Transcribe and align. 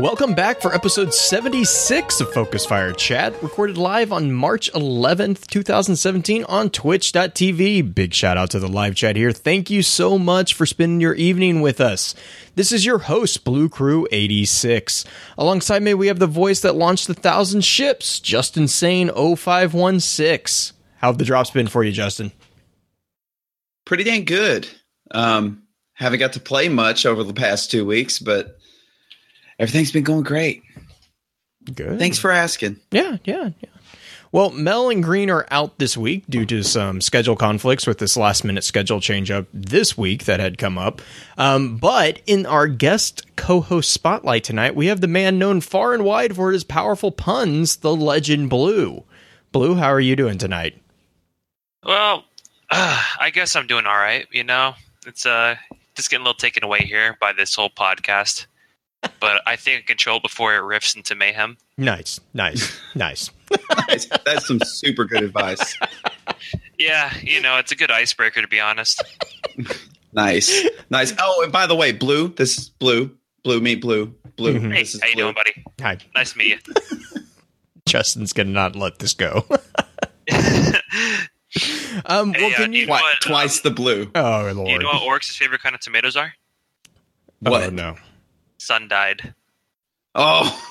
Welcome 0.00 0.32
back 0.32 0.62
for 0.62 0.74
episode 0.74 1.12
76 1.12 2.22
of 2.22 2.32
Focus 2.32 2.64
Fire 2.64 2.94
Chat, 2.94 3.34
recorded 3.42 3.76
live 3.76 4.12
on 4.12 4.32
March 4.32 4.72
11th, 4.72 5.46
2017 5.48 6.44
on 6.44 6.70
twitch.tv. 6.70 7.94
Big 7.94 8.14
shout 8.14 8.38
out 8.38 8.50
to 8.52 8.58
the 8.58 8.66
live 8.66 8.94
chat 8.94 9.14
here. 9.14 9.30
Thank 9.30 9.68
you 9.68 9.82
so 9.82 10.18
much 10.18 10.54
for 10.54 10.64
spending 10.64 11.02
your 11.02 11.12
evening 11.16 11.60
with 11.60 11.82
us. 11.82 12.14
This 12.54 12.72
is 12.72 12.86
your 12.86 12.96
host, 12.96 13.44
Blue 13.44 13.68
Crew 13.68 14.08
86. 14.10 15.04
Alongside 15.36 15.82
me, 15.82 15.92
we 15.92 16.06
have 16.06 16.18
the 16.18 16.26
voice 16.26 16.60
that 16.60 16.76
launched 16.76 17.06
the 17.06 17.12
thousand 17.12 17.62
ships, 17.62 18.20
Justin 18.20 18.68
Sane 18.68 19.10
0516. 19.10 20.74
How've 20.96 21.18
the 21.18 21.26
drops 21.26 21.50
been 21.50 21.68
for 21.68 21.84
you, 21.84 21.92
Justin? 21.92 22.32
Pretty 23.84 24.04
dang 24.04 24.24
good. 24.24 24.66
Um, 25.10 25.64
haven't 25.92 26.20
got 26.20 26.32
to 26.32 26.40
play 26.40 26.70
much 26.70 27.04
over 27.04 27.22
the 27.22 27.34
past 27.34 27.70
two 27.70 27.84
weeks, 27.84 28.18
but 28.18 28.56
everything's 29.60 29.92
been 29.92 30.02
going 30.02 30.24
great. 30.24 30.62
Good. 31.72 31.98
Thanks 31.98 32.18
for 32.18 32.30
asking. 32.32 32.80
Yeah, 32.90 33.18
yeah, 33.24 33.50
yeah. 33.60 33.68
Well, 34.32 34.50
Mel 34.50 34.90
and 34.90 35.02
Green 35.02 35.28
are 35.28 35.46
out 35.50 35.78
this 35.78 35.96
week 35.96 36.24
due 36.28 36.46
to 36.46 36.62
some 36.62 37.00
schedule 37.00 37.34
conflicts 37.34 37.84
with 37.84 37.98
this 37.98 38.16
last 38.16 38.44
minute 38.44 38.62
schedule 38.62 39.00
change 39.00 39.28
up 39.30 39.46
this 39.52 39.98
week 39.98 40.24
that 40.26 40.38
had 40.38 40.56
come 40.56 40.78
up. 40.78 41.02
Um, 41.36 41.78
but 41.78 42.20
in 42.26 42.46
our 42.46 42.68
guest 42.68 43.26
co 43.34 43.60
host 43.60 43.90
spotlight 43.90 44.44
tonight, 44.44 44.76
we 44.76 44.86
have 44.86 45.00
the 45.00 45.08
man 45.08 45.38
known 45.40 45.60
far 45.60 45.94
and 45.94 46.04
wide 46.04 46.36
for 46.36 46.52
his 46.52 46.62
powerful 46.62 47.10
puns, 47.10 47.76
the 47.76 47.94
legend 47.94 48.50
Blue. 48.50 49.02
Blue, 49.50 49.74
how 49.74 49.88
are 49.88 50.00
you 50.00 50.14
doing 50.14 50.38
tonight? 50.38 50.80
Well, 51.84 52.24
uh, 52.70 53.02
I 53.20 53.30
guess 53.30 53.56
I'm 53.56 53.66
doing 53.66 53.86
all 53.86 53.96
right. 53.96 54.28
You 54.30 54.44
know, 54.44 54.74
it's 55.08 55.26
uh, 55.26 55.56
just 55.96 56.08
getting 56.08 56.22
a 56.22 56.24
little 56.24 56.38
taken 56.38 56.62
away 56.62 56.80
here 56.80 57.16
by 57.20 57.32
this 57.32 57.56
whole 57.56 57.70
podcast. 57.70 58.46
But 59.18 59.42
I 59.46 59.56
think 59.56 59.86
control 59.86 60.20
before 60.20 60.54
it 60.56 60.60
riffs 60.60 60.94
into 60.96 61.14
mayhem. 61.14 61.56
Nice, 61.78 62.20
nice, 62.34 62.78
nice. 62.94 63.30
That's, 63.88 64.06
that's 64.24 64.46
some 64.46 64.60
super 64.64 65.04
good 65.04 65.22
advice. 65.22 65.76
Yeah, 66.78 67.12
you 67.22 67.40
know, 67.40 67.56
it's 67.58 67.72
a 67.72 67.76
good 67.76 67.90
icebreaker 67.90 68.40
to 68.42 68.48
be 68.48 68.60
honest. 68.60 69.02
Nice, 70.12 70.66
nice. 70.90 71.14
Oh, 71.18 71.42
and 71.42 71.52
by 71.52 71.66
the 71.66 71.74
way, 71.74 71.92
Blue, 71.92 72.28
this 72.28 72.58
is 72.58 72.68
Blue. 72.70 73.10
Blue, 73.42 73.60
meet 73.60 73.80
Blue. 73.80 74.14
Blue. 74.36 74.58
Mhm. 74.58 74.72
Hey, 74.72 74.80
This 74.82 74.94
is 74.94 75.00
how 75.00 75.06
you 75.08 75.14
Blue. 75.14 75.22
doing, 75.24 75.34
buddy? 75.34 75.64
Hi. 75.80 75.98
Nice 76.14 76.32
to 76.32 76.38
meet 76.38 76.48
you. 76.66 76.74
Justin's 77.86 78.32
gonna 78.32 78.50
not 78.50 78.76
let 78.76 78.98
this 78.98 79.14
go. 79.14 79.46
you. 79.50 80.36
um, 82.06 82.32
well, 82.32 82.50
Hey, 82.50 82.52
uh, 82.52 82.56
can 82.56 82.70
do 82.70 82.76
you? 82.76 82.82
you 82.82 82.86
know 82.86 82.96
Twi- 82.96 83.00
what, 83.00 83.20
twice 83.22 83.60
the 83.60 83.70
blue. 83.70 84.10
Oh 84.14 84.42
Do 84.52 84.70
you 84.70 84.78
know 84.78 84.86
what 84.88 85.02
Orcs' 85.22 85.36
favorite 85.36 85.62
kind 85.62 85.74
of 85.74 85.80
tomatoes 85.80 86.16
are? 86.16 86.34
What? 87.40 87.64
Oh 87.64 87.70
no! 87.70 87.96
Sun 88.60 88.88
died. 88.88 89.34
Oh. 90.14 90.62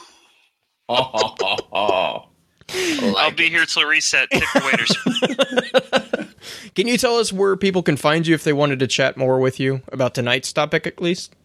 Oh, 0.88 1.09
oh, 1.12 1.36
oh, 1.42 1.58
oh. 1.73 2.30
I 2.72 3.14
I'll 3.18 3.32
be 3.32 3.48
it. 3.48 3.50
here 3.50 3.66
till 3.66 3.84
reset. 3.84 4.30
Tip 4.30 4.44
the 4.54 4.62
waiters. 4.64 6.30
Can 6.76 6.88
you 6.88 7.00
tell 7.00 7.16
us 7.16 7.34
where 7.34 7.56
people 7.58 7.82
can 7.82 7.98
find 7.98 8.28
you 8.28 8.36
if 8.36 8.44
they 8.44 8.54
wanted 8.54 8.78
to 8.80 8.88
chat 8.88 9.17
more 9.17 9.40
with 9.40 9.60
you 9.60 9.82
about 9.92 10.14
tonight's 10.14 10.54
topic, 10.54 10.86
at 10.86 11.02
least? 11.02 11.36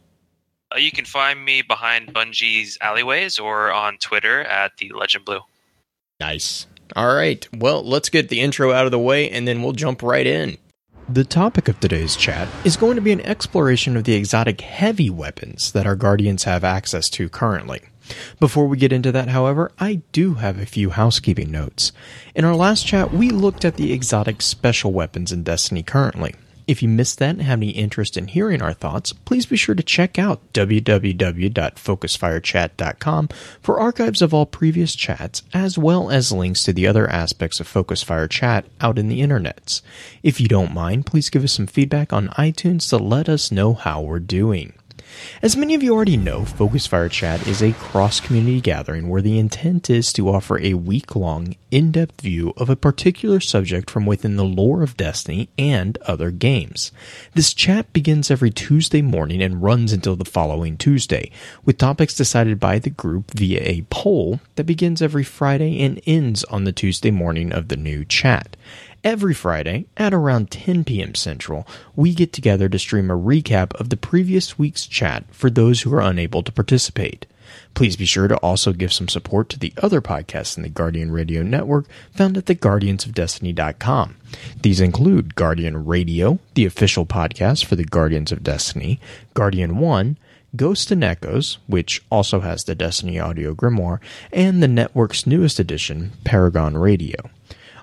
Uh, 0.70 0.78
you 0.78 0.92
can 0.92 1.06
find 1.06 1.42
me 1.42 1.62
behind 1.62 2.12
Bungie's 2.12 2.76
alleyways 2.82 3.38
or 3.38 3.72
on 3.72 3.96
Twitter 3.96 4.42
at 4.42 4.76
the 4.76 4.92
Legend 4.94 5.24
Blue. 5.24 5.40
Nice. 6.20 6.66
All 6.94 7.14
right. 7.14 7.48
Well, 7.56 7.82
let's 7.82 8.10
get 8.10 8.28
the 8.28 8.40
intro 8.42 8.70
out 8.70 8.84
of 8.84 8.90
the 8.90 8.98
way 8.98 9.30
and 9.30 9.48
then 9.48 9.62
we'll 9.62 9.72
jump 9.72 10.02
right 10.02 10.26
in. 10.26 10.58
The 11.08 11.24
topic 11.24 11.68
of 11.68 11.78
today's 11.80 12.16
chat 12.16 12.48
is 12.64 12.78
going 12.78 12.96
to 12.96 13.02
be 13.02 13.12
an 13.12 13.20
exploration 13.20 13.94
of 13.94 14.04
the 14.04 14.14
exotic 14.14 14.62
heavy 14.62 15.10
weapons 15.10 15.70
that 15.72 15.86
our 15.86 15.96
guardians 15.96 16.44
have 16.44 16.64
access 16.64 17.10
to 17.10 17.28
currently. 17.28 17.82
Before 18.40 18.66
we 18.66 18.78
get 18.78 18.92
into 18.92 19.12
that, 19.12 19.28
however, 19.28 19.70
I 19.78 20.00
do 20.12 20.34
have 20.34 20.58
a 20.58 20.64
few 20.64 20.88
housekeeping 20.88 21.50
notes. 21.50 21.92
In 22.34 22.46
our 22.46 22.54
last 22.54 22.86
chat, 22.86 23.12
we 23.12 23.28
looked 23.28 23.66
at 23.66 23.76
the 23.76 23.92
exotic 23.92 24.40
special 24.40 24.94
weapons 24.94 25.30
in 25.30 25.42
Destiny 25.42 25.82
currently. 25.82 26.34
If 26.66 26.82
you 26.82 26.88
missed 26.88 27.18
that 27.18 27.28
and 27.30 27.42
have 27.42 27.58
any 27.58 27.70
interest 27.70 28.16
in 28.16 28.28
hearing 28.28 28.62
our 28.62 28.72
thoughts, 28.72 29.12
please 29.12 29.44
be 29.46 29.56
sure 29.56 29.74
to 29.74 29.82
check 29.82 30.16
out 30.18 30.40
www.focusfirechat.com 30.52 33.28
for 33.60 33.80
archives 33.80 34.22
of 34.22 34.32
all 34.32 34.46
previous 34.46 34.94
chats, 34.94 35.42
as 35.52 35.76
well 35.76 36.10
as 36.10 36.30
links 36.32 36.62
to 36.64 36.72
the 36.72 36.86
other 36.86 37.06
aspects 37.08 37.60
of 37.60 37.66
Focus 37.66 38.02
Fire 38.02 38.28
Chat 38.28 38.64
out 38.80 38.98
in 38.98 39.08
the 39.08 39.20
internets. 39.20 39.82
If 40.22 40.40
you 40.40 40.48
don't 40.48 40.72
mind, 40.72 41.04
please 41.06 41.28
give 41.30 41.44
us 41.44 41.52
some 41.52 41.66
feedback 41.66 42.12
on 42.12 42.28
iTunes 42.28 42.88
to 42.90 42.96
let 42.96 43.28
us 43.28 43.52
know 43.52 43.74
how 43.74 44.00
we're 44.00 44.20
doing. 44.20 44.72
As 45.42 45.56
many 45.56 45.74
of 45.74 45.82
you 45.82 45.94
already 45.94 46.16
know, 46.16 46.44
Focus 46.44 46.86
Fire 46.86 47.08
Chat 47.08 47.46
is 47.46 47.62
a 47.62 47.72
cross 47.72 48.20
community 48.20 48.60
gathering 48.60 49.08
where 49.08 49.22
the 49.22 49.38
intent 49.38 49.90
is 49.90 50.12
to 50.14 50.28
offer 50.28 50.58
a 50.60 50.74
week 50.74 51.14
long, 51.14 51.56
in 51.70 51.92
depth 51.92 52.20
view 52.20 52.52
of 52.56 52.70
a 52.70 52.76
particular 52.76 53.40
subject 53.40 53.90
from 53.90 54.06
within 54.06 54.36
the 54.36 54.44
lore 54.44 54.82
of 54.82 54.96
Destiny 54.96 55.48
and 55.58 55.98
other 55.98 56.30
games. 56.30 56.92
This 57.34 57.52
chat 57.52 57.92
begins 57.92 58.30
every 58.30 58.50
Tuesday 58.50 59.02
morning 59.02 59.42
and 59.42 59.62
runs 59.62 59.92
until 59.92 60.16
the 60.16 60.24
following 60.24 60.76
Tuesday, 60.76 61.30
with 61.64 61.78
topics 61.78 62.14
decided 62.14 62.58
by 62.58 62.78
the 62.78 62.90
group 62.90 63.32
via 63.32 63.60
a 63.62 63.86
poll 63.90 64.40
that 64.56 64.64
begins 64.64 65.02
every 65.02 65.24
Friday 65.24 65.82
and 65.82 66.00
ends 66.06 66.44
on 66.44 66.64
the 66.64 66.72
Tuesday 66.72 67.10
morning 67.10 67.52
of 67.52 67.68
the 67.68 67.76
new 67.76 68.04
chat. 68.04 68.56
Every 69.04 69.34
Friday 69.34 69.84
at 69.98 70.14
around 70.14 70.50
10 70.50 70.84
p.m. 70.84 71.14
Central, 71.14 71.68
we 71.94 72.14
get 72.14 72.32
together 72.32 72.70
to 72.70 72.78
stream 72.78 73.10
a 73.10 73.18
recap 73.18 73.78
of 73.78 73.90
the 73.90 73.98
previous 73.98 74.58
week's 74.58 74.86
chat 74.86 75.24
for 75.30 75.50
those 75.50 75.82
who 75.82 75.92
are 75.92 76.00
unable 76.00 76.42
to 76.42 76.50
participate. 76.50 77.26
Please 77.74 77.96
be 77.96 78.06
sure 78.06 78.28
to 78.28 78.36
also 78.38 78.72
give 78.72 78.94
some 78.94 79.08
support 79.08 79.50
to 79.50 79.58
the 79.58 79.74
other 79.82 80.00
podcasts 80.00 80.56
in 80.56 80.62
the 80.62 80.70
Guardian 80.70 81.12
Radio 81.12 81.42
Network 81.42 81.84
found 82.12 82.38
at 82.38 82.46
theguardiansofdestiny.com. 82.46 84.16
These 84.62 84.80
include 84.80 85.34
Guardian 85.34 85.84
Radio, 85.84 86.38
the 86.54 86.64
official 86.64 87.04
podcast 87.04 87.66
for 87.66 87.76
the 87.76 87.84
Guardians 87.84 88.32
of 88.32 88.42
Destiny, 88.42 88.98
Guardian 89.34 89.76
One, 89.76 90.16
Ghost 90.56 90.90
and 90.90 91.04
Echoes, 91.04 91.58
which 91.66 92.02
also 92.10 92.40
has 92.40 92.64
the 92.64 92.74
Destiny 92.74 93.20
Audio 93.20 93.54
Grimoire, 93.54 94.00
and 94.32 94.62
the 94.62 94.68
network's 94.68 95.26
newest 95.26 95.60
edition, 95.60 96.12
Paragon 96.24 96.78
Radio. 96.78 97.18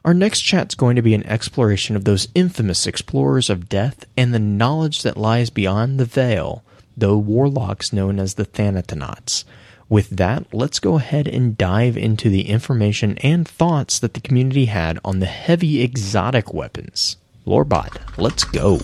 Our 0.03 0.15
next 0.15 0.41
chat's 0.41 0.73
going 0.73 0.95
to 0.95 1.03
be 1.03 1.13
an 1.13 1.25
exploration 1.27 1.95
of 1.95 2.05
those 2.05 2.27
infamous 2.33 2.87
explorers 2.87 3.51
of 3.51 3.69
death 3.69 4.05
and 4.17 4.33
the 4.33 4.39
knowledge 4.39 5.03
that 5.03 5.15
lies 5.15 5.51
beyond 5.51 5.99
the 5.99 6.05
veil, 6.05 6.63
the 6.97 7.15
warlocks 7.15 7.93
known 7.93 8.19
as 8.19 8.33
the 8.33 8.45
Thanatonauts. 8.45 9.43
With 9.89 10.09
that, 10.09 10.51
let's 10.53 10.79
go 10.79 10.95
ahead 10.95 11.27
and 11.27 11.55
dive 11.55 11.97
into 11.97 12.29
the 12.29 12.49
information 12.49 13.19
and 13.19 13.47
thoughts 13.47 13.99
that 13.99 14.15
the 14.15 14.21
community 14.21 14.65
had 14.65 14.97
on 15.05 15.19
the 15.19 15.27
heavy 15.27 15.83
exotic 15.83 16.51
weapons. 16.51 17.17
Lorebot, 17.45 18.17
let's 18.17 18.43
go. 18.43 18.79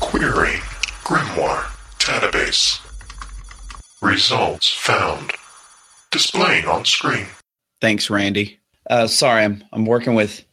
Query 0.00 0.58
Grimoire 1.04 1.66
Database. 2.00 2.80
Results 4.02 4.72
found. 4.72 5.32
Displaying 6.10 6.66
on 6.66 6.84
screen. 6.84 7.26
Thanks, 7.80 8.10
Randy. 8.10 8.58
Uh, 8.88 9.06
sorry, 9.06 9.44
I'm 9.44 9.64
I'm 9.72 9.84
working 9.84 10.14
with 10.14 10.44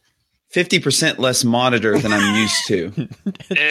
fifty 0.50 0.78
percent 0.78 1.18
less 1.18 1.44
monitor 1.44 1.98
than 1.98 2.12
I'm 2.12 2.36
used 2.36 2.66
to. 2.68 2.90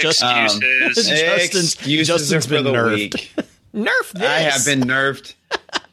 Just- 0.01 0.23
Excuses. 0.23 1.09
Justin's- 1.09 1.73
Excuses 1.75 2.07
Justin's 2.07 2.33
are 2.33 2.41
for 2.41 2.49
been 2.55 2.63
the 2.65 2.71
nerfed. 2.71 2.95
week. 2.95 3.33
Nerf 3.73 4.11
this! 4.13 4.23
I 4.23 4.39
have 4.39 4.65
been 4.65 4.81
nerfed. 4.81 5.35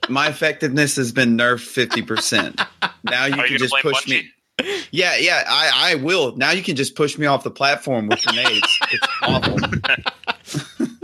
My 0.09 0.29
effectiveness 0.29 0.97
has 0.97 1.13
been 1.13 1.37
nerfed 1.37 1.61
fifty 1.61 2.03
percent. 2.03 2.61
Now 3.05 3.27
you 3.27 3.35
Are 3.35 3.45
can 3.45 3.53
you 3.53 3.59
just 3.59 3.75
push 3.83 4.05
Bungie? 4.07 4.25
me. 4.61 4.75
Yeah, 4.93 5.17
yeah, 5.17 5.43
I, 5.49 5.93
I 5.93 5.95
will. 5.97 6.37
Now 6.37 6.51
you 6.53 6.63
can 6.63 6.77
just 6.77 6.95
push 6.95 7.17
me 7.19 7.27
off 7.27 7.43
the 7.43 7.51
platform 7.51 8.07
with 8.09 8.23
grenades. 8.25 8.79
it's 8.93 9.07
awful. 9.23 9.59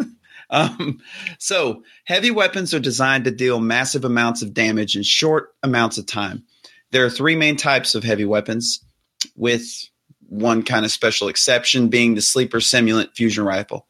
um, 0.50 1.00
so, 1.38 1.82
heavy 2.04 2.30
weapons 2.30 2.72
are 2.74 2.78
designed 2.80 3.24
to 3.24 3.30
deal 3.30 3.58
massive 3.60 4.04
amounts 4.04 4.42
of 4.42 4.54
damage 4.54 4.96
in 4.96 5.02
short 5.02 5.54
amounts 5.62 5.98
of 5.98 6.06
time. 6.06 6.44
There 6.90 7.04
are 7.04 7.10
three 7.10 7.36
main 7.36 7.56
types 7.56 7.94
of 7.94 8.04
heavy 8.04 8.24
weapons, 8.24 8.80
with 9.36 9.66
one 10.28 10.62
kind 10.62 10.84
of 10.84 10.90
special 10.90 11.28
exception 11.28 11.88
being 11.88 12.14
the 12.14 12.22
sleeper 12.22 12.58
simulant 12.58 13.14
fusion 13.14 13.44
rifle. 13.44 13.86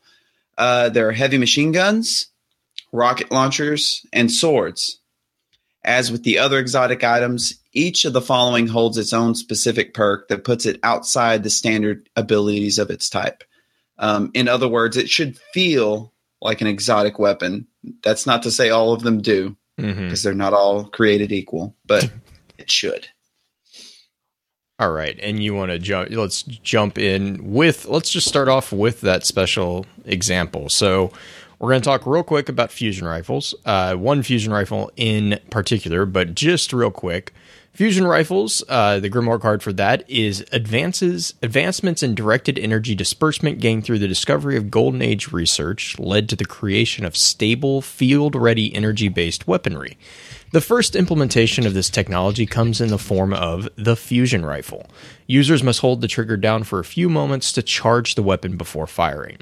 Uh, 0.57 0.89
there 0.89 1.09
are 1.09 1.13
heavy 1.13 1.39
machine 1.39 1.73
guns, 1.73 2.27
rocket 2.93 3.31
launchers, 3.31 4.05
and 4.13 4.31
swords. 4.31 4.99
As 5.85 6.11
with 6.11 6.25
the 6.25 6.39
other 6.39 6.59
exotic 6.59 7.05
items, 7.05 7.55
each 7.73 8.05
of 8.05 8.13
the 8.13 8.21
following 8.21 8.67
holds 8.67 8.99
its 8.99 9.13
own 9.13 9.35
specific 9.35 9.95
perk 9.95 10.29
that 10.29 10.45
puts 10.45 10.67
it 10.67 10.81
outside 10.83 11.43
the 11.43 11.51
standard 11.51 12.09
abilities 12.17 12.79
of 12.79 12.91
its 12.91 13.09
type. 13.09 13.45
Um, 13.99 14.31
in 14.35 14.49
other 14.49 14.69
words, 14.69 14.97
it 14.97 15.09
should 15.09 15.39
feel 15.53 16.13
like 16.41 16.61
an 16.61 16.67
exotic 16.67 17.19
weapon. 17.19 17.67
That's 18.03 18.27
not 18.27 18.43
to 18.45 18.51
say 18.51 18.71
all 18.71 18.93
of 18.93 19.03
them 19.03 19.21
do, 19.23 19.57
Mhm. 19.79 20.05
because 20.07 20.23
they're 20.23 20.35
not 20.35 20.53
all 20.53 20.85
created 20.85 21.31
equal, 21.33 21.77
but 21.87 22.11
it 22.59 22.71
should. 22.71 23.09
All 24.81 24.93
right, 24.93 25.19
and 25.21 25.43
you 25.43 25.55
want 25.55 25.73
to 25.73 25.79
jump? 25.79 26.11
Let's 26.11 26.43
jump 26.43 26.99
in 26.99 27.53
with. 27.53 27.87
Let's 27.87 28.11
just 28.11 28.29
start 28.29 28.49
off 28.49 28.73
with 28.73 29.01
that 29.01 29.27
special 29.27 29.87
example. 30.05 30.69
So 30.69 31.11
we're 31.59 31.71
going 31.71 31.83
to 31.83 31.85
talk 31.85 32.07
real 32.07 32.23
quick 32.23 32.49
about 32.49 32.71
fusion 32.71 33.07
rifles. 33.07 33.57
Uh, 33.65 33.95
one 33.97 34.23
fusion 34.23 34.53
rifle 34.53 34.93
in 34.97 35.41
particular, 35.51 36.07
but 36.07 36.35
just 36.37 36.73
real 36.73 36.93
quick. 36.93 37.33
Fusion 37.73 38.07
rifles. 38.07 38.63
Uh, 38.69 38.99
the 39.01 39.11
Grimoire 39.11 39.41
card 39.41 39.63
for 39.63 39.73
that 39.73 40.09
is 40.09 40.45
advances 40.53 41.35
advancements 41.43 42.03
in 42.03 42.15
directed 42.15 42.59
energy 42.59 42.95
disbursement 42.95 43.61
gained 43.61 43.85
through 43.85 43.99
the 43.99 44.09
discovery 44.09 44.57
of 44.57 44.71
Golden 44.71 45.03
Age 45.03 45.33
research 45.33 45.99
led 45.99 46.29
to 46.29 46.37
the 46.37 46.45
creation 46.45 47.05
of 47.05 47.17
stable 47.17 47.81
field 47.81 48.35
ready 48.35 48.75
energy 48.75 49.09
based 49.09 49.47
weaponry. 49.47 49.97
The 50.51 50.61
first 50.63 50.97
implementation 50.97 51.67
of 51.67 51.75
this 51.75 51.91
technology 51.91 52.47
comes 52.47 52.81
in 52.81 52.89
the 52.89 52.99
form 52.99 53.35
of 53.35 53.69
the 53.77 53.97
fusion 53.97 54.47
rifle. 54.47 54.89
Users 55.27 55.63
must 55.63 55.81
hold 55.81 56.01
the 56.01 56.09
trigger 56.09 56.39
down 56.39 56.65
for 56.65 56.79
a 56.79 56.85
few 56.85 57.11
moments 57.11 57.53
to 57.53 57.63
charge 57.63 58.15
the 58.15 58.23
weapon 58.23 58.57
before 58.57 58.87
firing. 58.87 59.39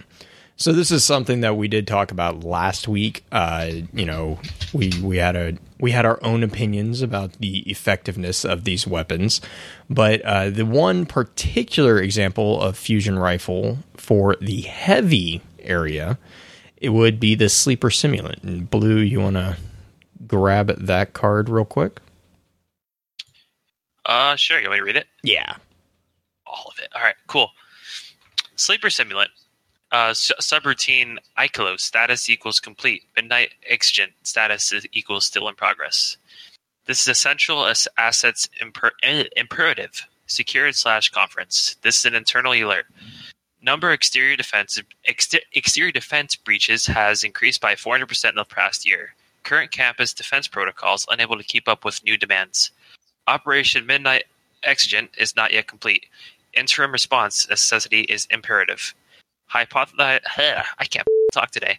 So 0.56 0.72
this 0.72 0.90
is 0.90 1.04
something 1.04 1.42
that 1.42 1.56
we 1.56 1.68
did 1.68 1.86
talk 1.86 2.10
about 2.10 2.42
last 2.42 2.88
week. 2.88 3.24
Uh, 3.30 3.70
you 3.92 4.06
know, 4.06 4.40
we 4.72 4.90
we 5.02 5.18
had 5.18 5.36
a 5.36 5.58
we 5.78 5.90
had 5.90 6.06
our 6.06 6.18
own 6.24 6.42
opinions 6.42 7.02
about 7.02 7.34
the 7.34 7.58
effectiveness 7.70 8.44
of 8.44 8.64
these 8.64 8.86
weapons, 8.86 9.42
but 9.90 10.22
uh, 10.22 10.48
the 10.48 10.64
one 10.64 11.04
particular 11.04 12.00
example 12.00 12.60
of 12.60 12.78
fusion 12.78 13.18
rifle 13.18 13.78
for 13.98 14.36
the 14.40 14.62
heavy 14.62 15.42
area, 15.60 16.18
it 16.78 16.88
would 16.88 17.20
be 17.20 17.34
the 17.34 17.50
sleeper 17.50 17.90
simulant. 17.90 18.42
And 18.42 18.70
Blue, 18.70 18.96
you 18.96 19.20
want 19.20 19.36
to 19.36 19.58
grab 20.28 20.68
that 20.78 21.12
card 21.12 21.48
real 21.48 21.64
quick? 21.64 22.00
Uh, 24.04 24.36
sure. 24.36 24.60
You 24.60 24.68
want 24.68 24.76
me 24.76 24.78
to 24.80 24.84
read 24.84 24.96
it? 24.96 25.06
Yeah. 25.22 25.56
All 26.46 26.66
of 26.70 26.78
it. 26.82 26.88
All 26.94 27.02
right. 27.02 27.16
Cool. 27.26 27.50
Sleeper 28.56 28.88
simulant. 28.88 29.28
Uh, 29.92 30.14
su- 30.14 30.34
subroutine 30.40 31.16
Ikelos 31.38 31.80
status 31.80 32.28
equals 32.28 32.60
complete. 32.60 33.02
Midnight 33.16 33.50
exigent 33.68 34.12
status 34.22 34.72
is 34.72 34.86
equals 34.92 35.26
still 35.26 35.48
in 35.48 35.54
progress. 35.54 36.16
This 36.86 37.00
is 37.00 37.08
essential 37.08 37.66
as 37.66 37.88
assets 37.98 38.48
imper- 38.62 38.90
eh, 39.02 39.24
imperative. 39.36 40.02
Secured 40.28 40.74
slash 40.74 41.10
conference. 41.10 41.76
This 41.82 41.98
is 41.98 42.04
an 42.04 42.14
internal 42.14 42.52
alert. 42.52 42.86
Number 43.62 43.90
exterior 43.92 44.36
defense 44.36 44.80
exter- 45.04 45.40
exterior 45.52 45.90
defense 45.92 46.36
breaches 46.36 46.86
has 46.86 47.24
increased 47.24 47.60
by 47.60 47.74
400% 47.74 48.28
in 48.30 48.34
the 48.36 48.44
past 48.44 48.86
year. 48.86 49.15
Current 49.46 49.70
campus 49.70 50.12
defense 50.12 50.48
protocols 50.48 51.06
unable 51.08 51.38
to 51.38 51.44
keep 51.44 51.68
up 51.68 51.84
with 51.84 52.02
new 52.02 52.16
demands. 52.16 52.72
Operation 53.28 53.86
Midnight 53.86 54.24
Exigent 54.64 55.10
is 55.16 55.36
not 55.36 55.52
yet 55.52 55.68
complete. 55.68 56.06
Interim 56.52 56.90
response 56.90 57.48
necessity 57.48 58.00
is 58.00 58.26
imperative. 58.28 58.92
Hypothesize, 59.54 60.18
I 60.36 60.84
can't 60.90 61.06
talk 61.32 61.52
today. 61.52 61.78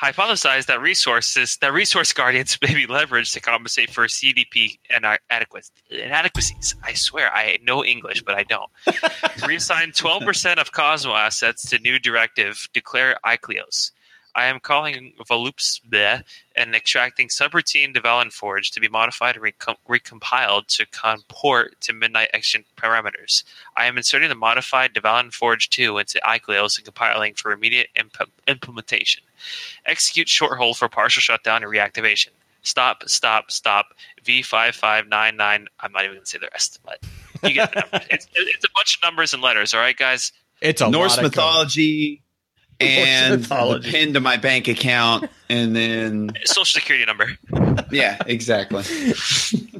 Hypothesize 0.00 0.66
that 0.66 0.80
resources, 0.80 1.56
that 1.60 1.72
resource 1.72 2.12
guardians 2.12 2.56
may 2.62 2.72
be 2.72 2.86
leveraged 2.86 3.32
to 3.32 3.40
compensate 3.40 3.90
for 3.90 4.06
CDP 4.06 4.78
inadequacies. 4.88 5.72
inadequacies. 5.90 6.76
I 6.84 6.92
swear, 6.92 7.34
I 7.34 7.58
know 7.64 7.84
English, 7.84 8.22
but 8.22 8.36
I 8.36 8.44
don't. 8.44 8.70
Reassign 9.42 9.88
12% 9.88 10.58
of 10.58 10.70
Cosmo 10.70 11.14
assets 11.14 11.68
to 11.70 11.80
new 11.80 11.98
directive. 11.98 12.68
Declare 12.72 13.18
Ikelos. 13.26 13.90
I 14.38 14.46
am 14.46 14.60
calling 14.60 15.14
Voluspa 15.28 15.80
bleh, 15.90 16.22
and 16.54 16.72
extracting 16.72 17.26
subroutine 17.26 17.92
development 17.92 18.32
forge 18.32 18.70
to 18.70 18.80
be 18.80 18.86
modified 18.86 19.34
and 19.34 19.44
recom- 19.44 19.74
recompiled 19.88 20.68
to 20.76 20.86
comport 20.86 21.80
to 21.80 21.92
Midnight 21.92 22.30
Action 22.32 22.64
parameters. 22.76 23.42
I 23.76 23.86
am 23.86 23.96
inserting 23.96 24.28
the 24.28 24.36
modified 24.36 24.92
development 24.92 25.34
forge 25.34 25.70
2 25.70 25.98
into 25.98 26.20
Ikelos 26.24 26.78
and 26.78 26.84
compiling 26.84 27.34
for 27.34 27.50
immediate 27.50 27.88
imp- 27.96 28.30
implementation. 28.46 29.24
Execute 29.84 30.28
short 30.28 30.56
hold 30.56 30.78
for 30.78 30.88
partial 30.88 31.20
shutdown 31.20 31.64
and 31.64 31.72
reactivation. 31.72 32.28
Stop, 32.62 33.08
stop, 33.08 33.50
stop. 33.50 33.86
V5599. 34.24 35.40
I'm 35.80 35.92
not 35.92 36.04
even 36.04 36.14
going 36.14 36.20
to 36.20 36.26
say 36.26 36.38
the 36.38 36.48
rest, 36.52 36.78
but 36.84 37.00
you 37.42 37.54
get 37.54 37.72
the 37.72 37.80
numbers. 37.80 38.06
it's, 38.08 38.28
it's 38.36 38.64
a 38.64 38.70
bunch 38.72 38.98
of 38.98 39.02
numbers 39.02 39.34
and 39.34 39.42
letters, 39.42 39.74
all 39.74 39.80
right, 39.80 39.96
guys? 39.96 40.30
It's 40.60 40.80
a 40.80 40.88
Norse 40.88 41.16
lot 41.16 41.24
of 41.24 41.32
code. 41.32 41.42
mythology 41.42 42.22
and 42.86 43.40
mythology. 43.40 43.90
the 43.90 43.98
pin 43.98 44.14
to 44.14 44.20
my 44.20 44.36
bank 44.36 44.68
account, 44.68 45.28
and 45.48 45.74
then 45.74 46.30
Social 46.44 46.64
security 46.64 47.04
number. 47.04 47.36
yeah, 47.90 48.18
exactly. 48.26 48.84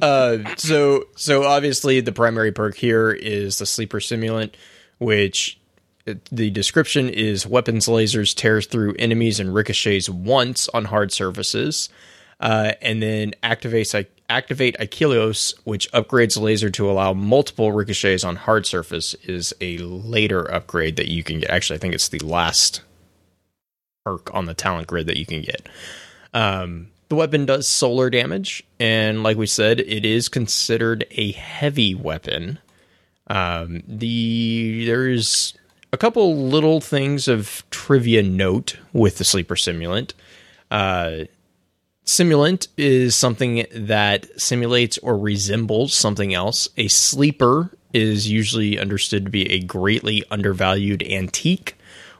uh, 0.01 0.37
so 0.57 1.05
so 1.15 1.43
obviously 1.43 2.01
the 2.01 2.11
primary 2.11 2.51
perk 2.51 2.75
here 2.75 3.11
is 3.11 3.59
the 3.59 3.65
sleeper 3.65 3.99
simulant, 3.99 4.53
which 4.97 5.59
the 6.31 6.49
description 6.49 7.07
is 7.09 7.45
weapons 7.45 7.87
lasers 7.87 8.35
tears 8.35 8.65
through 8.65 8.95
enemies 8.99 9.39
and 9.39 9.53
ricochets 9.53 10.09
once 10.09 10.67
on 10.69 10.85
hard 10.85 11.11
surfaces, 11.11 11.87
uh, 12.39 12.73
and 12.81 13.01
then 13.01 13.33
activates 13.43 13.93
I- 13.97 14.07
activate 14.27 14.77
Ikelos, 14.77 15.53
which 15.63 15.91
upgrades 15.91 16.33
the 16.35 16.41
laser 16.41 16.69
to 16.71 16.89
allow 16.89 17.13
multiple 17.13 17.71
ricochets 17.71 18.23
on 18.23 18.35
hard 18.37 18.65
surface. 18.65 19.13
Is 19.23 19.53
a 19.61 19.77
later 19.77 20.51
upgrade 20.51 20.95
that 20.97 21.07
you 21.09 21.23
can 21.23 21.39
get. 21.39 21.49
Actually, 21.49 21.77
I 21.77 21.79
think 21.79 21.93
it's 21.93 22.09
the 22.09 22.19
last 22.19 22.81
perk 24.09 24.33
on 24.33 24.45
the 24.45 24.53
talent 24.53 24.87
grid 24.87 25.07
that 25.07 25.17
you 25.17 25.25
can 25.25 25.41
get. 25.41 25.67
Um, 26.33 26.87
the 27.09 27.15
weapon 27.15 27.45
does 27.45 27.67
solar 27.67 28.09
damage, 28.09 28.63
and 28.79 29.23
like 29.23 29.37
we 29.37 29.47
said, 29.47 29.79
it 29.79 30.05
is 30.05 30.29
considered 30.29 31.05
a 31.11 31.31
heavy 31.31 31.95
weapon. 31.95 32.59
Um, 33.27 33.83
the 33.87 34.85
there's 34.85 35.55
a 35.91 35.97
couple 35.97 36.35
little 36.37 36.81
things 36.81 37.27
of 37.27 37.63
trivia 37.71 38.21
note 38.23 38.77
with 38.93 39.17
the 39.17 39.23
sleeper 39.23 39.55
simulant. 39.55 40.13
Uh, 40.69 41.25
simulant 42.05 42.67
is 42.77 43.15
something 43.15 43.65
that 43.73 44.27
simulates 44.39 44.97
or 44.99 45.17
resembles 45.17 45.93
something 45.93 46.33
else. 46.33 46.69
A 46.77 46.87
sleeper 46.87 47.71
is 47.91 48.29
usually 48.29 48.77
understood 48.79 49.25
to 49.25 49.31
be 49.31 49.51
a 49.51 49.59
greatly 49.59 50.23
undervalued 50.29 51.01
antique 51.03 51.75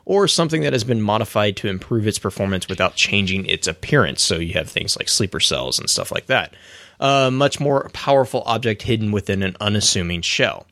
or 0.10 0.28
something 0.28 0.62
that 0.64 0.74
has 0.74 0.84
been 0.84 1.04
modified 1.04 1.56
to 1.56 1.68
improve 1.68 2.08
its 2.08 2.18
performance 2.18 2.68
without 2.68 2.96
changing 2.96 3.46
its 3.46 3.68
appearance. 3.68 4.24
So 4.24 4.38
you 4.38 4.54
have 4.54 4.68
things 4.68 4.98
like 4.98 5.08
sleeper 5.08 5.40
cells 5.40 5.78
and 5.78 5.88
stuff 5.88 6.12
like 6.12 6.26
that. 6.26 6.56
A 7.00 7.30
much 7.30 7.60
more 7.60 7.92
powerful 7.94 8.42
object 8.48 8.82
hidden 8.82 9.12
within 9.12 9.44
an 9.44 9.56
unassuming 9.62 10.24
shell. 10.24 10.66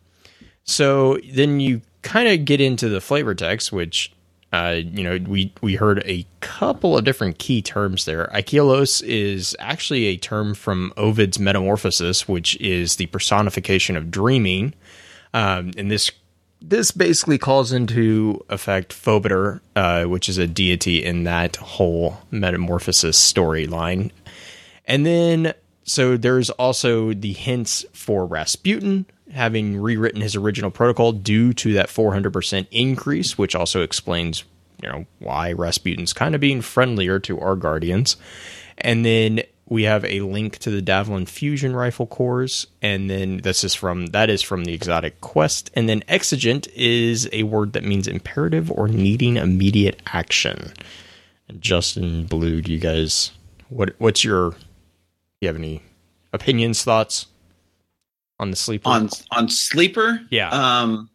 So 0.63 1.19
then 1.31 1.59
you 1.59 1.83
kind 2.01 2.27
of 2.27 2.45
get 2.45 2.61
into 2.61 2.89
the 2.89 2.99
flavor 2.99 3.35
text, 3.35 3.71
which 3.71 4.11
uh, 4.51 4.81
you 4.83 5.03
know 5.03 5.19
we 5.29 5.53
we 5.61 5.75
heard 5.75 6.01
a 6.07 6.25
couple 6.39 6.97
of 6.97 7.05
different 7.05 7.37
key 7.37 7.61
terms 7.61 8.05
there. 8.05 8.31
Ikelos 8.33 9.03
is 9.05 9.55
actually 9.59 10.05
a 10.05 10.17
term 10.17 10.55
from 10.55 10.91
Ovid's 10.97 11.37
Metamorphosis, 11.37 12.27
which 12.27 12.59
is 12.59 12.95
the 12.95 13.05
personification 13.05 13.95
of 13.97 14.09
dreaming, 14.09 14.73
um, 15.35 15.73
and 15.77 15.91
this 15.91 16.09
this 16.61 16.91
basically 16.91 17.37
calls 17.37 17.71
into 17.71 18.43
effect 18.49 18.93
Phobetor, 18.93 19.61
uh, 19.75 20.05
which 20.05 20.27
is 20.27 20.37
a 20.37 20.47
deity 20.47 21.03
in 21.03 21.23
that 21.23 21.55
whole 21.57 22.19
Metamorphosis 22.31 23.17
storyline. 23.17 24.11
And 24.85 25.05
then, 25.05 25.53
so 25.83 26.17
there's 26.17 26.49
also 26.51 27.13
the 27.13 27.33
hints 27.33 27.85
for 27.93 28.25
Rasputin 28.25 29.05
having 29.33 29.77
rewritten 29.77 30.21
his 30.21 30.35
original 30.35 30.71
protocol 30.71 31.11
due 31.11 31.53
to 31.53 31.73
that 31.73 31.89
400% 31.89 32.67
increase, 32.71 33.37
which 33.37 33.55
also 33.55 33.81
explains, 33.81 34.43
you 34.81 34.89
know, 34.89 35.05
why 35.19 35.53
Rasputin's 35.53 36.13
kind 36.13 36.33
of 36.33 36.41
being 36.41 36.61
friendlier 36.61 37.19
to 37.19 37.39
our 37.39 37.55
guardians. 37.55 38.17
And 38.77 39.05
then 39.05 39.41
we 39.69 39.83
have 39.83 40.05
a 40.05 40.21
link 40.21 40.57
to 40.59 40.69
the 40.69 40.81
Davlin 40.81 41.27
fusion 41.27 41.75
rifle 41.75 42.07
cores, 42.07 42.67
and 42.81 43.09
then 43.09 43.37
this 43.37 43.63
is 43.63 43.75
from 43.75 44.07
that 44.07 44.29
is 44.29 44.41
from 44.41 44.63
the 44.65 44.73
exotic 44.73 45.19
quest. 45.21 45.69
And 45.73 45.89
then 45.89 46.03
exigent 46.07 46.67
is 46.75 47.27
a 47.33 47.43
word 47.43 47.73
that 47.73 47.83
means 47.83 48.07
imperative 48.07 48.71
or 48.71 48.87
needing 48.87 49.37
immediate 49.37 50.01
action. 50.13 50.73
And 51.49 51.61
Justin 51.61 52.25
Blue, 52.25 52.61
do 52.61 52.71
you 52.71 52.79
guys 52.79 53.31
what 53.69 53.95
what's 53.97 54.23
your 54.23 54.51
do 54.51 54.57
you 55.41 55.47
have 55.47 55.57
any 55.57 55.81
opinions, 56.33 56.83
thoughts 56.83 57.25
on 58.39 58.49
the 58.51 58.55
sleeper? 58.57 58.89
on 58.89 59.09
on 59.31 59.49
sleeper 59.49 60.21
Yeah. 60.29 60.49
um 60.49 61.09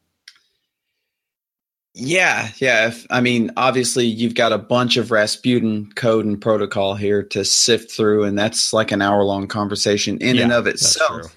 yeah 1.95 2.49
yeah 2.57 2.89
if, 2.89 3.07
i 3.11 3.21
mean 3.21 3.51
obviously 3.57 4.07
you've 4.07 4.35
got 4.35 4.53
a 4.53 4.59
bunch 4.59 4.97
of 4.97 5.11
rasputin 5.11 5.91
code 5.95 6.25
and 6.25 6.41
protocol 6.41 6.95
here 6.95 7.23
to 7.23 7.45
sift 7.45 7.91
through 7.91 8.25
and 8.25 8.39
that's 8.39 8.73
like 8.73 8.93
an 8.93 9.03
hour 9.03 9.23
long 9.25 9.47
conversation 9.47 10.17
in 10.19 10.39
and 10.39 10.53
of 10.53 10.67
itself 10.67 11.37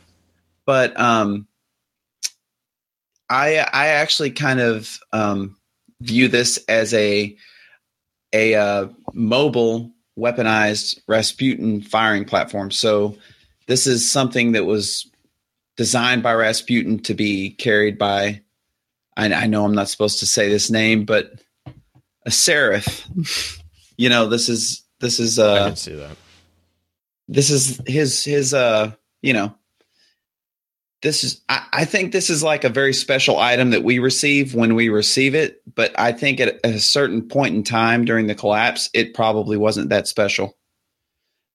but 0.66 0.98
um 1.00 1.46
i 3.30 3.58
i 3.74 3.88
actually 3.88 4.32
kind 4.32 4.62
of 4.62 4.98
um 5.12 5.56
view 6.02 6.28
this 6.28 6.58
as 6.68 6.94
a 6.94 7.36
a 8.34 8.54
uh, 8.54 8.88
mobile 9.14 9.92
weaponized 10.20 11.00
Rasputin 11.08 11.82
firing 11.82 12.26
platform. 12.26 12.70
So 12.72 13.18
this 13.68 13.88
is 13.88 14.10
something 14.10 14.52
that 14.52 14.66
was 14.66 15.10
designed 15.78 16.24
by 16.24 16.34
Rasputin 16.34 17.00
to 17.04 17.14
be 17.14 17.52
carried 17.52 17.98
by. 17.98 18.42
I, 19.18 19.34
I 19.34 19.48
know 19.48 19.66
I'm 19.66 19.76
not 19.76 19.90
supposed 19.90 20.20
to 20.20 20.26
say 20.26 20.50
this 20.50 20.70
name, 20.70 21.06
but 21.06 21.32
a 22.26 22.32
seraph. 22.32 23.08
you 23.98 24.10
know, 24.10 24.28
this 24.28 24.50
is 24.50 24.84
this 25.00 25.20
is 25.20 25.40
I 25.40 25.44
uh 25.44 25.68
can 25.68 25.76
see 25.76 25.96
that. 25.96 26.18
this 27.28 27.50
is 27.50 27.82
his 27.86 28.24
his 28.24 28.54
uh 28.54 28.92
you 29.22 29.34
know 29.34 29.56
this 31.02 31.24
is 31.24 31.42
I, 31.50 31.66
I 31.72 31.86
think 31.86 32.12
this 32.12 32.30
is 32.30 32.42
like 32.44 32.64
a 32.64 32.70
very 32.70 32.94
special 32.94 33.38
item 33.38 33.72
that 33.72 33.84
we 33.84 34.00
receive 34.00 34.56
when 34.56 34.76
we 34.76 34.90
receive 34.90 35.36
it 35.36 35.62
but 35.76 35.98
i 36.00 36.12
think 36.12 36.40
at 36.40 36.60
a 36.64 36.80
certain 36.80 37.28
point 37.28 37.56
in 37.56 37.64
time 37.64 38.06
during 38.06 38.28
the 38.28 38.36
collapse 38.36 38.90
it 38.94 39.14
probably 39.14 39.58
wasn't 39.58 39.90
that 39.90 40.08
special 40.08 40.58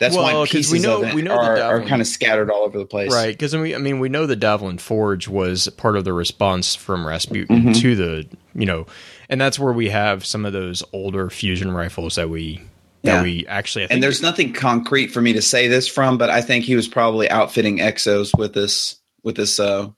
that's 0.01 0.17
Well, 0.17 0.41
why 0.41 0.47
pieces 0.49 0.73
we 0.73 0.81
know- 0.81 1.03
of 1.03 1.09
it 1.09 1.15
we 1.15 1.23
know 1.23 1.33
are, 1.37 1.61
are 1.61 1.83
kind 1.83 2.01
of 2.03 2.09
scattered 2.09 2.51
all 2.51 2.65
over 2.65 2.79
the 2.79 2.87
place 2.87 3.13
Right, 3.13 3.29
because 3.33 3.55
I 3.55 3.59
mean, 3.59 4.01
we 4.01 4.09
know 4.09 4.27
the 4.27 4.37
Davlin 4.37 4.81
Forge 4.81 5.29
was 5.29 5.69
part 5.77 5.97
of 5.97 6.05
the 6.05 6.13
response 6.13 6.75
from 6.75 7.07
Rasputin 7.07 7.63
Mhm. 7.67 7.81
to 7.83 7.95
the, 7.95 8.27
you 8.55 8.67
know, 8.67 8.87
and 9.29 9.41
that's 9.41 9.59
where 9.59 9.73
we 9.73 9.91
have 9.91 10.25
some 10.27 10.45
of 10.45 10.53
those 10.53 10.83
older 10.93 11.31
fusion 11.31 11.71
rifles 11.71 12.17
that 12.17 12.29
we 12.29 12.61
that 13.03 13.17
Yeah. 13.19 13.23
we 13.23 13.47
actually. 13.47 13.85
I 13.85 13.87
think 13.87 13.95
and 13.95 14.03
there's 14.03 14.21
nothing 14.21 14.53
concrete 14.53 15.09
for 15.09 15.21
me 15.23 15.33
to 15.35 15.41
say 15.41 15.69
this 15.69 15.87
from 15.89 16.19
but 16.19 16.29
i 16.29 16.43
think 16.43 16.65
he 16.67 16.77
was 16.77 16.87
probably 16.89 17.31
outfitting 17.31 17.79
exos 17.79 18.37
with 18.37 18.53
this 18.53 18.97
with 19.23 19.37
this 19.37 19.59
uh 19.61 19.89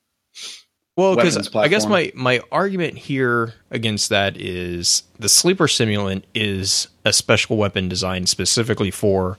well, 0.95 1.17
because 1.17 1.49
I 1.57 1.69
guess 1.69 1.87
my 1.87 2.13
my 2.15 2.43
argument 2.53 2.99
here 2.99 3.55
against 3.71 4.11
that 4.11 4.37
is 4.37 5.05
the 5.19 5.29
sleeper 5.31 5.67
simulant 5.67 6.25
is 6.35 6.87
a 7.05 7.15
special 7.15 7.57
weapon 7.57 7.89
designed 7.89 8.29
specifically 8.29 8.91
for 8.91 9.39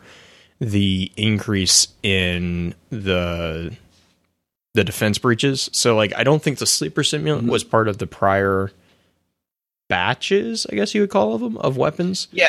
the 0.72 1.12
increase 1.17 1.88
in 2.03 2.74
the 2.89 3.75
the 4.74 4.84
defense 4.84 5.17
breaches. 5.20 5.70
So 5.74 5.96
like 5.96 6.13
I 6.15 6.24
don't 6.24 6.41
think 6.41 6.58
the 6.58 6.65
sleeper 6.65 7.01
simulant 7.03 7.41
Mhm. 7.41 7.50
was 7.50 7.63
part 7.63 7.88
of 7.88 7.98
the 8.00 8.08
prior 8.08 8.72
batches, 9.89 10.65
I 10.72 10.75
guess 10.75 10.96
you 10.96 11.01
would 11.01 11.10
call 11.10 11.38
them, 11.38 11.58
of 11.58 11.77
weapons. 11.77 12.27
Yeah. 12.32 12.48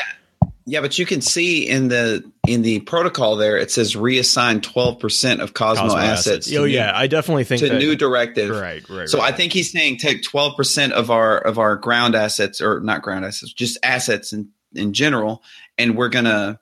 Yeah, 0.67 0.81
but 0.81 0.97
you 0.97 1.05
can 1.05 1.21
see 1.21 1.67
in 1.69 1.89
the 1.89 2.23
in 2.47 2.63
the 2.63 2.79
protocol 2.79 3.35
there 3.35 3.57
it 3.57 3.69
says 3.69 3.93
reassign 3.95 4.61
12% 4.63 5.39
of 5.41 5.53
Cosmo, 5.53 5.83
Cosmo 5.89 5.99
assets. 5.99 6.47
to 6.47 6.55
Oh 6.57 6.65
new- 6.65 6.71
yeah, 6.73 6.91
I 6.95 7.05
definitely 7.05 7.43
think 7.43 7.59
to 7.61 7.69
that, 7.69 7.77
new 7.77 7.95
directive. 7.95 8.49
right, 8.49 8.81
right. 8.89 9.07
So 9.07 9.19
right. 9.19 9.31
I 9.31 9.35
think 9.37 9.53
he's 9.53 9.71
saying 9.71 9.97
take 9.97 10.23
12% 10.23 10.91
of 10.93 11.11
our 11.11 11.37
of 11.37 11.59
our 11.59 11.75
ground 11.75 12.15
assets 12.15 12.61
or 12.61 12.79
not 12.79 13.03
ground 13.03 13.25
assets, 13.25 13.53
just 13.53 13.77
assets 13.83 14.33
in 14.33 14.49
in 14.73 14.93
general 14.93 15.43
and 15.77 15.95
we're 15.95 16.09
going 16.09 16.25
to 16.25 16.57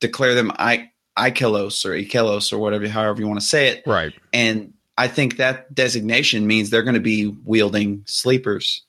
declare 0.00 0.34
them 0.34 0.52
I 0.58 0.90
Ikilos 1.18 1.84
or 1.84 1.90
Ikelos 1.90 2.52
or 2.52 2.58
whatever 2.58 2.88
however 2.88 3.20
you 3.20 3.28
want 3.28 3.40
to 3.40 3.46
say 3.46 3.68
it. 3.68 3.82
right. 3.86 4.12
And 4.32 4.74
I 4.98 5.08
think 5.08 5.36
that 5.36 5.74
designation 5.74 6.46
means 6.46 6.70
they're 6.70 6.82
going 6.82 6.94
to 6.94 7.00
be 7.00 7.26
wielding 7.44 8.02
sleepers. 8.06 8.82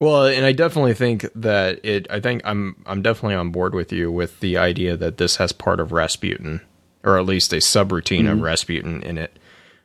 Well, 0.00 0.26
and 0.26 0.46
I 0.46 0.52
definitely 0.52 0.94
think 0.94 1.26
that 1.34 1.84
it. 1.84 2.06
I 2.10 2.20
think 2.20 2.40
I'm 2.44 2.82
I'm 2.86 3.02
definitely 3.02 3.34
on 3.34 3.50
board 3.50 3.74
with 3.74 3.92
you 3.92 4.10
with 4.10 4.40
the 4.40 4.56
idea 4.56 4.96
that 4.96 5.18
this 5.18 5.36
has 5.36 5.52
part 5.52 5.78
of 5.78 5.92
Rasputin, 5.92 6.60
or 7.04 7.18
at 7.18 7.26
least 7.26 7.52
a 7.52 7.56
subroutine 7.56 8.30
of 8.30 8.38
Mhm. 8.38 8.42
Rasputin 8.42 9.02
in 9.02 9.18
it. 9.18 9.38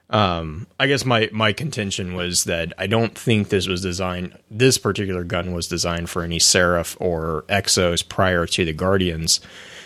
Um, 0.10 0.68
I 0.80 0.88
guess 0.88 1.04
my 1.04 1.30
my 1.34 1.52
contention 1.52 2.14
was 2.16 2.46
that 2.46 2.72
I 2.78 2.88
don't 2.88 3.18
think 3.18 3.50
this 3.50 3.68
was 3.68 3.82
designed. 3.82 4.38
This 4.50 4.78
particular 4.78 5.24
gun 5.26 5.52
was 5.54 5.68
designed 5.68 6.10
for 6.10 6.24
any 6.24 6.40
Seraph 6.40 6.96
or 7.02 7.44
Exos 7.50 8.08
prior 8.08 8.46
to 8.48 8.64
the 8.64 8.72
Guardians, 8.74 9.42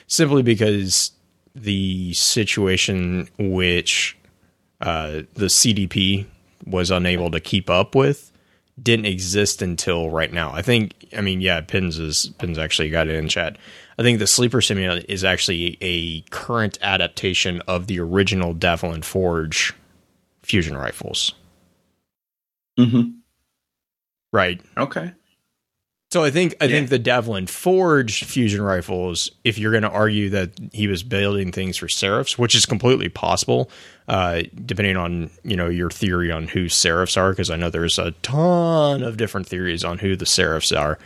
simply 0.05 0.43
because 0.43 1.11
the 1.61 2.13
situation 2.13 3.27
which 3.37 4.17
uh, 4.81 5.21
the 5.33 5.47
CDP 5.47 6.25
was 6.65 6.91
unable 6.91 7.31
to 7.31 7.39
keep 7.39 7.69
up 7.69 7.95
with 7.95 8.31
didn't 8.81 9.05
exist 9.05 9.61
until 9.61 10.09
right 10.09 10.31
now. 10.31 10.51
I 10.53 10.61
think. 10.61 10.93
I 11.15 11.21
mean, 11.21 11.41
yeah, 11.41 11.61
Pins 11.61 11.97
is 11.97 12.31
Pins 12.37 12.57
actually 12.57 12.89
got 12.89 13.07
it 13.07 13.15
in 13.15 13.27
chat. 13.27 13.57
I 13.97 14.03
think 14.03 14.19
the 14.19 14.27
sleeper 14.27 14.59
simulant 14.59 15.05
is 15.09 15.23
actually 15.23 15.77
a 15.81 16.21
current 16.29 16.77
adaptation 16.81 17.61
of 17.67 17.87
the 17.87 17.99
original 17.99 18.55
Davlin 18.55 19.03
Forge 19.03 19.73
fusion 20.41 20.77
rifles. 20.77 21.33
Mm-hmm. 22.79 23.09
Right. 24.31 24.61
Okay. 24.77 25.11
So 26.11 26.23
I 26.23 26.31
think 26.31 26.55
I 26.59 26.65
Yeah. 26.65 26.71
think 26.77 26.89
the 26.89 26.97
Devlin 26.97 27.45
forged 27.45 28.25
fusion 28.25 28.63
rifles, 28.63 29.29
if 29.43 29.59
you're 29.59 29.69
going 29.71 29.83
to 29.83 29.91
argue 29.91 30.31
that 30.31 30.49
he 30.73 30.87
was 30.87 31.03
building 31.03 31.51
things 31.51 31.77
for 31.77 31.87
Seraphs, 31.87 32.35
which 32.35 32.55
is 32.55 32.65
completely 32.65 33.09
possible, 33.09 33.69
uh, 34.07 34.41
depending 34.65 34.97
on 34.97 35.29
you 35.43 35.55
know 35.55 35.69
your 35.69 35.91
theory 35.91 36.31
on 36.31 36.47
who 36.47 36.67
Seraphs 36.67 37.15
are, 37.15 37.29
because 37.31 37.51
I 37.51 37.57
know 37.57 37.69
there's 37.69 37.99
a 37.99 38.09
ton 38.23 39.03
of 39.03 39.17
different 39.17 39.45
theories 39.47 39.83
on 39.83 39.99
who 39.99 40.15
the 40.15 40.25
Seraphs 40.25 40.71
are. 40.75 40.97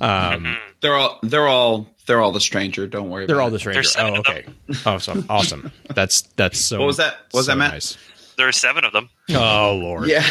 Um, 0.00 0.44
Mhm. 0.44 0.56
They're 0.80 0.96
all 0.96 1.20
they're 1.22 1.46
all 1.46 1.88
they're 2.06 2.20
all 2.20 2.32
the 2.32 2.40
stranger. 2.40 2.88
Don't 2.88 3.10
worry. 3.10 3.26
they're 3.26 3.40
all 3.40 3.48
it. 3.48 3.50
the 3.52 3.58
stranger. 3.60 3.88
Oh, 3.98 4.14
of 4.14 4.18
okay. 4.20 4.44
Awesome. 4.86 5.24
Awesome. 5.28 5.70
That's 5.94 6.22
that's 6.34 6.58
so. 6.58 6.80
What 6.80 6.86
was 6.86 6.96
that? 6.96 7.14
What 7.30 7.40
was 7.40 7.46
so 7.46 7.52
that, 7.52 7.58
Matt? 7.58 7.72
nice. 7.74 7.96
There 8.36 8.48
are 8.48 8.52
seven 8.52 8.84
of 8.84 8.92
them. 8.92 9.08
Oh 9.30 9.78
Lord. 9.80 10.08
Yeah. 10.08 10.26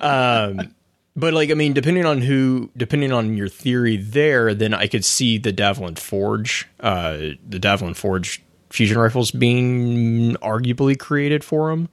um 0.00 0.74
but 1.20 1.32
like 1.34 1.50
i 1.50 1.54
mean 1.54 1.72
depending 1.72 2.06
on 2.06 2.20
who 2.22 2.70
depending 2.76 3.12
on 3.12 3.36
your 3.36 3.48
theory 3.48 3.96
there 3.96 4.54
then 4.54 4.74
i 4.74 4.86
could 4.86 5.04
see 5.04 5.38
the 5.38 5.52
davlin 5.52 5.98
forge 5.98 6.68
uh 6.80 7.12
the 7.12 7.58
davlin 7.58 7.94
forge 7.94 8.42
fusion 8.70 8.98
rifles 8.98 9.30
being 9.30 10.34
arguably 10.36 10.98
created 10.98 11.44
for 11.44 11.70
them 11.70 11.88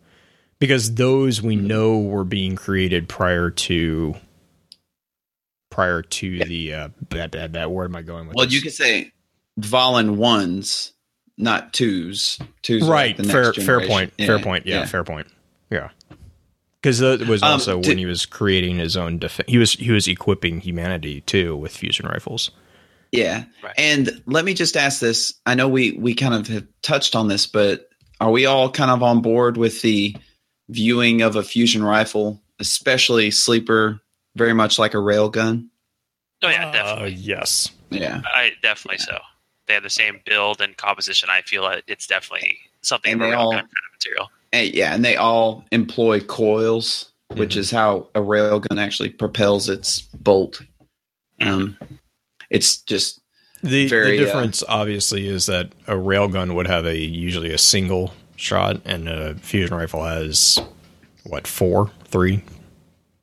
because 0.59 0.95
those 0.95 1.41
we 1.41 1.55
know 1.55 1.99
were 1.99 2.23
being 2.23 2.55
created 2.55 3.09
prior 3.09 3.49
to 3.49 4.15
prior 5.69 6.01
to 6.01 6.39
the 6.45 6.73
uh 6.73 6.89
bad 7.09 7.31
bad 7.31 7.51
bad 7.51 7.65
where 7.65 7.85
am 7.85 7.95
i 7.95 8.01
going 8.01 8.27
with 8.27 8.35
well, 8.35 8.45
this? 8.45 8.55
you 8.55 8.61
could 8.61 8.73
say 8.73 9.11
Valen 9.59 10.17
ones, 10.17 10.93
not 11.37 11.73
twos. 11.73 12.37
Twos, 12.61 12.87
right 12.87 13.17
like 13.17 13.25
the 13.25 13.31
fair 13.31 13.53
fair 13.53 13.87
point. 13.87 14.13
Fair 14.17 14.39
point. 14.39 14.67
Yeah, 14.67 14.85
fair 14.85 15.03
point. 15.03 15.27
Yeah 15.71 15.89
because 16.81 16.99
that 16.99 17.21
was 17.27 17.43
Um, 17.43 17.53
also 17.53 17.77
when 17.79 17.97
he 17.97 18.05
was 18.05 18.25
creating 18.25 18.77
his 18.77 18.95
own 18.97 19.19
def- 19.19 19.41
he 19.47 19.57
was 19.57 19.73
he 19.73 19.91
was 19.91 20.07
equipping 20.07 20.59
humanity 20.61 21.21
too 21.21 21.55
with 21.55 21.75
fusion 21.75 22.05
rifles 22.07 22.51
Yeah. 23.11 23.45
Right. 23.63 23.73
And 23.77 24.21
let 24.25 24.43
me 24.45 24.53
just 24.53 24.75
ask 24.75 24.99
this. 24.99 25.33
I 25.45 25.55
know 25.55 25.67
we 25.69 25.91
we 25.93 26.13
kind 26.13 26.33
of 26.33 26.47
have 26.47 26.67
touched 26.81 27.15
on 27.15 27.27
this, 27.29 27.47
but 27.47 27.87
are 28.19 28.31
we 28.31 28.45
all 28.45 28.69
kind 28.69 28.91
of 28.91 29.01
on 29.03 29.21
board 29.21 29.55
with 29.57 29.81
the 29.81 30.15
viewing 30.69 31.21
of 31.21 31.35
a 31.35 31.43
fusion 31.43 31.83
rifle, 31.83 32.41
especially 32.59 33.31
sleeper, 33.31 34.01
very 34.35 34.53
much 34.53 34.77
like 34.77 34.93
a 34.93 34.97
railgun? 34.97 35.69
Oh 36.43 36.49
yeah, 36.49 36.67
Uh, 36.67 36.71
definitely. 36.73 37.13
yes. 37.13 37.69
Yeah. 37.89 38.21
I 38.25 38.51
definitely 38.61 38.97
so. 38.99 39.17
They 39.67 39.73
have 39.73 39.83
the 39.83 39.89
same 39.89 40.19
build 40.25 40.61
and 40.61 40.75
composition. 40.77 41.29
I 41.31 41.41
feel 41.41 41.61
like 41.61 41.83
it's 41.87 42.07
definitely 42.07 42.57
something 42.87 43.13
And 43.13 43.21
of 43.21 43.27
a 43.27 43.31
they 43.31 43.35
all- 43.35 43.51
kind 43.51 43.63
of 43.63 43.69
material. 43.93 44.31
And, 44.53 44.73
yeah, 44.73 44.93
and 44.95 45.03
they 45.03 45.15
all 45.17 45.65
employ 45.71 46.21
coils, 46.21 47.11
which 47.35 47.55
Mhm. 47.55 47.59
is 47.59 47.71
how 47.71 48.07
a 48.15 48.19
railgun 48.21 48.79
actually 48.81 49.09
propels 49.09 49.67
its 49.69 50.01
bolt. 50.01 50.61
Um, 51.41 51.77
it's 52.49 52.77
just 52.81 53.19
The, 53.63 53.87
Very, 53.87 54.17
the 54.17 54.23
uh, 54.23 54.25
difference 54.25 54.63
obviously 54.67 55.27
is 55.27 55.47
that 55.47 55.71
a 55.87 55.93
railgun 55.93 56.53
would 56.55 56.67
have 56.67 56.85
a 56.85 56.95
usually 56.95 57.51
a 57.51 57.57
single 57.57 58.13
shot, 58.35 58.79
and 58.85 59.09
a 59.09 59.33
fusion 59.35 59.75
rifle 59.75 60.03
has 60.03 60.59
what 61.23 61.47
four, 61.47 61.91
three. 62.05 62.43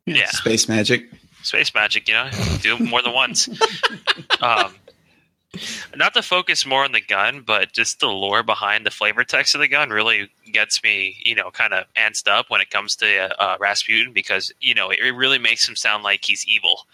Yeah. 0.06 0.26
space 0.30 0.68
magic. 0.68 1.06
Space 1.44 1.72
magic, 1.74 2.08
you 2.08 2.14
know, 2.14 2.28
do 2.62 2.76
more 2.78 3.00
than 3.00 3.12
once. 3.14 3.48
um, 4.40 4.74
not 5.96 6.14
to 6.14 6.22
focus 6.22 6.66
more 6.66 6.84
on 6.84 6.92
the 6.92 7.00
gun, 7.00 7.42
but 7.46 7.72
just 7.72 8.00
the 8.00 8.08
lore 8.08 8.42
behind 8.42 8.84
the 8.84 8.90
flavor 8.90 9.24
text 9.24 9.54
of 9.54 9.60
the 9.60 9.68
gun 9.68 9.90
really 9.90 10.30
gets 10.52 10.82
me, 10.82 11.16
you 11.24 11.34
know, 11.34 11.50
kind 11.50 11.72
of 11.72 11.84
antsed 11.96 12.28
up 12.28 12.50
when 12.50 12.60
it 12.60 12.70
comes 12.70 12.96
to 12.96 13.42
uh, 13.42 13.56
Rasputin 13.60 14.12
because 14.12 14.52
you 14.60 14.74
know 14.74 14.90
it, 14.90 15.14
really 15.14 15.38
makes 15.38 15.68
him 15.68 15.76
sound 15.76 16.02
like 16.02 16.24
he's 16.24 16.46
evil 16.46 16.86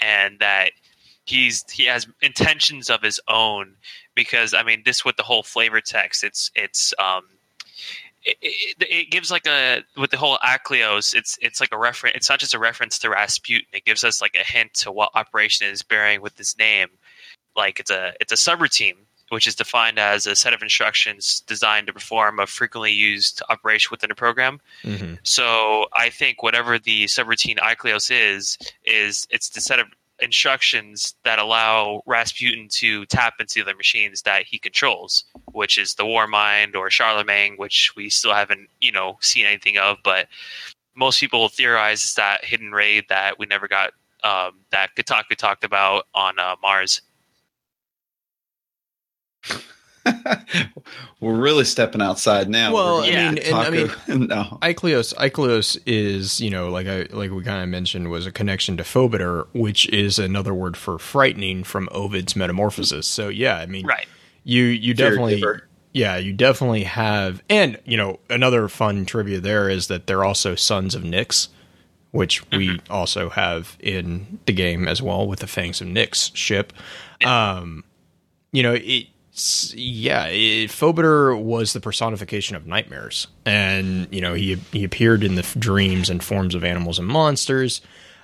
and 0.00 0.38
that 0.38 0.70
he's 1.24 1.64
he 1.70 1.86
has 1.86 2.06
intentions 2.22 2.90
of 2.90 3.02
his 3.02 3.20
own. 3.28 3.74
Because 4.14 4.54
I 4.54 4.62
mean, 4.62 4.82
this 4.84 5.04
with 5.04 5.16
the 5.16 5.22
whole 5.22 5.42
flavor 5.42 5.80
text, 5.80 6.22
it's 6.22 6.50
it's 6.54 6.94
um, 6.98 7.24
it, 8.24 8.36
it, 8.40 8.76
it 8.80 9.10
gives 9.10 9.30
like 9.30 9.46
a 9.46 9.82
with 9.96 10.10
the 10.10 10.16
whole 10.16 10.38
Ikelos, 10.38 11.14
it's 11.14 11.38
it's 11.42 11.60
like 11.60 11.72
a 11.72 11.78
reference. 11.78 12.16
It's 12.16 12.30
not 12.30 12.38
just 12.38 12.54
a 12.54 12.58
reference 12.58 12.98
to 13.00 13.10
Rasputin. 13.10 13.66
It 13.72 13.84
gives 13.84 14.02
us 14.04 14.20
like 14.20 14.34
a 14.34 14.44
hint 14.44 14.74
to 14.74 14.92
what 14.92 15.10
operation 15.14 15.68
is 15.68 15.82
bearing 15.82 16.22
with 16.22 16.36
this 16.36 16.56
name. 16.58 16.88
Like 17.56 17.80
it's 17.80 17.90
a 17.90 18.12
it's 18.20 18.32
a 18.32 18.36
subroutine, 18.36 18.96
which 19.30 19.46
is 19.46 19.54
defined 19.54 19.98
as 19.98 20.26
a 20.26 20.36
set 20.36 20.52
of 20.52 20.62
instructions 20.62 21.40
designed 21.46 21.86
to 21.86 21.92
perform 21.92 22.40
a 22.40 22.46
frequently 22.46 22.92
used 22.92 23.42
operation 23.48 23.88
within 23.90 24.10
a 24.10 24.14
program. 24.14 24.60
Mm-hmm. 24.82 25.14
So 25.22 25.86
I 25.96 26.10
think 26.10 26.42
whatever 26.42 26.78
the 26.78 27.04
subroutine 27.04 27.58
Ikelos 27.58 28.10
is, 28.10 28.58
is 28.84 29.26
it's 29.30 29.48
the 29.50 29.60
set 29.60 29.78
of 29.78 29.88
instructions 30.20 31.14
that 31.24 31.38
allow 31.38 32.02
Rasputin 32.06 32.68
to 32.70 33.04
tap 33.06 33.34
into 33.40 33.64
the 33.64 33.74
machines 33.74 34.22
that 34.22 34.44
he 34.44 34.58
controls, 34.58 35.24
which 35.52 35.76
is 35.76 35.94
the 35.94 36.06
War 36.06 36.26
Mind 36.26 36.76
or 36.76 36.88
Charlemagne, 36.90 37.56
which 37.56 37.92
we 37.96 38.08
still 38.10 38.32
haven't, 38.32 38.68
you 38.80 38.92
know, 38.92 39.18
seen 39.20 39.46
anything 39.46 39.76
of. 39.78 39.98
But 40.04 40.28
most 40.94 41.18
people 41.18 41.48
theorize 41.48 42.04
is 42.04 42.14
that 42.14 42.44
hidden 42.44 42.70
raid 42.70 43.06
that 43.08 43.38
we 43.38 43.46
never 43.46 43.66
got, 43.66 43.92
um, 44.22 44.60
that 44.70 44.90
Kotaku 44.96 45.34
talked 45.36 45.64
about 45.64 46.06
on 46.14 46.38
uh, 46.38 46.54
Mars. 46.62 47.02
We're 51.20 51.34
really 51.34 51.64
stepping 51.64 52.02
outside 52.02 52.48
now. 52.50 52.74
Well, 52.74 52.98
I 52.98 53.06
mean, 53.06 53.38
and 53.38 53.54
I 53.54 53.70
mean, 53.70 53.88
talk- 53.88 54.08
no. 54.08 54.58
Ikelos, 54.60 55.14
Ikelos 55.14 55.78
is, 55.86 56.40
you 56.40 56.50
know, 56.50 56.68
like 56.70 56.86
I 56.86 57.06
like 57.10 57.30
we 57.30 57.42
kind 57.42 57.62
of 57.62 57.68
mentioned, 57.68 58.10
was 58.10 58.26
a 58.26 58.32
connection 58.32 58.76
to 58.76 58.82
Phobetor, 58.82 59.46
which 59.54 59.88
is 59.88 60.18
another 60.18 60.52
word 60.52 60.76
for 60.76 60.98
frightening 60.98 61.64
from 61.64 61.88
Ovid's 61.92 62.36
Metamorphosis. 62.36 63.06
So 63.06 63.28
yeah, 63.28 63.56
I 63.56 63.66
mean, 63.66 63.86
Right. 63.86 64.06
you 64.44 64.64
you 64.64 64.94
Fear 64.94 65.10
definitely 65.10 65.36
giver. 65.36 65.68
yeah 65.92 66.16
you 66.16 66.32
definitely 66.34 66.84
have, 66.84 67.42
and 67.48 67.78
you 67.86 67.96
know 67.96 68.20
another 68.28 68.68
fun 68.68 69.06
trivia 69.06 69.40
there 69.40 69.70
is 69.70 69.86
that 69.86 70.06
they're 70.06 70.24
also 70.24 70.54
sons 70.54 70.94
of 70.94 71.02
Nyx, 71.02 71.48
which 72.10 72.48
we 72.50 72.78
also 72.90 73.30
have 73.30 73.78
in 73.80 74.38
the 74.44 74.52
game 74.52 74.86
as 74.86 75.00
well 75.00 75.26
with 75.26 75.38
the 75.38 75.46
Fangs 75.46 75.80
of 75.80 75.86
Nyx 75.88 76.30
ship. 76.36 76.74
Um, 77.24 77.84
you 78.52 78.62
know 78.62 78.74
it. 78.74 79.06
Yeah, 79.74 80.26
it, 80.26 80.70
Phobetor 80.70 81.40
was 81.40 81.72
the 81.72 81.80
personification 81.80 82.54
of 82.54 82.66
nightmares, 82.66 83.26
and 83.44 84.06
you 84.12 84.20
know 84.20 84.34
he 84.34 84.54
he 84.70 84.84
appeared 84.84 85.24
in 85.24 85.34
the 85.34 85.42
dreams 85.58 86.08
and 86.08 86.22
forms 86.22 86.54
of 86.54 86.62
animals 86.62 87.00
and 87.00 87.08
monsters, 87.08 87.80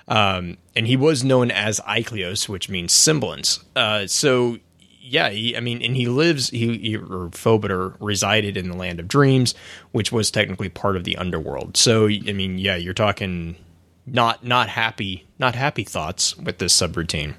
um, 0.07 0.57
and 0.73 0.87
he 0.87 0.95
was 0.95 1.21
known 1.23 1.51
as 1.51 1.81
Ikelos, 1.81 2.47
which 2.47 2.69
means 2.69 2.93
semblance. 2.93 3.59
Uh, 3.75 4.07
so 4.07 4.57
yeah, 5.01 5.29
he, 5.29 5.57
I 5.57 5.59
mean, 5.59 5.81
and 5.81 5.97
he 5.97 6.07
lives. 6.07 6.49
He, 6.49 6.77
he 6.77 6.95
or 6.95 7.27
Phobetor 7.31 7.97
resided 7.99 8.55
in 8.55 8.69
the 8.69 8.77
land 8.77 9.01
of 9.01 9.09
dreams, 9.09 9.53
which 9.91 10.13
was 10.13 10.31
technically 10.31 10.69
part 10.69 10.95
of 10.95 11.03
the 11.03 11.17
underworld. 11.17 11.75
So 11.75 12.07
I 12.07 12.31
mean, 12.31 12.57
yeah, 12.57 12.77
you're 12.77 12.93
talking 12.93 13.57
not 14.05 14.45
not 14.45 14.69
happy 14.69 15.27
not 15.37 15.55
happy 15.55 15.83
thoughts 15.83 16.37
with 16.37 16.59
this 16.59 16.73
subroutine. 16.73 17.35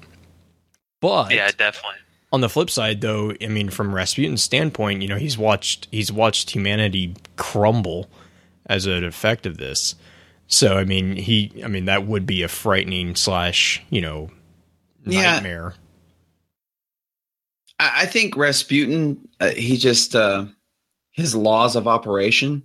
But 1.01 1.31
Yeah, 1.31 1.49
definitely. 1.49 1.97
On 2.33 2.41
the 2.41 2.49
flip 2.49 2.69
side 2.69 2.99
though 2.99 3.31
i 3.41 3.47
mean 3.47 3.69
from 3.69 3.93
rasputin's 3.95 4.43
standpoint 4.43 5.01
you 5.01 5.07
know 5.07 5.17
he's 5.17 5.37
watched 5.37 5.87
he's 5.91 6.11
watched 6.11 6.49
humanity 6.49 7.15
crumble 7.37 8.09
as 8.65 8.85
an 8.85 9.03
effect 9.05 9.45
of 9.45 9.57
this. 9.57 9.95
So 10.47 10.77
i 10.77 10.83
mean 10.83 11.15
he 11.15 11.51
i 11.63 11.67
mean 11.67 11.85
that 11.85 12.05
would 12.05 12.25
be 12.25 12.41
a 12.43 12.47
frightening 12.47 13.15
slash 13.15 13.81
you 13.89 14.01
know 14.01 14.29
nightmare. 15.05 15.73
I, 17.79 18.01
I 18.01 18.05
think 18.05 18.35
Rasputin, 18.37 19.27
uh, 19.39 19.49
he 19.51 19.77
just 19.77 20.15
uh, 20.15 20.45
his 21.11 21.35
laws 21.35 21.75
of 21.75 21.87
operation 21.87 22.63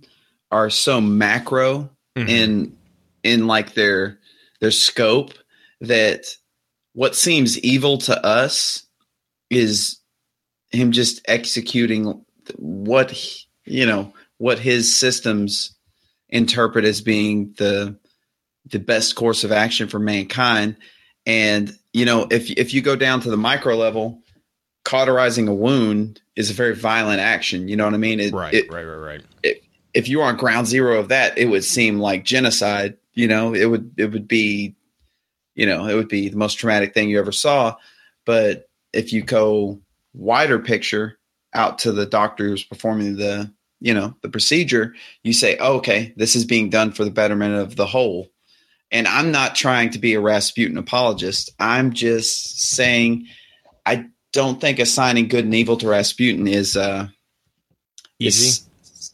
are 0.51 0.69
so 0.69 0.99
macro 1.01 1.89
Mhm. 2.17 2.29
in 2.29 2.77
in 3.23 3.47
like 3.47 3.73
their 3.75 4.19
their 4.61 4.71
scope 4.71 5.33
that 5.81 6.35
what 6.93 7.15
seems 7.15 7.59
evil 7.59 7.97
to 7.99 8.25
us 8.25 8.83
is 9.49 9.97
him 10.71 10.91
just 10.91 11.21
executing 11.27 12.23
what 12.57 13.11
he- 13.11 13.47
you 13.65 13.85
know 13.85 14.13
what 14.37 14.59
his 14.59 14.95
systems 14.95 15.75
interpret 16.29 16.85
as 16.85 17.01
being 17.01 17.53
the 17.57 17.97
the 18.71 18.79
best 18.79 19.15
course 19.15 19.43
of 19.43 19.51
action 19.51 19.87
for 19.87 19.99
mankind 19.99 20.75
and 21.25 21.77
you 21.93 22.05
know 22.05 22.27
if 22.31 22.49
if 22.51 22.73
you 22.73 22.81
go 22.81 22.95
down 22.95 23.19
to 23.21 23.29
the 23.29 23.37
micro 23.37 23.75
level 23.75 24.21
cauterizing 24.85 25.47
a 25.47 25.53
wound 25.53 26.21
is 26.35 26.49
a 26.49 26.53
very 26.53 26.75
violent 26.75 27.19
action 27.19 27.67
you 27.67 27.75
know 27.75 27.85
what 27.85 27.93
i 27.93 27.97
mean 27.97 28.19
it, 28.19 28.33
right 28.33 28.53
it- 28.53 28.71
right 28.71 28.83
right 28.83 28.95
right 28.95 29.21
if 29.93 30.07
you 30.07 30.19
were 30.19 30.25
on 30.25 30.37
ground 30.37 30.67
zero 30.67 30.99
of 30.99 31.09
that, 31.09 31.37
it 31.37 31.45
would 31.45 31.63
seem 31.63 31.99
like 31.99 32.23
genocide. 32.23 32.97
You 33.13 33.27
know, 33.27 33.53
it 33.53 33.65
would 33.65 33.93
it 33.97 34.11
would 34.11 34.27
be, 34.27 34.75
you 35.55 35.65
know, 35.65 35.87
it 35.87 35.95
would 35.95 36.07
be 36.07 36.29
the 36.29 36.37
most 36.37 36.55
traumatic 36.55 36.93
thing 36.93 37.09
you 37.09 37.19
ever 37.19 37.31
saw. 37.31 37.75
But 38.25 38.68
if 38.93 39.13
you 39.13 39.21
go 39.21 39.81
wider 40.13 40.59
picture 40.59 41.17
out 41.53 41.79
to 41.79 41.91
the 41.91 42.05
doctor 42.05 42.47
who's 42.47 42.63
performing 42.63 43.17
the, 43.17 43.51
you 43.79 43.93
know, 43.93 44.15
the 44.21 44.29
procedure, 44.29 44.93
you 45.23 45.33
say, 45.33 45.57
oh, 45.57 45.77
okay, 45.77 46.13
this 46.17 46.35
is 46.35 46.45
being 46.45 46.69
done 46.69 46.91
for 46.91 47.03
the 47.03 47.11
betterment 47.11 47.55
of 47.55 47.75
the 47.75 47.85
whole. 47.85 48.29
And 48.91 49.07
I'm 49.07 49.31
not 49.31 49.55
trying 49.55 49.91
to 49.91 49.99
be 49.99 50.15
a 50.15 50.21
Rasputin 50.21 50.77
apologist. 50.77 51.51
I'm 51.59 51.93
just 51.93 52.59
saying 52.59 53.27
I 53.85 54.05
don't 54.33 54.59
think 54.59 54.79
assigning 54.79 55.27
good 55.27 55.45
and 55.45 55.53
evil 55.53 55.77
to 55.77 55.87
Rasputin 55.87 56.47
is 56.47 56.75
uh 56.75 57.07
easy 58.19 58.47
is 58.47 58.69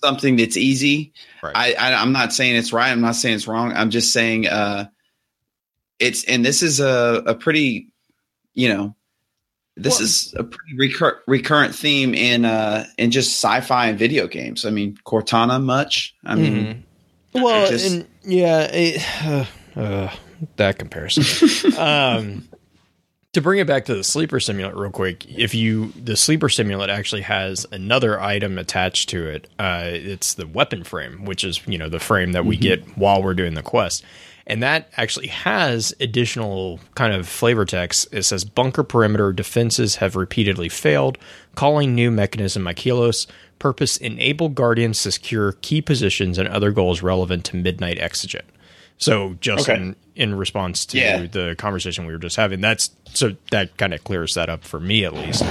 something 0.05 0.35
that's 0.35 0.57
easy. 0.57 1.13
Right. 1.43 1.55
I, 1.55 1.73
I 1.73 2.01
I'm 2.01 2.11
not 2.11 2.33
saying 2.33 2.55
it's 2.55 2.73
right. 2.73 2.91
I'm 2.91 3.01
not 3.01 3.15
saying 3.15 3.35
it's 3.35 3.47
wrong. 3.47 3.73
I'm 3.73 3.89
just 3.89 4.13
saying 4.13 4.47
uh, 4.47 4.88
it's 5.99 6.23
and 6.25 6.45
this 6.45 6.63
is 6.63 6.79
a 6.79 7.23
a 7.25 7.35
pretty, 7.35 7.91
you 8.53 8.69
know, 8.69 8.95
this 9.77 9.95
Well- 9.95 10.03
is 10.03 10.33
a 10.38 10.43
pretty 10.43 10.75
recur- 10.77 11.21
recurrent 11.27 11.75
theme 11.75 12.13
in 12.13 12.45
uh 12.45 12.85
in 12.97 13.11
just 13.11 13.31
sci-fi 13.43 13.88
and 13.88 13.99
video 13.99 14.27
games. 14.27 14.65
I 14.65 14.69
mean, 14.69 14.97
Cortana 15.05 15.61
much. 15.61 16.15
I 16.25 16.35
mean, 16.35 16.83
Mhm. 17.35 17.41
well 17.43 17.67
just- 17.69 17.91
and 17.93 18.05
yeah 18.23 18.61
it, 18.71 19.01
uh, 19.25 19.45
uh, 19.79 20.11
that 20.57 20.77
comparison 20.79 21.23
um 21.77 22.47
to 23.33 23.41
bring 23.41 23.59
it 23.59 23.67
back 23.67 23.85
to 23.85 23.93
the 23.95 24.03
sleeper 24.03 24.38
simulant 24.39 24.75
real 24.79 24.91
quick 24.91 25.25
if 25.29 25.53
you 25.53 25.91
the 26.01 26.15
sleeper 26.15 26.47
simulant 26.47 26.88
actually 26.89 27.21
has 27.23 27.65
another 27.71 28.19
item 28.21 28.57
attached 28.57 29.09
to 29.09 29.27
it 29.27 29.47
uh 29.59 29.83
it's 29.85 30.33
the 30.35 30.47
weapon 30.47 30.83
frame 30.85 31.25
which 31.25 31.43
is 31.43 31.59
you 31.67 31.77
know 31.77 31.89
the 31.89 31.99
frame 31.99 32.31
that 32.31 32.45
we 32.45 32.55
get 32.57 32.81
while 32.97 33.21
we're 33.21 33.33
doing 33.33 33.53
the 33.53 33.61
quest 33.63 34.03
and 34.47 34.62
that 34.63 34.89
actually 34.97 35.27
has 35.27 35.93
additional 35.99 36.79
kind 36.95 37.13
of 37.13 37.27
flavor 37.27 37.65
text 37.65 38.08
it 38.12 38.23
says 38.23 38.43
bunker 38.43 38.84
perimeter 38.84 39.31
defenses 39.34 39.95
have 39.97 40.15
repeatedly 40.15 40.69
failed 40.69 41.17
calling 41.55 41.95
new 41.95 42.12
mechanism 42.12 42.63
Ikelos. 42.65 43.27
purpose 43.60 43.97
enable 43.97 44.49
guardians 44.49 45.01
to 45.03 45.12
secure 45.12 45.53
key 45.62 45.81
positions 45.81 46.38
and 46.38 46.47
other 46.49 46.71
goals 46.71 47.01
relevant 47.01 47.45
to 47.45 47.55
midnight 47.55 47.97
exigent 47.99 48.45
so 48.97 49.36
just 49.41 49.67
Okay. 49.69 49.81
in, 49.81 49.95
in 50.15 50.36
response 50.36 50.86
to 50.88 50.97
Yeah. 50.97 51.25
the 51.25 51.55
conversation 51.58 52.05
we 52.05 52.13
were 52.13 52.19
just 52.19 52.38
having, 52.38 52.62
that's 52.62 52.91
so 53.13 53.36
that 53.51 53.75
kind 53.75 53.93
of 53.93 54.01
clears 54.05 54.36
that 54.36 54.47
up 54.49 54.63
for 54.63 54.79
me 54.79 55.03
at 55.03 55.13
least. 55.13 55.43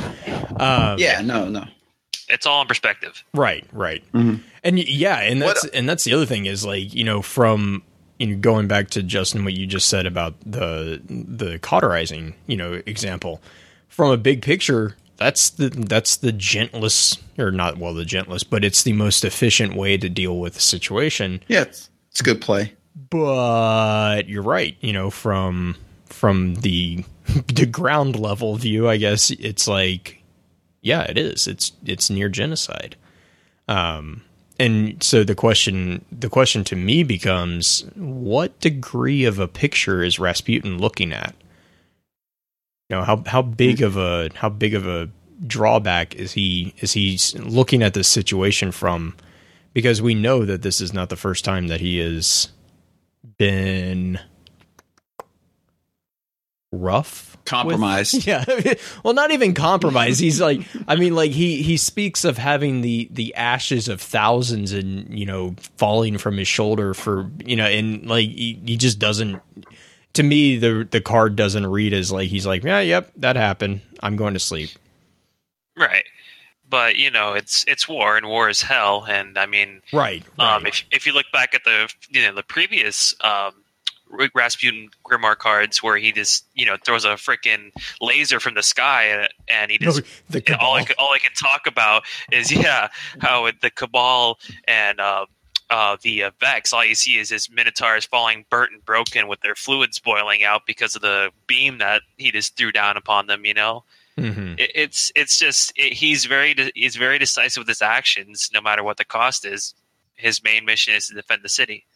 Um, 0.58 0.98
yeah, 0.98 1.20
no, 1.22 1.50
no. 1.50 1.66
It's 2.30 2.46
all 2.46 2.62
in 2.62 2.68
perspective. 2.68 3.22
Right, 3.34 3.66
right. 3.70 4.02
Mhm. 4.14 4.40
And 4.62 4.78
yeah, 4.78 5.18
and 5.20 5.40
What- 5.42 5.56
that's 5.60 5.66
and 5.74 5.86
that's 5.86 6.04
the 6.04 6.14
other 6.14 6.24
thing 6.24 6.46
is 6.46 6.64
like 6.64 6.94
you 6.94 7.04
know 7.04 7.20
from 7.20 7.82
know 8.20 8.36
going 8.36 8.66
back 8.68 8.90
to 8.90 9.02
Justin 9.02 9.44
what 9.44 9.54
you 9.54 9.66
just 9.66 9.88
said 9.88 10.06
about 10.06 10.34
the 10.44 11.00
the 11.08 11.58
cauterizing 11.58 12.34
you 12.46 12.56
know 12.56 12.80
example 12.86 13.40
from 13.88 14.10
a 14.10 14.16
big 14.16 14.42
picture 14.42 14.96
that's 15.16 15.50
the 15.50 15.68
that's 15.68 16.16
the 16.16 16.32
gentlest 16.32 17.22
or 17.38 17.50
not 17.50 17.78
well 17.78 17.94
the 17.94 18.04
gentlest 18.04 18.50
but 18.50 18.64
it's 18.64 18.82
the 18.82 18.92
most 18.92 19.24
efficient 19.24 19.74
way 19.76 19.96
to 19.96 20.08
deal 20.08 20.38
with 20.38 20.54
the 20.54 20.60
situation. 20.60 21.40
Yeah, 21.48 21.62
it's, 21.62 21.90
it's 22.10 22.20
a 22.20 22.24
good 22.24 22.40
play. 22.40 22.72
but 23.10 24.22
you're 24.28 24.42
right 24.42 24.76
you 24.80 24.92
know 24.92 25.10
from 25.10 25.76
from 26.06 26.56
the 26.56 27.04
the 27.54 27.66
ground 27.66 28.18
level 28.18 28.56
view 28.56 28.88
i 28.88 28.96
guess 28.96 29.30
it's 29.30 29.66
like 29.66 30.20
yeah 30.82 31.02
it 31.02 31.16
is. 31.16 31.48
It's 31.48 31.72
it's 31.84 32.10
near 32.10 32.28
genocide. 32.28 32.94
Um 33.68 34.22
and 34.64 35.02
so 35.02 35.24
the 35.24 35.34
question 35.34 36.04
the 36.10 36.30
question 36.30 36.64
to 36.64 36.76
me 36.76 37.02
becomes 37.02 37.84
what 37.96 38.58
degree 38.60 39.24
of 39.24 39.38
a 39.38 39.46
picture 39.46 40.02
is 40.02 40.18
rasputin 40.18 40.78
looking 40.78 41.12
at? 41.12 41.34
You 42.88 42.96
know 42.96 43.02
how 43.02 43.22
how 43.26 43.42
big 43.42 43.80
hmm. 43.80 43.84
of 43.84 43.96
a 43.96 44.30
how 44.34 44.48
big 44.48 44.74
of 44.74 44.86
a 44.86 45.10
drawback 45.46 46.14
is 46.14 46.32
he 46.32 46.74
is 46.78 46.92
he 46.92 47.18
looking 47.38 47.82
at 47.82 47.92
this 47.94 48.08
situation 48.08 48.72
from? 48.72 49.14
Because 49.74 50.00
we 50.00 50.14
know 50.14 50.44
that 50.44 50.62
this 50.62 50.80
is 50.80 50.94
not 50.94 51.08
the 51.10 51.16
first 51.16 51.44
time 51.44 51.66
that 51.66 51.80
he 51.80 51.98
has 51.98 52.48
been 53.36 54.18
rough 56.72 57.33
with- 58.12 58.26
yeah. 58.26 58.44
Well 59.02 59.14
not 59.14 59.30
even 59.30 59.54
compromise. 59.54 60.18
He's 60.18 60.40
like 60.40 60.62
i 60.88 60.96
mean 60.96 61.14
like 61.14 61.30
he 61.30 61.62
he 61.62 61.76
speaks 61.76 62.24
of 62.24 62.38
having 62.38 62.80
the 62.80 63.08
the 63.12 63.34
ashes 63.34 63.88
of 63.88 64.00
thousands 64.00 64.72
and 64.72 65.16
you 65.18 65.26
know 65.26 65.54
falling 65.76 66.18
from 66.18 66.36
his 66.36 66.48
shoulder 66.48 66.94
for 66.94 67.30
you 67.44 67.56
know 67.56 67.66
and 67.66 68.06
like 68.06 68.28
he, 68.28 68.60
he 68.64 68.76
just 68.76 68.98
doesn't 68.98 69.40
to 70.14 70.22
me 70.22 70.56
the 70.56 70.86
the 70.90 71.00
card 71.00 71.36
doesn't 71.36 71.66
read 71.66 71.92
as 71.92 72.10
like 72.10 72.28
he's 72.28 72.46
like 72.46 72.64
yeah 72.64 72.80
yep 72.80 73.10
that 73.16 73.36
happened. 73.36 73.80
I'm 74.00 74.16
going 74.16 74.34
to 74.34 74.40
sleep. 74.40 74.70
Right. 75.76 76.04
But 76.68 76.96
you 76.96 77.10
know, 77.10 77.34
it's 77.34 77.64
it's 77.68 77.88
war, 77.88 78.16
and 78.16 78.26
war 78.26 78.48
is 78.48 78.62
hell. 78.62 79.04
And 79.08 79.38
I 79.38 79.46
mean, 79.46 79.80
right, 79.92 80.24
um, 80.38 80.66
if 80.66 80.84
if 80.90 81.06
you 81.06 81.12
look 81.12 81.26
back 81.32 81.54
at 81.54 81.62
the 81.64 81.92
you 82.08 82.22
know 82.22 82.34
the 82.34 82.42
previous 82.42 83.14
um, 83.20 83.54
Rasputin 84.34 84.90
Grimoire 85.04 85.36
cards 85.36 85.82
where 85.82 85.96
he 85.96 86.12
just 86.12 86.44
you 86.54 86.66
know 86.66 86.76
throws 86.84 87.04
a 87.04 87.10
freaking 87.14 87.70
laser 88.00 88.40
from 88.40 88.54
the 88.54 88.62
sky 88.62 89.04
and, 89.04 89.28
and 89.48 89.70
he 89.70 89.78
just 89.78 90.02
the 90.30 90.42
and 90.46 90.56
all 90.56 90.74
I 90.74 90.84
could, 90.84 90.96
all 90.98 91.12
I 91.12 91.18
can 91.18 91.32
talk 91.32 91.66
about 91.66 92.04
is 92.32 92.50
yeah 92.64 92.88
how 93.20 93.50
the 93.60 93.70
Cabal 93.70 94.38
and 94.66 95.00
uh, 95.00 95.26
uh, 95.70 95.96
the 96.02 96.24
uh, 96.24 96.30
Vex 96.40 96.72
all 96.72 96.84
you 96.84 96.94
see 96.94 97.16
is 97.18 97.30
his 97.30 97.50
Minotaurs 97.50 98.04
falling 98.04 98.44
burnt 98.50 98.72
and 98.72 98.84
broken 98.84 99.28
with 99.28 99.40
their 99.40 99.54
fluids 99.54 99.98
boiling 99.98 100.44
out 100.44 100.66
because 100.66 100.94
of 100.94 101.02
the 101.02 101.30
beam 101.46 101.78
that 101.78 102.02
he 102.16 102.30
just 102.30 102.56
threw 102.56 102.70
down 102.72 102.96
upon 102.96 103.26
them. 103.26 103.44
You 103.44 103.54
know, 103.54 103.84
Mhm. 104.18 104.60
it, 104.60 104.70
it's 104.74 105.10
it's 105.16 105.38
just 105.38 105.72
it, 105.76 105.94
he's 105.94 106.26
very 106.26 106.54
de- 106.54 106.70
he's 106.74 106.94
very 106.96 107.18
decisive 107.18 107.62
with 107.62 107.68
his 107.68 107.82
actions, 107.82 108.50
no 108.52 108.60
matter 108.60 108.82
what 108.84 108.96
the 108.98 109.04
cost 109.04 109.44
is. 109.44 109.74
His 110.16 110.44
main 110.44 110.64
mission 110.64 110.94
is 110.94 111.08
to 111.08 111.14
defend 111.14 111.42
the 111.42 111.48
city, 111.48 111.86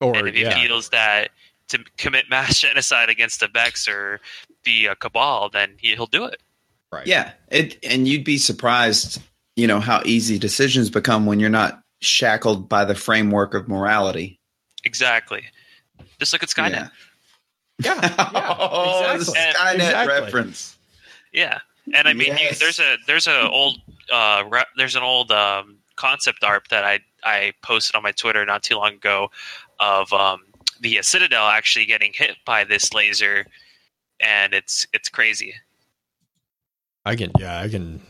Or 0.00 0.16
and 0.16 0.28
if 0.28 0.34
he 0.34 0.42
yeah. 0.42 0.54
feels 0.54 0.90
that 0.90 1.30
to 1.68 1.84
commit 1.96 2.26
mass 2.30 2.58
genocide 2.60 3.08
against 3.08 3.40
the 3.40 3.48
Vex 3.48 3.88
or 3.88 4.20
the 4.64 4.88
uh, 4.90 4.94
Cabal, 4.96 5.50
then 5.50 5.74
he, 5.78 5.94
he'll 5.94 6.06
do 6.06 6.24
it. 6.24 6.40
right. 6.92 7.06
Yeah, 7.06 7.32
it 7.50 7.78
and 7.84 8.06
you'd 8.06 8.24
be 8.24 8.38
surprised, 8.38 9.20
you 9.56 9.66
know, 9.66 9.80
how 9.80 10.02
easy 10.04 10.38
decisions 10.38 10.90
become 10.90 11.26
when 11.26 11.40
you're 11.40 11.50
not 11.50 11.82
shackled 12.00 12.68
by 12.68 12.84
the 12.84 12.94
framework 12.94 13.54
of 13.54 13.68
morality. 13.68 14.38
Exactly. 14.84 15.44
Just 16.18 16.32
look 16.32 16.42
at 16.42 16.48
Skynet. 16.48 16.72
Yeah. 16.72 16.88
Yeah, 17.80 17.94
oh, 18.58 19.06
the 19.06 19.14
exactly. 19.14 19.54
Skynet 19.54 19.74
Exactly. 19.74 20.20
reference. 20.20 20.76
Yeah, 21.32 21.60
and 21.94 22.08
I 22.08 22.12
mean, 22.12 22.36
you, 22.36 22.48
there's 22.58 22.80
a 22.80 22.96
there's 23.06 23.28
a 23.28 23.48
old 23.48 23.78
uh, 24.12 24.42
re- 24.50 24.64
there's 24.76 24.96
an 24.96 25.04
old 25.04 25.30
um, 25.30 25.76
concept 25.94 26.42
art 26.42 26.64
that 26.70 26.82
I 26.82 26.98
I 27.22 27.52
posted 27.62 27.94
on 27.94 28.02
my 28.02 28.10
Twitter 28.10 28.44
not 28.44 28.64
too 28.64 28.74
long 28.74 28.94
ago 28.94 29.30
of 29.80 30.12
um, 30.12 30.40
the 30.80 30.98
Citadel 31.02 31.46
actually 31.46 31.86
getting 31.86 32.12
hit 32.14 32.36
by 32.44 32.64
this 32.64 32.92
laser, 32.92 33.46
and 34.20 34.54
it's 34.54 34.86
it's 34.92 35.08
crazy. 35.08 35.54
I 37.04 37.16
can, 37.16 37.32
yeah, 37.38 37.60
I 37.60 37.68
can. 37.68 38.00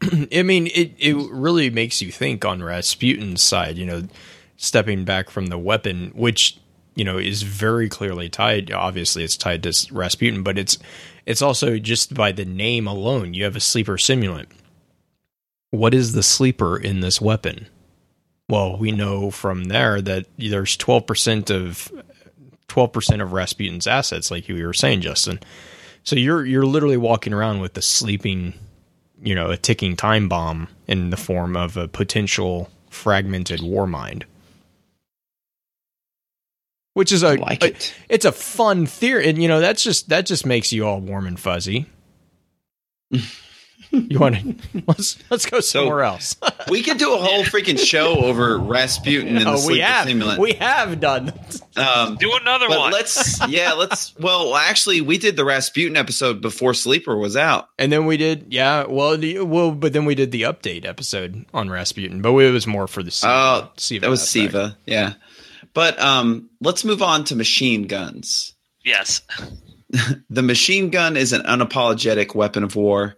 I 0.32 0.42
mean, 0.42 0.68
it 0.68 0.94
it 0.98 1.14
really 1.30 1.70
makes 1.70 2.00
you 2.02 2.10
think 2.10 2.44
on 2.44 2.62
Rasputin's 2.62 3.42
side. 3.42 3.76
You 3.76 3.86
know, 3.86 4.02
stepping 4.56 5.04
back 5.04 5.30
from 5.30 5.46
the 5.46 5.58
weapon, 5.58 6.12
which 6.14 6.58
you 6.94 7.04
know 7.04 7.18
is 7.18 7.42
very 7.42 7.88
clearly 7.88 8.28
tied. 8.28 8.70
Obviously, 8.70 9.24
it's 9.24 9.36
tied 9.36 9.62
to 9.62 9.72
Rasputin, 9.92 10.42
but 10.42 10.58
it's 10.58 10.78
it's 11.26 11.42
also 11.42 11.78
just 11.78 12.14
by 12.14 12.32
the 12.32 12.44
name 12.44 12.86
alone. 12.86 13.34
You 13.34 13.44
have 13.44 13.56
a 13.56 13.60
sleeper 13.60 13.96
simulant. 13.96 14.48
What 15.70 15.92
is 15.92 16.12
the 16.12 16.22
sleeper 16.22 16.78
in 16.78 17.00
this 17.00 17.20
weapon? 17.20 17.66
Well, 18.48 18.78
we 18.78 18.92
know 18.92 19.30
from 19.30 19.64
there 19.64 20.00
that 20.00 20.26
there's 20.38 20.76
twelve 20.76 21.06
percent 21.06 21.50
of 21.50 21.92
twelve 22.66 22.92
percent 22.92 23.20
of 23.20 23.32
Rasputin's 23.32 23.86
assets, 23.86 24.30
like 24.30 24.48
you 24.48 24.64
were 24.66 24.72
saying, 24.72 25.02
Justin. 25.02 25.40
So 26.02 26.16
you're 26.16 26.46
you're 26.46 26.64
literally 26.66 26.96
walking 26.96 27.34
around 27.34 27.60
with 27.60 27.76
a 27.76 27.82
sleeping, 27.82 28.54
you 29.22 29.34
know, 29.34 29.50
a 29.50 29.56
ticking 29.58 29.96
time 29.96 30.28
bomb 30.28 30.68
in 30.86 31.10
the 31.10 31.16
form 31.18 31.56
of 31.56 31.76
a 31.76 31.88
potential 31.88 32.70
fragmented 32.88 33.60
war 33.60 33.86
mind. 33.86 34.24
Which 36.94 37.12
is 37.12 37.22
a, 37.22 37.34
like 37.34 37.62
a- 37.62 37.68
it. 37.68 37.94
it's 38.08 38.24
a 38.24 38.32
fun 38.32 38.86
theory, 38.86 39.28
and 39.28 39.40
you 39.42 39.48
know 39.48 39.60
that's 39.60 39.84
just 39.84 40.08
that 40.08 40.24
just 40.26 40.46
makes 40.46 40.72
you 40.72 40.86
all 40.86 41.00
warm 41.00 41.26
and 41.26 41.38
fuzzy. 41.38 41.86
you 43.90 44.18
want 44.18 44.36
to 44.36 44.54
let's 44.86 45.18
let's 45.30 45.46
go 45.46 45.60
somewhere 45.60 46.02
else. 46.02 46.36
We 46.70 46.82
could 46.82 46.98
do 46.98 47.14
a 47.14 47.16
whole 47.16 47.44
freaking 47.44 47.78
show 47.78 48.16
over 48.24 48.58
Rasputin 48.58 49.38
and 49.38 49.46
the 49.46 49.50
oh, 49.50 49.54
we 49.54 49.58
sleeper 49.60 49.86
have 49.86 50.06
simulant. 50.06 50.38
we 50.38 50.52
have 50.54 51.00
done. 51.00 51.32
um, 51.76 52.16
Do 52.16 52.36
another 52.38 52.66
but 52.68 52.78
one. 52.78 52.92
let's, 52.92 53.40
yeah, 53.48 53.72
let's. 53.72 54.14
Well, 54.18 54.54
actually, 54.54 55.00
we 55.00 55.16
did 55.16 55.36
the 55.36 55.46
Rasputin 55.46 55.96
episode 55.96 56.42
before 56.42 56.74
Sleeper 56.74 57.16
was 57.16 57.36
out. 57.38 57.68
And 57.78 57.90
then 57.90 58.04
we 58.04 58.18
did, 58.18 58.52
yeah. 58.52 58.84
Well, 58.86 59.16
the, 59.16 59.40
well, 59.40 59.70
but 59.70 59.94
then 59.94 60.04
we 60.04 60.14
did 60.14 60.30
the 60.30 60.42
update 60.42 60.84
episode 60.84 61.46
on 61.54 61.70
Rasputin, 61.70 62.20
but 62.20 62.34
it 62.36 62.50
was 62.50 62.66
more 62.66 62.86
for 62.86 63.02
the 63.02 63.10
Siva, 63.10 63.32
Oh, 63.32 63.70
Siva 63.78 64.02
that 64.02 64.10
was 64.10 64.20
aspect. 64.20 64.52
Siva, 64.52 64.78
yeah. 64.84 65.14
But 65.72 65.98
um, 65.98 66.50
let's 66.60 66.84
move 66.84 67.00
on 67.02 67.24
to 67.24 67.36
machine 67.36 67.84
guns. 67.86 68.52
yes, 68.84 69.22
The 70.28 70.42
machine 70.42 70.90
gun 70.90 71.16
is 71.16 71.32
an 71.32 71.42
unapologetic 71.42 72.34
weapon 72.34 72.62
of 72.62 72.76
war. 72.76 73.16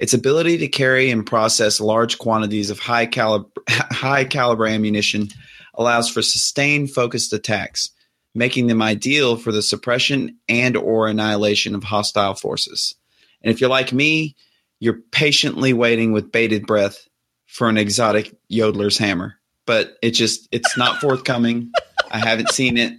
Its 0.00 0.14
ability 0.14 0.56
to 0.56 0.66
carry 0.66 1.10
and 1.10 1.26
process 1.26 1.78
large 1.78 2.16
quantities 2.16 2.70
of 2.70 2.78
high 2.78 3.04
caliber, 3.04 3.50
high 3.68 4.24
caliber 4.24 4.66
ammunition 4.66 5.28
allows 5.74 6.08
for 6.08 6.22
sustained 6.22 6.90
focused 6.90 7.34
attacks, 7.34 7.90
making 8.34 8.66
them 8.66 8.80
ideal 8.80 9.36
for 9.36 9.52
the 9.52 9.60
suppression 9.60 10.38
and 10.48 10.74
or 10.74 11.06
annihilation 11.06 11.74
of 11.74 11.84
hostile 11.84 12.32
forces. 12.32 12.94
And 13.42 13.52
if 13.52 13.60
you're 13.60 13.68
like 13.68 13.92
me, 13.92 14.36
you're 14.78 15.02
patiently 15.12 15.74
waiting 15.74 16.12
with 16.12 16.32
bated 16.32 16.66
breath 16.66 17.06
for 17.46 17.68
an 17.68 17.76
exotic 17.76 18.34
yodeler's 18.50 18.96
hammer. 18.96 19.34
But 19.66 19.98
it 20.00 20.12
just 20.12 20.48
it's 20.50 20.78
not 20.78 20.96
forthcoming. 21.02 21.72
I 22.10 22.20
haven't 22.20 22.52
seen 22.52 22.78
it. 22.78 22.94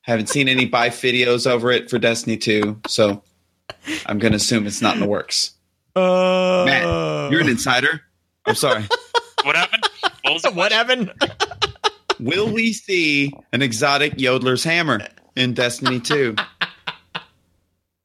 Haven't 0.00 0.30
seen 0.30 0.48
any 0.48 0.64
buy 0.64 0.88
videos 0.88 1.46
over 1.46 1.70
it 1.70 1.90
for 1.90 1.98
Destiny 1.98 2.38
2, 2.38 2.80
so 2.86 3.22
I'm 4.06 4.18
gonna 4.18 4.36
assume 4.36 4.66
it's 4.66 4.80
not 4.80 4.94
in 4.94 5.00
the 5.00 5.06
works. 5.06 5.52
Uh, 5.96 6.64
Matt, 6.66 7.32
you're 7.32 7.40
an 7.40 7.48
insider. 7.48 8.02
I'm 8.44 8.54
sorry. 8.54 8.84
what 9.44 9.56
happened? 9.56 9.84
What 10.22 10.34
was 10.34 10.44
what 10.54 10.72
happened? 10.72 11.12
Will 12.20 12.50
we 12.52 12.72
see 12.72 13.32
an 13.52 13.62
exotic 13.62 14.14
yodeler's 14.18 14.62
hammer 14.64 15.00
in 15.36 15.54
Destiny 15.54 16.00
2? 16.00 16.36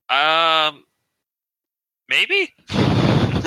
Um, 0.09 0.83
maybe. 2.09 2.53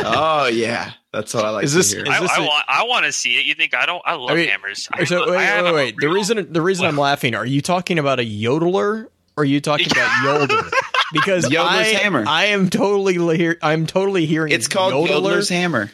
Oh 0.07 0.49
yeah, 0.53 0.93
that's 1.13 1.33
what 1.35 1.45
I 1.45 1.51
like 1.51 1.65
Is 1.65 1.73
to 1.73 1.79
this- 1.79 1.93
hear. 1.93 2.03
is 2.03 2.09
I, 2.09 2.21
this 2.21 2.31
I 2.31 2.43
a- 2.43 2.47
want 2.47 2.65
I 2.69 2.85
want 2.85 3.05
to 3.07 3.13
see 3.13 3.37
it. 3.39 3.47
You 3.47 3.55
think 3.55 3.75
I 3.75 3.87
don't? 3.87 4.03
I 4.05 4.15
love 4.15 4.31
I 4.31 4.35
mean, 4.35 4.49
hammers. 4.49 4.89
I, 4.93 5.05
So 5.05 5.21
lo- 5.21 5.31
wait, 5.31 5.39
I 5.39 5.43
have 5.43 5.65
wait, 5.67 5.75
wait. 5.75 5.97
The 5.99 6.09
reason 6.09 6.53
the 6.53 6.63
reason 6.63 6.85
I'm 6.87 6.97
laughing 6.99 7.35
are 7.35 7.47
you 7.47 7.61
talking 7.63 7.99
about 7.99 8.21
a 8.21 8.25
yodeler 8.25 9.07
or 9.37 9.43
are 9.43 9.45
you 9.45 9.61
talking 9.61 9.87
about 9.91 10.25
yolder? 10.25 10.63
Because 11.14 11.46
Yodeler's 11.46 11.94
I, 11.94 11.94
hammer. 11.94 12.24
I 12.27 12.44
am 12.46 12.68
totally 12.68 13.14
hear, 13.38 13.57
I'm 13.62 13.87
totally 13.87 14.27
hearing 14.27 14.53
it's 14.53 14.68
called 14.68 14.92
yodeler's 15.09 15.48
hammer. 15.48 15.90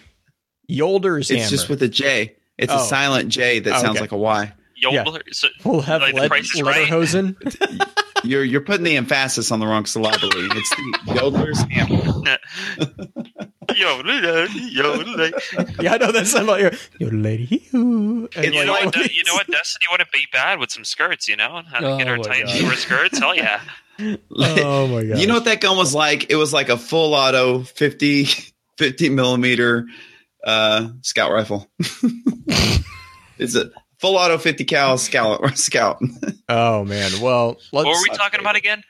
Yodeler's 0.68 1.30
It's 1.30 1.42
hammer. 1.42 1.50
just 1.50 1.68
with 1.68 1.82
a 1.84 1.88
J. 1.88 2.34
It's 2.58 2.72
Oh. 2.72 2.76
a 2.82 2.86
silent 2.86 3.28
J 3.28 3.60
that 3.60 3.74
Oh, 3.76 3.80
sounds 3.80 3.90
okay. 3.96 4.00
like 4.00 4.12
a 4.12 4.16
Y. 4.16 4.52
Yodler. 4.82 5.22
So, 5.32 5.48
we'll 5.64 5.82
have 5.82 6.00
like 6.00 6.14
the 6.14 6.22
lead, 6.22 6.28
Price 6.30 6.54
is 6.54 6.62
Right. 6.62 6.88
You're 8.24 8.44
you're 8.44 8.60
putting 8.60 8.84
the 8.84 8.96
emphasis 8.98 9.50
on 9.50 9.60
the 9.60 9.66
wrong 9.66 9.86
syllable. 9.86 10.28
It's 10.32 10.70
the 10.70 10.98
yodeler's 11.06 11.60
hammer. 11.70 11.96
Yodler, 13.70 14.46
yodler. 14.46 15.82
yeah, 15.82 15.94
I 15.94 15.96
know 15.98 16.12
that 16.12 16.26
sound 16.26 16.48
like 16.48 16.64
yodelady. 17.00 17.72
And 17.72 18.28
It's 18.34 18.46
You 18.46 18.64
know 18.66 18.72
what? 18.72 18.96
You 19.14 19.24
know 19.24 19.34
what? 19.34 19.46
Destiny 19.46 19.86
wouldn't 19.90 20.10
be 20.12 20.26
bad 20.32 20.58
with 20.58 20.70
some 20.70 20.84
skirts. 20.84 21.28
You 21.28 21.36
know 21.36 21.62
how 21.70 21.78
to 21.80 21.86
oh 21.92 21.98
get 21.98 22.08
Oh 22.08 22.10
her 22.10 22.16
my 22.18 22.22
tight 22.24 22.46
God. 22.46 22.56
short 22.56 22.76
skirts. 22.76 23.18
Hell 23.20 23.34
yeah. 23.34 23.60
Oh 24.30 24.86
my 24.86 25.04
god! 25.04 25.18
You 25.18 25.26
know 25.26 25.34
what 25.34 25.44
that 25.44 25.60
gun 25.60 25.76
was 25.76 25.94
like? 25.94 26.30
It 26.30 26.36
was 26.36 26.52
like 26.52 26.68
a 26.68 26.76
full 26.76 27.14
auto 27.14 27.62
50, 27.62 28.24
50 28.78 29.08
millimeter 29.10 29.86
uh, 30.44 30.88
scout 31.02 31.30
rifle. 31.32 31.70
it's 33.38 33.54
a 33.54 33.70
full 33.98 34.16
auto 34.16 34.38
50 34.38 34.64
cal 34.64 34.98
scout. 34.98 35.40
scout. 35.58 36.02
Oh 36.48 36.84
man. 36.84 37.20
Well, 37.20 37.58
let's. 37.72 37.86
What 37.86 37.86
were 37.86 38.02
we 38.02 38.16
talking 38.16 38.40
about 38.40 38.56
again? 38.56 38.82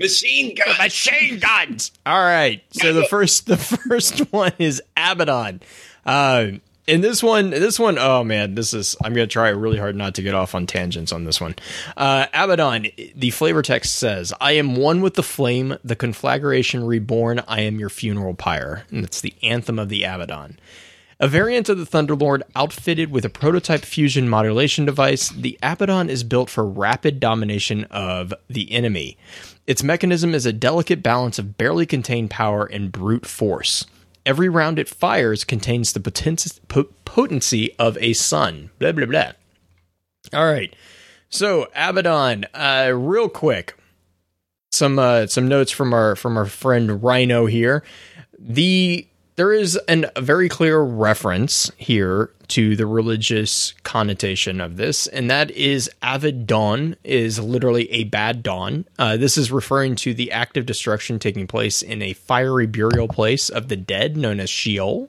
Machine 0.00 0.54
gun. 0.54 0.76
machine 0.78 1.38
guns. 1.38 1.92
All 2.04 2.20
right. 2.20 2.62
So 2.72 2.92
the 2.92 3.04
first 3.04 3.46
the 3.46 3.56
first 3.56 4.18
one 4.32 4.52
is 4.58 4.82
Abaddon. 4.96 5.60
Uh 6.04 6.52
in 6.88 7.02
this 7.02 7.22
one, 7.22 7.50
this 7.50 7.78
one, 7.78 7.98
oh 7.98 8.24
man, 8.24 8.54
this 8.54 8.72
is. 8.72 8.96
I'm 9.04 9.12
gonna 9.12 9.26
try 9.26 9.50
really 9.50 9.78
hard 9.78 9.94
not 9.94 10.14
to 10.14 10.22
get 10.22 10.34
off 10.34 10.54
on 10.54 10.66
tangents 10.66 11.12
on 11.12 11.24
this 11.24 11.40
one. 11.40 11.54
Uh, 11.96 12.26
Abaddon, 12.32 12.88
the 13.14 13.30
flavor 13.30 13.62
text 13.62 13.94
says, 13.96 14.32
"I 14.40 14.52
am 14.52 14.74
one 14.74 15.02
with 15.02 15.14
the 15.14 15.22
flame, 15.22 15.76
the 15.84 15.94
conflagration 15.94 16.82
reborn. 16.82 17.42
I 17.46 17.60
am 17.60 17.78
your 17.78 17.90
funeral 17.90 18.34
pyre," 18.34 18.86
and 18.90 19.04
it's 19.04 19.20
the 19.20 19.34
anthem 19.42 19.78
of 19.78 19.90
the 19.90 20.02
Abaddon. 20.02 20.58
A 21.20 21.28
variant 21.28 21.68
of 21.68 21.78
the 21.78 21.84
Thunderlord 21.84 22.42
outfitted 22.56 23.10
with 23.10 23.24
a 23.24 23.28
prototype 23.28 23.84
fusion 23.84 24.28
modulation 24.28 24.84
device, 24.84 25.28
the 25.28 25.58
Abaddon 25.62 26.08
is 26.08 26.22
built 26.24 26.48
for 26.48 26.64
rapid 26.64 27.20
domination 27.20 27.84
of 27.90 28.32
the 28.48 28.72
enemy. 28.72 29.18
Its 29.66 29.82
mechanism 29.82 30.32
is 30.32 30.46
a 30.46 30.52
delicate 30.52 31.02
balance 31.02 31.38
of 31.38 31.58
barely 31.58 31.86
contained 31.86 32.30
power 32.30 32.64
and 32.64 32.92
brute 32.92 33.26
force. 33.26 33.84
Every 34.28 34.50
round 34.50 34.78
it 34.78 34.90
fires 34.90 35.42
contains 35.42 35.94
the 35.94 36.00
poten- 36.00 36.60
po- 36.68 36.90
potency 37.06 37.74
of 37.78 37.96
a 37.96 38.12
sun. 38.12 38.68
Blah, 38.78 38.92
blah, 38.92 39.06
blah. 39.06 39.32
All 40.34 40.44
right. 40.44 40.76
So, 41.30 41.68
Abaddon, 41.74 42.44
uh, 42.52 42.92
real 42.94 43.30
quick. 43.30 43.74
Some 44.70 44.98
uh, 44.98 45.28
some 45.28 45.48
notes 45.48 45.72
from 45.72 45.94
our 45.94 46.14
from 46.14 46.36
our 46.36 46.44
friend 46.44 47.02
Rhino 47.02 47.46
here. 47.46 47.82
The 48.38 49.07
there 49.38 49.52
is 49.52 49.76
an, 49.86 50.04
a 50.16 50.20
very 50.20 50.48
clear 50.48 50.80
reference 50.80 51.70
here 51.76 52.30
to 52.48 52.74
the 52.74 52.86
religious 52.86 53.72
connotation 53.84 54.60
of 54.60 54.76
this, 54.76 55.06
and 55.06 55.30
that 55.30 55.52
is 55.52 55.88
Avid 56.02 56.44
Dawn 56.44 56.96
is 57.04 57.38
literally 57.38 57.88
a 57.92 58.02
bad 58.02 58.42
dawn. 58.42 58.84
Uh, 58.98 59.16
this 59.16 59.38
is 59.38 59.52
referring 59.52 59.94
to 59.96 60.12
the 60.12 60.32
act 60.32 60.56
of 60.56 60.66
destruction 60.66 61.20
taking 61.20 61.46
place 61.46 61.82
in 61.82 62.02
a 62.02 62.14
fiery 62.14 62.66
burial 62.66 63.06
place 63.06 63.48
of 63.48 63.68
the 63.68 63.76
dead 63.76 64.16
known 64.16 64.40
as 64.40 64.50
Sheol 64.50 65.08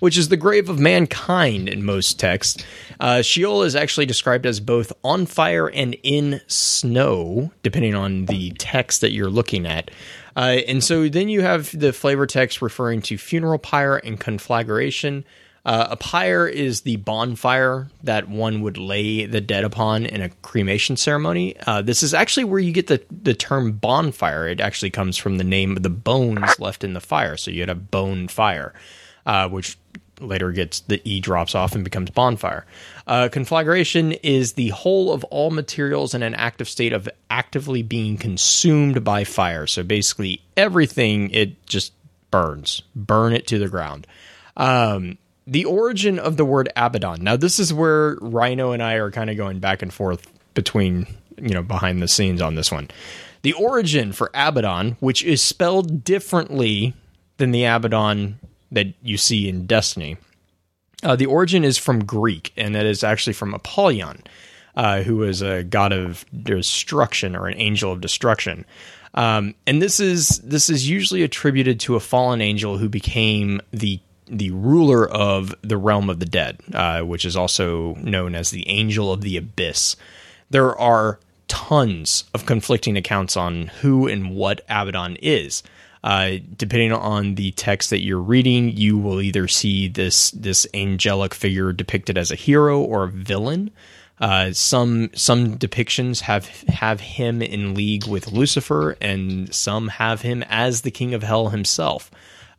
which 0.00 0.16
is 0.16 0.28
the 0.28 0.36
grave 0.36 0.68
of 0.68 0.78
mankind 0.78 1.68
in 1.68 1.84
most 1.84 2.18
texts. 2.18 2.64
Uh, 3.00 3.22
Sheol 3.22 3.62
is 3.62 3.76
actually 3.76 4.06
described 4.06 4.46
as 4.46 4.60
both 4.60 4.92
on 5.04 5.26
fire 5.26 5.68
and 5.68 5.96
in 6.02 6.40
snow, 6.46 7.50
depending 7.62 7.94
on 7.94 8.26
the 8.26 8.50
text 8.52 9.00
that 9.00 9.12
you're 9.12 9.30
looking 9.30 9.66
at. 9.66 9.90
Uh, 10.36 10.58
and 10.68 10.84
so 10.84 11.08
then 11.08 11.28
you 11.28 11.40
have 11.40 11.76
the 11.78 11.92
flavor 11.92 12.26
text 12.26 12.60
referring 12.60 13.00
to 13.02 13.16
funeral 13.16 13.58
pyre 13.58 13.96
and 13.96 14.20
conflagration. 14.20 15.24
Uh, 15.64 15.88
a 15.90 15.96
pyre 15.96 16.46
is 16.46 16.82
the 16.82 16.94
bonfire 16.94 17.88
that 18.04 18.28
one 18.28 18.60
would 18.60 18.78
lay 18.78 19.26
the 19.26 19.40
dead 19.40 19.64
upon 19.64 20.06
in 20.06 20.22
a 20.22 20.28
cremation 20.28 20.96
ceremony. 20.96 21.56
Uh, 21.66 21.82
this 21.82 22.04
is 22.04 22.14
actually 22.14 22.44
where 22.44 22.60
you 22.60 22.70
get 22.70 22.86
the, 22.86 23.02
the 23.10 23.34
term 23.34 23.72
bonfire. 23.72 24.46
It 24.46 24.60
actually 24.60 24.90
comes 24.90 25.16
from 25.16 25.38
the 25.38 25.44
name 25.44 25.76
of 25.76 25.82
the 25.82 25.90
bones 25.90 26.60
left 26.60 26.84
in 26.84 26.92
the 26.92 27.00
fire. 27.00 27.36
So 27.36 27.50
you 27.50 27.62
had 27.62 27.68
a 27.68 27.74
bone 27.74 28.28
fire, 28.28 28.74
uh, 29.24 29.48
which 29.48 29.76
later 30.20 30.52
gets 30.52 30.80
the 30.80 31.00
E 31.04 31.20
drops 31.20 31.54
off 31.54 31.74
and 31.74 31.84
becomes 31.84 32.10
bonfire. 32.10 32.64
Uh, 33.06 33.28
conflagration 33.30 34.12
is 34.12 34.54
the 34.54 34.68
whole 34.70 35.12
of 35.12 35.24
all 35.24 35.50
materials 35.50 36.14
in 36.14 36.22
an 36.22 36.34
active 36.34 36.68
state 36.68 36.92
of 36.92 37.08
actively 37.30 37.82
being 37.82 38.16
consumed 38.16 39.04
by 39.04 39.24
fire. 39.24 39.66
So 39.66 39.82
basically, 39.82 40.42
everything 40.56 41.30
it 41.30 41.66
just 41.66 41.92
burns, 42.30 42.82
burn 42.94 43.32
it 43.32 43.46
to 43.48 43.58
the 43.58 43.68
ground. 43.68 44.06
Um, 44.56 45.18
the 45.46 45.64
origin 45.64 46.18
of 46.18 46.36
the 46.36 46.44
word 46.44 46.72
Abaddon. 46.76 47.22
Now, 47.22 47.36
this 47.36 47.58
is 47.58 47.72
where 47.72 48.16
Rhino 48.20 48.72
and 48.72 48.82
I 48.82 48.94
are 48.94 49.10
kind 49.10 49.30
of 49.30 49.36
going 49.36 49.60
back 49.60 49.82
and 49.82 49.92
forth 49.92 50.26
between, 50.54 51.06
you 51.36 51.50
know, 51.50 51.62
behind 51.62 52.02
the 52.02 52.08
scenes 52.08 52.42
on 52.42 52.56
this 52.56 52.72
one. 52.72 52.88
The 53.42 53.52
origin 53.52 54.12
for 54.12 54.30
Abaddon, 54.34 54.96
which 54.98 55.22
is 55.22 55.40
spelled 55.40 56.02
differently 56.02 56.94
than 57.36 57.52
the 57.52 57.64
Abaddon 57.64 58.40
that 58.72 58.94
you 59.02 59.16
see 59.16 59.48
in 59.48 59.66
Destiny. 59.66 60.16
Uh, 61.02 61.16
the 61.16 61.26
origin 61.26 61.64
is 61.64 61.78
from 61.78 62.04
Greek, 62.04 62.52
and 62.56 62.74
that 62.74 62.86
is 62.86 63.04
actually 63.04 63.32
from 63.32 63.54
Apollyon, 63.54 64.22
uh, 64.74 65.02
who 65.02 65.16
was 65.16 65.42
a 65.42 65.62
god 65.62 65.92
of 65.92 66.24
destruction 66.42 67.36
or 67.36 67.46
an 67.46 67.58
angel 67.58 67.92
of 67.92 68.00
destruction. 68.00 68.64
Um, 69.14 69.54
and 69.66 69.80
this 69.80 70.00
is 70.00 70.38
this 70.40 70.68
is 70.68 70.88
usually 70.88 71.22
attributed 71.22 71.80
to 71.80 71.96
a 71.96 72.00
fallen 72.00 72.40
angel 72.40 72.78
who 72.78 72.88
became 72.88 73.60
the 73.72 74.00
the 74.28 74.50
ruler 74.50 75.08
of 75.08 75.54
the 75.62 75.76
realm 75.76 76.10
of 76.10 76.18
the 76.18 76.26
dead, 76.26 76.58
uh, 76.74 77.00
which 77.02 77.24
is 77.24 77.36
also 77.36 77.94
known 77.94 78.34
as 78.34 78.50
the 78.50 78.68
angel 78.68 79.12
of 79.12 79.20
the 79.20 79.36
abyss. 79.36 79.96
There 80.50 80.76
are 80.78 81.20
tons 81.48 82.24
of 82.34 82.46
conflicting 82.46 82.96
accounts 82.96 83.36
on 83.36 83.68
who 83.80 84.08
and 84.08 84.34
what 84.34 84.60
Abaddon 84.68 85.16
is. 85.22 85.62
Uh, 86.06 86.38
depending 86.56 86.92
on 86.92 87.34
the 87.34 87.50
text 87.50 87.90
that 87.90 88.00
you're 88.00 88.20
reading, 88.20 88.70
you 88.76 88.96
will 88.96 89.20
either 89.20 89.48
see 89.48 89.88
this 89.88 90.30
this 90.30 90.64
angelic 90.72 91.34
figure 91.34 91.72
depicted 91.72 92.16
as 92.16 92.30
a 92.30 92.36
hero 92.36 92.80
or 92.80 93.02
a 93.02 93.10
villain. 93.10 93.72
Uh, 94.20 94.52
some 94.52 95.10
some 95.14 95.58
depictions 95.58 96.20
have 96.20 96.46
have 96.68 97.00
him 97.00 97.42
in 97.42 97.74
league 97.74 98.06
with 98.06 98.30
Lucifer, 98.30 98.96
and 99.00 99.52
some 99.52 99.88
have 99.88 100.22
him 100.22 100.44
as 100.48 100.82
the 100.82 100.92
king 100.92 101.12
of 101.12 101.24
hell 101.24 101.48
himself. 101.48 102.08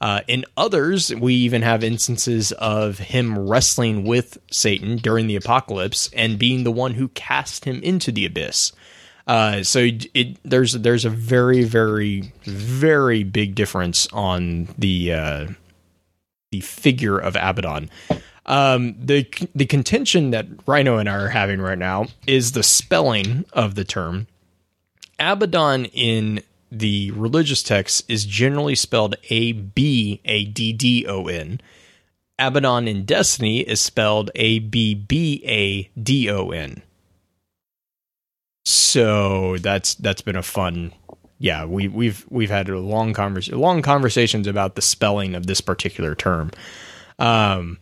Uh, 0.01 0.19
in 0.27 0.43
others, 0.57 1.15
we 1.15 1.33
even 1.33 1.61
have 1.61 1.85
instances 1.85 2.51
of 2.51 2.99
him 2.99 3.39
wrestling 3.39 4.03
with 4.03 4.37
Satan 4.51 4.97
during 4.97 5.27
the 5.27 5.37
apocalypse 5.37 6.09
and 6.11 6.37
being 6.37 6.65
the 6.65 6.71
one 6.71 6.95
who 6.95 7.07
cast 7.09 7.63
him 7.63 7.81
into 7.81 8.11
the 8.11 8.25
abyss. 8.25 8.73
Uh, 9.27 9.61
so 9.61 9.89
it, 10.13 10.37
there's 10.43 10.73
there's 10.73 11.03
a 11.03 11.09
very 11.09 11.63
very 11.63 12.31
very 12.43 13.23
big 13.23 13.55
difference 13.55 14.07
on 14.13 14.69
the 14.77 15.11
uh, 15.11 15.47
the 16.51 16.61
figure 16.61 17.17
of 17.19 17.35
Abaddon. 17.35 17.89
Um, 18.45 18.95
the 18.97 19.27
the 19.53 19.65
contention 19.65 20.31
that 20.31 20.47
Rhino 20.65 20.97
and 20.97 21.09
I 21.09 21.15
are 21.15 21.27
having 21.27 21.59
right 21.59 21.77
now 21.77 22.05
is 22.25 22.53
the 22.53 22.63
spelling 22.63 23.43
of 23.51 23.75
the 23.75 23.83
term. 23.83 24.27
Abaddon 25.19 25.85
in 25.85 26.41
the 26.71 27.11
religious 27.11 27.63
texts 27.63 28.03
is 28.07 28.25
generally 28.25 28.75
spelled 28.75 29.15
A 29.29 29.51
B 29.51 30.21
A 30.23 30.45
D 30.45 30.71
D 30.71 31.05
O 31.05 31.25
N. 31.27 31.59
Abaddon 32.39 32.87
in 32.87 33.03
Destiny 33.03 33.59
is 33.59 33.81
spelled 33.81 34.31
A 34.35 34.59
B 34.59 34.95
B 34.95 35.41
A 35.45 35.89
D 35.99 36.29
O 36.29 36.51
N. 36.51 36.83
So 38.67 39.57
that's 39.59 39.95
that's 39.95 40.21
been 40.21 40.35
a 40.35 40.43
fun 40.43 40.91
yeah, 41.39 41.63
we 41.63 41.87
we've 41.87 42.25
we've 42.29 42.49
had 42.49 42.67
a 42.67 42.79
long 42.79 43.13
convers 43.13 43.49
long 43.49 43.81
conversations 43.81 44.45
about 44.45 44.75
the 44.75 44.81
spelling 44.81 45.35
of 45.35 45.47
this 45.47 45.61
particular 45.61 46.15
term. 46.15 46.51
Um 47.17 47.77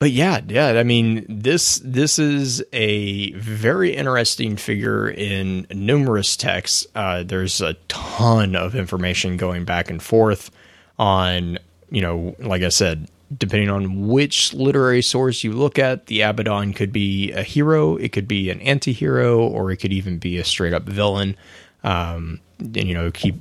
but 0.00 0.12
yeah, 0.12 0.40
yeah, 0.46 0.68
I 0.68 0.82
mean 0.82 1.26
this 1.28 1.80
this 1.84 2.18
is 2.18 2.64
a 2.72 3.32
very 3.32 3.94
interesting 3.94 4.56
figure 4.56 5.10
in 5.10 5.66
numerous 5.70 6.38
texts. 6.38 6.86
Uh, 6.94 7.22
there's 7.22 7.60
a 7.60 7.74
ton 7.88 8.56
of 8.56 8.74
information 8.74 9.36
going 9.36 9.64
back 9.64 9.90
and 9.90 10.02
forth 10.02 10.50
on, 10.98 11.58
you 11.90 12.00
know, 12.00 12.34
like 12.38 12.62
I 12.62 12.68
said, 12.68 13.08
depending 13.36 13.70
on 13.70 14.06
which 14.08 14.52
literary 14.54 15.02
source 15.02 15.42
you 15.42 15.52
look 15.52 15.78
at, 15.78 16.06
the 16.06 16.20
Abaddon 16.20 16.72
could 16.72 16.92
be 16.92 17.32
a 17.32 17.42
hero, 17.42 17.96
it 17.96 18.12
could 18.12 18.28
be 18.28 18.50
an 18.50 18.60
anti-hero, 18.60 19.40
or 19.40 19.70
it 19.70 19.78
could 19.78 19.92
even 19.92 20.18
be 20.18 20.38
a 20.38 20.44
straight 20.44 20.72
up 20.72 20.84
villain. 20.84 21.36
Um, 21.82 22.40
and 22.58 22.76
you 22.84 22.94
know, 22.94 23.10
keep 23.10 23.36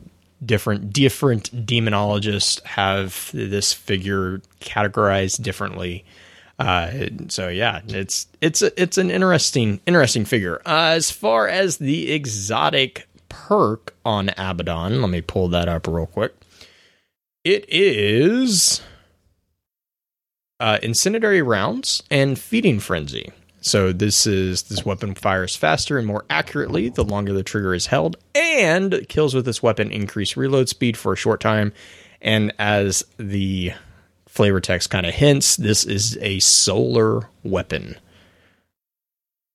different 0.46 0.92
different 0.92 1.66
demonologists 1.66 2.64
have 2.64 3.32
this 3.34 3.74
figure 3.74 4.42
categorized 4.62 5.42
differently. 5.42 6.06
Uh, 6.58 7.08
so 7.28 7.50
yeah, 7.50 7.82
it's 7.88 8.28
it's 8.42 8.62
a, 8.62 8.82
it's 8.82 8.98
an 8.98 9.12
interesting 9.12 9.80
interesting 9.86 10.26
figure. 10.26 10.62
Uh, 10.66 10.94
as 10.96 11.12
far 11.12 11.48
as 11.48 11.78
the 11.78 12.12
exotic 12.12 13.08
perk 13.30 13.94
on 14.06 14.30
Abaddon, 14.38 15.02
let 15.02 15.10
me 15.10 15.22
pull 15.22 15.48
that 15.50 15.68
up 15.68 15.88
real 15.88 16.06
quick. 16.06 16.34
It 17.44 17.66
is 17.68 18.82
uh, 20.60 20.80
incendiary 20.82 21.42
rounds 21.42 22.04
and 22.10 22.38
feeding 22.38 22.80
frenzy. 22.80 23.32
So 23.62 23.92
this 23.92 24.28
is 24.28 24.64
this 24.64 24.86
weapon 24.86 25.16
fires 25.16 25.56
faster 25.56 25.98
and 25.98 26.06
more 26.06 26.24
accurately 26.30 26.90
the 26.90 27.04
longer 27.04 27.34
the 27.34 27.44
trigger 27.44 27.74
is 27.74 27.88
held, 27.88 28.18
and 28.36 29.08
kills 29.10 29.34
with 29.34 29.46
this 29.46 29.64
weapon 29.64 29.92
increase 29.92 30.38
reload 30.38 30.70
speed 30.70 30.96
for 30.96 31.14
a 31.14 31.18
short 31.18 31.42
time. 31.42 31.74
And 32.22 32.54
as 32.60 33.04
the 33.18 33.74
flavor 34.28 34.60
text 34.60 34.90
kind 34.90 35.06
of 35.06 35.14
hints, 35.14 35.56
this 35.56 35.84
is 35.84 36.18
a 36.22 36.40
solar 36.40 37.28
weapon. 37.44 37.96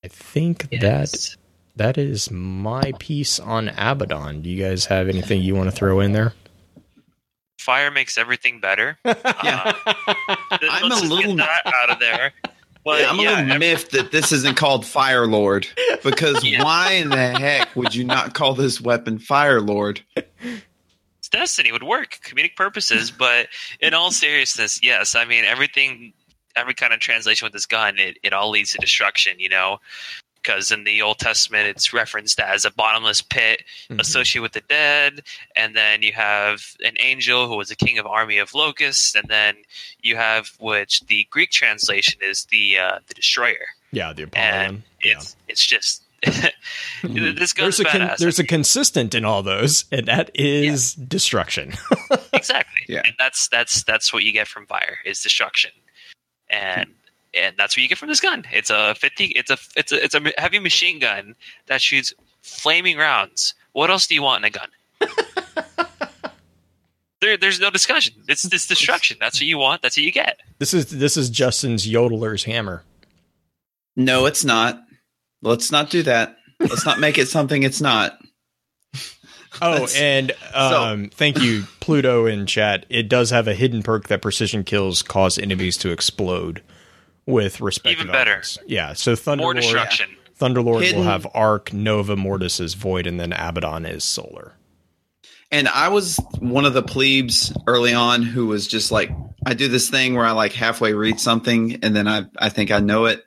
I 0.03 0.07
think 0.09 0.67
yes. 0.71 0.81
that 1.11 1.37
that 1.77 1.97
is 1.97 2.29
my 2.31 2.91
piece 2.99 3.39
on 3.39 3.69
Abaddon. 3.69 4.41
Do 4.41 4.49
you 4.49 4.61
guys 4.61 4.85
have 4.85 5.07
anything 5.07 5.41
you 5.41 5.55
want 5.55 5.69
to 5.69 5.75
throw 5.75 5.99
in 5.99 6.11
there? 6.11 6.33
Fire 7.61 7.91
makes 7.91 8.17
everything 8.17 8.59
better. 8.59 8.97
yeah. 9.05 9.73
Uh, 9.87 10.35
I'm 10.61 10.91
a 10.91 10.95
little 11.01 11.39
out 11.39 11.89
of 11.89 11.99
there. 11.99 12.33
But, 12.83 13.01
yeah, 13.01 13.09
I'm 13.09 13.19
yeah, 13.19 13.41
a 13.41 13.43
little 13.43 13.59
miffed 13.59 13.91
that 13.91 14.11
this 14.11 14.31
isn't 14.31 14.57
called 14.57 14.85
Fire 14.85 15.27
Lord 15.27 15.67
because 16.03 16.43
yeah. 16.43 16.63
why 16.63 16.93
in 16.93 17.09
the 17.09 17.29
heck 17.39 17.75
would 17.75 17.93
you 17.93 18.03
not 18.03 18.33
call 18.33 18.55
this 18.55 18.81
weapon 18.81 19.19
Fire 19.19 19.61
Lord? 19.61 20.01
It's 20.15 21.29
Destiny 21.29 21.71
would 21.71 21.83
work 21.83 22.19
comedic 22.23 22.55
purposes, 22.55 23.11
but 23.11 23.47
in 23.79 23.93
all 23.93 24.09
seriousness, 24.09 24.79
yes. 24.81 25.13
I 25.13 25.25
mean 25.25 25.45
everything, 25.45 26.13
every 26.55 26.73
kind 26.73 26.91
of 26.91 26.99
translation 26.99 27.45
with 27.45 27.53
this 27.53 27.67
gun, 27.67 27.99
it, 27.99 28.17
it 28.23 28.33
all 28.33 28.49
leads 28.49 28.71
to 28.71 28.79
destruction. 28.79 29.39
You 29.39 29.49
know, 29.49 29.77
because 30.41 30.71
in 30.71 30.83
the 30.83 31.01
Old 31.01 31.19
Testament 31.19 31.67
it's 31.67 31.93
referenced 31.93 32.39
as 32.39 32.65
a 32.65 32.71
bottomless 32.71 33.21
pit 33.21 33.63
mm-hmm. 33.89 33.99
associated 33.99 34.41
with 34.41 34.53
the 34.53 34.61
dead, 34.61 35.23
and 35.55 35.75
then 35.75 36.01
you 36.01 36.13
have 36.13 36.75
an 36.83 36.95
angel 36.99 37.47
who 37.47 37.57
was 37.57 37.71
a 37.71 37.75
king 37.75 37.99
of 37.99 38.05
army 38.05 38.37
of 38.37 38.53
locusts, 38.53 39.15
and 39.15 39.27
then 39.27 39.55
you 40.01 40.15
have 40.15 40.51
which 40.59 41.01
the 41.07 41.27
Greek 41.29 41.51
translation 41.51 42.19
is 42.23 42.45
the 42.45 42.77
uh, 42.77 42.99
the 43.07 43.13
destroyer. 43.13 43.67
Yeah, 43.91 44.13
the 44.13 44.23
Apollyon. 44.23 44.83
It's 45.01 45.35
yeah. 45.35 45.51
it's 45.51 45.65
just 45.65 46.03
this 47.03 47.53
there's 47.53 47.79
a 47.79 47.83
con- 47.83 48.11
there's 48.19 48.37
a 48.37 48.43
consistent 48.43 49.15
in 49.15 49.25
all 49.25 49.41
those, 49.41 49.85
and 49.91 50.07
that 50.07 50.29
is 50.35 50.95
yeah. 50.95 51.05
destruction. 51.07 51.73
exactly. 52.33 52.85
Yeah, 52.87 53.01
and 53.05 53.15
that's 53.17 53.47
that's 53.47 53.83
that's 53.83 54.13
what 54.13 54.23
you 54.23 54.31
get 54.31 54.47
from 54.47 54.67
fire 54.67 54.97
is 55.03 55.21
destruction, 55.21 55.71
and 56.49 56.93
and 57.33 57.55
that's 57.57 57.75
what 57.75 57.83
you 57.83 57.89
get 57.89 57.97
from 57.97 58.09
this 58.09 58.19
gun. 58.19 58.45
It's 58.51 58.69
a 58.69 58.95
fifty. 58.95 59.25
It's 59.25 59.49
a 59.51 59.57
it's 59.75 59.91
a 59.91 60.03
it's 60.03 60.15
a 60.15 60.21
heavy 60.37 60.59
machine 60.59 60.99
gun 60.99 61.35
that 61.67 61.81
shoots 61.81 62.13
flaming 62.41 62.97
rounds. 62.97 63.53
What 63.73 63.89
else 63.89 64.07
do 64.07 64.15
you 64.15 64.21
want 64.21 64.45
in 64.45 64.53
a 64.53 64.57
gun? 64.57 65.87
There, 67.21 67.37
there's 67.37 67.59
no 67.59 67.69
discussion. 67.69 68.15
It's 68.27 68.41
this 68.41 68.67
destruction. 68.67 69.17
That's 69.19 69.39
what 69.39 69.45
you 69.45 69.59
want. 69.59 69.83
That's 69.83 69.95
what 69.95 70.03
you 70.03 70.11
get. 70.11 70.39
This 70.57 70.73
is 70.73 70.87
this 70.87 71.15
is 71.17 71.29
Justin's 71.29 71.87
yodeler's 71.87 72.43
hammer. 72.43 72.83
No, 73.95 74.25
it's 74.25 74.43
not. 74.43 74.83
Let's 75.43 75.71
not 75.71 75.91
do 75.91 76.01
that. 76.03 76.37
Let's 76.59 76.83
not 76.85 76.99
make 76.99 77.19
it 77.19 77.27
something 77.27 77.63
it's 77.63 77.81
not. 77.81 78.17
Oh, 79.61 79.73
That's- 79.73 79.95
and 79.97 80.31
um, 80.53 81.09
thank 81.09 81.41
you, 81.41 81.65
Pluto 81.81 82.25
in 82.25 82.45
chat. 82.45 82.85
It 82.87 83.09
does 83.09 83.31
have 83.31 83.49
a 83.49 83.53
hidden 83.53 83.83
perk 83.83 84.07
that 84.07 84.21
precision 84.21 84.63
kills 84.63 85.03
cause 85.03 85.37
enemies 85.37 85.75
to 85.79 85.91
explode 85.91 86.63
with 87.31 87.61
respective 87.61 88.01
Even 88.01 88.11
better. 88.11 88.31
elements. 88.31 88.57
Yeah, 88.67 88.93
so 88.93 89.13
Thunderlord, 89.13 89.37
More 89.39 89.53
destruction. 89.53 90.09
Thunderlord 90.39 90.81
Hidden- 90.81 90.99
will 90.99 91.05
have 91.05 91.27
Arc, 91.33 91.71
Nova, 91.73 92.15
Mortis 92.15 92.59
is 92.59 92.73
Void, 92.73 93.07
and 93.07 93.19
then 93.19 93.31
Abaddon 93.33 93.85
is 93.85 94.03
Solar. 94.03 94.53
And 95.51 95.67
I 95.67 95.89
was 95.89 96.17
one 96.39 96.65
of 96.65 96.73
the 96.73 96.81
plebes 96.81 97.51
early 97.67 97.93
on 97.93 98.21
who 98.21 98.47
was 98.47 98.67
just 98.67 98.89
like, 98.91 99.11
I 99.45 99.53
do 99.53 99.67
this 99.67 99.89
thing 99.89 100.15
where 100.15 100.25
I 100.25 100.31
like 100.31 100.53
halfway 100.53 100.93
read 100.93 101.19
something 101.19 101.79
and 101.83 101.93
then 101.95 102.07
I, 102.07 102.23
I 102.37 102.47
think 102.47 102.71
I 102.71 102.79
know 102.79 103.05
it 103.05 103.25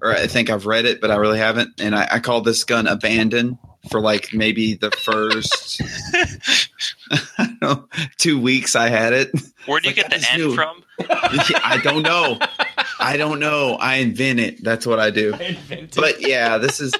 or 0.00 0.12
I 0.12 0.28
think 0.28 0.50
I've 0.50 0.66
read 0.66 0.84
it, 0.84 1.00
but 1.00 1.10
I 1.10 1.16
really 1.16 1.38
haven't. 1.38 1.80
And 1.80 1.94
I, 1.96 2.06
I 2.12 2.18
called 2.20 2.44
this 2.44 2.62
gun 2.62 2.86
Abandon 2.86 3.58
for 3.90 4.00
like 4.00 4.32
maybe 4.32 4.74
the 4.74 4.92
first 4.92 5.82
I 7.38 7.46
don't 7.46 7.60
know, 7.62 7.88
two 8.18 8.40
weeks 8.40 8.76
I 8.76 8.88
had 8.88 9.12
it. 9.12 9.30
Where 9.66 9.80
do 9.80 9.88
you 9.88 9.94
Like, 9.94 9.96
get 9.96 10.10
the 10.10 10.16
is 10.16 10.26
N 10.30 10.38
new. 10.38 10.54
from? 10.54 10.83
I 11.00 11.80
don't 11.82 12.02
know. 12.02 12.38
I 12.98 13.16
don't 13.16 13.40
know. 13.40 13.74
I 13.74 13.96
invent 13.96 14.40
it. 14.40 14.62
That's 14.62 14.86
what 14.86 15.00
I 15.00 15.10
do. 15.10 15.32
But 15.94 16.20
yeah, 16.26 16.58
this 16.58 16.80
is 16.80 16.92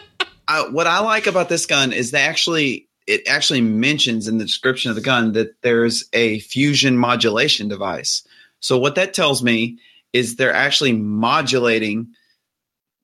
I, 0.46 0.68
what 0.68 0.86
I 0.86 1.00
like 1.00 1.26
about 1.26 1.48
this 1.48 1.66
gun 1.66 1.92
is 1.92 2.10
they 2.10 2.20
actually 2.20 2.88
it 3.06 3.28
actually 3.28 3.60
mentions 3.60 4.28
in 4.28 4.38
the 4.38 4.44
description 4.44 4.90
of 4.90 4.96
the 4.96 5.02
gun 5.02 5.32
that 5.32 5.60
there's 5.62 6.08
a 6.12 6.38
fusion 6.40 6.96
modulation 6.96 7.68
device. 7.68 8.26
So 8.60 8.78
what 8.78 8.94
that 8.94 9.14
tells 9.14 9.42
me 9.42 9.78
is 10.12 10.36
they're 10.36 10.54
actually 10.54 10.92
modulating 10.92 12.14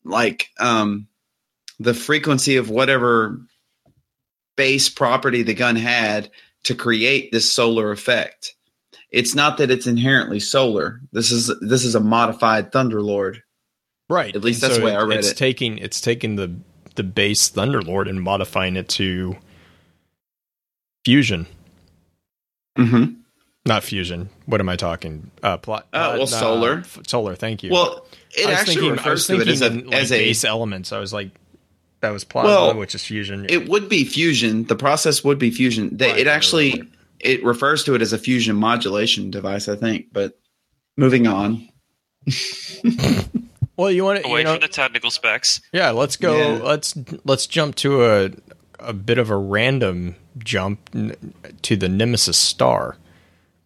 like 0.05 0.49
um 0.59 1.07
the 1.79 1.95
frequency 1.95 2.57
of 2.57 2.71
whatever 2.71 3.41
base 4.57 4.89
property 4.89 5.43
the 5.43 5.55
gun 5.55 5.77
had 5.77 6.31
to 6.65 6.75
create 6.75 7.33
this 7.33 7.53
solar 7.53 7.91
effect. 7.91 8.55
It's 9.11 9.35
not 9.35 9.59
that 9.59 9.71
it's 9.71 9.87
inherently 9.87 10.41
solar. 10.41 11.01
This 11.13 11.31
is 11.33 11.51
this 11.61 11.85
is 11.85 11.95
a 11.95 12.01
modified 12.01 12.71
Thunderlord. 12.73 13.39
Right. 14.09 14.35
At 14.35 14.43
least 14.43 14.63
And 14.63 14.71
that's 14.71 14.79
the 14.81 14.85
way 14.85 14.95
I 14.95 15.03
read 15.03 15.19
it's 15.21 15.31
it. 15.31 15.37
taking 15.37 15.79
it's 15.79 16.01
taking 16.01 16.37
the 16.37 16.55
the 16.97 17.03
base 17.03 17.51
Thunderlord 17.51 18.09
and 18.09 18.21
modifying 18.23 18.77
it 18.77 18.89
to 18.91 19.37
fusion, 21.05 21.47
Mm-hmm. 22.79 23.15
not 23.67 23.83
fusion. 23.85 24.31
What 24.47 24.61
am 24.61 24.69
I 24.69 24.77
talking? 24.77 25.31
Uh, 25.43 25.57
plot. 25.59 25.87
Uh, 25.93 26.15
well, 26.19 26.27
solar. 26.27 26.79
f- 26.79 27.01
solar. 27.07 27.35
Thank 27.35 27.63
you. 27.63 27.71
Well, 27.73 28.07
it 28.37 28.47
I 28.47 28.51
was 28.51 28.59
actually 28.61 28.75
thinking, 28.75 28.91
I 28.91 28.95
refers 28.95 29.13
was 29.13 29.27
to 29.39 29.43
it 29.43 29.49
as 29.49 29.61
a, 29.63 29.67
in, 29.67 29.87
like, 29.87 29.95
as 29.95 30.13
a 30.13 30.19
base 30.19 30.45
elements. 30.45 30.93
I 30.93 30.99
was 30.99 31.13
like, 31.13 31.31
that 32.01 32.11
was 32.11 32.25
plasma, 32.25 32.49
Well, 32.51 32.77
which 32.77 32.95
is 32.95 33.05
fusion. 33.05 33.47
it 33.49 33.69
would 33.69 33.89
be 33.89 34.05
fusion. 34.05 34.65
The 34.65 34.77
process 34.77 35.23
would 35.25 35.39
be 35.39 35.51
fusion. 35.51 35.97
They, 35.97 36.11
Right, 36.13 36.21
it 36.21 36.27
actually 36.27 36.71
right, 36.71 36.81
right. 36.81 36.89
It 37.21 37.45
refers 37.45 37.85
to 37.85 37.95
it 37.95 38.03
as 38.03 38.13
a 38.13 38.19
fusion 38.19 38.57
modulation 38.57 39.31
device, 39.31 39.69
I 39.69 39.77
think. 39.77 40.07
But 40.13 40.39
moving 40.97 41.27
on. 41.27 41.69
well, 43.77 43.91
you 43.91 44.05
want 44.05 44.21
to, 44.23 44.27
Away 44.27 44.41
you 44.41 44.45
know, 44.45 44.53
from 44.55 44.61
the 44.61 44.69
technical 44.69 45.11
specs. 45.11 45.61
yeah. 45.73 45.91
Let's 45.91 46.17
go. 46.17 46.37
Yeah. 46.37 46.63
Let's 46.63 46.95
let's 47.25 47.47
jump 47.47 47.75
to 47.77 48.05
a 48.05 48.31
a 48.79 48.93
bit 48.93 49.19
of 49.19 49.31
a 49.31 49.37
random 49.37 50.17
jump 50.39 50.81
n- 50.95 51.35
to 51.63 51.77
the 51.77 51.89
Nemesis 51.89 52.39
star, 52.39 52.97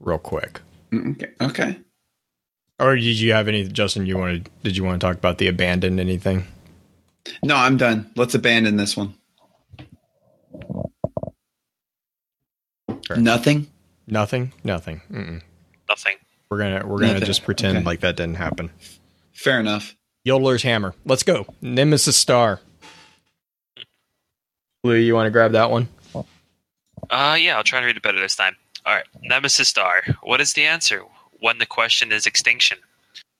real 0.00 0.18
quick. 0.18 0.60
Mm, 0.92 1.12
okay. 1.12 1.32
Okay. 1.40 1.78
Or 2.80 2.96
did 2.96 3.20
you 3.20 3.32
have 3.32 3.46
any, 3.46 3.68
Justin? 3.68 4.06
You 4.06 4.18
want 4.18 4.44
to? 4.44 4.50
Did 4.64 4.76
you 4.76 4.84
want 4.84 5.00
to 5.00 5.06
talk 5.06 5.16
about 5.16 5.38
the 5.38 5.46
abandoned 5.48 6.00
anything? 6.00 6.46
No, 7.42 7.56
I'm 7.56 7.76
done. 7.76 8.10
Let's 8.16 8.34
abandon 8.34 8.76
this 8.76 8.96
one. 8.96 9.14
Sure. 13.06 13.16
Nothing. 13.16 13.66
Nothing. 14.06 14.52
Nothing. 14.64 15.00
Mm-mm. 15.10 15.42
Nothing. 15.88 16.16
We're 16.50 16.58
gonna 16.58 16.86
we're 16.86 16.98
gonna 17.00 17.14
Nothing. 17.14 17.26
just 17.26 17.44
pretend 17.44 17.78
Okay. 17.78 17.84
like 17.86 18.00
that 18.00 18.16
didn't 18.16 18.36
happen. 18.36 18.70
Fair 19.32 19.60
enough. 19.60 19.94
Yodeler's 20.26 20.62
hammer. 20.62 20.94
Let's 21.04 21.22
go. 21.22 21.46
Nemesis 21.60 22.16
star. 22.16 22.60
Lou, 24.82 24.94
you 24.94 25.14
want 25.14 25.26
to 25.26 25.30
grab 25.30 25.52
that 25.52 25.70
one? 25.70 25.88
Uh, 27.10 27.36
yeah, 27.38 27.56
I'll 27.56 27.64
try 27.64 27.80
to 27.80 27.86
read 27.86 27.96
it 27.96 28.02
better 28.02 28.20
this 28.20 28.36
time. 28.36 28.56
All 28.86 28.94
right, 28.94 29.04
Nemesis 29.22 29.68
Star. 29.68 30.02
What 30.22 30.40
is 30.40 30.52
the 30.54 30.64
answer 30.64 31.02
when 31.40 31.58
the 31.58 31.66
question 31.66 32.12
is 32.12 32.26
extinction? 32.26 32.78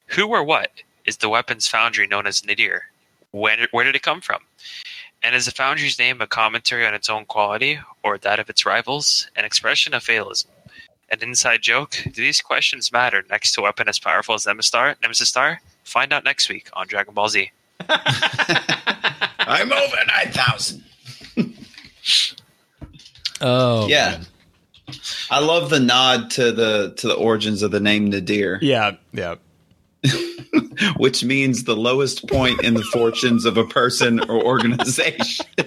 Who 0.09 0.29
or 0.29 0.43
what 0.43 0.71
is 1.07 1.19
the 1.19 1.29
weapons 1.29 1.69
foundry 1.69 2.07
known 2.07 2.27
as 2.27 2.45
Nadir? 2.45 2.85
When, 3.31 3.59
where 3.71 3.85
did 3.85 3.95
it 3.97 4.03
come 4.03 4.21
from? 4.21 4.41
And 5.25 5.35
is 5.35 5.47
the 5.47 5.53
foundry's 5.53 5.99
name 5.99 6.21
a 6.21 6.27
commentary 6.27 6.87
on 6.87 6.93
its 6.93 7.09
own 7.09 7.25
quality 7.25 7.79
or 8.03 8.19
that 8.19 8.39
of 8.39 8.51
its 8.51 8.67
rivals? 8.67 9.29
An 9.35 9.45
expression 9.47 9.95
of 9.95 10.03
fatalism? 10.03 10.51
An 11.09 11.23
inside 11.23 11.63
joke? 11.63 11.97
Do 12.05 12.11
these 12.11 12.43
questions 12.43 12.93
matter 12.93 13.25
next 13.31 13.53
to 13.53 13.61
a 13.63 13.65
weapon 13.65 13.89
as 13.89 13.99
powerful 13.99 14.35
as 14.35 14.45
Nemesis 14.47 14.69
Star? 14.69 14.97
Nemesis 15.01 15.31
Star? 15.31 15.63
Find 15.83 16.13
out 16.13 16.25
next 16.25 16.51
week 16.51 16.69
on 16.75 16.87
Dragon 16.87 17.15
Ball 17.15 17.31
Z. 17.31 17.51
I'm 17.89 19.73
over 19.73 19.97
nine 20.07 20.31
thousand. 20.33 20.85
Oh, 23.41 23.89
Yeah. 23.89 24.23
I 25.31 25.41
love 25.41 25.71
the 25.71 25.81
nod 25.81 26.31
to 26.33 26.53
the 26.53 26.93
to 26.99 27.09
the 27.09 27.15
origins 27.15 27.63
of 27.63 27.71
the 27.71 27.81
name 27.81 28.11
Nadir, 28.11 28.59
yeah, 28.63 28.93
yeah. 29.13 29.37
which 30.97 31.25
means 31.25 31.65
the 31.65 31.77
lowest 31.77 32.29
point 32.29 32.63
in 32.63 32.75
the 32.75 32.83
fortunes 32.85 33.45
of 33.45 33.57
a 33.57 33.65
person 33.65 34.21
or 34.21 34.43
organization. 34.45 35.47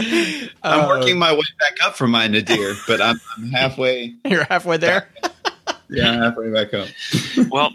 I'm 0.00 0.50
Uh, 0.62 0.86
working 0.88 1.18
my 1.18 1.32
way 1.32 1.40
back 1.58 1.76
up 1.84 1.96
from 1.96 2.10
my 2.12 2.28
Nadir, 2.28 2.74
but 2.86 3.00
I'm, 3.00 3.20
I'm 3.36 3.48
halfway. 3.50 4.14
You're 4.24 4.44
halfway 4.44 4.76
there. 4.76 5.08
Yeah, 5.90 6.12
halfway 6.24 6.50
back 6.50 6.72
up. 6.74 6.88
well, 7.50 7.72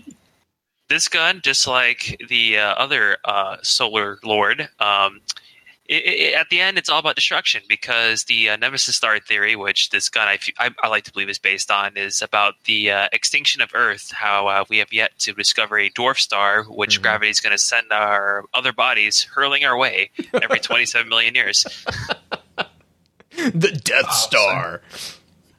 this 0.90 1.08
gun, 1.10 1.42
just 1.44 1.68
like 1.68 2.22
the 2.30 2.60
uh, 2.60 2.74
other 2.76 3.18
uh, 3.26 3.58
Solar 3.62 4.20
Lord, 4.24 4.70
um, 4.80 5.20
it, 5.86 5.96
it, 6.06 6.34
at 6.36 6.50
the 6.50 6.62
end, 6.62 6.78
it's 6.78 6.90
all 6.90 7.00
about 7.00 7.16
destruction 7.16 7.62
because 7.68 8.24
the 8.26 8.50
uh, 8.52 8.56
Nemesis 8.58 8.96
Star 8.96 9.20
theory, 9.20 9.56
which 9.56 9.90
this 9.90 10.08
gun 10.10 10.28
I, 10.28 10.34
f- 10.36 10.50
I, 10.58 10.70
I 10.82 10.88
like 10.88 11.04
to 11.06 11.12
believe 11.14 11.30
is 11.30 11.40
based 11.40 11.70
on, 11.70 11.98
is 11.98 12.22
about 12.22 12.54
the 12.66 12.92
uh, 12.92 13.08
extinction 13.12 13.62
of 13.62 13.70
Earth. 13.74 14.12
How 14.16 14.48
uh, 14.48 14.64
we 14.70 14.78
have 14.78 14.94
yet 14.94 15.18
to 15.20 15.34
discover 15.34 15.78
a 15.78 15.90
dwarf 15.90 16.18
star, 16.20 16.64
which 16.64 17.00
Mhm. 17.00 17.04
gravity 17.04 17.30
is 17.32 17.40
going 17.42 17.52
to 17.52 17.58
send 17.58 17.92
our 17.92 18.46
other 18.54 18.72
bodies 18.72 19.24
hurling 19.24 19.66
our 19.66 19.78
way 19.78 20.12
every 20.42 20.60
27 20.62 21.10
million 21.10 21.36
years. 21.36 21.66
the 23.54 23.80
Death 23.84 24.06
Oh, 24.08 24.14
Star. 24.14 24.82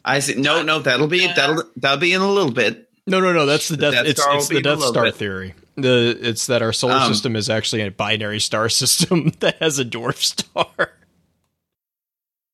I 0.04 0.20
see. 0.20 0.34
No, 0.36 0.62
no, 0.62 0.78
that'll 0.80 1.06
be 1.08 1.26
that'll 1.26 1.64
that'll 1.76 1.98
be 1.98 2.12
in 2.12 2.20
a 2.20 2.30
little 2.30 2.52
bit. 2.52 2.88
No, 3.06 3.20
no, 3.20 3.32
no. 3.32 3.46
That's 3.46 3.68
the 3.68 3.76
The 3.76 3.90
Death. 3.90 3.92
Death 3.94 4.06
it's 4.06 4.22
Star 4.22 4.36
it's 4.36 4.48
the 4.48 4.62
Death 4.62 4.80
Star 4.82 5.04
bit. 5.04 5.14
theory. 5.16 5.54
The 5.76 6.16
it's 6.20 6.46
that 6.46 6.62
our 6.62 6.72
solar 6.72 6.94
Um, 6.94 7.12
system 7.12 7.34
is 7.36 7.50
actually 7.50 7.82
a 7.82 7.90
binary 7.90 8.40
star 8.40 8.68
system 8.80 9.32
that 9.40 9.56
has 9.56 9.78
a 9.78 9.84
dwarf 9.84 10.16
star. 10.22 10.66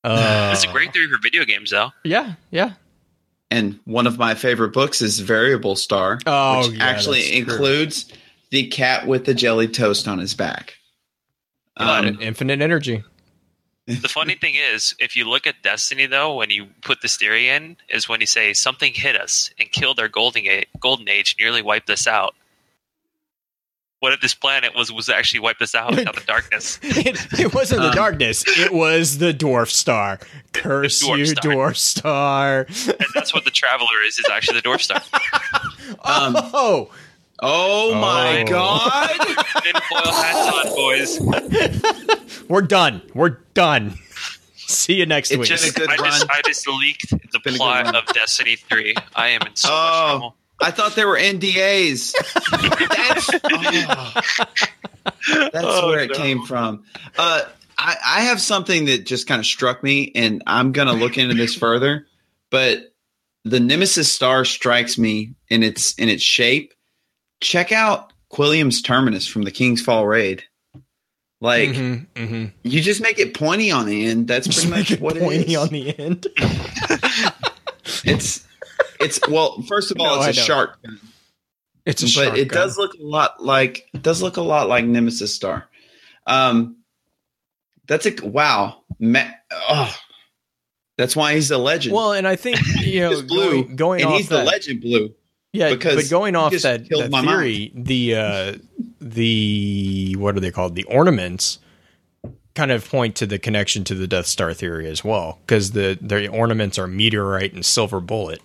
Uh, 0.03 0.49
It's 0.53 0.63
a 0.63 0.67
great 0.71 0.91
theory 0.93 1.07
for 1.09 1.19
video 1.21 1.45
games, 1.45 1.69
though. 1.69 1.91
Yeah, 2.03 2.33
yeah. 2.49 2.71
And 3.51 3.79
one 3.85 4.07
of 4.07 4.17
my 4.17 4.33
favorite 4.33 4.73
books 4.73 5.01
is 5.01 5.19
Variable 5.19 5.75
Star, 5.75 6.19
Oh, 6.25 6.67
which 6.69 6.77
yeah, 6.77 6.85
actually 6.85 7.19
that's 7.19 7.29
true. 7.29 7.37
includes 7.53 8.05
the 8.49 8.67
cat 8.67 9.05
with 9.05 9.25
the 9.25 9.35
jelly 9.35 9.67
toast 9.67 10.07
on 10.07 10.17
his 10.17 10.33
back. 10.33 10.75
Um, 11.77 12.17
Infinite 12.21 12.61
energy. 12.61 13.03
The 13.87 14.07
funny 14.07 14.35
thing 14.35 14.55
is, 14.55 14.95
if 14.99 15.15
you 15.15 15.25
look 15.27 15.45
at 15.47 15.61
Destiny, 15.63 16.05
though, 16.05 16.35
when 16.35 16.49
you 16.49 16.67
put 16.81 17.01
this 17.01 17.17
theory 17.17 17.49
in, 17.49 17.75
is 17.89 18.07
when 18.07 18.21
you 18.21 18.27
say 18.27 18.53
something 18.53 18.93
hit 18.93 19.15
us 19.19 19.49
and 19.59 19.69
killed 19.71 19.99
our 19.99 20.07
golden 20.07 20.47
age, 20.47 20.67
golden 20.79 21.09
age, 21.09 21.35
nearly 21.39 21.61
wiped 21.61 21.89
us 21.89 22.07
out. 22.07 22.33
What 24.01 24.13
if 24.13 24.19
this 24.19 24.33
planet 24.33 24.75
was 24.75 24.91
was 24.91 25.09
actually 25.09 25.39
wiped 25.41 25.61
us 25.61 25.73
out 25.75 25.97
out 26.07 26.17
of 26.17 26.25
darkness? 26.25 26.79
It, 26.83 27.39
it 27.39 27.53
wasn't 27.53 27.81
the 27.81 27.89
Um, 27.89 27.95
darkness. 27.95 28.43
It 28.59 28.73
was 28.73 29.19
the 29.19 29.31
dwarf 29.33 29.69
star. 29.69 30.19
Curse 30.53 31.01
dwarf 31.03 31.17
you, 31.19 31.25
star. 31.27 31.43
dwarf 31.53 31.77
star. 31.77 32.59
And 32.67 33.05
that's 33.15 33.33
what 33.33 33.45
the 33.45 33.51
Traveler 33.51 33.87
is. 34.07 34.17
Is 34.17 34.25
actually 34.31 34.59
the 34.59 34.67
Dwarf 34.67 34.81
Star. 34.81 35.01
Um, 36.03 36.35
oh, 36.37 36.89
oh 37.41 37.93
my 37.95 38.43
Oh. 38.43 38.47
god! 38.47 39.09
Tinfoil 39.63 40.13
hats 40.13 40.47
on, 40.57 40.75
boys. 40.75 42.41
we're 42.49 42.61
done. 42.61 43.01
We're 43.13 43.37
done. 43.53 43.95
See 44.55 44.93
you 44.95 45.05
next 45.05 45.31
It's 45.31 45.39
week. 45.39 45.49
just 45.49 45.69
a 45.69 45.73
good 45.79 45.89
I 45.89 45.97
just. 45.97 46.25
I 46.29 46.41
just 46.45 46.67
leaked 46.67 47.09
the 47.31 47.39
been 47.43 47.55
plot 47.55 47.93
of 47.95 48.05
Destiny 48.13 48.55
Three. 48.55 48.95
I 49.15 49.29
am 49.29 49.41
in 49.41 49.55
so 49.55 49.69
Oh. 49.71 49.73
much 49.73 50.09
trouble. 50.11 50.35
I 50.61 50.71
thought 50.71 50.95
they 50.95 51.05
were 51.05 51.17
NDAs. 51.17 52.13
That's, 52.89 53.29
oh. 53.43 54.21
That's 55.51 55.65
Oh, 55.65 55.87
where 55.87 55.99
it 56.01 56.11
no. 56.11 56.17
came 56.17 56.45
from. 56.45 56.83
Uh, 57.17 57.41
I, 57.77 57.95
I 58.05 58.21
have 58.21 58.41
something 58.41 58.85
that 58.85 59.05
just 59.05 59.27
kind 59.27 59.39
of 59.39 59.45
struck 59.45 59.83
me, 59.83 60.11
and 60.15 60.43
I'm 60.45 60.71
going 60.71 60.87
to 60.87 60.93
look 60.93 61.17
into 61.17 61.35
this 61.35 61.55
further. 61.55 62.05
but 62.49 62.87
the 63.43 63.59
Nemesis 63.59 64.11
star 64.11 64.45
strikes 64.45 64.99
me 64.99 65.33
in 65.49 65.63
its 65.63 65.95
in 65.95 66.09
its 66.09 66.21
shape. 66.21 66.75
Check 67.41 67.71
out 67.71 68.13
Qullim's 68.31 68.83
Terminus 68.83 69.25
from 69.25 69.41
the 69.41 69.49
King's 69.49 69.81
Fall 69.81 70.05
raid. 70.05 70.43
Like 71.39 71.69
Mhm, 71.69 72.05
mhm. 72.13 72.51
you 72.61 72.81
just 72.81 73.01
make 73.01 73.17
it 73.17 73.33
pointy 73.33 73.71
on 73.71 73.87
the 73.87 74.05
end. 74.05 74.27
That's 74.27 74.45
Just 74.45 74.69
much 74.69 74.91
make 74.91 74.91
it 74.91 75.01
what 75.01 75.17
pointy 75.17 75.53
is. 75.53 75.57
on 75.57 75.69
the 75.69 75.97
end. 75.97 76.27
it's 78.05 78.45
it's 79.01 79.19
well, 79.27 79.61
first 79.63 79.91
of 79.91 79.97
all, 79.99 80.17
No, 80.17 80.21
I 80.21 80.29
it's 80.29 80.37
a 80.37 80.41
know. 80.41 80.45
shark, 80.45 80.79
It's 81.85 82.03
a 82.03 82.07
shark. 82.07 82.25
but 82.27 82.29
shark 82.35 82.39
it 82.39 82.47
gun. 82.49 82.61
does 82.67 82.77
look 82.77 82.93
a 82.93 83.03
lot 83.03 83.43
like 83.43 83.89
it 83.93 84.01
does 84.01 84.21
look 84.21 84.37
a 84.37 84.41
lot 84.41 84.67
like 84.69 84.85
Nemesis 84.85 85.33
Star. 85.33 85.67
Um, 86.27 86.77
that's 87.87 88.05
a 88.05 88.13
wow. 88.25 88.83
Ma- 88.99 89.31
oh, 89.69 89.93
that's 90.97 91.15
why 91.15 91.33
he's 91.33 91.49
a 91.51 91.57
legend. 91.57 91.95
Well, 91.95 92.13
and 92.13 92.27
I 92.27 92.35
think 92.35 92.57
you 92.81 93.01
know 93.01 93.09
He's 93.11 93.21
blue, 93.23 93.63
going, 93.63 93.75
going 93.75 94.01
and 94.01 94.11
off 94.11 94.17
he's 94.17 94.29
that, 94.29 94.37
the 94.39 94.43
legend 94.43 94.81
blue. 94.81 95.13
Yeah, 95.53 95.71
because 95.71 95.95
but 95.95 96.09
going 96.09 96.35
off 96.37 96.53
that, 96.53 96.87
that 96.87 97.09
theory, 97.25 97.71
the 97.75 98.15
uh, 98.15 98.53
the 99.01 100.15
what 100.17 100.37
are 100.37 100.39
they 100.39 100.51
called? 100.51 100.75
The 100.75 100.85
ornaments 100.85 101.59
kind 102.53 102.71
of 102.71 102.87
point 102.89 103.15
to 103.17 103.25
the 103.25 103.39
connection 103.39 103.83
to 103.85 103.95
the 103.95 104.07
Death 104.07 104.27
Star 104.27 104.53
theory 104.53 104.87
as 104.87 105.03
well, 105.03 105.39
because 105.45 105.71
the 105.71 105.97
the 105.99 106.27
ornaments 106.29 106.79
are 106.79 106.87
meteorite 106.87 107.53
and 107.53 107.65
silver 107.65 107.99
bullet. 107.99 108.39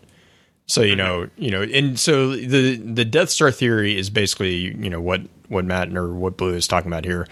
So 0.67 0.83
you 0.83 0.97
know, 0.97 1.29
you 1.37 1.51
know, 1.51 1.63
and 1.63 1.99
so 1.99 2.35
the 2.35 2.77
the 2.77 3.05
Death 3.05 3.31
Star 3.31 3.53
theory 3.53 3.97
is 3.97 4.11
basically 4.11 4.57
you 4.57 4.91
know 4.91 5.01
what 5.01 5.23
what 5.49 5.65
Matt 5.65 5.97
or 5.97 6.13
what 6.13 6.37
Blue 6.37 6.55
is 6.55 6.67
talking 6.67 6.91
about 6.91 7.05
here 7.05 7.27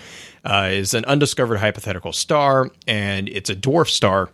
uh, 0.44 0.68
is 0.70 0.94
an 0.94 1.04
undiscovered 1.06 1.58
hypothetical 1.58 2.12
star, 2.12 2.70
and 2.86 3.28
it's 3.28 3.50
a 3.50 3.56
dwarf 3.56 3.88
star 3.88 4.30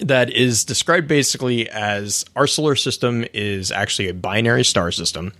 that 0.00 0.30
is 0.30 0.64
described 0.64 1.06
basically 1.06 1.68
as 1.68 2.24
our 2.34 2.46
solar 2.46 2.74
system 2.74 3.24
is 3.34 3.70
actually 3.70 4.08
a 4.08 4.14
binary 4.14 4.64
star 4.64 4.90
system. 4.90 5.32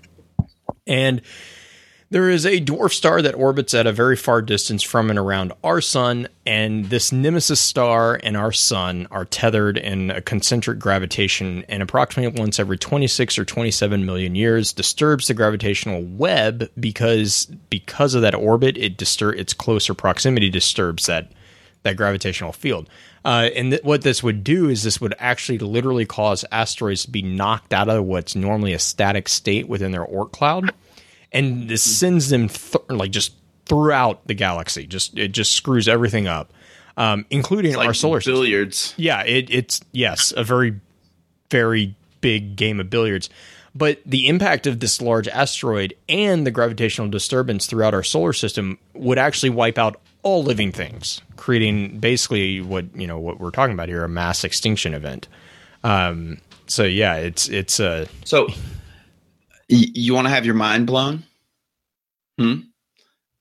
And 0.86 1.22
there 2.12 2.28
is 2.28 2.44
a 2.44 2.60
dwarf 2.60 2.92
star 2.92 3.22
that 3.22 3.34
orbits 3.34 3.72
at 3.72 3.86
a 3.86 3.92
very 3.92 4.16
far 4.16 4.42
distance 4.42 4.82
from 4.82 5.08
and 5.08 5.18
around 5.18 5.50
our 5.64 5.80
sun, 5.80 6.28
and 6.44 6.84
this 6.90 7.10
nemesis 7.10 7.58
star 7.58 8.20
and 8.22 8.36
our 8.36 8.52
sun 8.52 9.08
are 9.10 9.24
tethered 9.24 9.78
in 9.78 10.10
a 10.10 10.20
concentric 10.20 10.78
gravitation, 10.78 11.64
and 11.70 11.82
approximately 11.82 12.38
once 12.38 12.60
every 12.60 12.76
26 12.76 13.38
or 13.38 13.46
27 13.46 14.04
million 14.04 14.34
years 14.34 14.74
disturbs 14.74 15.26
the 15.26 15.32
gravitational 15.32 16.02
web 16.02 16.70
because 16.78 17.46
because 17.70 18.14
of 18.14 18.20
that 18.20 18.34
orbit, 18.34 18.76
it 18.76 18.98
distur- 18.98 19.38
its 19.38 19.54
closer 19.54 19.94
proximity 19.94 20.50
disturbs 20.50 21.06
that 21.06 21.32
that 21.82 21.96
gravitational 21.96 22.52
field. 22.52 22.90
Uh, 23.24 23.48
and 23.56 23.70
th- 23.70 23.82
what 23.84 24.02
this 24.02 24.22
would 24.22 24.44
do 24.44 24.68
is 24.68 24.82
this 24.82 25.00
would 25.00 25.14
actually 25.18 25.58
literally 25.58 26.04
cause 26.04 26.44
asteroids 26.52 27.04
to 27.04 27.10
be 27.10 27.22
knocked 27.22 27.72
out 27.72 27.88
of 27.88 28.04
what's 28.04 28.36
normally 28.36 28.74
a 28.74 28.78
static 28.78 29.28
state 29.28 29.66
within 29.66 29.92
their 29.92 30.04
Oort 30.04 30.32
cloud, 30.32 30.70
and 31.33 31.68
this 31.68 31.83
sends 31.83 32.28
them 32.28 32.49
th- 32.49 32.76
like 32.89 33.11
just 33.11 33.33
throughout 33.66 34.26
the 34.26 34.35
galaxy. 34.35 34.87
Just 34.87 35.18
it 35.18 35.28
just 35.33 35.53
screws 35.53 35.89
everything 35.89 36.26
up, 36.26 36.53
um, 36.97 37.24
including 37.30 37.74
Like 37.74 37.87
our 37.87 37.95
solar 37.95 38.20
system. 38.20 38.35
billiards. 38.35 38.95
Yeah, 38.97 39.22
it, 39.24 39.49
it's 39.51 39.80
yes, 39.93 40.33
a 40.37 40.45
very, 40.45 40.80
very 41.51 41.95
big 42.20 42.57
game 42.57 42.80
of 42.80 42.91
billiards. 42.91 43.28
But 43.74 44.01
the 44.05 44.28
impact 44.28 44.66
of 44.66 44.80
this 44.80 45.01
large 45.01 45.26
asteroid 45.28 45.95
and 46.09 46.47
the 46.47 46.51
gravitational 46.51 47.09
disturbance 47.09 47.64
throughout 47.66 47.95
our 47.95 48.03
solar 48.03 48.35
system 48.35 48.78
would 48.93 49.16
actually 49.16 49.49
wipe 49.49 49.78
out 49.78 49.99
all 50.22 50.45
living 50.45 50.72
things, 50.72 51.22
creating 51.37 51.99
basically 51.99 52.61
what 52.61 52.85
you 52.95 53.07
know 53.07 53.18
what 53.18 53.41
we're 53.41 53.51
talking 53.51 53.72
about 53.72 53.89
here—a 53.89 54.09
mass 54.09 54.45
extinction 54.45 54.93
event. 54.93 55.26
Um, 55.85 56.39
so 56.66 56.85
yeah, 56.85 57.14
it's 57.16 57.49
it's 57.49 57.80
uh, 57.80 58.05
So, 58.24 58.49
y- 59.72 59.90
you 59.94 60.14
want 60.14 60.26
to 60.26 60.30
have 60.32 60.46
your 60.46 60.54
mind 60.54 60.86
blown? 60.86 61.24
Hmm. 62.38 62.54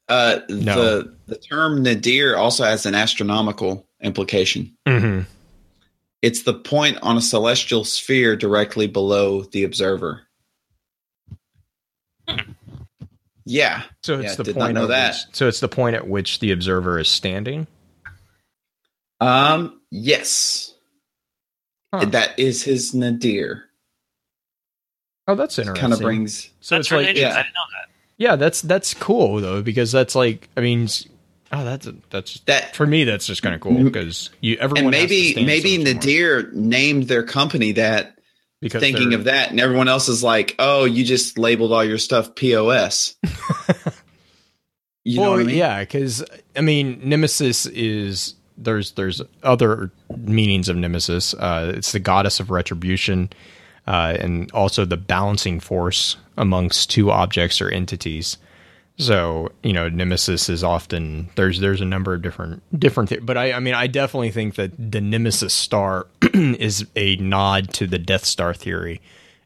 Uh, 0.07 0.39
No. 0.49 0.75
the 0.75 1.15
the 1.27 1.38
term 1.38 1.84
nadir 1.84 2.36
also 2.36 2.63
has 2.65 2.86
an 2.86 2.95
astronomical 2.95 3.88
implication. 4.01 4.75
It's 6.21 6.43
the 6.43 6.53
point 6.53 6.99
on 7.01 7.17
a 7.17 7.21
celestial 7.21 7.84
sphere 7.84 8.36
directly 8.36 8.88
below 8.88 9.43
the 9.43 9.63
observer. 9.63 10.21
Yeah. 13.45 13.84
so 14.03 14.19
it's 14.19 14.38
Yeah, 14.38 14.43
the 14.43 14.53
point 14.53 14.73
know 14.75 14.84
at 14.84 14.89
that. 14.89 15.15
Which, 15.27 15.36
so 15.36 15.47
it's 15.47 15.59
the 15.59 15.67
point 15.67 15.95
at 15.95 16.07
which 16.07 16.39
the 16.39 16.51
observer 16.51 16.99
is 16.99 17.07
standing. 17.09 17.67
Um. 19.19 19.79
Yes. 19.89 20.73
Huh. 21.93 22.05
That 22.05 22.38
is 22.39 22.63
his 22.63 22.93
nadir. 22.93 23.65
Oh, 25.32 25.36
that's 25.36 25.57
interesting. 25.57 25.82
Kind 25.82 25.93
of 25.93 25.99
brings. 25.99 26.49
so 26.59 26.75
That's 26.75 26.88
it's 26.88 26.91
like 26.91 27.17
yeah. 27.17 27.29
I 27.29 27.43
didn't 27.43 27.53
know 27.53 27.61
that. 27.73 27.89
Yeah, 28.17 28.36
that's 28.36 28.61
that's 28.61 28.93
cool 28.93 29.39
though 29.39 29.61
because 29.61 29.91
that's 29.91 30.13
like 30.13 30.49
I 30.57 30.61
mean, 30.61 30.89
oh 31.51 31.63
that's 31.63 31.88
that's 32.09 32.39
That 32.41 32.75
for 32.75 32.86
me 32.86 33.05
that's 33.05 33.25
just 33.25 33.41
kind 33.41 33.55
of 33.55 33.61
cool 33.61 33.84
because 33.84 34.29
you 34.41 34.57
everyone 34.57 34.93
and 34.93 34.95
has 34.95 35.03
to 35.03 35.07
maybe 35.07 35.32
stand 35.32 35.47
maybe 35.47 35.86
so 35.86 35.93
much 35.93 36.05
more 36.05 36.61
named 36.61 37.03
their 37.03 37.23
company 37.23 37.71
that 37.73 38.17
because 38.59 38.82
thinking 38.82 39.13
of 39.13 39.23
that, 39.23 39.51
and 39.51 39.59
everyone 39.59 39.88
else 39.88 40.09
is 40.09 40.21
like, 40.21 40.55
"Oh, 40.59 40.86
you 40.86 41.03
just 41.03 41.38
labeled 41.38 41.71
all 41.71 41.84
your 41.84 41.97
stuff 41.97 42.36
POS." 42.36 43.15
you 45.03 45.15
know 45.15 45.21
well, 45.21 45.32
what 45.32 45.39
I 45.39 45.43
mean? 45.43 45.57
yeah, 45.57 45.79
because 45.79 46.23
I 46.55 46.61
mean 46.61 46.99
Nemesis 47.03 47.65
is 47.67 48.36
there's 48.57 48.91
there's 48.91 49.21
other 49.43 49.91
meanings 50.15 50.69
of 50.69 50.75
Nemesis. 50.77 51.34
Uh, 51.34 51.71
it's 51.75 51.91
the 51.91 51.99
goddess 51.99 52.39
of 52.39 52.51
retribution, 52.51 53.29
uh, 53.88 54.15
and 54.19 54.51
also 54.51 54.86
the 54.86 54.97
balancing 54.97 55.59
force 55.59 56.17
amongst 56.38 56.89
two 56.89 57.11
objects 57.11 57.61
or 57.61 57.69
entities. 57.69 58.38
So 58.97 59.51
you 59.63 59.73
know, 59.73 59.89
Nemesis 59.89 60.49
is 60.49 60.63
often 60.63 61.29
there's 61.36 61.59
there's 61.59 61.82
a 61.82 61.86
number 61.86 62.13
of 62.13 62.21
different 62.21 62.61
different. 62.77 63.25
But 63.25 63.38
I 63.38 63.53
I 63.53 63.59
mean 63.59 63.73
I 63.73 63.88
definitely 63.88 64.32
think 64.32 64.55
that 64.55 64.71
the 64.77 65.01
Nemesis 65.01 65.53
star 65.53 66.07
is 66.34 66.86
a 66.95 67.15
nod 67.17 67.73
to 67.75 67.88
the 67.88 67.99
Death 67.99 68.25
Star 68.25 68.53
theory. 68.53 69.01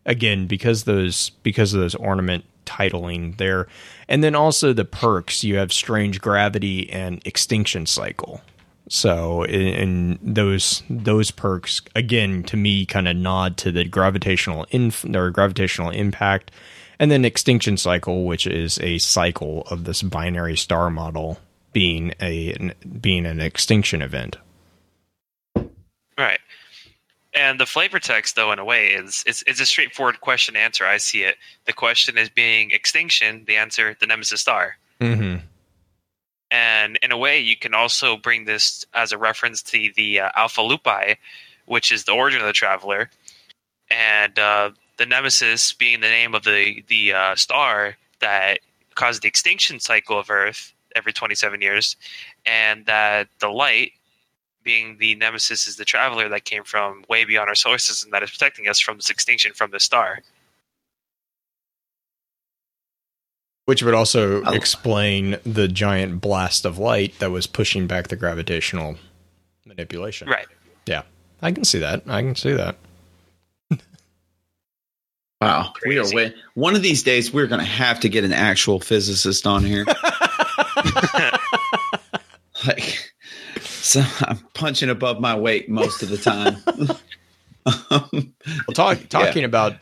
Again, 0.05 0.45
because 0.45 0.83
those 0.83 1.29
because 1.41 1.73
of 1.73 1.79
those 1.79 1.95
ornament 1.95 2.45
titling 2.65 3.37
there, 3.37 3.67
and 4.07 4.23
then 4.23 4.35
also 4.35 4.73
the 4.73 4.85
perks. 4.85 5.43
You 5.43 5.57
have 5.57 5.71
strange 5.71 6.21
gravity 6.21 6.89
and 6.91 7.25
extinction 7.25 7.85
cycle. 7.85 8.41
So 8.87 9.43
in, 9.43 9.61
in 9.61 10.19
those 10.21 10.83
those 10.89 11.31
perks 11.31 11.81
again 11.95 12.43
to 12.43 12.57
me 12.57 12.85
kind 12.85 13.07
of 13.07 13.15
nod 13.15 13.57
to 13.57 13.71
the 13.71 13.83
gravitational 13.85 14.67
inf- 14.69 15.05
or 15.05 15.31
gravitational 15.31 15.89
impact, 15.89 16.51
and 16.99 17.09
then 17.09 17.25
extinction 17.25 17.77
cycle, 17.77 18.25
which 18.25 18.45
is 18.45 18.79
a 18.81 18.99
cycle 18.99 19.63
of 19.71 19.85
this 19.85 20.01
binary 20.01 20.55
star 20.55 20.89
model 20.89 21.39
being 21.73 22.13
a 22.21 22.53
an, 22.53 22.73
being 23.01 23.25
an 23.25 23.39
extinction 23.39 24.01
event. 24.01 24.37
Right. 26.17 26.39
And 27.33 27.59
the 27.59 27.65
flavor 27.65 27.99
text, 27.99 28.37
though, 28.37 28.53
in 28.53 28.59
a 28.59 28.65
way, 28.65 28.87
is 28.91 29.21
it's, 29.27 29.43
it's 29.45 29.59
a 29.59 29.65
straightforward 29.65 30.21
question 30.21 30.55
answer. 30.55 30.85
I 30.85 30.97
see 30.97 31.23
it. 31.23 31.35
The 31.65 31.73
question 31.73 32.17
is 32.17 32.29
being 32.29 32.71
extinction. 32.71 33.43
The 33.45 33.57
answer, 33.57 33.97
the 33.99 34.07
nemesis 34.07 34.39
star. 34.39 34.77
Mm-hmm. 35.01 35.45
And 36.55 36.97
in 37.03 37.11
a 37.11 37.17
way, 37.17 37.37
you 37.37 37.57
can 37.57 37.73
also 37.73 38.15
bring 38.15 38.45
this 38.45 38.85
as 38.93 39.11
a 39.11 39.17
reference 39.17 39.61
to 39.63 39.89
the 39.97 40.21
uh, 40.21 40.29
Alpha 40.37 40.61
Lupi, 40.61 41.17
which 41.65 41.91
is 41.91 42.05
the 42.05 42.13
origin 42.13 42.39
of 42.39 42.47
the 42.47 42.53
traveler, 42.53 43.09
and 43.91 44.39
uh, 44.39 44.69
the 44.95 45.05
nemesis 45.05 45.73
being 45.73 45.99
the 45.99 46.07
name 46.07 46.33
of 46.33 46.45
the 46.45 46.81
the 46.87 47.11
uh, 47.11 47.35
star 47.35 47.97
that 48.21 48.59
caused 48.95 49.23
the 49.23 49.27
extinction 49.27 49.81
cycle 49.81 50.17
of 50.17 50.29
Earth 50.29 50.73
every 50.95 51.11
27 51.11 51.61
years, 51.61 51.97
and 52.45 52.85
that 52.85 53.27
the 53.39 53.49
light 53.49 53.91
being 54.63 54.95
the 54.97 55.13
nemesis 55.15 55.67
is 55.67 55.75
the 55.75 55.83
traveler 55.83 56.29
that 56.29 56.45
came 56.45 56.63
from 56.63 57.03
way 57.09 57.25
beyond 57.25 57.49
our 57.49 57.55
solar 57.55 57.77
system 57.77 58.11
that 58.11 58.23
is 58.23 58.31
protecting 58.31 58.69
us 58.69 58.79
from 58.79 58.95
this 58.95 59.09
extinction 59.09 59.51
from 59.51 59.71
the 59.71 59.79
star. 59.81 60.21
Which 63.65 63.81
would 63.83 63.93
also 63.95 64.43
Oh. 64.43 64.53
explain 64.53 65.37
the 65.43 65.67
giant 65.67 66.21
blast 66.21 66.65
of 66.65 66.77
light 66.77 67.17
that 67.19 67.31
was 67.31 67.47
pushing 67.47 67.87
back 67.87 68.07
the 68.09 68.15
gravitational 68.15 68.95
manipulation. 69.65 70.27
Right. 70.29 70.45
Yeah, 70.85 71.01
I 71.41 71.51
can 71.51 71.65
see 71.65 71.79
that. 71.79 72.03
I 72.07 72.21
can 72.21 72.35
see 72.35 72.53
that. 72.53 72.75
Wow, 75.41 75.73
we 75.85 75.97
are 75.99 76.09
way. 76.13 76.33
One 76.53 76.75
of 76.75 76.81
these 76.81 77.03
days, 77.03 77.33
we're 77.33 77.47
going 77.47 77.59
to 77.59 77.65
have 77.65 77.99
to 77.99 78.09
get 78.09 78.23
an 78.23 78.31
actual 78.33 78.79
physicist 78.79 79.45
on 79.45 79.63
here. 79.63 79.85
like, 82.65 83.11
so 83.61 84.01
I'm 84.21 84.37
punching 84.53 84.89
above 84.89 85.19
my 85.19 85.35
weight 85.35 85.69
most 85.69 86.01
of 86.03 86.09
the 86.09 86.17
time. 86.17 86.55
um, 87.91 88.33
Well, 88.67 88.73
talk, 88.73 88.99
talking 89.09 89.43
about 89.43 89.75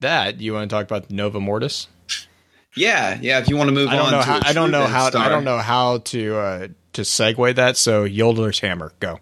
that, 0.00 0.40
you 0.40 0.52
want 0.52 0.68
to 0.68 0.74
talk 0.76 0.84
about 0.84 1.10
Nova 1.10 1.40
Mortis? 1.40 1.88
Yeah, 2.76 3.18
yeah. 3.20 3.38
If 3.38 3.48
you 3.48 3.56
want 3.56 3.68
to 3.68 3.74
move 3.74 3.88
I 3.88 3.96
don't 3.96 4.06
on, 4.06 4.12
know 4.12 4.18
to 4.18 4.24
how. 4.24 4.40
I 4.44 4.52
don't 4.52 4.70
know 4.70 4.86
how. 4.86 5.06
I 5.06 5.28
don't 5.28 5.44
know 5.44 5.58
how 5.58 5.98
to 5.98 6.36
uh, 6.36 6.68
to 6.94 7.02
segue 7.02 7.54
that. 7.56 7.76
So 7.76 8.06
Yodeler's 8.06 8.60
hammer, 8.60 8.92
go. 9.00 9.20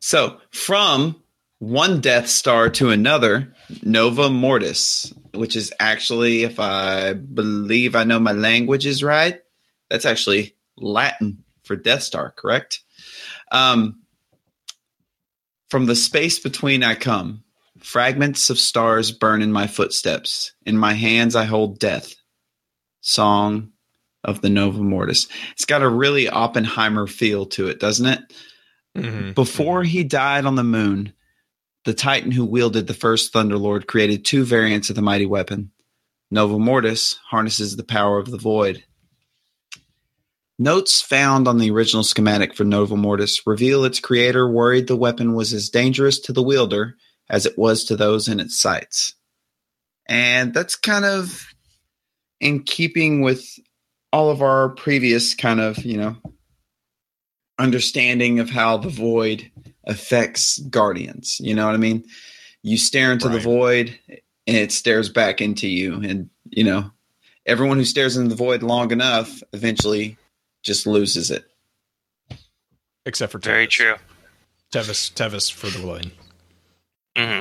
So 0.00 0.40
from 0.50 1.22
one 1.58 2.00
Death 2.00 2.28
Star 2.28 2.68
to 2.70 2.90
another, 2.90 3.54
Nova 3.82 4.30
Mortis, 4.30 5.12
which 5.32 5.56
is 5.56 5.72
actually, 5.80 6.42
if 6.42 6.60
I 6.60 7.14
believe 7.14 7.96
I 7.96 8.04
know 8.04 8.18
my 8.18 8.32
language 8.32 8.86
is 8.86 9.02
right, 9.02 9.40
that's 9.88 10.04
actually 10.04 10.54
Latin 10.76 11.44
for 11.64 11.76
Death 11.76 12.02
Star, 12.02 12.32
correct? 12.36 12.80
Um, 13.50 14.02
from 15.68 15.86
the 15.86 15.96
space 15.96 16.38
between 16.38 16.82
I 16.82 16.94
come, 16.94 17.42
fragments 17.80 18.50
of 18.50 18.58
stars 18.58 19.10
burn 19.10 19.42
in 19.42 19.52
my 19.52 19.66
footsteps. 19.66 20.52
In 20.64 20.76
my 20.78 20.92
hands 20.92 21.34
I 21.34 21.44
hold 21.44 21.78
death. 21.78 22.14
Song 23.06 23.70
of 24.24 24.40
the 24.40 24.50
Nova 24.50 24.82
Mortis. 24.82 25.28
It's 25.52 25.64
got 25.64 25.82
a 25.82 25.88
really 25.88 26.28
Oppenheimer 26.28 27.06
feel 27.06 27.46
to 27.46 27.68
it, 27.68 27.78
doesn't 27.78 28.06
it? 28.06 28.20
Mm-hmm. 28.96 29.32
Before 29.32 29.84
he 29.84 30.02
died 30.02 30.44
on 30.44 30.56
the 30.56 30.64
moon, 30.64 31.12
the 31.84 31.94
Titan 31.94 32.32
who 32.32 32.44
wielded 32.44 32.88
the 32.88 32.94
first 32.94 33.32
Thunderlord 33.32 33.86
created 33.86 34.24
two 34.24 34.44
variants 34.44 34.90
of 34.90 34.96
the 34.96 35.02
mighty 35.02 35.26
weapon. 35.26 35.70
Nova 36.32 36.58
Mortis 36.58 37.20
harnesses 37.28 37.76
the 37.76 37.84
power 37.84 38.18
of 38.18 38.30
the 38.30 38.38
void. 38.38 38.82
Notes 40.58 41.00
found 41.00 41.46
on 41.46 41.58
the 41.58 41.70
original 41.70 42.02
schematic 42.02 42.56
for 42.56 42.64
Nova 42.64 42.96
Mortis 42.96 43.46
reveal 43.46 43.84
its 43.84 44.00
creator 44.00 44.50
worried 44.50 44.88
the 44.88 44.96
weapon 44.96 45.34
was 45.34 45.52
as 45.52 45.68
dangerous 45.68 46.18
to 46.20 46.32
the 46.32 46.42
wielder 46.42 46.96
as 47.30 47.46
it 47.46 47.56
was 47.56 47.84
to 47.84 47.96
those 47.96 48.26
in 48.26 48.40
its 48.40 48.60
sights. 48.60 49.14
And 50.08 50.52
that's 50.52 50.74
kind 50.74 51.04
of 51.04 51.46
in 52.40 52.62
keeping 52.62 53.22
with 53.22 53.44
all 54.12 54.30
of 54.30 54.42
our 54.42 54.70
previous 54.70 55.34
kind 55.34 55.60
of, 55.60 55.78
you 55.84 55.96
know, 55.96 56.16
understanding 57.58 58.38
of 58.38 58.50
how 58.50 58.76
the 58.76 58.88
void 58.88 59.50
affects 59.84 60.58
guardians. 60.58 61.40
You 61.40 61.54
know 61.54 61.66
what 61.66 61.74
I 61.74 61.78
mean? 61.78 62.04
You 62.62 62.76
stare 62.76 63.12
into 63.12 63.28
the 63.28 63.38
void 63.38 63.98
and 64.08 64.56
it 64.56 64.72
stares 64.72 65.08
back 65.08 65.40
into 65.40 65.68
you. 65.68 65.94
And, 65.94 66.30
you 66.50 66.64
know, 66.64 66.90
everyone 67.46 67.78
who 67.78 67.84
stares 67.84 68.16
into 68.16 68.30
the 68.30 68.36
void 68.36 68.62
long 68.62 68.90
enough 68.90 69.42
eventually 69.52 70.16
just 70.62 70.86
loses 70.86 71.30
it. 71.30 71.44
Except 73.04 73.30
for 73.30 73.38
Tevis. 73.38 73.52
Very 73.52 73.66
true. 73.68 73.94
Tevis, 74.72 75.10
Tevis 75.10 75.50
for 75.50 75.68
the 75.68 75.86
win. 75.86 76.10
Hmm 77.16 77.38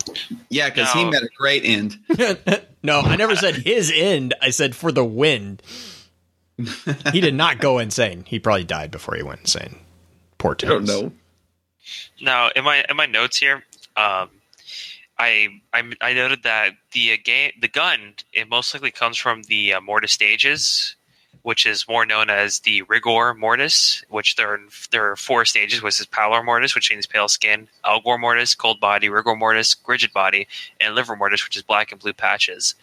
Yeah, 0.50 0.70
because 0.70 0.92
he 0.94 1.04
met 1.06 1.24
a 1.24 1.30
great 1.38 1.64
end. 1.66 1.98
no, 2.84 3.02
I 3.02 3.16
never 3.16 3.36
said 3.36 3.56
his 3.56 3.92
end. 3.94 4.34
I 4.42 4.50
said 4.50 4.76
for 4.76 4.92
the 4.92 5.06
wind. 5.06 5.62
he 7.12 7.20
did 7.20 7.36
not 7.36 7.60
go 7.60 7.80
insane. 7.80 8.24
He 8.26 8.40
probably 8.40 8.64
died 8.64 8.90
before 8.90 9.16
he 9.16 9.24
went 9.24 9.42
insane. 9.42 9.80
Poor 10.38 10.54
I 10.54 10.56
Tevis. 10.56 10.68
don't 10.68 10.86
know. 10.86 11.12
Now, 12.22 12.50
in 12.56 12.64
my 12.64 12.86
in 12.90 12.96
my 12.96 13.06
notes 13.06 13.38
here, 13.38 13.64
um, 13.98 14.30
I, 15.18 15.50
I 15.74 15.84
I 16.02 16.14
noted 16.14 16.44
that 16.44 16.74
the 16.94 17.14
uh, 17.14 17.18
game 17.24 17.52
the 17.60 17.68
gun 17.68 18.16
it 18.34 18.50
most 18.50 18.74
likely 18.74 18.92
comes 18.92 19.18
from 19.18 19.44
the 19.44 19.74
uh, 19.74 19.82
Mortis 19.82 20.14
stages, 20.14 20.96
which 21.46 21.68
is 21.68 21.88
more 21.88 22.08
known 22.08 22.28
as 22.28 22.62
the 22.62 22.82
Rigor 22.82 23.36
Mortis. 23.36 24.04
Which 24.10 24.36
there 24.36 24.56
are 24.56 24.60
there 24.90 25.12
are 25.12 25.16
four 25.16 25.46
stages, 25.46 25.84
which 25.84 26.00
is 26.00 26.08
Pallor 26.08 26.44
Mortis, 26.44 26.74
which 26.74 26.90
means 26.90 27.06
pale 27.06 27.28
skin, 27.28 27.68
Algor 27.86 28.20
Mortis, 28.20 28.56
cold 28.56 28.80
body, 28.80 29.10
Rigor 29.10 29.36
Mortis, 29.36 29.76
rigid 29.86 30.12
body, 30.12 30.48
and 30.82 30.96
Livor 30.96 31.16
Mortis, 31.16 31.46
which 31.46 31.56
is 31.56 31.62
black 31.62 31.92
and 31.92 32.02
blue 32.02 32.14
patches. 32.14 32.74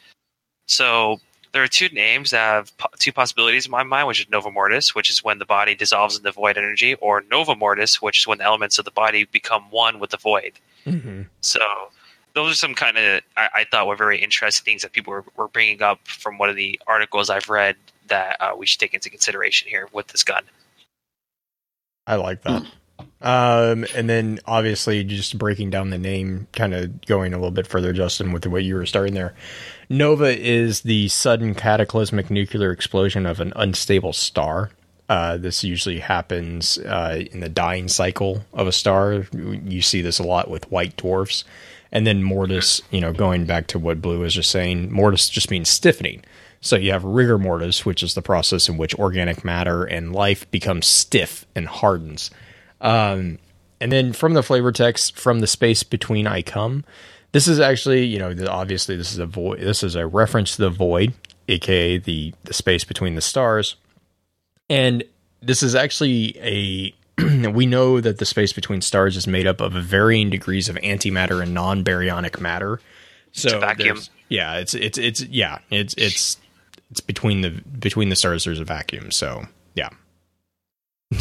So 0.68 1.20
there 1.50 1.64
are 1.64 1.68
two 1.68 1.88
names 1.88 2.30
that 2.30 2.38
have 2.38 2.78
po- 2.78 2.88
two 3.00 3.10
possibilities 3.10 3.66
in 3.66 3.72
my 3.72 3.82
mind, 3.82 4.06
which 4.06 4.20
is 4.20 4.30
Nova 4.30 4.52
Mortis, 4.52 4.94
which 4.94 5.10
is 5.10 5.24
when 5.24 5.40
the 5.40 5.44
body 5.44 5.74
dissolves 5.74 6.16
into 6.16 6.30
void 6.30 6.56
energy, 6.56 6.94
or 6.94 7.24
Nova 7.28 7.56
Mortis, 7.56 8.00
which 8.00 8.20
is 8.20 8.28
when 8.28 8.38
the 8.38 8.44
elements 8.44 8.78
of 8.78 8.84
the 8.84 8.92
body 8.92 9.24
become 9.24 9.64
one 9.70 9.98
with 9.98 10.10
the 10.10 10.18
void. 10.18 10.52
Mhm. 10.86 11.26
So 11.40 11.90
those 12.34 12.52
are 12.52 12.54
some 12.54 12.76
kind 12.76 12.96
of 12.96 13.22
I, 13.36 13.48
I 13.54 13.64
thought 13.64 13.88
were 13.88 13.96
very 13.96 14.22
interesting 14.22 14.64
things 14.64 14.82
that 14.82 14.92
people 14.92 15.12
were, 15.12 15.24
were 15.34 15.48
bringing 15.48 15.82
up 15.82 16.06
from 16.06 16.38
one 16.38 16.48
of 16.48 16.54
the 16.54 16.78
articles 16.86 17.28
I've 17.28 17.48
read 17.48 17.74
that 18.12 18.36
uh, 18.40 18.52
we 18.56 18.66
should 18.66 18.78
take 18.78 18.92
into 18.92 19.08
consideration 19.08 19.68
here 19.68 19.88
with 19.90 20.08
this 20.08 20.22
gun. 20.22 20.44
I 22.06 22.16
like 22.16 22.42
that. 22.42 22.66
Um, 23.22 23.86
and 23.94 24.10
then 24.10 24.38
obviously 24.44 25.02
just 25.02 25.38
breaking 25.38 25.70
down 25.70 25.88
the 25.88 25.98
name, 25.98 26.46
kind 26.52 26.74
of 26.74 27.06
going 27.06 27.32
a 27.32 27.36
little 27.36 27.50
bit 27.50 27.66
further, 27.66 27.94
Justin, 27.94 28.32
with 28.32 28.42
the 28.42 28.50
way 28.50 28.60
you 28.60 28.74
were 28.74 28.84
starting 28.84 29.14
there. 29.14 29.34
Nova 29.88 30.38
is 30.38 30.82
the 30.82 31.08
sudden 31.08 31.54
cataclysmic 31.54 32.30
nuclear 32.30 32.70
explosion 32.70 33.24
of 33.24 33.40
an 33.40 33.54
unstable 33.56 34.12
star. 34.12 34.72
Uh, 35.08 35.38
this 35.38 35.64
usually 35.64 36.00
happens 36.00 36.78
uh, 36.78 37.24
in 37.32 37.40
the 37.40 37.48
dying 37.48 37.88
cycle 37.88 38.44
of 38.52 38.66
a 38.66 38.72
star. 38.72 39.26
You 39.32 39.80
see 39.80 40.02
this 40.02 40.18
a 40.18 40.24
lot 40.24 40.50
with 40.50 40.70
white 40.70 40.96
dwarfs. 40.96 41.44
And 41.92 42.06
then 42.06 42.22
mortis, 42.22 42.82
you 42.90 43.00
know, 43.00 43.12
going 43.12 43.46
back 43.46 43.68
to 43.68 43.78
what 43.78 44.02
Blue 44.02 44.20
was 44.20 44.34
just 44.34 44.50
saying, 44.50 44.92
mortis 44.92 45.28
just 45.28 45.50
means 45.50 45.70
stiffening. 45.70 46.22
So 46.62 46.76
you 46.76 46.92
have 46.92 47.02
rigor 47.02 47.38
mortis, 47.38 47.84
which 47.84 48.04
is 48.04 48.14
the 48.14 48.22
process 48.22 48.68
in 48.68 48.78
which 48.78 48.94
organic 48.94 49.44
matter 49.44 49.82
and 49.84 50.14
life 50.14 50.48
becomes 50.52 50.86
stiff 50.86 51.44
and 51.56 51.66
hardens. 51.66 52.30
Um, 52.80 53.38
and 53.80 53.90
then 53.90 54.12
from 54.12 54.34
the 54.34 54.44
flavor 54.44 54.70
text, 54.70 55.18
from 55.18 55.40
the 55.40 55.48
space 55.48 55.82
between 55.82 56.28
I 56.28 56.40
come, 56.40 56.84
this 57.32 57.48
is 57.48 57.58
actually, 57.58 58.04
you 58.04 58.20
know, 58.20 58.32
obviously 58.48 58.96
this 58.96 59.12
is 59.12 59.18
a 59.18 59.26
void. 59.26 59.58
This 59.58 59.82
is 59.82 59.96
a 59.96 60.06
reference 60.06 60.54
to 60.54 60.62
the 60.62 60.70
void, 60.70 61.12
aka 61.48 61.98
the 61.98 62.32
the 62.44 62.54
space 62.54 62.84
between 62.84 63.16
the 63.16 63.20
stars. 63.20 63.74
And 64.70 65.02
this 65.40 65.62
is 65.62 65.74
actually 65.74 66.38
a. 66.38 66.94
we 67.50 67.66
know 67.66 68.00
that 68.00 68.18
the 68.18 68.24
space 68.24 68.52
between 68.52 68.80
stars 68.80 69.16
is 69.16 69.26
made 69.26 69.46
up 69.46 69.60
of 69.60 69.72
varying 69.72 70.30
degrees 70.30 70.68
of 70.68 70.76
antimatter 70.76 71.42
and 71.42 71.52
non-baryonic 71.52 72.40
matter. 72.40 72.80
So 73.32 73.56
a 73.56 73.60
vacuum. 73.60 73.98
Yeah, 74.28 74.58
it's 74.58 74.74
it's 74.74 74.96
it's 74.96 75.22
yeah, 75.24 75.58
it's 75.70 75.94
it's 75.98 76.38
it's 76.92 77.00
between 77.00 77.40
the 77.40 77.50
between 77.50 78.10
the 78.10 78.16
stars. 78.16 78.44
There's 78.44 78.60
a 78.60 78.64
vacuum. 78.64 79.10
So 79.10 79.44
yeah. 79.74 79.88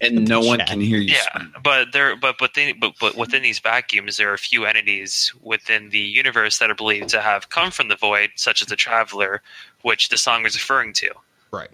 And 0.00 0.26
no 0.26 0.40
one 0.40 0.60
Chat. 0.60 0.68
can 0.68 0.80
hear 0.80 0.96
you. 0.96 1.12
Yeah, 1.12 1.20
scream. 1.20 1.52
but 1.62 1.92
there, 1.92 2.16
but 2.16 2.36
but, 2.38 2.54
they, 2.54 2.72
but 2.72 2.94
but 2.98 3.16
within 3.16 3.42
these 3.42 3.58
vacuums, 3.58 4.16
there 4.16 4.30
are 4.30 4.34
a 4.34 4.38
few 4.38 4.64
entities 4.64 5.30
within 5.42 5.90
the 5.90 5.98
universe 5.98 6.56
that 6.58 6.70
are 6.70 6.74
believed 6.74 7.10
to 7.10 7.20
have 7.20 7.50
come 7.50 7.70
from 7.70 7.88
the 7.88 7.96
void, 7.96 8.30
such 8.34 8.62
as 8.62 8.68
the 8.68 8.76
Traveler, 8.76 9.42
which 9.82 10.08
the 10.08 10.16
song 10.16 10.46
is 10.46 10.54
referring 10.54 10.94
to. 10.94 11.10
Right. 11.52 11.68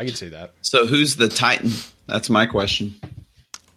I 0.00 0.06
can 0.06 0.14
see 0.14 0.28
that. 0.28 0.52
So 0.62 0.86
who's 0.86 1.16
the 1.16 1.28
Titan? 1.28 1.72
That's 2.06 2.30
my 2.30 2.46
question. 2.46 2.94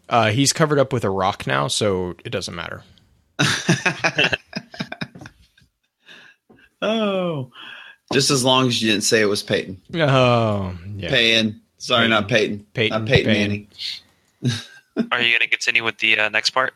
Uh, 0.08 0.32
he's 0.32 0.54
covered 0.54 0.80
up 0.80 0.94
with 0.94 1.04
a 1.04 1.10
rock 1.10 1.46
now, 1.46 1.68
so 1.68 2.16
it 2.24 2.30
doesn't 2.30 2.56
matter. 2.56 2.84
oh, 6.82 7.52
just 8.12 8.32
as 8.32 8.44
long 8.44 8.68
as 8.68 8.82
you 8.82 8.92
didn't 8.92 9.04
say 9.04 9.22
it 9.22 9.26
was 9.26 9.44
Peyton. 9.44 9.82
Oh, 9.96 10.78
yeah. 10.96 11.10
Payton. 11.10 11.62
Sorry, 11.78 12.08
not 12.08 12.28
Peyton. 12.28 12.66
Peyton, 12.74 13.00
Not 13.00 13.08
Peyton, 13.08 13.34
Peyton. 13.34 13.42
Manning. 13.42 13.68
Are 15.12 15.22
you 15.22 15.30
going 15.32 15.40
to 15.42 15.48
continue 15.48 15.84
with 15.84 15.98
the 15.98 16.20
uh, 16.20 16.30
next 16.30 16.52
part? 16.52 16.74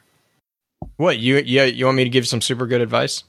What 0.98 1.20
you 1.20 1.38
yeah 1.38 1.66
you 1.66 1.86
want 1.86 1.98
me 1.98 2.04
to 2.06 2.10
give 2.10 2.28
some 2.28 2.42
super 2.42 2.66
good 2.66 2.82
advice? 2.82 3.24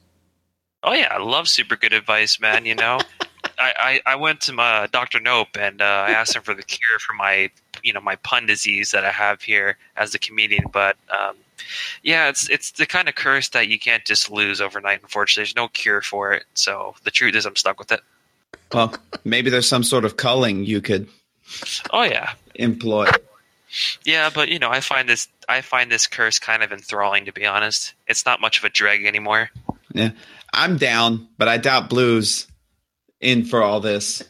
Oh 0.83 0.93
yeah, 0.93 1.09
I 1.11 1.19
love 1.19 1.49
super 1.49 1.77
good 1.77 1.93
advice, 1.93 2.39
man. 2.41 2.65
You 2.65 2.77
know, 2.77 2.99
I, 3.59 4.01
I 4.07 4.13
I 4.13 4.17
went 4.17 4.41
to 4.43 4.53
my 4.53 4.89
Doctor 4.93 5.19
Nope 5.19 5.49
and 5.59 5.83
uh, 5.83 5.85
I 5.85 6.11
asked 6.13 6.37
him 6.37 6.43
for 6.43 6.55
the 6.55 6.63
cure 6.63 6.99
for 7.01 7.15
my 7.15 7.51
you 7.87 7.93
know 7.93 8.01
my 8.01 8.17
pun 8.17 8.47
disease 8.47 8.91
that 8.91 9.05
I 9.05 9.11
have 9.13 9.41
here 9.43 9.79
as 9.97 10.15
a 10.15 10.19
comedian. 10.19 10.65
But 10.73 10.97
um, 11.11 11.37
yeah, 12.03 12.29
it's 12.29 12.51
it's 12.51 12.73
the 12.73 12.87
kind 12.87 13.09
of 13.09 13.15
curse 13.15 13.49
that 13.51 13.69
you 13.69 13.79
can't 13.79 14.05
just 14.05 14.31
lose 14.31 14.61
overnight. 14.61 15.03
Unfortunately, 15.03 15.43
there's 15.47 15.57
no 15.57 15.69
cure 15.69 16.03
for 16.03 16.33
it. 16.33 16.45
So 16.55 16.95
the 17.05 17.11
truth 17.11 17.35
is, 17.35 17.47
I'm 17.47 17.57
stuck 17.57 17.79
with 17.79 17.93
it. 17.93 18.01
Well, 18.73 18.95
maybe 19.25 19.49
there's 19.51 19.69
some 19.69 19.85
sort 19.85 20.05
of 20.05 20.17
culling 20.17 20.65
you 20.65 20.81
could 20.81 21.09
Oh 21.93 22.03
yeah, 22.03 22.33
employ. 22.57 23.07
yeah. 24.05 24.31
But 24.35 24.49
you 24.49 24.59
know, 24.59 24.71
I 24.71 24.81
find 24.81 25.09
this 25.09 25.29
I 25.49 25.61
find 25.61 25.91
this 25.91 26.07
curse 26.07 26.39
kind 26.41 26.63
of 26.63 26.73
enthralling. 26.73 27.25
To 27.27 27.33
be 27.33 27.47
honest, 27.47 27.95
it's 28.09 28.27
not 28.27 28.41
much 28.41 28.59
of 28.59 28.65
a 28.65 28.69
drag 28.69 29.05
anymore. 29.05 29.51
Yeah, 29.93 30.11
I'm 30.53 30.77
down, 30.77 31.29
but 31.39 31.49
I 31.49 31.57
doubt 31.59 31.89
Blue's 31.89 32.47
in 33.21 33.45
for 33.45 33.63
all 33.63 33.81
this. 33.81 34.23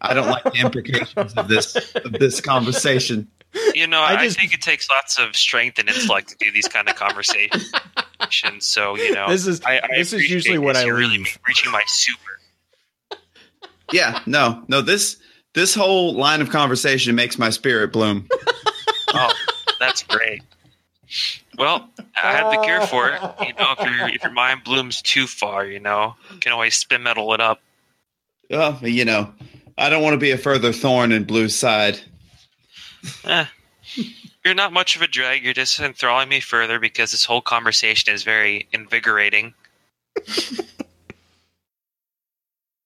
I 0.00 0.14
don't 0.14 0.28
like 0.28 0.44
the 0.44 0.60
implications 0.60 1.34
of 1.34 1.48
this 1.48 1.76
of 1.96 2.12
this 2.12 2.40
conversation. 2.40 3.28
You 3.74 3.86
know, 3.86 4.00
I 4.00 4.14
I, 4.14 4.24
just- 4.24 4.38
think 4.38 4.52
it 4.54 4.60
takes 4.60 4.88
lots 4.90 5.18
of 5.18 5.34
strength 5.34 5.78
and 5.78 5.88
intellect 5.88 6.28
to 6.30 6.36
do 6.38 6.50
these 6.52 6.68
kind 6.68 6.88
of 6.88 6.94
conversations. 6.96 7.72
So 8.60 8.96
you 8.96 9.14
know, 9.14 9.28
This 9.28 9.46
is- 9.46 9.62
I, 9.64 9.78
I 9.78 9.88
this 9.96 10.12
is 10.12 10.28
usually 10.30 10.58
what. 10.58 10.76
I 10.76 10.84
You're 10.84 10.96
really 10.96 11.24
reaching 11.46 11.72
my 11.72 11.82
super. 11.86 12.22
Yeah, 13.92 14.20
no, 14.26 14.64
no. 14.68 14.82
This 14.82 15.16
this 15.54 15.74
whole 15.74 16.14
line 16.14 16.40
of 16.40 16.50
conversation 16.50 17.14
makes 17.14 17.38
my 17.38 17.50
spirit 17.50 17.92
bloom. 17.92 18.28
Oh, 19.14 19.32
that's 19.80 20.02
great. 20.02 20.42
Well, 21.56 21.88
I 22.22 22.32
have 22.32 22.52
the 22.52 22.58
cure 22.58 22.82
for 22.86 23.08
it. 23.08 23.20
You 23.40 23.54
know, 23.54 23.74
if 23.78 23.96
your 23.96 24.08
if 24.10 24.22
your 24.22 24.32
mind 24.32 24.62
blooms 24.64 25.00
too 25.00 25.26
far, 25.26 25.64
you 25.64 25.80
know, 25.80 26.14
you 26.32 26.38
can 26.38 26.52
always 26.52 26.74
spin 26.76 27.02
metal 27.02 27.32
it 27.32 27.40
up. 27.40 27.60
Well, 28.50 28.78
you 28.82 29.04
know, 29.04 29.32
I 29.76 29.88
don't 29.90 30.02
want 30.02 30.14
to 30.14 30.18
be 30.18 30.30
a 30.30 30.38
further 30.38 30.72
thorn 30.72 31.12
in 31.12 31.24
Blue's 31.24 31.54
side. 31.54 32.00
Eh, 33.24 33.44
You're 34.44 34.54
not 34.54 34.72
much 34.72 34.96
of 34.96 35.02
a 35.02 35.06
drag. 35.06 35.44
You're 35.44 35.54
just 35.54 35.78
enthralling 35.78 36.28
me 36.28 36.40
further 36.40 36.80
because 36.80 37.12
this 37.12 37.24
whole 37.24 37.40
conversation 37.40 38.12
is 38.12 38.24
very 38.24 38.66
invigorating. 38.72 39.54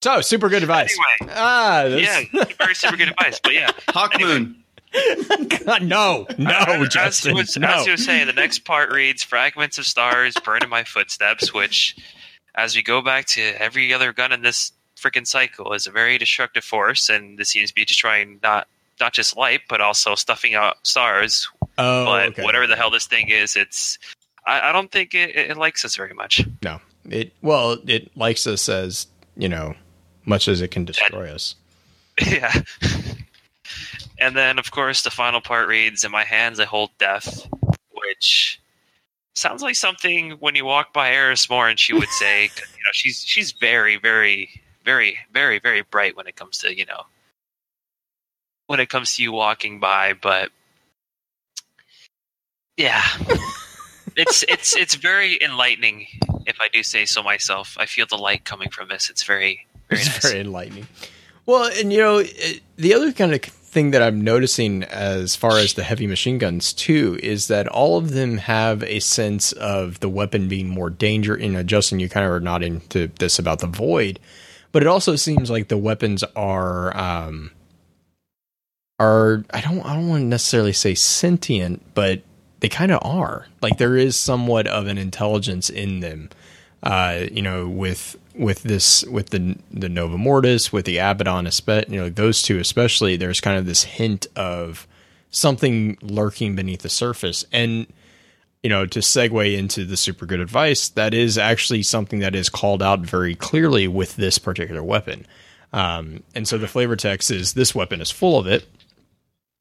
So, 0.02 0.20
super 0.20 0.48
good 0.48 0.62
advice. 0.62 0.96
Anyway, 1.20 1.34
Ah, 1.36 1.84
yeah, 1.84 2.22
very 2.58 2.74
super 2.74 2.96
good 2.96 3.08
advice. 3.08 3.40
But 3.42 3.54
yeah, 3.54 3.70
Hawk 3.88 4.14
Anyway. 4.14 4.30
Moon. 4.40 4.56
God, 5.64 5.82
no, 5.82 6.26
no, 6.36 6.50
as, 6.50 6.88
Justin, 6.90 7.34
he 7.34 7.40
was, 7.40 7.56
no. 7.56 7.68
as 7.68 7.86
he 7.86 7.90
was 7.92 8.04
saying, 8.04 8.26
the 8.26 8.32
next 8.34 8.60
part 8.66 8.92
reads 8.92 9.22
"Fragments 9.22 9.78
of 9.78 9.86
stars 9.86 10.34
burn 10.44 10.62
in 10.62 10.68
my 10.68 10.84
footsteps," 10.84 11.54
which, 11.54 11.96
as 12.54 12.76
we 12.76 12.82
go 12.82 13.00
back 13.00 13.24
to 13.28 13.40
every 13.62 13.94
other 13.94 14.12
gun 14.12 14.32
in 14.32 14.42
this 14.42 14.72
freaking 15.02 15.26
cycle, 15.26 15.72
is 15.72 15.86
a 15.86 15.90
very 15.90 16.18
destructive 16.18 16.64
force, 16.64 17.08
and 17.08 17.38
this 17.38 17.50
seems 17.50 17.70
to 17.70 17.74
be 17.74 17.84
destroying 17.84 18.38
not 18.42 18.68
not 19.00 19.12
just 19.12 19.36
light, 19.36 19.62
but 19.68 19.80
also 19.80 20.14
stuffing 20.14 20.54
out 20.54 20.76
stars. 20.86 21.48
oh, 21.78 22.04
but 22.04 22.28
okay. 22.28 22.42
whatever 22.42 22.66
the 22.66 22.76
hell 22.76 22.90
this 22.90 23.06
thing 23.06 23.28
is, 23.28 23.56
it's 23.56 23.98
I, 24.46 24.70
I 24.70 24.72
don't 24.72 24.90
think 24.90 25.14
it, 25.14 25.34
it 25.36 25.56
likes 25.56 25.84
us 25.84 25.96
very 25.96 26.14
much. 26.14 26.46
No, 26.62 26.80
it 27.08 27.32
well, 27.42 27.78
it 27.86 28.16
likes 28.16 28.46
us 28.46 28.68
as 28.68 29.06
you 29.36 29.48
know, 29.48 29.74
much 30.24 30.48
as 30.48 30.60
it 30.60 30.68
can 30.68 30.84
destroy 30.84 31.30
us. 31.32 31.54
yeah. 32.26 32.52
And 34.18 34.36
then, 34.36 34.58
of 34.58 34.70
course, 34.70 35.02
the 35.02 35.10
final 35.10 35.40
part 35.40 35.66
reads, 35.66 36.04
"In 36.04 36.12
my 36.12 36.24
hands, 36.24 36.60
I 36.60 36.64
hold 36.64 36.90
death," 36.98 37.46
which 37.90 38.60
sounds 39.34 39.62
like 39.62 39.74
something 39.74 40.32
when 40.32 40.54
you 40.54 40.64
walk 40.64 40.92
by 40.92 41.10
Eris 41.10 41.48
Morn, 41.48 41.70
and 41.70 41.80
she 41.80 41.92
would 41.92 42.08
say, 42.10 42.44
you 42.44 42.48
know, 42.48 42.92
she's 42.92 43.24
she's 43.24 43.52
very, 43.52 43.96
very, 43.96 44.50
very, 44.84 45.18
very, 45.32 45.58
very 45.58 45.82
bright 45.82 46.16
when 46.16 46.26
it 46.26 46.36
comes 46.36 46.58
to 46.58 46.76
you 46.76 46.86
know 46.86 47.02
when 48.66 48.80
it 48.80 48.88
comes 48.88 49.16
to 49.16 49.22
you 49.22 49.32
walking 49.32 49.80
by. 49.80 50.14
But 50.14 50.50
yeah, 52.76 53.02
it's 54.16 54.44
it's 54.48 54.76
it's 54.76 54.94
very 54.94 55.38
enlightening, 55.42 56.06
if 56.46 56.60
I 56.60 56.68
do 56.68 56.82
say 56.82 57.04
so 57.04 57.22
myself. 57.22 57.76
I 57.78 57.86
feel 57.86 58.06
the 58.06 58.16
light 58.16 58.44
coming 58.44 58.70
from 58.70 58.88
this. 58.88 59.10
It's 59.10 59.24
very 59.24 59.66
very 59.88 60.02
it's 60.02 60.10
nice. 60.10 60.30
very 60.30 60.40
enlightening. 60.40 60.86
Well, 61.44 61.70
and 61.76 61.92
you 61.92 61.98
know, 61.98 62.18
it, 62.18 62.62
the 62.76 62.94
other 62.94 63.12
kind 63.12 63.34
of 63.34 63.42
thing 63.72 63.90
that 63.92 64.02
I'm 64.02 64.20
noticing 64.20 64.84
as 64.84 65.34
far 65.34 65.56
as 65.56 65.72
the 65.74 65.82
heavy 65.82 66.06
machine 66.06 66.36
guns 66.36 66.72
too 66.74 67.18
is 67.22 67.48
that 67.48 67.66
all 67.66 67.96
of 67.96 68.10
them 68.10 68.36
have 68.36 68.82
a 68.82 69.00
sense 69.00 69.52
of 69.52 69.98
the 70.00 70.10
weapon 70.10 70.46
being 70.46 70.68
more 70.68 70.90
danger. 70.90 71.38
You 71.38 71.48
know, 71.48 71.62
Justin, 71.62 71.98
you 71.98 72.08
kind 72.08 72.26
of 72.26 72.32
are 72.32 72.40
nodding 72.40 72.82
to 72.90 73.08
this 73.18 73.38
about 73.38 73.60
the 73.60 73.66
void, 73.66 74.20
but 74.72 74.82
it 74.82 74.88
also 74.88 75.16
seems 75.16 75.50
like 75.50 75.68
the 75.68 75.78
weapons 75.78 76.24
are 76.34 76.96
um, 76.96 77.50
are 78.98 79.44
I 79.52 79.60
don't 79.60 79.80
I 79.82 79.94
don't 79.94 80.08
want 80.08 80.22
to 80.22 80.26
necessarily 80.26 80.72
say 80.72 80.94
sentient, 80.94 81.94
but 81.94 82.22
they 82.60 82.68
kind 82.68 82.90
of 82.92 83.00
are. 83.02 83.46
Like 83.60 83.78
there 83.78 83.96
is 83.96 84.16
somewhat 84.16 84.66
of 84.66 84.86
an 84.86 84.98
intelligence 84.98 85.68
in 85.68 86.00
them. 86.00 86.30
Uh, 86.82 87.26
you 87.30 87.42
know, 87.42 87.68
with 87.68 88.16
with 88.34 88.62
this 88.62 89.04
with 89.04 89.30
the 89.30 89.56
the 89.70 89.88
Nova 89.88 90.18
Mortis, 90.18 90.72
with 90.72 90.84
the 90.84 90.98
Abaddon, 90.98 91.48
you 91.88 92.00
know, 92.00 92.08
those 92.08 92.42
two 92.42 92.58
especially, 92.58 93.16
there's 93.16 93.40
kind 93.40 93.58
of 93.58 93.66
this 93.66 93.84
hint 93.84 94.26
of 94.34 94.88
something 95.30 95.96
lurking 96.02 96.56
beneath 96.56 96.82
the 96.82 96.88
surface. 96.88 97.44
And 97.52 97.86
you 98.62 98.70
know, 98.70 98.86
to 98.86 99.00
segue 99.00 99.56
into 99.56 99.84
the 99.84 99.96
super 99.96 100.24
good 100.26 100.40
advice, 100.40 100.88
that 100.90 101.14
is 101.14 101.36
actually 101.36 101.82
something 101.82 102.20
that 102.20 102.34
is 102.34 102.48
called 102.48 102.82
out 102.82 103.00
very 103.00 103.34
clearly 103.34 103.88
with 103.88 104.16
this 104.16 104.38
particular 104.38 104.82
weapon. 104.82 105.26
Um, 105.72 106.22
and 106.34 106.46
so 106.46 106.58
the 106.58 106.68
flavor 106.68 106.96
text 106.96 107.30
is 107.30 107.54
this 107.54 107.74
weapon 107.74 108.00
is 108.00 108.10
full 108.10 108.38
of 108.38 108.46
it. 108.46 108.66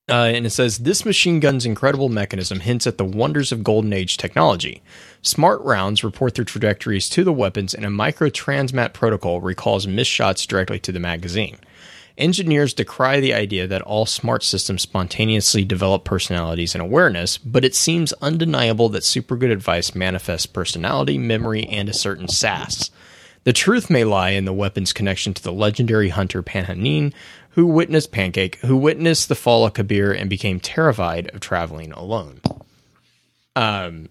Uh, 0.10 0.26
and 0.34 0.46
it 0.46 0.50
says 0.50 0.80
this 0.80 1.06
machine 1.06 1.40
gun's 1.40 1.66
incredible 1.66 2.10
mechanism 2.10 2.60
hints 2.60 2.86
at 2.86 2.98
the 2.98 3.06
wonders 3.06 3.52
of 3.52 3.64
Golden 3.64 3.94
Age 3.94 4.18
technology. 4.18 4.82
Smart 5.22 5.62
rounds 5.62 6.04
report 6.04 6.36
their 6.36 6.44
trajectories 6.44 7.08
to 7.10 7.24
the 7.24 7.32
weapons, 7.32 7.74
and 7.74 7.86
a 7.86 7.90
microtransmat 7.90 8.94
protocol 8.94 9.40
recalls 9.40 9.88
missed 9.88 10.12
shots 10.12 10.46
directly 10.46 10.80
to 10.80 10.92
the 10.92 11.00
magazine. 11.00 11.58
Engineers 12.18 12.74
decry 12.74 13.20
the 13.20 13.34
idea 13.34 13.68
that 13.68 13.82
all 13.82 14.06
smart 14.06 14.44
systems 14.44 14.82
spontaneously 14.82 15.64
develop 15.64 16.04
personalities 16.04 16.76
and 16.76 16.82
awareness, 16.82 17.38
but 17.38 17.64
it 17.64 17.74
seems 17.76 18.14
undeniable 18.22 18.90
that 18.90 19.04
super 19.04 19.36
good 19.36 19.52
advice 19.52 19.96
manifests 19.96 20.46
personality, 20.46 21.18
memory, 21.18 21.66
and 21.66 21.90
a 21.90 21.94
certain 21.94 22.28
sass. 22.28 22.92
The 23.44 23.54
truth 23.54 23.90
may 23.90 24.04
lie 24.04 24.32
in 24.32 24.46
the 24.46 24.54
weapon's 24.54 24.94
connection 24.94 25.34
to 25.34 25.42
the 25.42 25.54
legendary 25.54 26.10
hunter 26.10 26.44
Pahanin, 26.44 27.14
who 27.52 27.66
witnessed 27.66 28.12
Pancake, 28.12 28.58
who 28.58 28.78
witnessed 28.78 29.30
the 29.30 29.36
fall 29.36 29.66
of 29.66 29.74
Kabr 29.74 30.16
and 30.18 30.30
became 30.30 30.60
terrified 30.60 31.30
of 31.34 31.40
traveling 31.40 31.92
alone. 31.94 32.42
Um. 33.56 34.10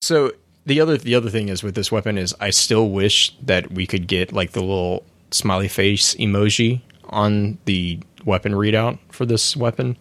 So 0.00 0.32
the 0.64 0.80
other 0.80 0.96
the 0.96 1.14
other 1.14 1.30
thing 1.30 1.48
is 1.48 1.62
with 1.62 1.74
this 1.74 1.92
weapon 1.92 2.18
is 2.18 2.34
I 2.40 2.50
still 2.50 2.88
wish 2.88 3.36
that 3.42 3.70
we 3.70 3.86
could 3.86 4.06
get 4.06 4.32
like 4.32 4.52
the 4.52 4.60
little 4.60 5.04
smiley 5.30 5.68
face 5.68 6.14
emoji 6.14 6.80
on 7.10 7.58
the 7.64 7.98
weapon 8.24 8.52
readout 8.52 8.98
for 9.10 9.24
this 9.24 9.56
weapon. 9.56 9.96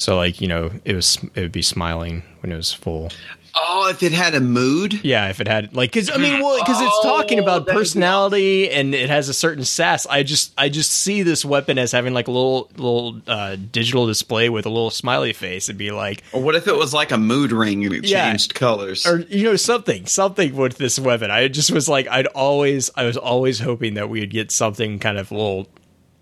So 0.00 0.16
like 0.16 0.40
you 0.40 0.48
know 0.48 0.70
it 0.86 0.94
was 0.96 1.18
it 1.34 1.40
would 1.42 1.52
be 1.52 1.60
smiling 1.62 2.22
when 2.40 2.50
it 2.52 2.56
was 2.56 2.72
full. 2.72 3.10
Oh, 3.54 3.88
if 3.90 4.02
it 4.04 4.12
had 4.12 4.34
a 4.36 4.40
mood. 4.40 5.00
Yeah, 5.04 5.28
if 5.28 5.40
it 5.40 5.48
had 5.48 5.74
like, 5.74 5.90
because 5.92 6.08
I 6.08 6.18
mean, 6.18 6.40
well, 6.40 6.56
because 6.60 6.80
it's 6.80 7.02
talking 7.02 7.40
Oh, 7.40 7.42
about 7.42 7.66
personality 7.66 8.70
and 8.70 8.94
it 8.94 9.10
has 9.10 9.28
a 9.28 9.34
certain 9.34 9.64
sass. 9.64 10.06
I 10.06 10.22
just, 10.22 10.52
I 10.56 10.68
just 10.68 10.92
see 10.92 11.22
this 11.24 11.44
weapon 11.44 11.76
as 11.76 11.90
having 11.90 12.14
like 12.14 12.28
a 12.28 12.30
little, 12.30 12.70
little 12.76 13.20
uh, 13.26 13.56
digital 13.72 14.06
display 14.06 14.48
with 14.50 14.66
a 14.66 14.68
little 14.68 14.90
smiley 14.92 15.32
face 15.32 15.68
It'd 15.68 15.76
be 15.78 15.90
like, 15.90 16.22
Or 16.32 16.40
what 16.40 16.54
if 16.54 16.68
it 16.68 16.76
was 16.76 16.94
like 16.94 17.10
a 17.10 17.18
mood 17.18 17.50
ring 17.50 17.84
and 17.84 17.92
it 17.92 18.06
Yeah. 18.06 18.30
changed 18.30 18.54
colors? 18.54 19.04
or 19.04 19.18
you 19.22 19.42
know, 19.42 19.56
something, 19.56 20.06
something 20.06 20.54
with 20.54 20.78
this 20.78 21.00
weapon. 21.00 21.32
I 21.32 21.48
just 21.48 21.72
was 21.72 21.88
like, 21.88 22.06
I'd 22.06 22.28
always, 22.28 22.88
I 22.96 23.02
was 23.04 23.16
always 23.16 23.58
hoping 23.58 23.94
that 23.94 24.08
we 24.08 24.20
would 24.20 24.30
get 24.30 24.52
something 24.52 25.00
kind 25.00 25.18
of 25.18 25.32
little, 25.32 25.66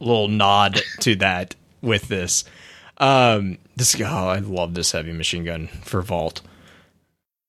little 0.01 0.29
nod 0.29 0.81
to 1.01 1.15
that 1.17 1.57
with 1.83 2.09
this. 2.09 2.45
Um, 2.99 3.59
this, 3.77 3.99
oh, 4.01 4.05
I 4.05 4.39
love 4.39 4.75
this 4.75 4.93
heavy 4.93 5.13
machine 5.13 5.45
gun 5.45 5.69
for 5.83 6.03
Vault. 6.03 6.43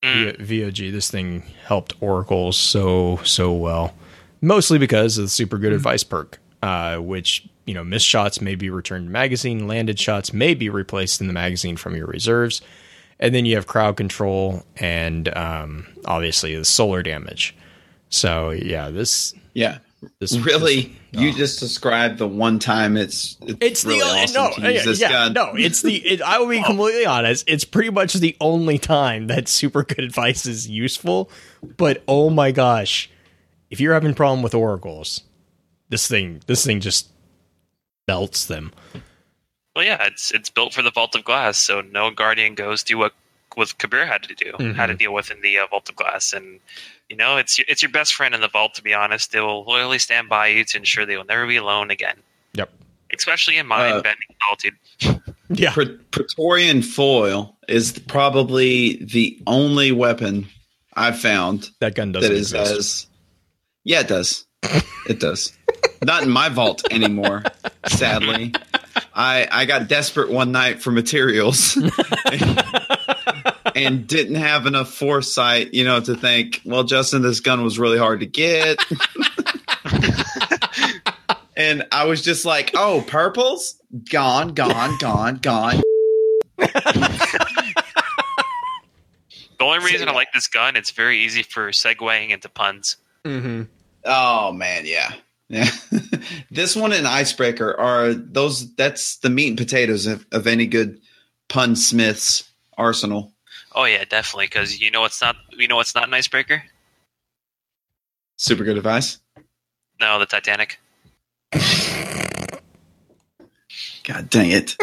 Mm. 0.04 0.38
VOG, 0.38 0.92
this 0.92 1.12
thing 1.12 1.44
helped 1.66 1.94
Oracle 2.00 2.54
so 2.54 3.20
so 3.26 3.52
well, 3.52 3.94
mostly 4.42 4.78
because 4.78 5.18
of 5.18 5.26
the 5.26 5.30
super 5.30 5.58
good 5.58 5.74
advice 5.74 6.04
perk, 6.04 6.40
uh, 6.64 6.98
which 6.98 7.46
you 7.66 7.74
know 7.74 7.84
missed 7.84 8.06
shots 8.06 8.40
may 8.40 8.56
be 8.56 8.70
returned 8.70 9.08
to 9.08 9.12
magazine, 9.12 9.68
landed 9.68 10.00
shots 10.00 10.32
may 10.32 10.54
be 10.54 10.70
replaced 10.70 11.20
in 11.20 11.28
the 11.28 11.34
magazine 11.34 11.76
from 11.76 11.98
your 11.98 12.08
reserves, 12.08 12.62
and 13.20 13.36
then 13.36 13.46
you 13.46 13.56
have 13.56 13.68
crowd 13.68 13.98
control 13.98 14.64
and 14.78 15.36
um, 15.36 15.86
obviously 16.06 16.56
the 16.56 16.64
solar 16.64 17.04
damage. 17.04 17.54
So 18.10 18.52
yeah, 18.52 18.90
this 18.90 19.34
yeah. 19.54 19.80
This 20.20 20.38
Really, 20.38 20.96
this- 21.12 21.22
you 21.22 21.30
oh. 21.30 21.34
just 21.34 21.60
described 21.60 22.18
the 22.20 22.28
one 22.28 22.60
time 22.60 22.96
it's 22.96 23.38
it's, 23.42 23.58
It's 23.62 23.86
really 23.86 24.00
the 24.00 24.06
only, 24.06 24.20
awesome 24.22 24.44
no, 24.44 24.52
to 24.52 24.62
use 24.74 24.74
yeah, 24.86 24.86
this 24.92 25.00
yeah, 25.02 25.10
gun. 25.10 25.34
no. 25.34 25.52
It's 25.56 25.82
the. 25.82 25.96
It, 25.96 26.22
I 26.22 26.40
will 26.40 26.48
be 26.48 26.64
completely 26.66 27.06
honest. 27.06 27.44
It's 27.48 27.66
pretty 27.66 27.90
much 27.90 28.14
the 28.14 28.36
only 28.40 28.78
time 28.78 29.28
that 29.28 29.48
super 29.48 29.84
good 29.84 30.00
advice 30.04 30.46
is 30.46 30.70
useful. 30.70 31.30
But 31.78 32.04
oh 32.08 32.30
my 32.30 32.52
gosh, 32.52 33.10
if 33.70 33.80
you're 33.82 33.94
having 33.94 34.14
problem 34.14 34.42
with 34.42 34.54
oracles, 34.56 35.24
this 35.90 36.08
thing, 36.08 36.42
this 36.48 36.66
thing 36.66 36.80
just 36.80 37.10
belts 38.08 38.46
them. 38.46 38.72
Well, 39.76 39.86
yeah, 39.86 40.06
it's 40.08 40.32
it's 40.32 40.50
built 40.50 40.74
for 40.74 40.82
the 40.82 40.92
Vault 40.92 41.16
of 41.16 41.24
Glass, 41.24 41.58
so 41.58 41.82
no 41.82 42.10
Guardian 42.12 42.56
goes 42.56 42.84
do 42.84 42.98
what 42.98 43.14
what 43.56 43.68
Kabr 43.78 44.08
had 44.08 44.24
to 44.24 44.36
do, 44.36 44.54
Mhm. 44.54 44.76
had 44.76 44.88
to 44.88 44.94
deal 44.94 45.14
with 45.14 45.32
in 45.32 45.42
the 45.42 45.58
uh, 45.60 45.68
Vault 45.68 45.90
of 45.90 45.96
Glass, 45.96 46.34
and 46.34 46.60
you 47.10 47.16
know 47.16 47.38
it's 47.38 47.58
your, 47.58 47.66
it's 47.68 47.82
your 47.82 47.92
best 47.92 48.14
friend 48.14 48.34
in 48.36 48.42
the 48.42 48.48
Vault. 48.48 48.76
To 48.76 48.84
be 48.84 48.94
honest, 48.94 49.32
they 49.32 49.40
will 49.42 49.64
loyally 49.66 50.00
stand 50.00 50.30
by 50.30 50.48
you 50.48 50.64
to 50.66 50.78
ensure 50.78 51.06
they 51.06 51.18
will 51.18 51.26
never 51.26 51.46
be 51.48 51.58
alone 51.58 51.90
again, 51.92 52.18
Yep. 52.54 52.70
especially 53.16 53.58
in 53.58 53.68
mind 53.68 53.96
Uh, 53.96 54.02
bending 54.02 54.28
solitude. 54.48 55.20
Yeah. 55.50 55.72
Pre- 55.74 55.98
Praetorian 56.12 56.82
foil 56.84 57.58
is 57.68 57.98
probably 58.08 59.04
the 59.04 59.38
only 59.48 59.92
weapon 59.92 60.48
I've 60.94 61.20
found 61.20 61.70
That 61.80 61.96
gun 61.96 62.12
doesn't 62.12 62.30
that 62.30 62.36
is 62.38 62.54
exist. 62.54 62.78
as 62.78 63.08
yeah, 63.84 64.02
it 64.02 64.08
does. 64.08 64.46
It 65.08 65.20
does. 65.20 65.54
Not 66.04 66.24
in 66.24 66.30
my 66.30 66.50
vault 66.50 66.84
anymore. 66.92 67.44
Sadly, 67.88 68.54
I 69.16 69.48
I 69.52 69.66
got 69.66 69.88
desperate 69.88 70.30
one 70.30 70.52
night 70.52 70.82
for 70.82 70.92
materials 70.92 71.76
and 73.76 74.08
didn't 74.08 74.36
have 74.36 74.66
enough 74.66 74.94
foresight, 74.94 75.74
you 75.74 75.84
know, 75.84 76.00
to 76.00 76.16
think, 76.16 76.62
well, 76.66 76.84
Justin, 76.84 77.22
this 77.22 77.40
gun 77.40 77.64
was 77.64 77.80
really 77.80 77.98
hard 77.98 78.20
to 78.22 78.26
get. 78.26 78.80
and 81.58 81.88
I 81.92 82.06
was 82.06 82.22
just 82.22 82.46
like, 82.46 82.72
oh, 82.76 83.04
purples 83.08 83.82
gone, 84.10 84.54
gone, 84.54 84.98
gone, 85.00 85.36
gone. 85.38 85.82
The 89.60 89.66
only 89.66 89.80
reason 89.86 90.08
I 90.08 90.14
like 90.14 90.32
this 90.34 90.48
gun, 90.48 90.78
it's 90.78 90.92
very 90.92 91.20
easy 91.20 91.44
for 91.44 91.72
segueing 91.72 92.30
into 92.30 92.48
puns. 92.50 92.98
mm-hmm. 93.26 93.64
Oh 94.06 94.54
man, 94.54 94.86
yeah. 94.86 95.12
Yeah. 95.50 95.70
this 96.52 96.76
one 96.76 96.94
and 96.94 97.06
Icebreaker 97.06 97.78
are 97.78 98.14
those 98.14 98.74
that's 98.76 99.18
the 99.18 99.30
meat 99.30 99.50
and 99.50 99.58
potatoes 99.58 100.06
of, 100.06 100.26
of 100.32 100.48
any 100.48 100.68
good 100.68 101.02
pun 101.50 101.76
smith's 101.76 102.49
arsenal. 102.80 103.34
Oh 103.76 103.86
yeah, 103.86 104.04
definitely. 104.06 104.46
Because 104.46 104.80
you 104.80 104.90
know 104.90 105.02
what's 105.02 105.22
not 105.22 105.36
you 105.58 105.68
know 105.68 105.76
what's 105.76 105.94
not 105.94 106.08
an 106.08 106.14
icebreaker? 106.14 106.64
Super 108.38 108.64
good 108.64 108.78
advice. 108.78 109.20
No, 110.00 110.18
the 110.18 110.26
Titanic. 110.26 110.80
God 114.04 114.30
dang 114.30 114.52
it! 114.52 114.76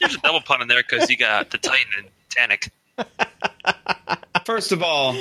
There's 0.00 0.14
a 0.16 0.20
double 0.22 0.40
pun 0.40 0.62
in 0.62 0.68
there 0.68 0.82
because 0.82 1.08
you 1.10 1.16
got 1.16 1.50
the 1.50 1.58
Titan 1.58 1.86
and 1.98 2.08
Titanic. 2.30 2.72
First 4.44 4.72
of 4.72 4.82
all, 4.82 5.14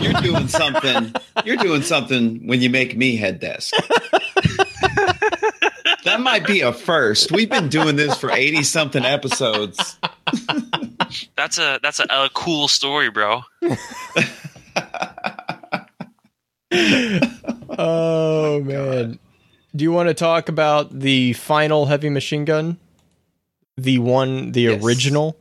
you're 0.00 0.14
doing 0.14 0.48
something. 0.48 1.14
You're 1.44 1.58
doing 1.58 1.82
something 1.82 2.46
when 2.46 2.60
you 2.60 2.70
make 2.70 2.96
me 2.96 3.16
head 3.16 3.38
desk. 3.40 3.74
that 6.04 6.20
might 6.20 6.46
be 6.46 6.62
a 6.62 6.72
first. 6.72 7.30
We've 7.30 7.50
been 7.50 7.68
doing 7.68 7.96
this 7.96 8.16
for 8.16 8.32
eighty 8.32 8.62
something 8.62 9.04
episodes. 9.04 9.98
That's 11.36 11.58
a 11.58 11.78
that's 11.82 12.00
a, 12.00 12.04
a 12.10 12.28
cool 12.34 12.68
story, 12.68 13.10
bro. 13.10 13.42
Oh 17.82 18.60
man. 18.62 19.18
Do 19.74 19.82
you 19.84 19.92
want 19.92 20.08
to 20.08 20.14
talk 20.14 20.48
about 20.48 20.98
the 21.00 21.32
final 21.34 21.86
heavy 21.86 22.10
machine 22.10 22.44
gun? 22.44 22.78
The 23.76 23.98
one, 23.98 24.52
the 24.52 24.62
Yes. 24.62 24.82
original? 24.84 25.36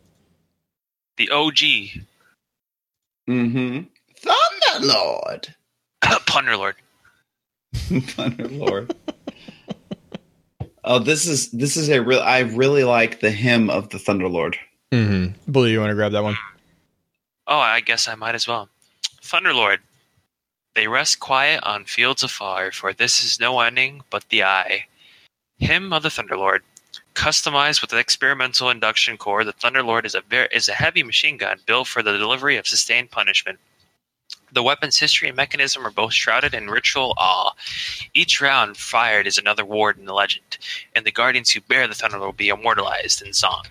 The 1.18 1.30
OG 1.32 1.58
Mm-hmm. 3.28 3.82
Thunderlord. 4.26 5.54
Punderlord. 6.02 6.74
Thunderlord. 7.76 8.96
oh, 10.84 11.00
this 11.00 11.28
is 11.28 11.52
this 11.52 11.76
is 11.78 11.90
a 11.90 12.00
real. 12.02 12.22
I 12.22 12.40
really 12.40 12.84
like 12.84 13.20
the 13.20 13.30
hymn 13.32 13.70
of 13.70 13.90
the 13.90 13.98
Thunderlord. 13.98 14.56
Mm-hmm. 14.92 15.52
Blue, 15.52 15.68
you 15.68 15.80
want 15.80 15.92
to 15.92 15.96
grab 15.96 16.12
that 16.14 16.24
one? 16.24 16.38
Oh, 17.48 17.60
I 17.60 17.80
guess 17.82 18.08
I 18.08 18.16
might 18.16 18.36
as 18.36 18.48
well. 18.48 18.70
Thunderlord. 19.22 19.80
They 20.76 20.88
rest 20.88 21.20
quiet 21.20 21.64
on 21.64 21.86
fields 21.86 22.24
afar, 22.24 22.72
for 22.72 22.94
this 22.94 23.24
is 23.24 23.40
no 23.40 23.60
ending 23.60 24.02
but 24.10 24.30
the 24.30 24.44
eye. 24.44 24.86
Hymn 25.58 25.92
of 25.92 26.04
the 26.04 26.10
Thunderlord. 26.10 26.62
Customized 27.14 27.82
with 27.82 27.92
an 27.92 28.00
experimental 28.00 28.70
induction 28.70 29.18
core, 29.18 29.44
the 29.44 29.54
Thunderlord 29.54 30.06
is 30.06 30.16
a 30.16 30.22
ver- 30.22 30.48
is 30.52 30.70
a 30.70 30.74
heavy 30.74 31.04
machine 31.04 31.38
gun 31.38 31.60
built 31.66 31.88
for 31.88 32.02
the 32.02 32.18
delivery 32.18 32.56
of 32.56 32.68
sustained 32.68 33.12
punishment. 33.12 33.60
The 34.52 34.64
weapon's 34.64 34.98
history 34.98 35.28
and 35.28 35.38
mechanism 35.38 35.86
are 35.86 35.92
both 35.92 36.14
shrouded 36.14 36.54
in 36.54 36.70
ritual 36.70 37.14
awe. 37.18 37.52
Each 38.14 38.40
round 38.42 38.78
fired 38.78 39.28
is 39.28 39.38
another 39.38 39.66
ward 39.66 39.98
in 39.98 40.06
the 40.06 40.14
legend, 40.14 40.58
and 40.96 41.06
the 41.06 41.12
guardians 41.12 41.52
who 41.52 41.62
bear 41.62 41.88
the 41.88 41.94
Thunderlord 41.94 42.20
will 42.22 42.34
be 42.34 42.50
immortalized 42.50 43.22
in 43.22 43.34
song. 43.34 43.66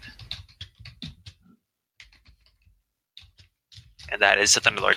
And 4.11 4.23
that 4.23 4.39
is 4.39 4.55
the 4.55 4.61
Thunderlord. 4.61 4.97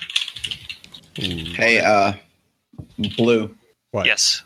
Hey, 1.55 1.79
uh, 1.79 2.13
Blue. 3.17 3.55
What? 3.91 4.05
Yes. 4.05 4.43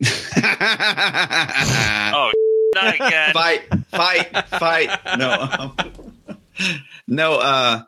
oh, 0.06 2.32
not 2.74 2.94
again. 2.94 3.32
fight, 3.32 3.62
fight, 3.90 4.46
fight! 4.48 5.18
No, 5.18 5.48
um, 5.58 5.76
no. 7.06 7.34
Uh, 7.34 7.82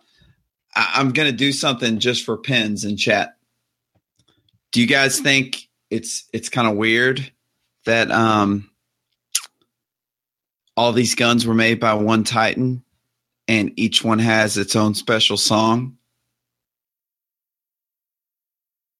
I- 0.74 0.92
I'm 0.96 1.12
gonna 1.12 1.32
do 1.32 1.52
something 1.52 1.98
just 1.98 2.24
for 2.24 2.36
pins 2.36 2.84
in 2.84 2.96
chat. 2.96 3.36
Do 4.72 4.80
you 4.80 4.86
guys 4.86 5.20
think 5.20 5.68
it's 5.88 6.24
it's 6.32 6.48
kind 6.48 6.68
of 6.68 6.76
weird 6.76 7.30
that 7.86 8.10
um 8.10 8.70
all 10.76 10.92
these 10.92 11.14
guns 11.14 11.46
were 11.46 11.54
made 11.54 11.80
by 11.80 11.94
one 11.94 12.24
Titan 12.24 12.82
and 13.48 13.72
each 13.76 14.02
one 14.04 14.18
has 14.18 14.56
its 14.56 14.76
own 14.76 14.94
special 14.94 15.36
song? 15.36 15.96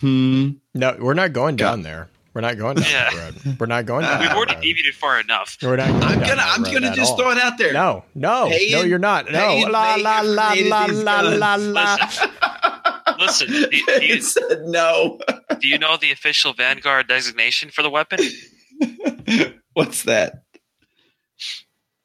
Hmm. 0.01 0.51
No, 0.75 0.97
we're 0.99 1.15
not 1.15 1.33
going 1.33 1.57
down 1.57 1.83
there. 1.83 2.09
We're 2.33 2.41
not 2.43 2.57
going 2.57 2.77
down 2.77 2.85
Yeah. 2.91 3.11
that 3.11 3.45
road. 3.45 3.57
We're 3.61 3.67
not 3.67 3.87
going 3.87 4.03
down 4.07 4.21
We've 4.21 4.29
We've 4.29 4.37
already 4.37 4.55
road. 4.55 4.63
deviated 4.63 4.95
far 4.95 5.21
enough. 5.21 5.59
We're 5.63 5.77
not 5.77 5.89
going 5.89 6.03
I'm 6.03 6.19
down 6.21 6.29
gonna 6.29 6.43
I'm 6.45 6.63
gonna 6.63 6.95
just 6.95 7.13
all. 7.13 7.19
throw 7.19 7.31
it 7.33 7.39
out 7.39 7.59
there. 7.59 7.73
No, 7.73 8.05
no, 8.15 8.49
no, 8.49 8.55
you're 8.83 8.99
not. 8.99 9.31
No, 9.31 9.39
Payne 9.39 9.71
la 9.71 9.95
la 9.97 10.21
Baker 10.23 10.29
la 10.33 10.49
created 10.53 10.71
la 11.05 11.21
la 11.21 11.55
la 11.55 11.55
la. 11.57 11.97
Listen, 13.19 13.49
do, 13.49 13.67
do, 13.69 14.07
you, 14.07 14.23
said 14.23 14.63
no. 14.67 15.19
do 15.61 15.69
you 15.69 15.79
know 15.79 15.99
the 15.99 16.11
official 16.13 16.55
Vanguard 16.55 17.07
designation 17.09 17.69
for 17.69 17.83
the 17.83 17.91
weapon? 17.91 18.19
What's 19.75 20.05
that? 20.05 20.45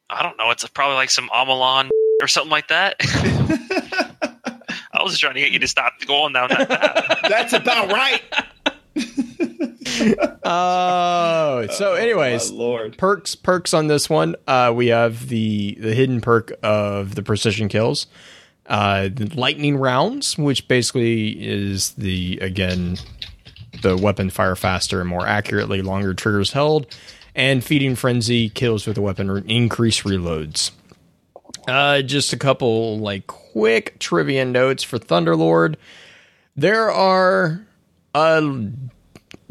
I 0.09 0.21
don't 0.23 0.37
know. 0.37 0.51
It's 0.51 0.67
probably 0.67 0.95
like 0.95 1.09
some 1.09 1.29
Amalon 1.33 1.89
or 2.21 2.27
something 2.27 2.51
like 2.51 2.67
that. 2.69 2.95
I 4.93 5.03
was 5.03 5.11
just 5.13 5.21
trying 5.21 5.33
to 5.35 5.41
get 5.41 5.51
you 5.51 5.59
to 5.59 5.67
stop 5.67 5.93
going 6.07 6.33
down 6.33 6.49
that 6.49 6.69
path. 6.69 7.19
That's 7.29 7.53
about 7.53 7.91
right. 7.91 8.21
Oh, 10.47 11.67
so 11.71 11.93
anyways, 11.93 12.51
Oh, 12.51 12.55
Lord. 12.55 12.97
perks 12.97 13.35
perks 13.35 13.73
on 13.73 13.87
this 13.87 14.09
one. 14.09 14.35
Uh, 14.47 14.71
we 14.75 14.87
have 14.87 15.27
the 15.29 15.75
the 15.79 15.93
hidden 15.93 16.21
perk 16.21 16.51
of 16.63 17.15
the 17.15 17.23
precision 17.23 17.67
kills, 17.69 18.07
uh, 18.67 19.03
the 19.11 19.31
lightning 19.35 19.77
rounds, 19.77 20.37
which 20.37 20.67
basically 20.67 21.29
is 21.43 21.91
the 21.91 22.37
again 22.41 22.97
the 23.81 23.95
weapon 23.97 24.29
fire 24.29 24.55
faster 24.55 24.99
and 24.99 25.09
more 25.09 25.25
accurately, 25.27 25.81
longer 25.81 26.13
triggers 26.13 26.51
held, 26.51 26.87
and 27.33 27.63
feeding 27.63 27.95
frenzy 27.95 28.49
kills 28.49 28.85
with 28.85 28.95
the 28.95 29.01
weapon 29.01 29.31
re- 29.31 29.43
increase 29.47 30.01
reloads. 30.01 30.71
Uh, 31.67 32.01
just 32.01 32.33
a 32.33 32.37
couple 32.37 32.99
like 32.99 33.27
quick 33.27 33.97
trivia 33.99 34.45
notes 34.45 34.83
for 34.83 34.99
Thunderlord. 34.99 35.75
There 36.55 36.91
are 36.91 37.65
a 38.13 38.71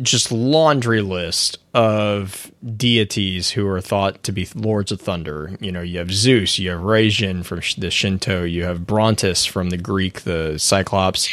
just 0.02 0.32
laundry 0.32 1.00
list 1.00 1.58
of 1.72 2.50
deities 2.76 3.50
who 3.50 3.66
are 3.66 3.80
thought 3.80 4.22
to 4.24 4.32
be 4.32 4.48
lords 4.54 4.90
of 4.90 5.00
thunder. 5.00 5.56
You 5.60 5.70
know, 5.70 5.82
you 5.82 5.98
have 5.98 6.12
Zeus, 6.12 6.58
you 6.58 6.70
have 6.70 6.80
Raijin 6.80 7.44
from 7.44 7.60
the 7.78 7.90
Shinto, 7.90 8.44
you 8.44 8.64
have 8.64 8.86
Brontes 8.86 9.44
from 9.44 9.70
the 9.70 9.76
Greek, 9.76 10.22
the 10.22 10.58
Cyclops. 10.58 11.28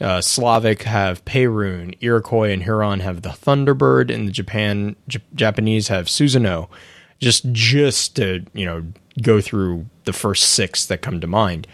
Uh, 0.00 0.20
Slavic 0.20 0.82
have 0.82 1.24
Perun, 1.24 1.96
Iroquois 2.00 2.50
and 2.50 2.62
Huron 2.62 3.00
have 3.00 3.22
the 3.22 3.30
Thunderbird, 3.30 4.12
and 4.12 4.26
the 4.26 4.32
Japan 4.32 4.96
J- 5.06 5.20
Japanese 5.34 5.88
have 5.88 6.06
Susanoo. 6.06 6.68
Just 7.18 7.52
just 7.52 8.16
to 8.16 8.44
you 8.54 8.64
know 8.64 8.82
go 9.22 9.40
through 9.40 9.86
the 10.04 10.12
first 10.12 10.50
six 10.50 10.86
that 10.86 11.02
come 11.02 11.20
to 11.20 11.26
mind. 11.26 11.66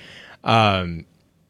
Um, 0.44 1.04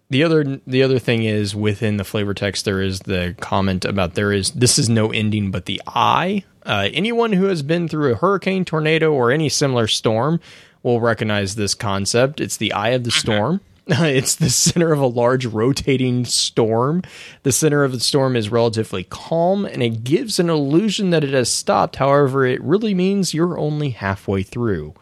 the 0.08 0.22
other 0.22 0.60
the 0.66 0.82
other 0.82 0.98
thing 0.98 1.24
is 1.24 1.54
within 1.54 1.96
the 1.96 2.04
flavor 2.04 2.32
text 2.32 2.64
there 2.64 2.80
is 2.80 3.00
the 3.00 3.34
comment 3.40 3.84
about 3.84 4.14
there 4.14 4.32
is 4.32 4.52
this 4.52 4.78
is 4.78 4.88
no 4.88 5.10
ending 5.10 5.50
but 5.50 5.66
the 5.66 5.82
eye. 5.86 6.44
Uh, 6.64 6.88
anyone 6.92 7.32
who 7.32 7.46
has 7.46 7.62
been 7.62 7.88
through 7.88 8.12
a 8.12 8.16
hurricane, 8.16 8.64
tornado, 8.64 9.12
or 9.12 9.30
any 9.30 9.48
similar 9.48 9.86
storm 9.86 10.40
will 10.82 11.00
recognize 11.00 11.54
this 11.54 11.74
concept. 11.74 12.40
It's 12.40 12.56
the 12.56 12.72
eye 12.72 12.90
of 12.90 13.04
the 13.04 13.10
storm. 13.10 13.60
it's 13.88 14.34
the 14.34 14.50
center 14.50 14.92
of 14.92 14.98
a 14.98 15.06
large 15.06 15.46
rotating 15.46 16.24
storm. 16.24 17.02
The 17.44 17.52
center 17.52 17.84
of 17.84 17.92
the 17.92 18.00
storm 18.00 18.34
is 18.34 18.50
relatively 18.50 19.04
calm 19.04 19.64
and 19.64 19.80
it 19.80 20.02
gives 20.02 20.40
an 20.40 20.50
illusion 20.50 21.10
that 21.10 21.22
it 21.22 21.32
has 21.32 21.48
stopped. 21.48 21.96
However, 21.96 22.44
it 22.44 22.60
really 22.62 22.94
means 22.94 23.32
you're 23.32 23.58
only 23.58 23.90
halfway 23.90 24.42
through. 24.42 24.94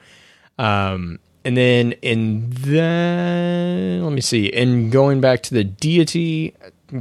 Um, 0.58 1.18
and 1.44 1.56
then 1.56 1.92
in 2.02 2.48
the 2.50 4.00
let 4.02 4.12
me 4.12 4.20
see, 4.20 4.46
in 4.46 4.90
going 4.90 5.20
back 5.20 5.42
to 5.44 5.54
the 5.54 5.64
deity 5.64 6.54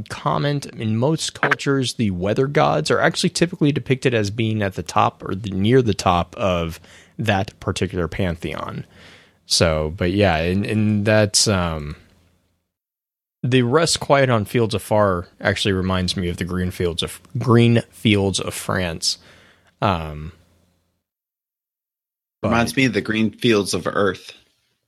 comment, 0.08 0.66
in 0.66 0.96
most 0.96 1.40
cultures, 1.40 1.94
the 1.94 2.10
weather 2.10 2.46
gods 2.46 2.90
are 2.90 3.00
actually 3.00 3.30
typically 3.30 3.72
depicted 3.72 4.14
as 4.14 4.30
being 4.30 4.62
at 4.62 4.74
the 4.74 4.82
top 4.82 5.22
or 5.22 5.34
the, 5.34 5.50
near 5.50 5.82
the 5.82 5.94
top 5.94 6.34
of 6.36 6.80
that 7.18 7.58
particular 7.60 8.08
pantheon. 8.08 8.84
So, 9.46 9.94
but 9.96 10.12
yeah, 10.12 10.36
and, 10.36 10.66
and 10.66 11.04
that's 11.04 11.46
um, 11.46 11.96
the 13.42 13.62
rest 13.62 14.00
quiet 14.00 14.30
on 14.30 14.44
fields 14.46 14.74
afar 14.74 15.28
actually 15.40 15.72
reminds 15.72 16.16
me 16.16 16.28
of 16.28 16.38
the 16.38 16.44
green 16.44 16.70
fields 16.70 17.02
of 17.02 17.20
green 17.38 17.82
fields 17.90 18.40
of 18.40 18.54
France. 18.54 19.18
Um, 19.82 20.32
but- 22.44 22.50
Reminds 22.50 22.76
me 22.76 22.84
of 22.84 22.92
the 22.92 23.00
green 23.00 23.30
fields 23.32 23.72
of 23.74 23.86
Earth. 23.86 24.32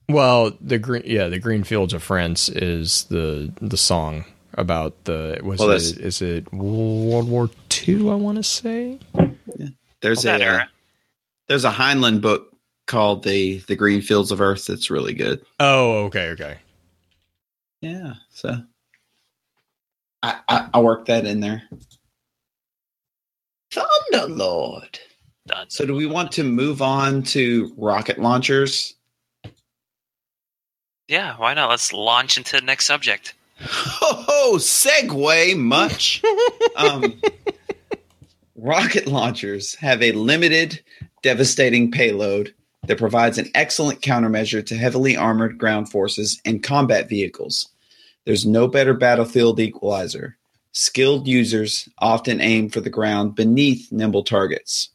well, 0.09 0.53
the 0.61 0.79
green, 0.79 1.03
yeah, 1.07 1.29
the 1.29 1.39
green 1.39 1.65
fields 1.65 1.93
of 1.95 2.03
France 2.03 2.49
is 2.49 3.05
the 3.05 3.53
the 3.61 3.77
song 3.77 4.25
about 4.55 5.05
the 5.05 5.41
was 5.43 5.59
well, 5.59 5.71
it, 5.71 5.83
is 5.99 6.23
it 6.23 6.53
World 6.53 7.29
War 7.29 7.51
Two? 7.69 8.11
I 8.11 8.15
want 8.15 8.37
to 8.37 8.43
say. 8.43 8.99
There's 10.03 10.23
That 10.23 10.41
a 10.41 10.45
uh, 10.45 10.49
era. 10.49 10.69
there's 11.49 11.65
a 11.65 11.71
Heinlein 11.71 12.21
book 12.21 12.53
called 12.87 13.25
the 13.25 13.59
the 13.69 13.75
Green 13.77 14.01
Fields 14.03 14.31
of 14.31 14.41
Earth 14.41 14.67
that's 14.67 14.91
really 14.91 15.15
good. 15.15 15.45
Oh, 15.59 16.05
okay, 16.05 16.29
okay. 16.31 16.59
Yeah, 17.81 18.15
so 18.31 18.63
I 20.23 20.39
I, 20.49 20.69
I 20.75 20.81
worked 20.81 21.07
that 21.09 21.25
in 21.27 21.41
there. 21.41 21.63
Thunderlord. 23.73 24.99
Done. 25.47 25.71
So 25.71 25.87
do 25.87 25.95
we 25.95 26.07
want 26.07 26.33
to 26.33 26.45
move 26.45 26.83
on 26.83 27.23
to 27.25 27.73
rocket 27.77 28.19
launchers? 28.19 28.95
Yeah, 31.09 31.37
why 31.37 31.55
not? 31.55 31.71
Let's 31.71 31.93
launch 31.93 32.37
into 32.37 32.57
the 32.57 32.67
next 32.67 32.87
subject. 32.87 33.35
Oh, 34.03 34.57
segue 34.59 35.57
much. 35.57 36.23
um, 36.77 37.21
rocket 38.57 39.07
launchers 39.07 39.77
have 39.77 40.03
a 40.03 40.13
limited, 40.13 40.83
devastating 41.23 41.93
payload 41.93 42.55
that 42.87 42.99
provides 42.99 43.39
an 43.39 43.51
excellent 43.55 44.01
countermeasure 44.01 44.65
to 44.67 44.77
heavily 44.77 45.17
armored 45.17 45.59
ground 45.59 45.91
forces 45.91 46.41
and 46.45 46.63
combat 46.63 47.09
vehicles. 47.09 47.69
There's 48.25 48.45
no 48.45 48.67
better 48.67 48.95
battlefield 48.95 49.61
equalizer. 49.61 50.37
Skilled 50.73 51.27
users 51.27 51.89
often 51.99 52.41
aim 52.41 52.69
for 52.69 52.81
the 52.81 52.91
ground 52.91 53.35
beneath 53.35 53.91
nimble 53.93 54.25
targets. 54.25 54.91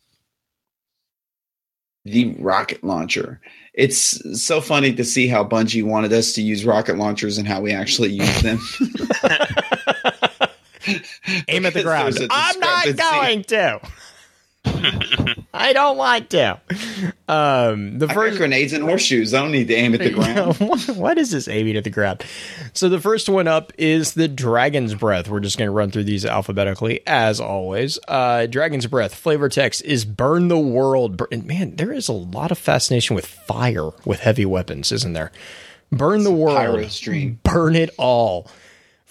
The 2.05 2.35
rocket 2.39 2.83
launcher. 2.83 3.39
It's 3.73 4.41
so 4.41 4.59
funny 4.59 4.93
to 4.93 5.03
see 5.03 5.27
how 5.27 5.43
Bungie 5.45 5.83
wanted 5.83 6.11
us 6.13 6.33
to 6.33 6.41
use 6.41 6.65
rocket 6.65 6.97
launchers 6.97 7.37
and 7.37 7.47
how 7.47 7.61
we 7.61 7.71
actually 7.71 8.09
use 8.09 8.41
them. 8.41 8.59
Aim 11.47 11.65
at 11.65 11.73
the 11.73 11.83
ground. 11.83 12.15
there's 12.15 12.25
a 12.25 12.27
I'm 12.31 12.59
not 12.59 12.95
going 12.97 13.43
to. 13.45 13.79
I 14.63 15.73
don't 15.73 15.97
want 15.97 16.29
to. 16.31 16.59
Um, 17.27 17.99
the 17.99 18.07
first 18.07 18.37
grenades 18.37 18.73
and 18.73 18.83
horseshoes. 18.83 19.33
I 19.33 19.41
don't 19.41 19.51
need 19.51 19.67
to 19.67 19.73
aim 19.75 19.93
at 19.93 19.99
the 19.99 20.09
ground. 20.11 20.57
what, 20.97 21.17
is 21.17 21.31
this 21.31 21.47
aiming 21.47 21.77
at 21.77 21.83
the 21.83 21.89
ground? 21.89 22.23
So 22.73 22.89
the 22.89 22.99
first 22.99 23.29
one 23.29 23.47
up 23.47 23.71
is 23.77 24.13
the 24.13 24.27
Dragon's 24.27 24.95
Breath. 24.95 25.29
We're 25.29 25.39
just 25.39 25.57
going 25.57 25.67
to 25.67 25.71
run 25.71 25.91
through 25.91 26.05
these 26.05 26.25
alphabetically 26.25 27.01
as 27.05 27.39
always. 27.39 27.99
Uh, 28.07 28.47
Dragon's 28.47 28.87
Breath 28.87 29.13
flavor 29.13 29.49
text 29.49 29.83
is 29.83 30.05
burn 30.05 30.47
the 30.47 30.59
world. 30.59 31.21
And 31.31 31.45
man, 31.45 31.75
there 31.75 31.91
is 31.91 32.07
a 32.07 32.13
lot 32.13 32.51
of 32.51 32.57
fascination 32.57 33.15
with 33.15 33.25
fire 33.25 33.89
with 34.05 34.21
heavy 34.21 34.45
weapons, 34.45 34.91
isn't 34.91 35.13
there? 35.13 35.31
Burn 35.91 36.23
the 36.23 36.31
world. 36.31 36.55
Burn 37.43 37.75
it 37.75 37.89
all. 37.97 38.47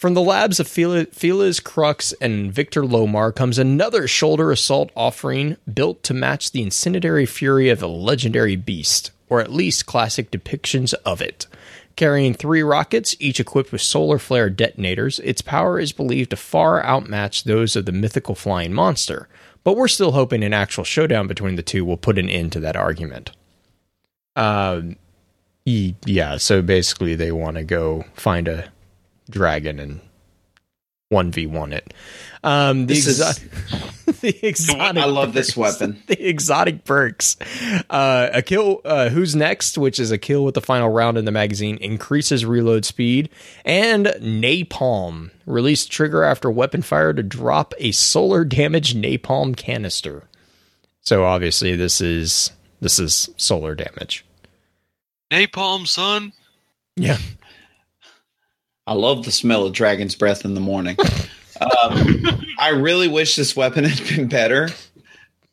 From 0.01 0.14
the 0.14 0.22
labs 0.22 0.59
of 0.59 0.66
Fel- 0.66 1.05
Feliz 1.12 1.61
Crux 1.61 2.14
and 2.22 2.51
Victor 2.51 2.84
Lomar 2.84 3.36
comes 3.36 3.59
another 3.59 4.09
shoulder 4.09 4.51
assault 4.51 4.90
offering 4.96 5.59
built 5.70 6.03
to 6.05 6.14
match 6.14 6.53
the 6.53 6.62
incendiary 6.62 7.26
fury 7.26 7.68
of 7.68 7.82
a 7.82 7.86
legendary 7.86 8.57
beast, 8.57 9.11
or 9.28 9.42
at 9.42 9.53
least 9.53 9.84
classic 9.84 10.30
depictions 10.30 10.94
of 11.05 11.20
it. 11.20 11.46
Carrying 11.96 12.32
three 12.32 12.62
rockets, 12.62 13.14
each 13.18 13.40
equipped 13.40 13.72
with 13.72 13.82
solar 13.82 14.18
flare 14.18 14.48
detonators, 14.48 15.18
its 15.18 15.42
power 15.42 15.78
is 15.78 15.92
believed 15.92 16.30
to 16.30 16.36
far 16.36 16.82
outmatch 16.82 17.44
those 17.44 17.76
of 17.76 17.84
the 17.84 17.92
mythical 17.92 18.34
flying 18.34 18.72
monster, 18.72 19.28
but 19.64 19.76
we're 19.76 19.86
still 19.86 20.12
hoping 20.12 20.42
an 20.42 20.55
actual 20.55 20.82
showdown 20.82 21.26
between 21.26 21.57
the 21.57 21.62
two 21.62 21.84
will 21.84 21.98
put 21.98 22.18
an 22.18 22.30
end 22.30 22.53
to 22.53 22.61
that 22.61 22.74
argument. 22.74 23.32
Um, 24.34 24.96
yeah, 25.66 26.38
so 26.38 26.62
basically 26.62 27.16
they 27.16 27.32
want 27.32 27.59
to 27.59 27.64
go 27.64 28.07
find 28.14 28.48
a 28.48 28.72
dragon 29.31 29.78
and 29.78 30.01
one 31.09 31.31
v 31.33 31.47
one 31.47 31.72
it. 31.72 31.93
Um, 32.45 32.87
the, 32.87 32.95
This 32.95 33.07
is- 33.07 33.18
the 34.20 34.47
exotic. 34.47 35.03
I 35.03 35.07
love 35.07 35.33
this 35.33 35.57
weapon. 35.57 36.03
The 36.07 36.28
exotic 36.28 36.85
perks. 36.85 37.37
Uh, 37.89 38.28
a 38.33 38.43
kill. 38.43 38.81
Uh, 38.85 39.09
who's 39.09 39.35
next? 39.35 39.76
Which 39.78 39.99
is 39.99 40.11
a 40.11 40.18
kill 40.18 40.45
with 40.45 40.55
the 40.55 40.61
final 40.61 40.89
round 40.89 41.18
in 41.18 41.24
the 41.24 41.33
magazine 41.33 41.76
increases 41.78 42.45
reload 42.45 42.85
speed 42.85 43.28
and 43.64 44.07
napalm. 44.20 45.31
Release 45.47 45.87
trigger 45.87 46.22
after 46.22 46.51
weapon 46.51 46.83
fire 46.83 47.12
to 47.12 47.22
drop 47.22 47.74
a 47.78 47.91
solar 47.93 48.45
damage 48.45 48.95
napalm 48.95 49.57
canister. 49.57 50.24
So 51.03 51.24
obviously 51.24 51.74
this 51.76 52.01
is 52.01 52.53
this 52.81 52.99
is 52.99 53.31
solar 53.37 53.74
damage. 53.74 54.24
Napalm, 55.33 55.87
son. 55.89 56.33
Yeah. 56.97 57.18
I 58.91 58.95
love 58.95 59.24
the 59.24 59.30
smell 59.30 59.66
of 59.66 59.72
dragon's 59.72 60.16
breath 60.16 60.45
in 60.45 60.55
the 60.55 60.61
morning. 60.61 60.97
um, 61.61 62.24
I 62.59 62.70
really 62.70 63.07
wish 63.07 63.36
this 63.36 63.55
weapon 63.55 63.84
had 63.84 64.05
been 64.16 64.26
better 64.26 64.68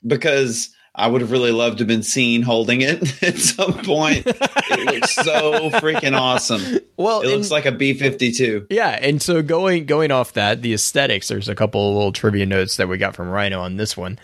because 0.06 0.70
I 0.96 1.06
would 1.08 1.22
have 1.22 1.30
really 1.30 1.52
loved 1.52 1.78
to 1.78 1.82
have 1.84 1.88
been 1.88 2.02
seen 2.02 2.42
holding 2.42 2.82
it 2.82 3.22
at 3.24 3.38
some 3.38 3.74
point. 3.84 4.24
it 4.26 4.86
looks 4.96 5.14
so 5.14 5.70
freaking 5.70 6.20
awesome. 6.20 6.80
Well, 6.98 7.22
It 7.22 7.28
looks 7.28 7.46
and- 7.48 7.52
like 7.52 7.68
a 7.68 7.72
B 7.72 7.94
fifty 7.94 8.32
two. 8.32 8.66
Yeah, 8.72 8.98
and 9.00 9.22
so 9.22 9.44
going 9.44 9.86
going 9.86 10.10
off 10.10 10.34
that, 10.34 10.64
the 10.64 10.74
aesthetics. 10.74 11.28
There's 11.28 11.48
a 11.48 11.54
couple 11.54 11.90
of 11.90 11.96
little 11.96 12.12
trivia 12.12 12.48
notes 12.48 12.78
that 12.78 12.90
we 12.90 12.98
got 12.98 13.16
from 13.16 13.30
Rhino 13.30 13.62
on 13.62 13.78
this 13.78 13.96
one. 13.96 14.18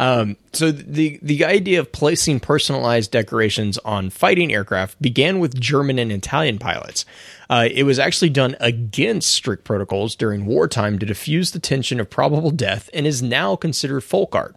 Um, 0.00 0.38
so 0.54 0.72
the 0.72 1.18
the 1.20 1.44
idea 1.44 1.78
of 1.78 1.92
placing 1.92 2.40
personalized 2.40 3.10
decorations 3.10 3.76
on 3.84 4.08
fighting 4.08 4.50
aircraft 4.50 5.00
began 5.00 5.40
with 5.40 5.60
German 5.60 5.98
and 5.98 6.10
Italian 6.10 6.58
pilots. 6.58 7.04
Uh, 7.50 7.68
it 7.70 7.82
was 7.82 7.98
actually 7.98 8.30
done 8.30 8.56
against 8.60 9.28
strict 9.28 9.64
protocols 9.64 10.14
during 10.14 10.46
wartime 10.46 10.98
to 11.00 11.04
diffuse 11.04 11.50
the 11.50 11.58
tension 11.58 12.00
of 12.00 12.08
probable 12.08 12.50
death, 12.50 12.88
and 12.94 13.06
is 13.06 13.22
now 13.22 13.56
considered 13.56 14.00
folk 14.00 14.34
art. 14.34 14.56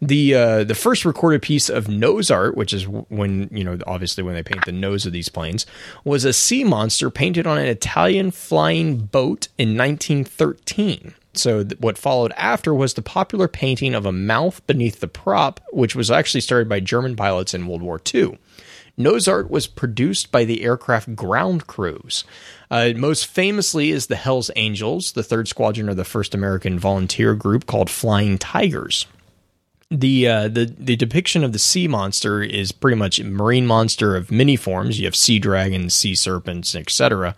The 0.00 0.34
uh, 0.36 0.64
the 0.64 0.76
first 0.76 1.04
recorded 1.04 1.42
piece 1.42 1.68
of 1.68 1.88
nose 1.88 2.30
art, 2.30 2.56
which 2.56 2.72
is 2.72 2.86
when 2.86 3.48
you 3.50 3.64
know 3.64 3.78
obviously 3.88 4.22
when 4.22 4.34
they 4.34 4.44
paint 4.44 4.66
the 4.66 4.72
nose 4.72 5.04
of 5.04 5.12
these 5.12 5.28
planes, 5.28 5.66
was 6.04 6.24
a 6.24 6.32
sea 6.32 6.62
monster 6.62 7.10
painted 7.10 7.44
on 7.44 7.58
an 7.58 7.66
Italian 7.66 8.30
flying 8.30 8.98
boat 8.98 9.48
in 9.58 9.76
1913. 9.76 11.14
So 11.38 11.62
th- 11.64 11.80
what 11.80 11.98
followed 11.98 12.32
after 12.36 12.74
was 12.74 12.94
the 12.94 13.02
popular 13.02 13.48
painting 13.48 13.94
of 13.94 14.06
a 14.06 14.12
mouth 14.12 14.66
beneath 14.66 15.00
the 15.00 15.08
prop, 15.08 15.60
which 15.70 15.94
was 15.94 16.10
actually 16.10 16.40
started 16.40 16.68
by 16.68 16.80
German 16.80 17.16
pilots 17.16 17.54
in 17.54 17.66
World 17.66 17.82
War 17.82 18.00
II. 18.14 18.38
Nose 18.98 19.28
art 19.28 19.50
was 19.50 19.66
produced 19.66 20.32
by 20.32 20.44
the 20.44 20.62
aircraft 20.62 21.14
ground 21.14 21.66
crews. 21.66 22.24
Uh, 22.70 22.92
most 22.96 23.26
famously 23.26 23.90
is 23.90 24.06
the 24.06 24.16
Hells 24.16 24.50
Angels, 24.56 25.12
the 25.12 25.22
third 25.22 25.48
squadron 25.48 25.88
of 25.88 25.96
the 25.96 26.04
first 26.04 26.34
American 26.34 26.78
volunteer 26.78 27.34
group 27.34 27.66
called 27.66 27.90
Flying 27.90 28.38
Tigers 28.38 29.06
the 29.90 30.26
uh, 30.26 30.48
the 30.48 30.74
the 30.78 30.96
depiction 30.96 31.44
of 31.44 31.52
the 31.52 31.58
sea 31.58 31.86
monster 31.86 32.42
is 32.42 32.72
pretty 32.72 32.96
much 32.96 33.18
a 33.18 33.24
marine 33.24 33.66
monster 33.66 34.16
of 34.16 34.30
many 34.30 34.56
forms. 34.56 34.98
You 34.98 35.06
have 35.06 35.16
sea 35.16 35.38
dragons, 35.38 35.94
sea 35.94 36.14
serpents, 36.14 36.74
etc. 36.74 37.36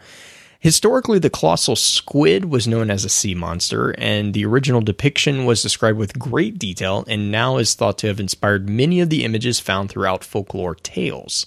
Historically, 0.61 1.19
the 1.19 1.31
colossal 1.31 1.77
squid 1.77 2.47
was 2.47 2.67
known 2.67 2.91
as 2.91 3.05
a 3.05 3.09
sea 3.09 3.35
monster, 3.35 3.91
and 3.99 4.35
the 4.35 4.45
original 4.45 4.81
depiction 4.81 5.45
was 5.45 5.63
described 5.63 5.99
with 5.99 6.19
great 6.19 6.59
detail, 6.59 7.05
and 7.07 7.31
now 7.31 7.59
is 7.59 7.75
thought 7.75 7.99
to 7.99 8.09
have 8.09 8.19
inspired 8.19 8.69
many 8.69 9.01
of 9.01 9.09
the 9.09 9.25
images 9.25 9.61
found 9.61 9.89
throughout 9.89 10.25
folklore 10.25 10.75
tales. 10.75 11.47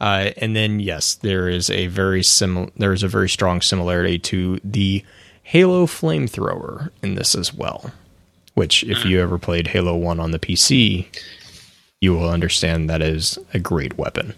Uh, 0.00 0.30
and 0.36 0.54
then, 0.54 0.78
yes, 0.78 1.14
there 1.14 1.48
is 1.48 1.70
a 1.70 1.88
very 1.88 2.22
sim- 2.22 2.70
there 2.76 2.92
is 2.92 3.02
a 3.02 3.08
very 3.08 3.28
strong 3.28 3.60
similarity 3.60 4.18
to 4.18 4.60
the 4.62 5.04
Halo 5.42 5.86
flamethrower 5.86 6.90
in 7.02 7.14
this 7.14 7.34
as 7.34 7.52
well 7.52 7.92
which 8.54 8.84
if 8.84 9.04
you 9.04 9.20
ever 9.20 9.38
played 9.38 9.68
Halo 9.68 9.96
1 9.96 10.20
on 10.20 10.30
the 10.30 10.38
PC, 10.38 11.06
you 12.00 12.12
will 12.12 12.28
understand 12.28 12.88
that 12.88 13.02
is 13.02 13.38
a 13.54 13.58
great 13.58 13.96
weapon. 13.96 14.34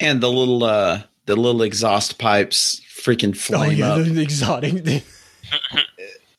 And 0.00 0.20
the 0.20 0.30
little 0.30 0.64
uh 0.64 1.02
the 1.26 1.36
little 1.36 1.62
exhaust 1.62 2.18
pipes 2.18 2.80
freaking 3.04 3.36
flame 3.46 3.82
up. 3.82 4.04
the 4.04 4.20
exotic. 4.22 4.74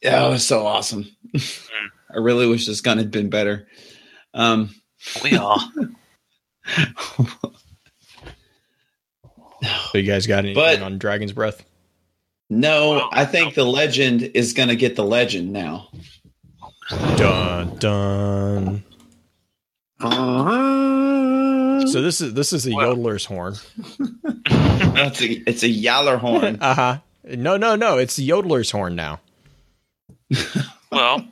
Yeah, 0.01 0.27
it 0.27 0.29
was 0.29 0.45
so 0.45 0.67
awesome. 0.67 1.07
I 1.35 2.17
really 2.17 2.45
wish 2.47 2.67
this 2.67 2.81
gun 2.81 2.99
had 2.99 3.09
been 3.09 3.29
better. 3.31 3.67
Um 4.35 4.75
We 5.23 5.35
all. 5.35 5.59
so 9.81 9.97
you 9.97 10.03
guys 10.03 10.27
got 10.27 10.39
anything 10.45 10.55
But- 10.55 10.81
on 10.83 10.97
Dragon's 10.99 11.31
Breath? 11.31 11.63
no, 12.51 13.09
I 13.11 13.25
think 13.25 13.55
the 13.55 13.65
legend 13.65 14.21
is 14.21 14.53
gonna 14.53 14.75
get 14.75 14.95
the 14.95 15.03
legend 15.03 15.51
now. 15.51 15.89
Dun 17.17 17.75
dun. 17.77 18.83
So 21.87 22.01
this 22.01 22.21
is 22.21 22.33
this 22.33 22.53
is 22.53 22.67
a 22.67 22.73
Well. 22.73 22.95
yodeler's 22.95 23.25
horn. 23.25 23.55
It's 24.97 25.21
a, 25.21 25.27
it's 25.49 25.63
a 25.63 25.67
yaller 25.69 26.17
horn. 26.17 26.57
Uh 26.61 26.73
huh. 26.73 26.97
No, 27.25 27.57
no, 27.57 27.75
no. 27.75 27.97
It's 27.97 28.15
the 28.15 28.27
yodeler's 28.27 28.71
horn 28.71 28.95
now. 28.95 29.19
Well, 30.91 31.27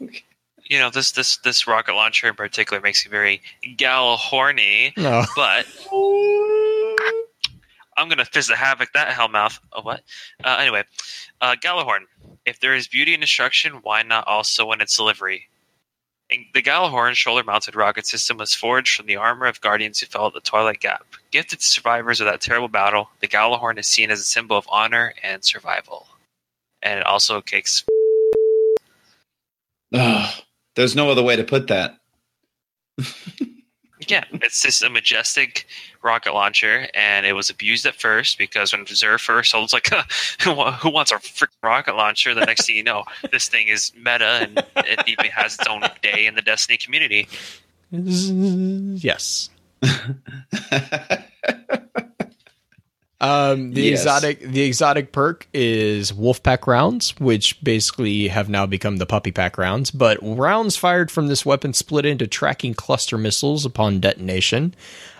you 0.66 0.80
know 0.80 0.90
this 0.90 1.12
this 1.14 1.38
this 1.38 1.68
rocket 1.68 1.94
launcher 1.94 2.28
in 2.28 2.36
particular 2.36 2.82
makes 2.82 3.06
me 3.06 3.10
very 3.12 3.42
gal 3.78 4.18
horny, 4.18 4.94
No. 4.98 5.24
but 5.38 5.66
I'm 7.96 8.10
gonna 8.10 8.26
fizz 8.26 8.48
the 8.48 8.56
havoc 8.56 8.92
that 8.94 9.10
hellmouth. 9.14 9.60
Oh 9.72 9.82
what? 9.84 10.02
Uh, 10.44 10.58
anyway, 10.60 10.84
uh, 11.40 11.56
Gjallarhorn. 11.64 12.02
If 12.46 12.60
there 12.60 12.76
is 12.76 12.88
beauty 12.90 13.14
in 13.14 13.22
destruction, 13.22 13.80
why 13.84 14.04
not 14.04 14.28
also 14.28 14.72
in 14.72 14.82
its 14.82 14.98
delivery? 14.98 15.48
The 16.54 16.62
Gjallarhorn 16.62 17.14
shoulder-mounted 17.14 17.76
rocket 17.76 18.08
system 18.08 18.38
was 18.38 18.56
forged 18.56 18.96
from 18.96 19.06
the 19.06 19.16
armor 19.18 19.46
of 19.46 19.62
guardians 19.62 20.00
who 20.00 20.08
fell 20.08 20.28
at 20.28 20.34
the 20.34 20.42
Twilight 20.42 20.80
Gap. 20.80 21.06
Gifted 21.32 21.60
to 21.60 21.66
survivors 21.66 22.20
of 22.22 22.26
that 22.26 22.42
terrible 22.42 22.68
battle, 22.68 23.10
the 23.20 23.28
Gjallarhorn 23.28 23.78
is 23.78 23.88
seen 23.88 24.10
as 24.10 24.20
a 24.20 24.24
symbol 24.24 24.58
of 24.58 24.68
honor 24.70 25.14
and 25.22 25.44
survival. 25.44 26.08
And 26.82 27.00
it 27.00 27.06
also 27.06 27.42
kicks. 27.42 27.84
Ugh, 29.94 30.44
there's 30.76 30.96
no 30.96 31.10
other 31.12 31.24
way 31.24 31.36
to 31.36 31.44
put 31.44 31.68
that. 31.68 32.00
Yeah, 34.08 34.24
it's 34.32 34.62
just 34.62 34.84
a 34.84 34.90
majestic 34.90 35.68
rocket 36.02 36.34
launcher, 36.34 36.88
and 36.94 37.26
it 37.26 37.34
was 37.34 37.50
abused 37.50 37.86
at 37.86 37.96
first 37.96 38.38
because 38.38 38.74
when 38.74 38.86
Xur 38.86 39.20
first 39.20 39.52
sold, 39.52 39.66
it's 39.66 39.74
like, 39.74 39.88
who 40.42 40.90
wants 40.90 41.12
a 41.12 41.16
freaking 41.16 41.48
rocket 41.64 41.96
launcher? 41.96 42.34
The 42.34 42.46
next 42.46 42.66
thing 42.66 42.76
you 42.76 42.84
know, 42.84 43.04
this 43.32 43.48
thing 43.48 43.68
is 43.68 43.92
meta, 43.96 44.48
and 44.48 44.66
it 44.78 45.04
even 45.08 45.26
has 45.26 45.56
its 45.56 45.68
own 45.68 45.84
day 46.02 46.26
in 46.26 46.36
the 46.36 46.42
Destiny 46.42 46.78
community. 46.78 47.28
Yes. 47.92 49.50
Um, 53.24 53.72
the 53.72 53.84
Yes. 53.84 54.02
exotic 54.02 54.42
the 54.42 54.62
exotic 54.64 55.14
perk 55.14 55.48
is 55.54 56.12
Wolfpack 56.12 56.68
rounds, 56.68 57.16
which 57.20 57.64
basically 57.64 58.28
have 58.28 58.50
now 58.50 58.66
become 58.66 58.98
the 58.98 59.06
Puppy 59.06 59.32
Pack 59.32 59.58
rounds. 59.58 59.92
But 59.92 60.18
rounds 60.22 60.76
fired 60.76 61.10
from 61.10 61.28
this 61.28 61.46
weapon 61.46 61.72
split 61.74 62.06
into 62.06 62.28
tracking 62.28 62.74
cluster 62.74 63.18
missiles 63.18 63.66
upon 63.66 64.02
detonation, 64.02 64.76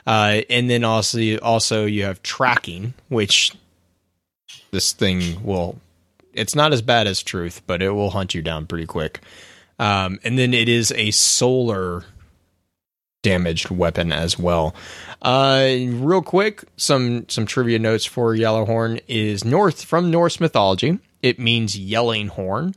uh, 0.06 0.42
and 0.50 0.70
then 0.70 0.84
also 0.84 1.38
also 1.38 1.86
you 1.86 2.04
have 2.04 2.22
tracking, 2.24 2.94
which 3.08 3.54
this 4.72 4.92
thing 4.92 5.42
will. 5.42 5.80
It's 6.34 6.56
not 6.56 6.74
as 6.74 6.82
bad 6.82 7.08
as 7.08 7.24
Truth, 7.24 7.62
but 7.68 7.82
it 7.82 7.92
will 7.92 8.10
hunt 8.10 8.34
you 8.34 8.42
down 8.42 8.66
pretty 8.66 8.86
quick. 8.88 9.22
Um, 9.80 10.20
and 10.24 10.38
then 10.38 10.54
it 10.54 10.68
is 10.68 10.92
a 10.92 11.12
solar 11.12 12.04
damaged 13.24 13.72
weapon 13.72 14.12
as 14.12 14.38
well. 14.38 14.76
Uh, 15.24 15.68
real 15.88 16.22
quick, 16.22 16.64
some 16.78 17.28
some 17.30 17.48
trivia 17.48 17.80
notes 17.80 18.06
for 18.06 18.36
Gjallarhorn 18.36 19.02
is 19.08 19.44
North 19.44 19.84
from 19.84 20.12
Norse 20.12 20.40
mythology. 20.40 21.00
It 21.24 21.40
means 21.40 21.78
yelling 21.78 22.28
horn, 22.28 22.76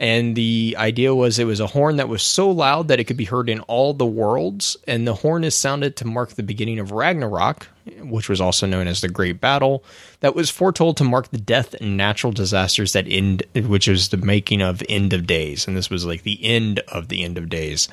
and 0.00 0.36
the 0.36 0.76
idea 0.78 1.12
was 1.12 1.40
it 1.40 1.44
was 1.44 1.58
a 1.58 1.66
horn 1.66 1.96
that 1.96 2.08
was 2.08 2.22
so 2.22 2.48
loud 2.48 2.86
that 2.86 3.00
it 3.00 3.04
could 3.04 3.16
be 3.16 3.24
heard 3.24 3.50
in 3.50 3.58
all 3.62 3.92
the 3.92 4.06
worlds. 4.06 4.76
And 4.86 5.04
the 5.04 5.14
horn 5.14 5.42
is 5.42 5.56
sounded 5.56 5.96
to 5.96 6.06
mark 6.06 6.30
the 6.30 6.44
beginning 6.44 6.78
of 6.78 6.92
Ragnarok, 6.92 7.66
which 8.02 8.28
was 8.28 8.40
also 8.40 8.64
known 8.64 8.86
as 8.86 9.00
the 9.00 9.08
Great 9.08 9.40
Battle, 9.40 9.82
that 10.20 10.36
was 10.36 10.50
foretold 10.50 10.98
to 10.98 11.04
mark 11.04 11.30
the 11.32 11.38
death 11.38 11.74
and 11.74 11.96
natural 11.96 12.32
disasters 12.32 12.92
that 12.92 13.08
end, 13.08 13.42
which 13.56 13.88
is 13.88 14.10
the 14.10 14.18
making 14.18 14.62
of 14.62 14.84
end 14.88 15.12
of 15.12 15.26
days. 15.26 15.66
And 15.66 15.76
this 15.76 15.90
was 15.90 16.06
like 16.06 16.22
the 16.22 16.44
end 16.44 16.78
of 16.86 17.08
the 17.08 17.24
end 17.24 17.36
of 17.36 17.48
days. 17.48 17.88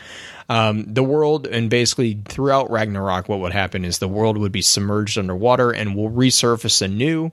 Um, 0.48 0.86
the 0.94 1.04
world, 1.04 1.48
and 1.48 1.72
basically 1.72 2.20
throughout 2.26 2.70
Ragnarok, 2.70 3.28
what 3.28 3.40
would 3.40 3.54
happen 3.54 3.84
is 3.84 3.98
the 3.98 4.08
world 4.08 4.38
would 4.38 4.52
be 4.52 4.62
submerged 4.62 5.18
underwater 5.18 5.72
and 5.72 5.96
will 5.96 6.12
resurface 6.12 6.84
anew. 6.84 7.32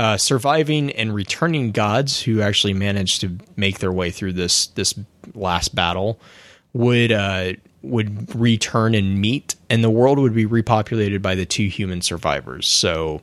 Uh, 0.00 0.16
surviving 0.16 0.90
and 0.92 1.14
returning 1.14 1.72
gods 1.72 2.22
who 2.22 2.40
actually 2.40 2.72
managed 2.72 3.20
to 3.20 3.36
make 3.56 3.80
their 3.80 3.92
way 3.92 4.10
through 4.10 4.32
this 4.32 4.68
this 4.68 4.94
last 5.34 5.74
battle 5.74 6.18
would 6.72 7.12
uh, 7.12 7.52
would 7.82 8.34
return 8.34 8.94
and 8.94 9.20
meet, 9.20 9.56
and 9.68 9.84
the 9.84 9.90
world 9.90 10.18
would 10.18 10.34
be 10.34 10.46
repopulated 10.46 11.20
by 11.20 11.34
the 11.34 11.44
two 11.44 11.68
human 11.68 12.00
survivors. 12.00 12.66
So 12.66 13.20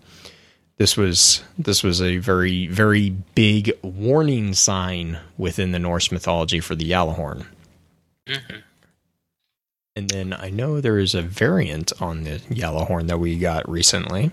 this 0.78 0.96
was 0.96 1.42
this 1.58 1.82
was 1.82 2.00
a 2.00 2.18
very 2.18 2.68
very 2.68 3.10
big 3.34 3.72
warning 3.82 4.54
sign 4.54 5.18
within 5.36 5.72
the 5.72 5.80
Norse 5.80 6.12
mythology 6.12 6.60
for 6.60 6.76
the 6.76 6.92
Gjallarhorn. 6.92 7.48
And 9.96 10.10
then 10.12 10.32
I 10.32 10.52
know 10.52 10.80
there 10.80 11.00
is 11.00 11.16
a 11.16 11.24
variant 11.24 11.92
on 12.00 12.24
the 12.24 12.38
Gjallarhorn 12.52 13.08
that 13.08 13.20
we 13.20 13.40
got 13.40 13.68
recently. 13.68 14.30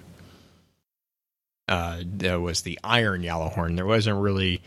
Uh, 1.69 2.03
that 2.05 2.41
was 2.41 2.63
the 2.63 2.79
Iron 2.85 3.23
Gjallarhorn. 3.23 3.77
There 3.77 3.87
wasn't 3.87 4.21
really 4.21 4.63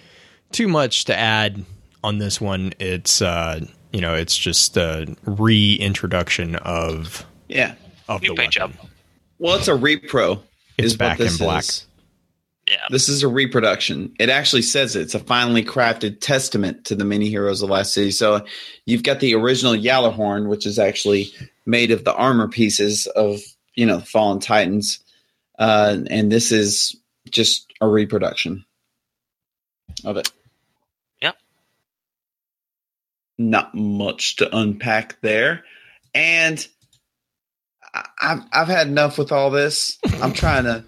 too 0.51 0.67
much 0.67 1.05
to 1.05 1.15
add 1.15 1.63
on 2.03 2.17
this 2.17 2.41
one. 2.41 2.73
It's 2.79 3.21
uh, 3.21 3.65
you 3.91 4.01
know, 4.01 4.15
it's 4.15 4.37
just 4.37 4.77
a 4.77 5.15
reintroduction 5.25 6.55
of 6.55 7.25
yeah. 7.47 7.75
of 8.07 8.21
New 8.21 8.29
the 8.29 8.35
paint 8.35 8.57
weapon. 8.57 8.77
job. 8.77 8.89
Well, 9.39 9.55
it's 9.55 9.67
a 9.67 9.73
repro. 9.73 10.41
It's 10.77 10.87
is 10.87 10.97
back 10.97 11.19
in 11.19 11.25
this 11.25 11.37
black. 11.37 11.63
is. 11.63 11.87
Yeah. 12.67 12.85
This 12.89 13.07
is 13.07 13.23
a 13.23 13.29
reproduction. 13.29 14.13
It 14.19 14.29
actually 14.29 14.61
says 14.61 14.95
it. 14.95 15.01
it's 15.01 15.15
a 15.15 15.19
finely 15.19 15.63
crafted 15.63 16.19
testament 16.19 16.83
to 16.85 16.95
the 16.95 17.05
many 17.05 17.29
heroes 17.29 17.61
of 17.61 17.69
Last 17.69 17.93
City. 17.93 18.11
So 18.11 18.45
you've 18.85 19.03
got 19.03 19.21
the 19.21 19.35
original 19.35 19.73
Gjallarhorn, 19.73 20.49
which 20.49 20.65
is 20.65 20.77
actually 20.77 21.31
made 21.65 21.91
of 21.91 22.03
the 22.03 22.13
armor 22.13 22.49
pieces 22.49 23.07
of 23.07 23.39
you 23.75 23.85
know 23.85 23.99
fallen 23.99 24.39
titans, 24.39 24.99
uh, 25.57 25.97
and 26.09 26.31
this 26.31 26.51
is 26.51 26.95
just 27.29 27.71
a 27.81 27.87
reproduction 27.87 28.65
of 30.05 30.17
it. 30.17 30.31
Yep. 31.21 31.35
Not 33.37 33.75
much 33.75 34.37
to 34.37 34.55
unpack 34.57 35.19
there, 35.21 35.63
and 36.13 36.65
I- 37.93 38.07
I've 38.21 38.41
I've 38.51 38.67
had 38.67 38.87
enough 38.87 39.17
with 39.17 39.31
all 39.31 39.49
this. 39.51 39.97
I'm 40.21 40.33
trying 40.33 40.63
to. 40.65 40.83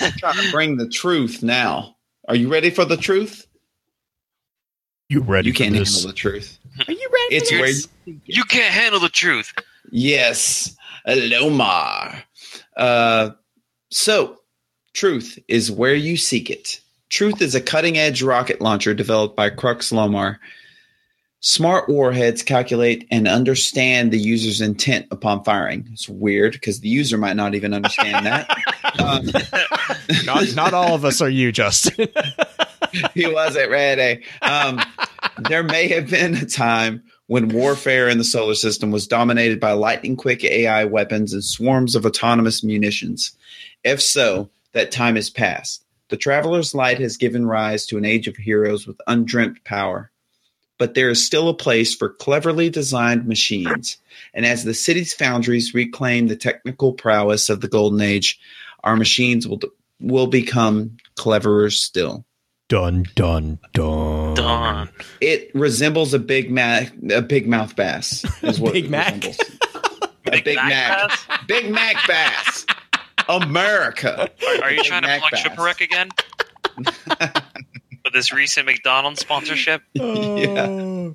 I'm 0.00 0.12
trying 0.12 0.42
to 0.42 0.50
bring 0.50 0.76
the 0.78 0.88
truth 0.88 1.42
now. 1.42 1.96
Are 2.28 2.34
you 2.34 2.48
ready 2.48 2.70
for 2.70 2.84
the 2.84 2.96
truth? 2.96 3.46
You 5.08 5.20
ready 5.20 5.48
You 5.48 5.54
can't 5.54 5.74
handle 5.74 6.02
the 6.06 6.12
truth. 6.12 6.58
Are 6.88 6.92
you 6.92 7.08
ready? 7.12 7.36
It's 7.36 7.50
for 7.50 7.56
where 7.58 7.66
this? 7.66 7.88
You 8.24 8.42
can't 8.44 8.72
handle 8.74 8.98
the 9.00 9.08
truth. 9.10 9.52
yes, 9.92 10.74
Lomar. 11.06 12.22
Uh, 12.76 13.30
so, 13.90 14.40
truth 14.94 15.38
is 15.48 15.70
where 15.70 15.94
you 15.94 16.16
seek 16.16 16.50
it. 16.50 16.80
Truth 17.08 17.40
is 17.40 17.54
a 17.54 17.60
cutting 17.60 17.98
edge 17.98 18.22
rocket 18.22 18.60
launcher 18.60 18.94
developed 18.94 19.36
by 19.36 19.50
Crux 19.50 19.90
Lomar. 19.90 20.38
Smart 21.40 21.88
warheads 21.88 22.42
calculate 22.42 23.06
and 23.10 23.28
understand 23.28 24.10
the 24.10 24.18
user's 24.18 24.60
intent 24.60 25.06
upon 25.10 25.44
firing. 25.44 25.86
It's 25.92 26.08
weird 26.08 26.54
because 26.54 26.80
the 26.80 26.88
user 26.88 27.18
might 27.18 27.36
not 27.36 27.54
even 27.54 27.74
understand 27.74 28.26
that. 28.26 28.50
Um, 28.98 29.26
not 30.24 30.54
not 30.54 30.72
all 30.72 30.94
of 30.94 31.04
us 31.04 31.20
are 31.20 31.28
you, 31.28 31.52
Justin. 31.52 32.08
he 33.14 33.26
wasn't 33.26 33.70
ready. 33.70 34.24
Um, 34.40 34.80
there 35.48 35.62
may 35.62 35.88
have 35.88 36.08
been 36.08 36.34
a 36.34 36.46
time 36.46 37.02
when 37.26 37.48
warfare 37.48 38.08
in 38.08 38.16
the 38.18 38.24
solar 38.24 38.54
system 38.54 38.90
was 38.90 39.06
dominated 39.06 39.60
by 39.60 39.72
lightning 39.72 40.16
quick 40.16 40.44
AI 40.44 40.84
weapons 40.84 41.32
and 41.32 41.44
swarms 41.44 41.94
of 41.94 42.06
autonomous 42.06 42.64
munitions. 42.64 43.32
If 43.86 44.02
so, 44.02 44.50
that 44.72 44.90
time 44.90 45.16
is 45.16 45.30
past. 45.30 45.84
The 46.08 46.16
Traveler's 46.16 46.74
Light 46.74 46.98
has 46.98 47.16
given 47.16 47.46
rise 47.46 47.86
to 47.86 47.96
an 47.98 48.04
age 48.04 48.28
of 48.28 48.36
heroes 48.36 48.86
with 48.86 49.00
undreamt 49.06 49.64
power. 49.64 50.10
But 50.78 50.94
there 50.94 51.08
is 51.08 51.24
still 51.24 51.48
a 51.48 51.54
place 51.54 51.94
for 51.94 52.10
cleverly 52.10 52.68
designed 52.68 53.26
machines. 53.26 53.96
And 54.34 54.44
as 54.44 54.64
the 54.64 54.74
city's 54.74 55.14
foundries 55.14 55.72
reclaim 55.72 56.26
the 56.26 56.36
technical 56.36 56.92
prowess 56.92 57.48
of 57.48 57.60
the 57.60 57.68
Golden 57.68 58.00
Age, 58.00 58.38
our 58.84 58.96
machines 58.96 59.48
will 59.48 59.60
will 60.00 60.26
become 60.26 60.98
cleverer 61.16 61.70
still. 61.70 62.24
dun 62.68 63.04
dun 63.14 63.58
dun. 63.72 64.34
Done. 64.34 64.90
It 65.22 65.50
resembles 65.54 66.12
a 66.12 66.18
big 66.18 66.50
mac, 66.50 66.92
a 67.10 67.22
big 67.22 67.46
mouth 67.48 67.74
bass. 67.76 68.24
Is 68.42 68.60
what 68.60 68.74
Big 68.74 68.84
it 68.86 68.90
Mac? 68.90 69.14
resembles. 69.14 69.38
a 70.26 70.42
big 70.42 70.56
Mac, 70.56 71.08
Bass? 71.08 71.26
Big 71.46 71.70
Mac 71.70 71.96
bass. 72.06 72.66
America. 73.28 74.30
Are, 74.48 74.64
are 74.64 74.72
you 74.72 74.82
trying 74.82 75.02
to 75.02 75.08
Mac 75.08 75.20
plug 75.20 75.30
bass. 75.32 75.40
Shipwreck 75.40 75.80
again? 75.80 76.08
With 78.04 78.12
this 78.12 78.32
recent 78.32 78.66
McDonald's 78.66 79.20
sponsorship? 79.20 79.82
Oh. 80.00 81.14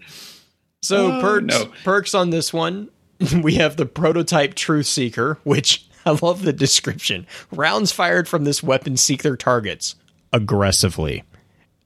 So 0.84 1.18
Oh, 1.18 1.22
perks 1.22 1.45
no. 1.45 1.72
perks 1.84 2.14
on 2.16 2.30
this 2.32 2.51
one. 2.53 2.89
We 3.43 3.55
have 3.55 3.78
the 3.78 3.86
prototype 3.86 4.55
Truth 4.55 4.88
Seeker, 4.88 5.38
which 5.43 5.88
I 6.07 6.18
love 6.22 6.41
the 6.41 6.51
description. 6.53 7.28
Rounds 7.51 7.91
fired 7.91 8.28
from 8.28 8.45
this 8.45 8.64
weapon 8.64 8.97
seek 8.97 9.22
their 9.22 9.38
targets 9.38 9.93
aggressively. 10.34 11.24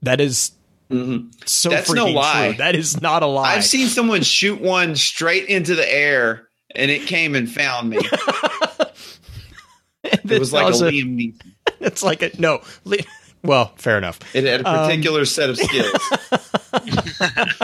That 0.01 0.21
is 0.21 0.51
so 0.89 0.95
Mm-hmm. 0.95 1.29
That's 1.71 1.91
no 1.91 2.05
freaking 2.05 2.13
lie. 2.13 2.47
true. 2.49 2.57
That 2.59 2.75
is 2.75 3.01
not 3.01 3.21
a 3.23 3.25
lie. 3.25 3.55
I've 3.55 3.65
seen 3.65 3.87
someone 3.87 4.21
shoot 4.21 4.61
one 4.61 4.95
straight 4.95 5.49
into 5.49 5.73
the 5.75 5.93
air, 5.93 6.47
and 6.75 6.89
it 6.91 7.07
came 7.07 7.33
and 7.35 7.51
found 7.51 7.89
me. 7.89 7.97
It 10.29 10.39
was 10.39 10.53
like 10.53 10.65
Also- 10.65 10.87
a 10.87 10.91
Liam 10.91 11.15
Neeson. 11.17 11.51
It's 11.81 12.03
like 12.03 12.21
a 12.21 12.31
no. 12.39 12.61
li- 12.85 13.05
Well, 13.43 13.73
fair 13.75 13.97
enough. 13.97 14.19
It 14.33 14.45
had 14.45 14.61
a 14.61 14.69
Um, 14.69 14.87
particular 14.87 15.25
set 15.25 15.49
of 15.49 15.57
skills. 15.57 15.91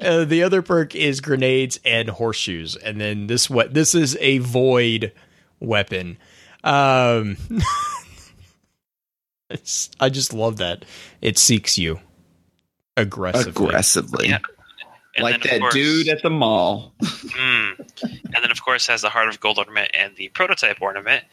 Uh, 0.00 0.24
the 0.24 0.42
other 0.42 0.62
perk 0.62 0.94
is 0.94 1.20
grenades 1.20 1.80
and 1.84 2.08
horseshoes, 2.10 2.76
and 2.76 3.00
then 3.00 3.26
this 3.26 3.48
what 3.50 3.72
this 3.74 3.94
is 3.94 4.16
a 4.20 4.38
void 4.38 5.12
weapon. 5.60 6.16
Um, 6.62 7.36
it's- 9.50 9.90
I 10.00 10.08
just 10.10 10.32
love 10.32 10.58
that 10.58 10.84
it 11.20 11.38
seeks 11.38 11.78
you 11.78 12.00
aggressively. 12.96 13.66
Aggressively, 13.66 14.28
Yeah. 14.28 14.38
And 15.16 15.22
like 15.24 15.42
then, 15.42 15.52
that 15.52 15.60
course- 15.60 15.74
dude 15.74 16.08
at 16.08 16.22
the 16.22 16.30
mall. 16.30 16.94
Mm. 17.34 17.78
And 18.00 18.42
then, 18.44 18.50
of 18.52 18.62
course, 18.64 18.86
has 18.86 19.02
the 19.02 19.08
Heart 19.08 19.28
of 19.28 19.40
Gold 19.40 19.58
ornament 19.58 19.90
and 19.92 20.14
the 20.14 20.28
prototype 20.28 20.80
ornament, 20.80 21.24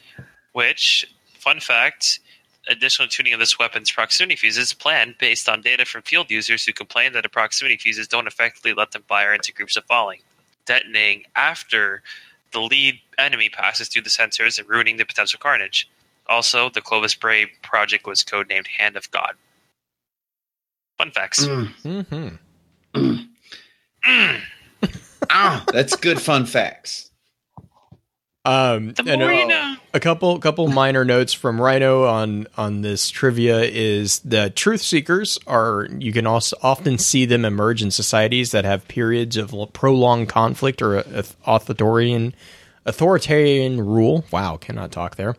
which, 0.53 1.05
fun 1.37 1.59
fact, 1.59 2.19
additional 2.67 3.07
tuning 3.07 3.33
of 3.33 3.39
this 3.39 3.59
weapon's 3.59 3.91
proximity 3.91 4.35
fuses 4.35 4.73
planned 4.73 5.15
based 5.19 5.47
on 5.47 5.61
data 5.61 5.85
from 5.85 6.01
field 6.01 6.31
users 6.31 6.65
who 6.65 6.73
complain 6.73 7.13
that 7.13 7.21
the 7.23 7.29
proximity 7.29 7.77
fuses 7.77 8.07
don't 8.07 8.25
effectively 8.25 8.73
let 8.73 8.91
them 8.91 9.03
fire 9.07 9.31
into 9.33 9.53
groups 9.53 9.77
of 9.77 9.85
falling, 9.85 10.21
detonating 10.65 11.23
after 11.35 12.01
the 12.51 12.61
lead 12.61 12.99
enemy 13.19 13.49
passes 13.49 13.87
through 13.87 14.01
the 14.01 14.09
sensors 14.09 14.57
and 14.57 14.67
ruining 14.67 14.97
the 14.97 15.05
potential 15.05 15.39
carnage. 15.39 15.87
Also, 16.27 16.69
the 16.69 16.81
Clovis 16.81 17.13
Bray 17.15 17.45
project 17.61 18.07
was 18.07 18.23
codenamed 18.23 18.67
Hand 18.67 18.95
of 18.97 19.09
God. 19.11 19.33
Fun 20.97 21.11
facts. 21.11 21.45
Mm. 24.05 24.41
Ah, 25.29 25.63
that's 25.71 25.95
good 25.95 26.21
fun 26.21 26.45
facts. 26.45 27.09
Um, 28.43 28.93
The 28.93 29.03
and, 29.07 29.21
more 29.21 29.31
uh, 29.31 29.45
know. 29.45 29.75
a 29.93 29.99
couple 29.99 30.39
couple 30.39 30.67
minor 30.67 31.05
notes 31.05 31.31
from 31.31 31.61
Rhino 31.61 32.05
on 32.05 32.47
on 32.57 32.81
this 32.81 33.11
trivia 33.11 33.59
is 33.61 34.17
the 34.19 34.49
truth 34.49 34.81
seekers 34.81 35.37
are 35.45 35.87
you 35.99 36.11
can 36.11 36.25
also 36.25 36.57
often 36.63 36.97
see 36.97 37.25
them 37.25 37.45
emerge 37.45 37.83
in 37.83 37.91
societies 37.91 38.49
that 38.51 38.65
have 38.65 38.87
periods 38.87 39.37
of 39.37 39.53
prolonged 39.73 40.27
conflict 40.29 40.81
or 40.81 40.97
a- 40.97 41.03
authoritarian 41.45 42.33
authoritarian 42.83 43.79
rule. 43.79 44.25
Wow, 44.31 44.57
cannot 44.57 44.91
talk 44.91 45.17
there. 45.17 45.35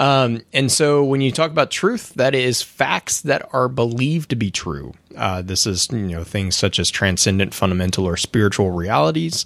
Um, 0.00 0.40
and 0.54 0.72
so 0.72 1.04
when 1.04 1.20
you 1.20 1.30
talk 1.30 1.50
about 1.50 1.70
truth, 1.70 2.14
that 2.14 2.34
is 2.34 2.62
facts 2.62 3.20
that 3.20 3.46
are 3.52 3.68
believed 3.68 4.30
to 4.30 4.36
be 4.36 4.50
true. 4.50 4.94
Uh, 5.14 5.42
this 5.42 5.66
is 5.66 5.88
you 5.92 5.98
know 5.98 6.24
things 6.24 6.56
such 6.56 6.78
as 6.78 6.90
transcendent, 6.90 7.52
fundamental, 7.52 8.06
or 8.06 8.16
spiritual 8.16 8.70
realities. 8.70 9.44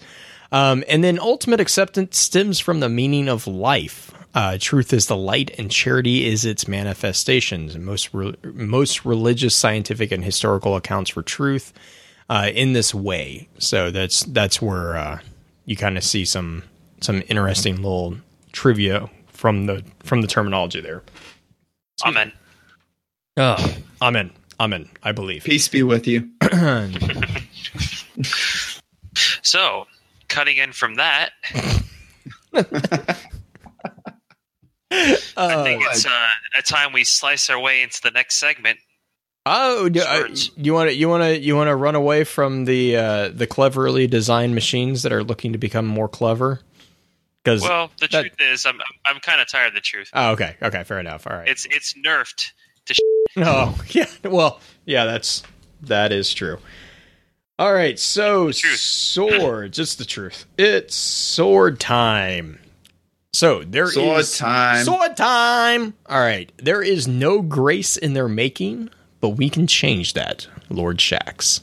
Um, 0.52 0.84
and 0.88 1.02
then 1.02 1.18
ultimate 1.18 1.58
acceptance 1.58 2.18
stems 2.18 2.60
from 2.60 2.78
the 2.78 2.88
meaning 2.88 3.28
of 3.28 3.48
life. 3.48 4.12
Uh, 4.32 4.56
truth 4.60 4.92
is 4.92 5.06
the 5.06 5.16
light, 5.16 5.50
and 5.58 5.72
charity 5.72 6.24
is 6.24 6.44
its 6.44 6.68
manifestations. 6.68 7.76
Most 7.76 8.14
re- 8.14 8.36
most 8.44 9.04
religious, 9.04 9.56
scientific, 9.56 10.12
and 10.12 10.24
historical 10.24 10.76
accounts 10.76 11.10
for 11.10 11.22
truth 11.22 11.72
uh, 12.30 12.48
in 12.54 12.74
this 12.74 12.94
way. 12.94 13.48
So 13.58 13.90
that's 13.90 14.22
that's 14.22 14.62
where 14.62 14.96
uh, 14.96 15.18
you 15.64 15.74
kind 15.74 15.98
of 15.98 16.04
see 16.04 16.24
some 16.24 16.62
some 17.00 17.24
interesting 17.28 17.76
little 17.76 18.18
trivia 18.52 19.10
from 19.44 19.66
the 19.66 19.84
from 20.02 20.22
the 20.22 20.26
terminology 20.26 20.80
there. 20.80 21.02
Amen. 22.02 22.32
Oh, 23.36 23.76
amen, 24.00 24.30
amen. 24.58 24.88
I 25.02 25.12
believe. 25.12 25.44
Peace 25.44 25.68
be 25.68 25.82
with 25.82 26.06
you. 26.06 26.30
So, 29.42 29.84
cutting 30.28 30.56
in 30.56 30.72
from 30.72 30.96
that, 30.96 31.30
I 31.54 32.62
think 35.62 35.84
it's 35.84 36.04
uh, 36.04 36.26
a 36.58 36.62
time 36.62 36.92
we 36.92 37.04
slice 37.04 37.48
our 37.50 37.60
way 37.60 37.82
into 37.82 38.00
the 38.02 38.10
next 38.10 38.36
segment. 38.36 38.78
Oh, 39.46 39.88
do, 39.88 40.00
uh, 40.00 40.28
you 40.56 40.72
want 40.72 40.90
to 40.90 40.96
you 40.96 41.08
want 41.08 41.22
to 41.22 41.38
you 41.38 41.54
want 41.54 41.68
to 41.68 41.76
run 41.76 41.94
away 41.94 42.24
from 42.24 42.64
the 42.64 42.96
uh, 42.96 43.28
the 43.28 43.46
cleverly 43.46 44.08
designed 44.08 44.54
machines 44.54 45.02
that 45.04 45.12
are 45.12 45.22
looking 45.22 45.52
to 45.52 45.58
become 45.58 45.86
more 45.86 46.08
clever? 46.08 46.60
Because 47.44 47.60
Well, 47.62 47.90
the 48.00 48.08
that- 48.08 48.20
truth 48.22 48.36
is, 48.40 48.64
I'm 48.66 48.80
I'm 49.06 49.20
kind 49.20 49.40
of 49.40 49.48
tired 49.48 49.68
of 49.68 49.74
the 49.74 49.80
truth. 49.80 50.08
oh, 50.14 50.30
okay, 50.32 50.56
okay, 50.62 50.82
fair 50.84 50.98
enough. 50.98 51.26
All 51.26 51.36
right. 51.36 51.46
It's 51.48 51.66
it's 51.66 51.92
nerfed. 51.94 52.52
To. 52.86 52.94
Oh, 53.38 53.78
yeah. 53.90 54.06
Well, 54.24 54.60
yeah, 54.86 55.04
that's 55.04 55.42
that 55.82 56.10
is 56.12 56.32
true. 56.32 56.58
All 57.58 57.72
right, 57.72 57.98
so 57.98 58.50
swords. 58.50 59.78
It's 59.78 59.94
the 59.94 60.04
truth. 60.04 60.46
It's 60.58 60.94
sword 60.96 61.78
time. 61.80 62.58
So 63.32 63.62
there 63.64 63.84
is 63.84 63.94
Sword 63.94 64.24
time. 64.26 64.84
Sword 64.84 65.16
time. 65.16 65.94
All 66.06 66.20
right. 66.20 66.50
There 66.56 66.82
is 66.82 67.08
no 67.08 67.42
grace 67.42 67.96
in 67.96 68.14
their 68.14 68.28
making, 68.28 68.90
but 69.20 69.30
we 69.30 69.50
can 69.50 69.66
change 69.66 70.12
that, 70.14 70.46
Lord 70.70 70.98
Shax. 70.98 71.60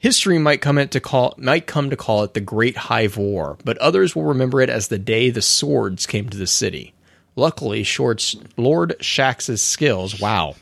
History 0.00 0.38
might 0.38 0.62
come 0.62 0.88
to 0.88 1.00
call 1.00 1.34
might 1.36 1.66
come 1.66 1.90
to 1.90 1.96
call 1.96 2.24
it 2.24 2.32
the 2.32 2.40
Great 2.40 2.74
Hive 2.74 3.18
War, 3.18 3.58
but 3.64 3.76
others 3.78 4.16
will 4.16 4.24
remember 4.24 4.62
it 4.62 4.70
as 4.70 4.88
the 4.88 4.98
day 4.98 5.28
the 5.28 5.42
swords 5.42 6.06
came 6.06 6.30
to 6.30 6.38
the 6.38 6.46
city. 6.46 6.94
Luckily, 7.36 7.82
Short's, 7.82 8.34
Lord 8.56 8.96
Shax's 9.00 9.62
skills, 9.62 10.18
wow, 10.18 10.56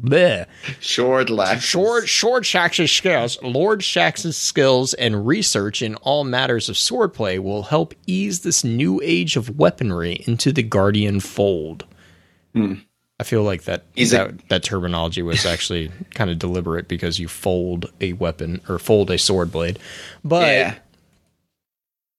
bleh, 0.00 0.46
Short 0.78 1.28
lax. 1.28 1.64
Short 1.64 2.08
Short 2.08 2.46
Shax's 2.46 2.92
skills, 2.92 3.36
Lord 3.42 3.82
Shax's 3.82 4.36
skills 4.36 4.94
and 4.94 5.26
research 5.26 5.82
in 5.82 5.96
all 5.96 6.22
matters 6.22 6.68
of 6.68 6.76
swordplay 6.76 7.40
will 7.40 7.64
help 7.64 7.94
ease 8.06 8.42
this 8.42 8.62
new 8.62 9.00
age 9.02 9.34
of 9.34 9.58
weaponry 9.58 10.22
into 10.24 10.52
the 10.52 10.62
Guardian 10.62 11.18
fold. 11.18 11.84
Hmm. 12.54 12.74
I 13.20 13.22
feel 13.24 13.42
like 13.44 13.64
that 13.64 13.84
He's 13.94 14.12
a- 14.12 14.16
that, 14.16 14.48
that 14.48 14.62
terminology 14.64 15.22
was 15.22 15.46
actually 15.54 15.90
kind 16.14 16.30
of 16.30 16.38
deliberate 16.38 16.88
because 16.88 17.18
you 17.18 17.28
fold 17.28 17.92
a 18.00 18.12
weapon 18.14 18.60
or 18.68 18.78
fold 18.78 19.10
a 19.10 19.18
sword 19.18 19.52
blade. 19.52 19.78
But 20.24 20.48
Yeah. 20.48 20.74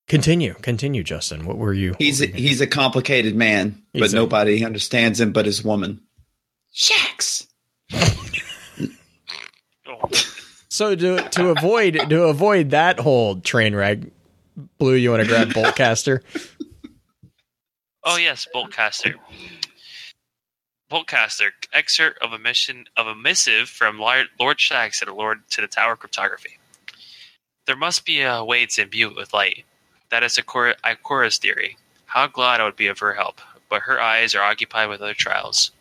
continue, 0.07 0.53
continue, 0.61 1.03
Justin. 1.03 1.45
What 1.45 1.57
were 1.57 1.73
you? 1.73 1.95
He's 1.99 2.21
a, 2.21 2.27
he's 2.27 2.61
a 2.61 2.67
complicated 2.67 3.35
man, 3.35 3.81
but 3.93 4.03
He's 4.03 4.13
a- 4.13 4.15
nobody 4.15 4.63
understands 4.63 5.19
him 5.19 5.31
but 5.33 5.45
his 5.45 5.63
woman. 5.63 6.01
Shax. 6.73 7.47
So 10.69 10.93
to 10.95 11.17
to 11.29 11.49
avoid 11.51 11.93
to 12.09 12.23
avoid 12.23 12.71
that 12.71 12.99
whole 12.99 13.39
train 13.39 13.73
wreck, 13.75 13.99
Blue, 14.77 14.95
you 14.95 15.09
want 15.11 15.21
to 15.23 15.27
grab 15.27 15.47
Boltcaster? 15.53 16.19
oh 18.03 18.17
yes, 18.17 18.45
Boltcaster. 18.53 19.13
Boltcaster, 20.89 21.51
excerpt 21.73 22.21
of 22.21 22.31
a 22.31 22.37
mission 22.37 22.85
of 22.95 23.07
a 23.07 23.15
missive 23.15 23.69
from 23.69 23.97
Lord 23.99 24.57
Shax 24.57 24.99
to 24.99 25.05
the 25.05 25.13
Lord 25.13 25.41
to 25.49 25.61
the 25.61 25.67
Tower 25.67 25.95
Cryptarchy. 25.95 26.57
There 27.65 27.75
must 27.75 28.05
be 28.05 28.21
a 28.21 28.43
way 28.43 28.67
to 28.67 28.83
imbue 28.83 29.09
it 29.09 29.15
with 29.15 29.33
light. 29.33 29.65
That 30.09 30.21
is 30.21 30.37
Ikora- 30.37 30.79
Ikora's 30.83 31.39
theory. 31.39 31.77
How 32.05 32.27
glad 32.27 32.61
I 32.61 32.65
would 32.65 32.75
be 32.75 32.85
of 32.87 32.99
her 32.99 33.15
help, 33.15 33.41
but 33.67 33.81
her 33.83 33.99
eyes 33.99 34.35
are 34.35 34.43
occupied 34.43 34.89
with 34.89 35.01
other 35.01 35.15
trials. 35.15 35.71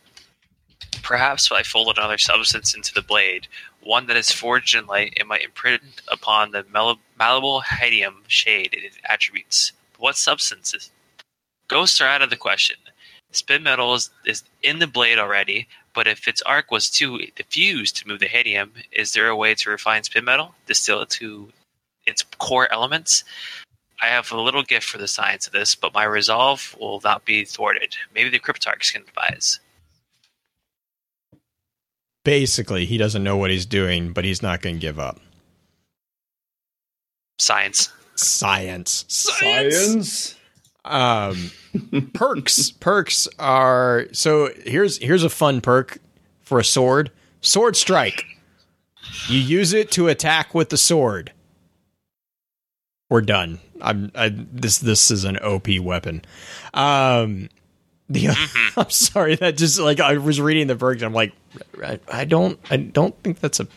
Perhaps 1.03 1.47
if 1.47 1.53
I 1.53 1.63
folded 1.63 1.99
another 1.99 2.17
substance 2.17 2.75
into 2.75 2.95
the 2.95 3.03
blade, 3.03 3.47
one 3.83 4.07
that 4.07 4.17
is 4.17 4.33
forged 4.33 4.75
in 4.75 4.87
light, 4.87 5.13
it 5.19 5.27
might 5.27 5.43
imprint 5.45 6.01
upon 6.09 6.53
the 6.53 6.65
malleable 6.73 7.61
hadium 7.61 8.23
shade 8.27 8.71
its 8.73 8.97
attributes. 9.05 9.73
But 9.93 10.01
what 10.01 10.17
substances? 10.17 10.91
Ghosts 11.69 12.01
are 12.01 12.09
out 12.09 12.23
of 12.23 12.31
the 12.31 12.37
question. 12.37 12.77
Spin 13.37 13.63
metal 13.63 13.95
is, 13.95 14.11
is 14.25 14.45
in 14.63 14.79
the 14.79 14.87
blade 14.87 15.19
already, 15.19 15.67
but 15.95 16.07
if 16.07 16.29
its 16.29 16.43
arc 16.43 16.71
was 16.71 16.91
too 16.91 17.19
diffused 17.37 17.97
to 17.97 18.09
move 18.09 18.21
the 18.21 18.27
hadium, 18.27 18.73
is 18.93 19.13
there 19.13 19.29
a 19.29 19.37
way 19.37 19.55
to 19.55 19.71
refine 19.71 20.03
spin 20.03 20.25
metal, 20.25 20.55
distill 20.67 21.03
it 21.03 21.11
to 21.11 21.51
its 22.07 22.23
core 22.39 22.71
elements? 22.73 23.25
I 24.01 24.07
have 24.07 24.31
a 24.33 24.41
little 24.41 24.63
gift 24.63 24.87
for 24.87 24.99
the 24.99 25.09
science 25.09 25.47
of 25.47 25.53
this, 25.53 25.75
but 25.75 25.95
my 25.95 26.05
resolve 26.05 26.77
will 26.79 27.01
not 27.03 27.25
be 27.25 27.45
thwarted. 27.45 27.97
Maybe 28.15 28.31
the 28.31 28.39
cryptarchs 28.39 28.93
can 28.93 29.03
advise. 29.03 29.61
Basically, 32.25 32.87
he 32.87 32.99
doesn't 32.99 33.23
know 33.23 33.37
what 33.37 33.51
he's 33.51 33.67
doing, 33.67 34.13
but 34.13 34.25
he's 34.25 34.43
not 34.43 34.63
going 34.63 34.77
to 34.77 34.81
give 34.81 34.99
up. 34.99 35.21
Science. 37.39 37.93
Science. 38.15 39.05
Science. 39.09 40.37
Um, 40.85 41.51
perks. 42.13 42.71
Perks 42.81 43.27
are 43.39 44.07
so. 44.13 44.51
Here's 44.65 44.99
here's 44.99 45.23
a 45.25 45.31
fun 45.31 45.61
perk 45.61 45.99
for 46.43 46.59
a 46.59 46.65
sword. 46.65 47.11
Sword 47.41 47.77
strike. 47.77 48.25
You 49.29 49.39
use 49.39 49.73
it 49.73 49.91
to 49.93 50.09
attack 50.09 50.55
with 50.55 50.69
the 50.71 50.77
sword. 50.77 51.33
We're 53.11 53.21
done. 53.23 53.61
I'm 53.81 54.11
I, 54.15 54.31
this. 54.35 54.79
This 54.79 55.11
is 55.11 55.25
an 55.25 55.37
OP 55.39 55.69
weapon. 55.81 56.23
Um, 56.73 57.49
the 58.09 58.29
I'm 58.77 58.91
sorry 58.91 59.37
that 59.37 59.57
just 59.57 59.79
like 59.79 60.01
I 60.01 60.17
was 60.19 60.41
reading 60.41 60.67
the 60.67 60.77
perks. 60.77 61.03
I'm 61.03 61.13
like, 61.15 61.33
I, 61.83 61.99
I 62.11 62.25
don't. 62.25 62.59
I 62.71 62.77
don't 62.77 63.17
think 63.23 63.41
that's 63.41 63.61
a 63.61 63.69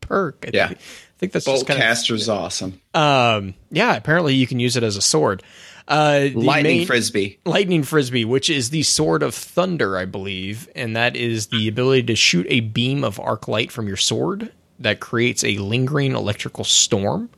perk. 0.00 0.44
I 0.46 0.50
Yeah. 0.54 0.66
think, 0.68 0.78
I 0.80 1.18
think 1.18 1.32
that's 1.32 1.44
just 1.46 1.66
kind 1.66 1.80
of 1.80 1.86
Boltcaster's 1.86 2.28
awesome. 2.28 2.80
um, 2.94 3.54
yeah, 3.70 3.96
apparently 3.96 4.34
you 4.34 4.46
can 4.46 4.60
use 4.60 4.76
it 4.76 4.82
as 4.82 4.96
a 4.96 5.02
sword. 5.02 5.42
Uh, 5.88 6.28
Lightning 6.34 6.78
main- 6.78 6.86
frisbee. 6.86 7.38
lightning 7.46 7.82
frisbee, 7.82 8.24
which 8.26 8.50
is 8.50 8.68
the 8.70 8.82
sword 8.82 9.22
of 9.22 9.34
thunder, 9.34 9.96
I 9.96 10.04
believe, 10.04 10.68
and 10.76 10.94
that 10.94 11.16
is 11.16 11.46
the 11.46 11.66
ability 11.66 12.02
to 12.04 12.14
shoot 12.14 12.46
a 12.50 12.60
beam 12.60 13.02
of 13.02 13.18
arc 13.18 13.48
light 13.48 13.72
from 13.72 13.88
your 13.88 13.96
sword 13.96 14.52
that 14.78 15.00
creates 15.00 15.42
a 15.44 15.56
lingering 15.56 16.12
electrical 16.14 16.64
storm. 16.64 17.30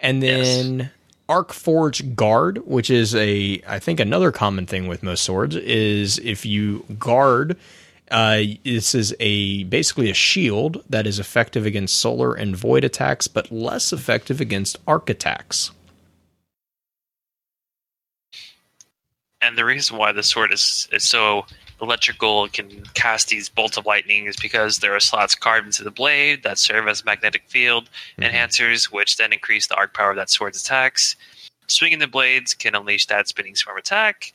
And 0.00 0.20
then 0.22 0.90
arc 1.28 1.52
forge 1.52 2.14
guard, 2.16 2.58
which 2.66 2.90
is 2.90 3.14
a 3.14 3.62
I 3.66 3.78
think 3.78 4.00
another 4.00 4.32
common 4.32 4.66
thing 4.66 4.88
with 4.88 5.02
most 5.04 5.22
swords 5.22 5.54
is 5.56 6.18
if 6.18 6.44
you 6.44 6.84
guard 6.98 7.56
uh, 8.10 8.42
this 8.64 8.94
is 8.94 9.14
a 9.20 9.64
basically 9.64 10.10
a 10.10 10.14
shield 10.14 10.84
that 10.90 11.06
is 11.06 11.18
effective 11.18 11.64
against 11.64 11.96
solar 11.96 12.34
and 12.34 12.54
void 12.56 12.84
attacks, 12.84 13.28
but 13.28 13.50
less 13.50 13.92
effective 13.92 14.40
against 14.40 14.76
arc 14.86 15.08
attacks. 15.08 15.70
And 19.44 19.58
the 19.58 19.64
reason 19.64 19.98
why 19.98 20.12
the 20.12 20.22
sword 20.22 20.52
is, 20.54 20.88
is 20.90 21.06
so 21.06 21.44
electrical 21.82 22.44
and 22.44 22.52
can 22.52 22.82
cast 22.94 23.28
these 23.28 23.50
bolts 23.50 23.76
of 23.76 23.84
lightning 23.84 24.24
is 24.24 24.36
because 24.36 24.78
there 24.78 24.96
are 24.96 25.00
slots 25.00 25.34
carved 25.34 25.66
into 25.66 25.84
the 25.84 25.90
blade 25.90 26.42
that 26.44 26.58
serve 26.58 26.88
as 26.88 27.04
magnetic 27.04 27.42
field 27.48 27.90
mm-hmm. 28.18 28.22
enhancers, 28.22 28.86
which 28.86 29.18
then 29.18 29.34
increase 29.34 29.66
the 29.66 29.76
arc 29.76 29.92
power 29.92 30.10
of 30.10 30.16
that 30.16 30.30
sword's 30.30 30.62
attacks. 30.62 31.14
Swinging 31.66 31.98
the 31.98 32.06
blades 32.06 32.54
can 32.54 32.74
unleash 32.74 33.06
that 33.06 33.28
spinning 33.28 33.54
swarm 33.54 33.76
attack 33.76 34.32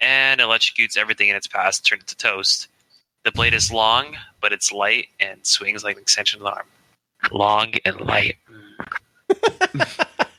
and 0.00 0.40
electrocutes 0.40 0.96
everything 0.96 1.28
in 1.28 1.34
its 1.36 1.48
path, 1.48 1.82
turn 1.82 1.98
it 1.98 2.06
to 2.06 2.16
toast. 2.16 2.68
The 3.24 3.32
blade 3.32 3.54
is 3.54 3.72
long, 3.72 4.16
but 4.40 4.52
it's 4.52 4.70
light 4.70 5.08
and 5.18 5.44
swings 5.44 5.82
like 5.82 5.96
an 5.96 6.02
extension 6.02 6.40
of 6.40 6.44
the 6.44 6.52
arm. 6.52 6.66
Long 7.32 7.72
and 7.84 8.00
light. 8.00 8.36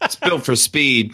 It's 0.02 0.16
built 0.18 0.44
for 0.44 0.56
speed. 0.56 1.14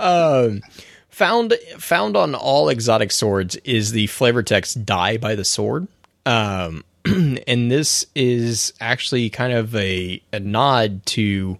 Um, 0.00 0.62
found 1.08 1.54
found 1.78 2.16
on 2.16 2.34
all 2.34 2.68
exotic 2.68 3.10
swords 3.10 3.56
is 3.56 3.92
the 3.92 4.06
flavor 4.08 4.42
text 4.42 4.84
"Die 4.84 5.16
by 5.16 5.34
the 5.34 5.44
sword," 5.44 5.88
um, 6.26 6.84
and 7.04 7.70
this 7.70 8.06
is 8.14 8.72
actually 8.80 9.30
kind 9.30 9.52
of 9.52 9.74
a, 9.74 10.22
a 10.32 10.40
nod 10.40 11.04
to 11.06 11.58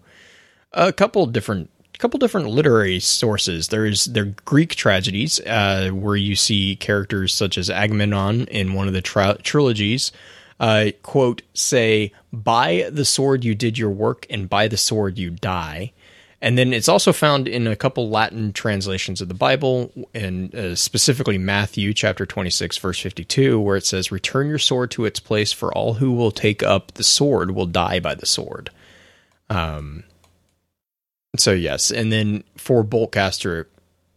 a 0.72 0.92
couple 0.92 1.26
different 1.26 1.70
couple 1.98 2.18
different 2.18 2.48
literary 2.48 3.00
sources. 3.00 3.68
There's 3.68 4.06
there 4.06 4.26
Greek 4.44 4.74
tragedies 4.74 5.40
uh, 5.40 5.90
where 5.90 6.16
you 6.16 6.36
see 6.36 6.76
characters 6.76 7.34
such 7.34 7.58
as 7.58 7.70
Agamemnon 7.70 8.46
in 8.46 8.74
one 8.74 8.86
of 8.86 8.94
the 8.94 9.02
tri- 9.02 9.36
trilogies. 9.42 10.12
Uh, 10.60 10.90
quote 11.04 11.42
say 11.54 12.12
by 12.32 12.88
the 12.90 13.04
sword 13.04 13.44
you 13.44 13.54
did 13.54 13.78
your 13.78 13.90
work 13.90 14.26
and 14.28 14.50
by 14.50 14.66
the 14.66 14.76
sword 14.76 15.16
you 15.16 15.30
die 15.30 15.92
and 16.40 16.56
then 16.56 16.72
it's 16.72 16.88
also 16.88 17.12
found 17.12 17.48
in 17.48 17.66
a 17.66 17.74
couple 17.74 18.10
Latin 18.10 18.52
translations 18.52 19.20
of 19.20 19.28
the 19.28 19.34
Bible, 19.34 19.92
and 20.14 20.54
uh, 20.54 20.76
specifically 20.76 21.36
Matthew 21.36 21.92
chapter 21.92 22.24
26, 22.24 22.78
verse 22.78 23.00
52, 23.00 23.58
where 23.58 23.76
it 23.76 23.84
says, 23.84 24.12
Return 24.12 24.48
your 24.48 24.58
sword 24.58 24.92
to 24.92 25.04
its 25.04 25.18
place, 25.18 25.52
for 25.52 25.72
all 25.74 25.94
who 25.94 26.12
will 26.12 26.30
take 26.30 26.62
up 26.62 26.92
the 26.92 27.02
sword 27.02 27.50
will 27.50 27.66
die 27.66 27.98
by 27.98 28.14
the 28.14 28.26
sword. 28.26 28.70
Um, 29.50 30.04
so, 31.36 31.52
yes. 31.52 31.90
And 31.90 32.12
then 32.12 32.44
for 32.56 32.84
Boltcaster 32.84 33.66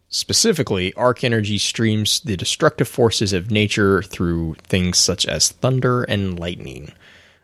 specifically, 0.08 0.94
arc 0.94 1.24
energy 1.24 1.58
streams 1.58 2.20
the 2.20 2.36
destructive 2.36 2.86
forces 2.86 3.32
of 3.32 3.50
nature 3.50 4.02
through 4.02 4.54
things 4.62 4.98
such 4.98 5.26
as 5.26 5.50
thunder 5.50 6.04
and 6.04 6.38
lightning, 6.38 6.92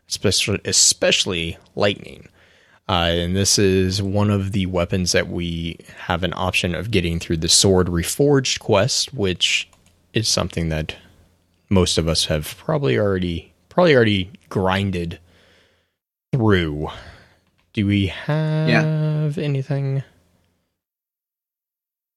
especially, 0.08 0.60
especially 0.64 1.58
lightning. 1.74 2.28
Uh, 2.88 3.10
and 3.12 3.36
this 3.36 3.58
is 3.58 4.00
one 4.02 4.30
of 4.30 4.52
the 4.52 4.64
weapons 4.66 5.12
that 5.12 5.28
we 5.28 5.76
have 6.06 6.22
an 6.22 6.32
option 6.36 6.74
of 6.74 6.90
getting 6.90 7.18
through 7.18 7.36
the 7.36 7.48
Sword 7.48 7.88
Reforged 7.88 8.60
quest, 8.60 9.12
which 9.12 9.68
is 10.14 10.26
something 10.26 10.70
that 10.70 10.96
most 11.68 11.98
of 11.98 12.08
us 12.08 12.26
have 12.26 12.56
probably 12.56 12.98
already 12.98 13.52
probably 13.68 13.94
already 13.94 14.30
grinded 14.48 15.18
through. 16.32 16.88
Do 17.74 17.86
we 17.86 18.06
have 18.06 19.36
anything? 19.36 20.02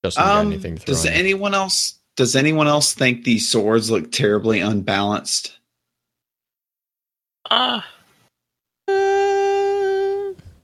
Justin, 0.03 0.23
you 0.23 0.29
got 0.29 0.37
Um, 0.39 0.47
anything 0.47 0.75
does 0.75 1.05
anyone 1.05 1.53
else 1.53 1.99
does 2.15 2.35
anyone 2.35 2.67
else 2.67 2.93
think 2.93 3.23
these 3.23 3.47
swords 3.47 3.91
look 3.91 4.11
terribly 4.11 4.59
unbalanced? 4.61 5.57
Uh, 7.49 7.81
Uh, 8.87 9.20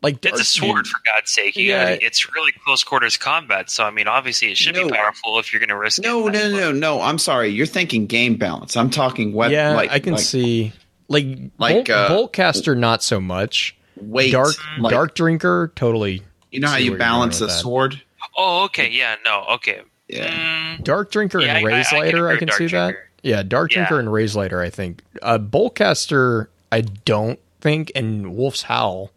like 0.01 0.23
it's 0.25 0.39
a 0.39 0.43
sword, 0.43 0.87
for 0.87 0.99
God's 1.05 1.31
sake. 1.31 1.55
You 1.55 1.69
Yeah. 1.69 1.83
gotta- 1.93 2.05
it's 2.05 2.31
really 2.33 2.51
close 2.65 2.83
quarters 2.83 3.17
combat, 3.17 3.69
so 3.69 3.83
I 3.83 3.91
mean, 3.91 4.07
obviously, 4.07 4.51
it 4.51 4.57
should 4.57 4.75
No. 4.75 4.85
be 4.87 4.91
powerful 4.93 5.39
if 5.39 5.51
you're 5.51 5.59
going 5.59 5.69
to 5.69 5.77
risk 5.77 6.01
No, 6.03 6.27
it. 6.27 6.33
no, 6.33 6.49
no, 6.49 6.57
no. 6.57 6.71
No. 6.71 7.01
I'm 7.01 7.17
sorry. 7.17 7.49
You're 7.49 7.65
thinking 7.65 8.05
game 8.07 8.35
balance. 8.35 8.77
I'm 8.77 8.89
talking 8.89 9.33
weapon. 9.33 9.53
yeah, 9.53 9.71
like, 9.75 9.91
I 9.91 9.99
can 9.99 10.13
like 10.13 10.21
see. 10.21 10.73
Like, 11.09 11.25
like, 11.57 11.87
Bolt, 11.87 11.89
uh, 11.89 12.09
Boltcaster, 12.09 12.77
not 12.77 13.01
so 13.03 13.19
much. 13.21 13.75
weight. 13.99 14.31
Dark 14.31 14.55
like, 14.77 14.91
Dark 14.91 15.15
Drinker, 15.15 15.71
totally. 15.75 16.21
You 16.51 16.59
know 16.59 16.67
how 16.67 16.75
you 16.75 16.91
where 16.91 16.91
you're 16.91 16.97
going 16.99 16.99
balance 16.99 17.41
a 17.41 17.47
that. 17.47 17.51
sword? 17.53 17.99
Oh, 18.37 18.65
okay. 18.65 18.89
Yeah, 18.91 19.15
no, 19.25 19.43
okay. 19.55 19.81
Yeah. 20.07 20.31
Mm, 20.77 20.83
Dark 20.83 21.11
Drinker 21.11 21.39
Yeah, 21.41 21.55
and 21.55 21.57
I- 21.57 21.61
I- 21.61 21.63
Raise 21.77 21.87
I 21.87 21.89
can 21.89 21.99
Lighter, 22.01 22.29
I 22.29 22.37
can, 22.37 22.51
see 22.51 22.67
Dark 22.67 22.95
that. 22.95 23.03
Yeah, 23.23 23.41
Dark 23.43 23.71
Drinker 23.71 23.95
Yeah. 23.95 23.99
and 24.01 24.13
Raze-Lighter, 24.13 24.61
I 24.61 24.69
think. 24.69 25.01
Uh, 25.23 25.39
Boltcaster, 25.39 26.47
I 26.71 26.81
don't 26.81 27.39
think, 27.61 27.91
and 27.95 28.35
Wolf's 28.35 28.61
Howl, 28.63 29.11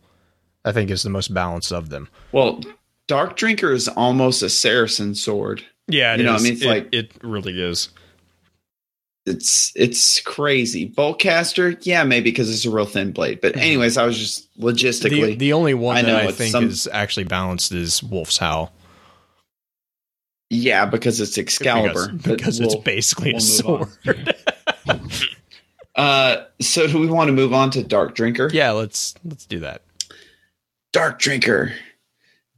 I 0.64 0.72
think, 0.72 0.90
is 0.90 1.02
the 1.02 1.10
most 1.10 1.32
balanced 1.32 1.72
of 1.72 1.88
them. 1.90 2.08
Well, 2.32 2.60
Dark 3.08 3.36
Drinker 3.36 3.72
is 3.72 3.88
almost 3.88 4.42
a 4.42 4.48
Saracen 4.50 5.14
sword. 5.14 5.64
Yeah, 5.88 6.14
You 6.16 6.22
know, 6.24 6.34
I 6.34 6.38
mean, 6.38 6.52
it's 6.52 6.62
it, 6.62 6.68
like- 6.68 6.88
it 6.94 7.12
really 7.22 7.60
is. 7.60 7.88
It's 9.26 9.70
it's 9.76 10.18
crazy. 10.22 10.88
Boltcaster, 10.88 11.76
yeah, 11.82 12.04
maybe 12.04 12.30
because 12.30 12.50
it's 12.50 12.64
a 12.64 12.70
real 12.70 12.86
thin 12.86 13.12
blade. 13.12 13.40
But 13.42 13.54
anyways, 13.56 13.98
I 13.98 14.04
was 14.06 14.18
just 14.18 14.48
logistically. 14.58 15.26
The, 15.26 15.34
the 15.36 15.52
only 15.52 15.74
one 15.74 15.96
I 15.98 16.02
that 16.02 16.08
know, 16.08 16.28
I 16.28 16.32
think 16.32 16.52
some- 16.52 16.66
is 16.66 16.88
actually 16.90 17.24
balanced 17.24 17.70
is 17.72 18.02
Wolf's 18.02 18.38
Howl 18.38 18.72
yeah, 20.52 20.84
because 20.86 21.20
it's 21.20 21.38
Excalibur. 21.38 22.08
because, 22.12 22.36
because 22.36 22.60
it's 22.60 22.74
we'll- 22.74 22.82
basically 22.82 23.30
a 23.30 23.34
we'll 23.64 23.78
move 23.78 23.88
sword. 24.04 24.34
Uh, 25.96 26.44
so 26.60 26.86
do 26.86 26.98
we 26.98 27.08
want 27.08 27.28
to 27.28 27.32
move 27.32 27.52
on 27.52 27.70
to 27.72 27.82
Dark 27.82 28.14
Drinker? 28.14 28.48
yeah, 28.52 28.70
let's 28.70 29.14
let's 29.24 29.44
do 29.44 29.58
that. 29.60 29.82
Dark 30.92 31.20
Drinker, 31.20 31.72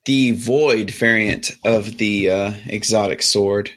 the 0.06 0.30
void 0.30 0.90
variant 0.90 1.50
of 1.64 1.98
the 1.98 2.30
uh, 2.30 2.52
exotic 2.66 3.20
sword. 3.20 3.70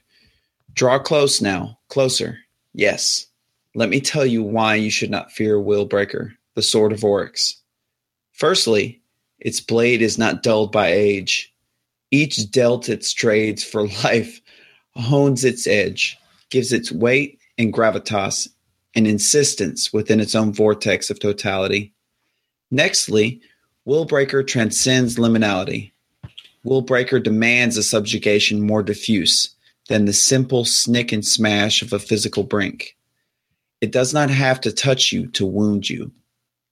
Draw 0.74 1.00
close 1.00 1.42
now, 1.42 1.78
closer. 1.90 2.40
Yes. 2.74 3.28
Let 3.76 3.90
me 3.90 4.00
tell 4.00 4.26
you 4.26 4.42
why 4.44 4.76
you 4.76 4.90
should 4.90 5.10
not 5.10 5.34
fear 5.34 5.58
Willbreaker, 5.58 6.32
the 6.54 6.62
sword 6.62 6.94
of 6.94 7.04
Oryx. 7.04 7.58
Firstly, 8.32 9.02
its 9.40 9.60
blade 9.60 10.02
is 10.02 10.18
not 10.18 10.42
dulled 10.42 10.72
by 10.72 10.88
age. 10.88 11.54
Each 12.12 12.50
dealt 12.50 12.88
its 12.88 13.14
trades 13.14 13.62
for 13.62 13.88
life 14.04 14.40
hones 14.96 15.44
its 15.44 15.68
edge, 15.68 16.18
gives 16.50 16.72
its 16.72 16.94
weight 16.94 17.40
and 17.58 17.74
gravitas 17.74 18.48
and 18.96 19.06
insistence 19.06 19.92
within 19.92 20.22
its 20.22 20.34
own 20.34 20.54
vortex 20.54 21.10
of 21.10 21.20
totality. 21.20 21.94
Nextly, 22.74 23.42
Willbreaker 23.88 24.46
transcends 24.46 25.18
liminality. 25.18 25.92
Willbreaker 26.66 27.22
demands 27.22 27.78
a 27.78 27.84
subjugation 27.84 28.66
more 28.66 28.82
diffuse 28.82 29.56
than 29.90 30.06
the 30.06 30.14
simple 30.14 30.66
snick 30.66 31.12
and 31.12 31.24
smash 31.24 31.84
of 31.84 31.94
a 31.94 32.00
physical 32.00 32.44
brink. 32.44 32.98
It 33.82 33.92
does 33.92 34.12
not 34.12 34.32
have 34.32 34.60
to 34.62 34.72
touch 34.72 35.12
you 35.12 35.28
to 35.32 35.46
wound 35.46 35.88
you. 35.88 36.12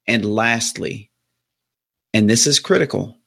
And 0.07 0.25
lastly, 0.25 1.11
and 2.15 2.27
this 2.27 2.47
is 2.47 2.59
critical, 2.59 3.17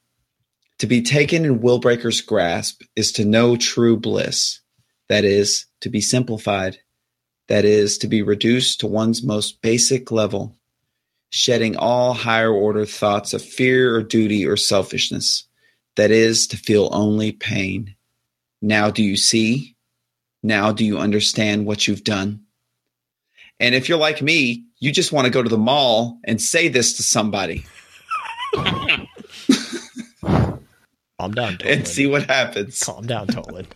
to 0.79 0.87
be 0.87 1.01
taken 1.01 1.45
in 1.45 1.59
Willbreaker's 1.59 2.19
grasp 2.19 2.81
is 2.95 3.13
to 3.13 3.25
know 3.25 3.55
true 3.55 3.97
bliss. 3.97 4.59
That 5.07 5.23
is, 5.23 5.65
to 5.79 5.89
be 5.89 6.01
simplified. 6.01 6.79
That 7.47 7.63
is, 7.63 7.97
to 7.99 8.07
be 8.07 8.21
reduced 8.21 8.81
to 8.81 8.87
one's 8.87 9.23
most 9.23 9.61
basic 9.61 10.11
level 10.11 10.57
shedding 11.29 11.75
all 11.75 12.13
higher 12.13 12.51
order 12.51 12.85
thoughts 12.85 13.33
of 13.33 13.41
fear 13.41 13.95
or 13.95 14.03
duty 14.03 14.45
or 14.45 14.57
selfishness. 14.57 15.43
That 15.95 16.11
is, 16.11 16.47
to 16.47 16.57
feel 16.57 16.89
only 16.91 17.31
pain. 17.31 17.95
Now 18.61 18.89
do 18.89 19.03
you 19.03 19.17
see? 19.17 19.75
Now 20.43 20.71
do 20.71 20.85
you 20.85 20.97
understand 20.97 21.65
what 21.65 21.87
you've 21.87 22.03
done? 22.03 22.41
And 23.59 23.73
if 23.73 23.89
you're 23.89 23.97
like 23.97 24.21
me, 24.21 24.65
you 24.79 24.91
just 24.91 25.11
want 25.11 25.25
to 25.25 25.31
go 25.31 25.41
to 25.41 25.49
the 25.49 25.57
mall 25.57 26.19
and 26.23 26.39
say 26.39 26.67
this 26.67 26.93
to 26.93 27.03
somebody 27.03 27.65
Calm 31.19 31.31
down, 31.33 31.57
and 31.65 31.87
see 31.87 32.07
what 32.07 32.23
happens. 32.23 32.81
Calm 32.83 33.05
down, 33.05 33.27
Toland. 33.27 33.67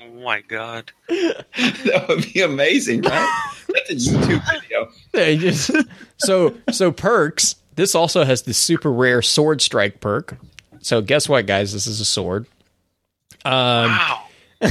oh 0.00 0.20
my 0.22 0.40
god. 0.42 0.92
that 1.08 2.04
would 2.08 2.32
be 2.32 2.40
amazing, 2.42 3.02
right? 3.02 3.52
That's 3.72 3.90
a 3.90 3.94
YouTube 3.94 4.42
video. 4.62 4.88
They 5.12 5.36
just 5.36 5.70
so 6.18 6.54
so 6.70 6.92
perks. 6.92 7.56
This 7.76 7.94
also 7.94 8.24
has 8.24 8.42
the 8.42 8.54
super 8.54 8.92
rare 8.92 9.22
sword 9.22 9.62
strike 9.62 10.00
perk. 10.00 10.36
So 10.80 11.00
guess 11.00 11.28
what, 11.28 11.46
guys? 11.46 11.72
This 11.72 11.86
is 11.86 12.00
a 12.00 12.04
sword. 12.04 12.46
Um, 13.44 13.90
wow. 13.90 14.22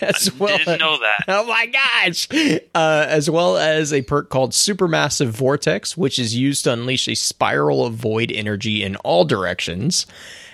as 0.00 0.32
well. 0.38 0.56
Didn't 0.56 0.80
know 0.80 0.98
that. 0.98 1.24
Oh 1.28 1.44
my 1.46 1.66
gosh! 1.66 2.28
Uh, 2.74 3.06
as 3.08 3.28
well 3.28 3.56
as 3.56 3.92
a 3.92 4.02
perk 4.02 4.30
called 4.30 4.52
Supermassive 4.52 5.28
Vortex, 5.28 5.96
which 5.96 6.18
is 6.18 6.34
used 6.34 6.64
to 6.64 6.72
unleash 6.72 7.08
a 7.08 7.14
spiral 7.14 7.84
of 7.84 7.94
void 7.94 8.32
energy 8.32 8.82
in 8.82 8.96
all 8.96 9.24
directions. 9.24 10.06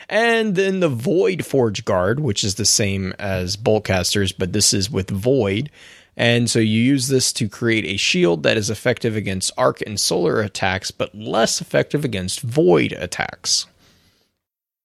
And 0.09 0.55
then 0.55 0.81
the 0.81 0.89
Void 0.89 1.47
Forge 1.47 1.85
Guard, 1.85 2.21
which 2.21 2.45
is 2.45 2.57
the 2.57 2.67
same 2.67 3.15
as 3.19 3.57
Boltcasters, 3.57 4.35
but 4.37 4.53
this 4.53 4.75
is 4.75 4.91
with 4.91 5.11
Void. 5.11 5.71
And 6.17 6.49
so 6.49 6.59
you 6.61 6.81
use 6.81 7.09
this 7.09 7.33
to 7.35 7.49
create 7.49 7.85
a 7.85 7.97
shield 7.97 8.45
that 8.45 8.57
is 8.57 8.71
effective 8.71 9.17
against 9.17 9.51
arc 9.59 9.81
and 9.83 9.99
solar 9.99 10.41
attacks, 10.41 10.91
but 10.91 11.15
less 11.15 11.61
effective 11.61 12.05
against 12.05 12.41
void 12.41 12.93
attacks. 12.93 13.67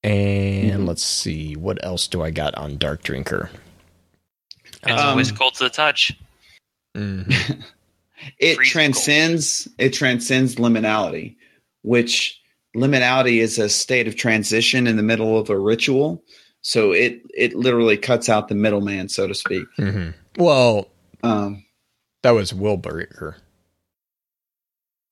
And 0.02 0.86
let's 0.86 1.04
see, 1.04 1.54
what 1.56 1.82
else 1.84 2.08
do 2.08 2.22
I 2.22 2.30
got 2.30 2.54
on 2.56 2.78
Dark 2.78 3.02
Drinker? 3.02 3.50
It's 4.82 5.00
Um, 5.00 5.08
always 5.08 5.30
cold 5.30 5.54
to 5.56 5.64
the 5.64 5.70
touch. 5.70 6.12
Mhm. 6.96 7.62
It 8.38 8.56
Freeze 8.56 8.70
transcends 8.70 9.66
it 9.78 9.94
transcends 9.94 10.56
liminality, 10.56 11.36
which 11.82 12.38
liminality 12.76 13.38
is 13.40 13.58
a 13.58 13.70
state 13.70 14.06
of 14.06 14.14
transition 14.14 14.86
in 14.86 14.96
the 14.96 15.02
middle 15.02 15.38
of 15.38 15.48
a 15.48 15.58
ritual. 15.58 16.22
So 16.60 16.92
it 16.92 17.22
it 17.34 17.54
literally 17.54 17.96
cuts 17.96 18.28
out 18.28 18.48
the 18.48 18.54
middleman, 18.54 19.08
so 19.08 19.26
to 19.26 19.34
speak. 19.34 19.64
hmm 19.76 20.08
Well, 20.36 20.88
Um, 21.22 21.64
that 22.22 22.30
was 22.32 22.52
Will 22.54 22.76
Breaker. 22.76 23.36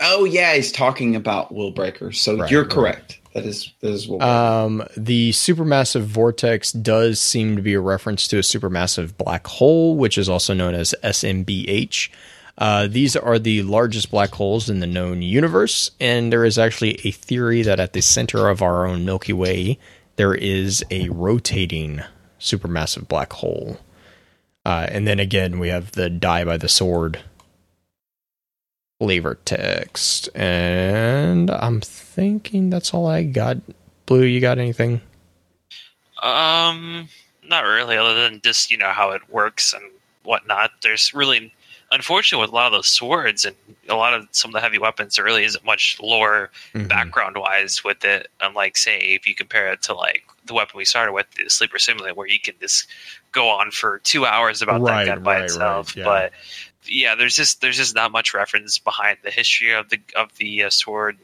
oh 0.01 0.25
yeah, 0.25 0.55
he's 0.55 0.73
talking 0.73 1.17
about 1.17 1.53
Will 1.55 1.71
Breaker. 1.71 2.13
So 2.13 2.37
Right, 2.39 2.51
you're 2.51 2.63
right. 2.63 2.71
correct. 2.71 3.21
That 3.35 3.45
is 3.45 3.73
that 3.81 3.91
is 3.91 4.09
Will. 4.09 4.19
Breaker. 4.19 4.31
Um, 4.33 4.85
the 4.97 5.31
supermassive 5.31 6.03
vortex 6.03 6.73
does 6.73 7.21
seem 7.21 7.57
to 7.57 7.63
be 7.63 7.75
a 7.75 7.81
reference 7.81 8.29
to 8.29 8.39
a 8.39 8.43
supermassive 8.43 9.17
black 9.17 9.47
hole, 9.47 9.97
which 9.97 10.19
is 10.19 10.29
also 10.29 10.55
known 10.55 10.75
as 10.75 10.95
SMBH. 11.03 12.11
Uh, 12.57 12.89
these 12.89 13.15
are 13.15 13.39
the 13.39 13.63
largest 13.63 14.11
black 14.11 14.35
holes 14.35 14.69
in 14.69 14.81
the 14.81 14.87
known 14.87 15.23
universe, 15.23 15.93
and 16.01 16.33
there 16.33 16.45
is 16.45 16.59
actually 16.59 16.95
a 17.05 17.13
theory 17.13 17.63
that 17.63 17.79
at 17.79 17.93
the 17.93 18.01
center 18.01 18.49
of 18.49 18.61
our 18.63 18.85
own 18.85 19.05
Milky 19.05 19.33
Way, 19.33 19.79
there 20.17 20.35
is 20.35 20.85
a 20.91 21.09
rotating 21.11 22.01
supermassive 22.41 23.07
black 23.07 23.33
hole. 23.35 23.79
Uh, 24.69 24.87
and 24.91 25.09
then 25.09 25.19
again, 25.19 25.59
we 25.59 25.69
have 25.69 25.93
the 25.93 26.11
die 26.11 26.45
by 26.45 26.59
the 26.59 26.69
sword 26.69 27.21
flavor 29.01 29.39
text. 29.47 30.29
And 30.35 31.51
I'm 31.51 31.81
thinking 31.81 32.69
that's 32.69 32.93
all 32.93 33.07
I 33.07 33.23
got. 33.23 33.57
Blue, 34.05 34.25
you 34.25 34.43
got 34.43 34.59
anything? 34.59 35.01
Um, 36.23 37.09
not 37.49 37.65
really, 37.65 37.97
other 37.97 38.15
than 38.29 38.43
just 38.43 38.71
you 38.71 38.77
know 38.77 38.91
how 38.91 39.13
it 39.13 39.23
works 39.31 39.73
and 39.73 39.85
whatnot. 40.25 40.73
There's 40.83 41.15
really, 41.15 41.55
unfortunately, 41.91 42.43
with 42.43 42.51
a 42.51 42.55
lot 42.55 42.67
of 42.67 42.73
those 42.73 42.89
swords 42.89 43.47
and 43.47 43.57
a 43.89 43.95
lot 43.95 44.13
of 44.13 44.29
some 44.33 44.51
of 44.51 44.53
the 44.55 44.61
heavy 44.61 44.79
weapons, 44.79 45.17
there 45.17 45.25
really 45.25 45.45
isn't 45.45 45.65
much 45.65 45.97
lore 45.99 46.51
Mhm. 46.75 46.89
background 46.89 47.39
wise 47.39 47.83
with 47.85 48.05
it. 48.05 48.31
Unlike, 48.43 48.77
say, 48.77 48.99
if 49.15 49.27
you 49.27 49.35
compare 49.35 49.73
it 49.73 49.81
to 49.85 49.95
like 49.95 50.25
the 50.45 50.53
weapon 50.53 50.77
we 50.77 50.85
started 50.85 51.13
with, 51.13 51.31
the 51.37 51.49
Sleeper 51.49 51.79
Simulant, 51.79 52.17
where 52.17 52.27
you 52.27 52.41
can 52.41 52.55
just 52.61 52.87
go 53.33 53.49
on 53.51 53.71
for 53.71 53.99
two 54.01 54.27
hours 54.27 54.63
about 54.63 54.81
Right, 54.81 55.05
that 55.05 55.15
gun 55.17 55.23
by 55.23 55.35
right, 55.37 55.45
itself. 55.45 55.89
right, 55.89 55.97
yeah. 55.97 56.05
But 56.05 56.33
yeah, 56.87 57.15
there's 57.15 57.37
just 57.37 57.61
there's 57.61 57.77
just 57.77 57.95
not 57.95 58.13
much 58.13 58.35
reference 58.35 58.79
behind 58.79 59.19
the 59.23 59.31
history 59.31 59.73
of 59.73 59.89
the 59.89 60.01
of 60.17 60.35
the 60.37 60.65
uh, 60.65 60.71
sword 60.71 61.19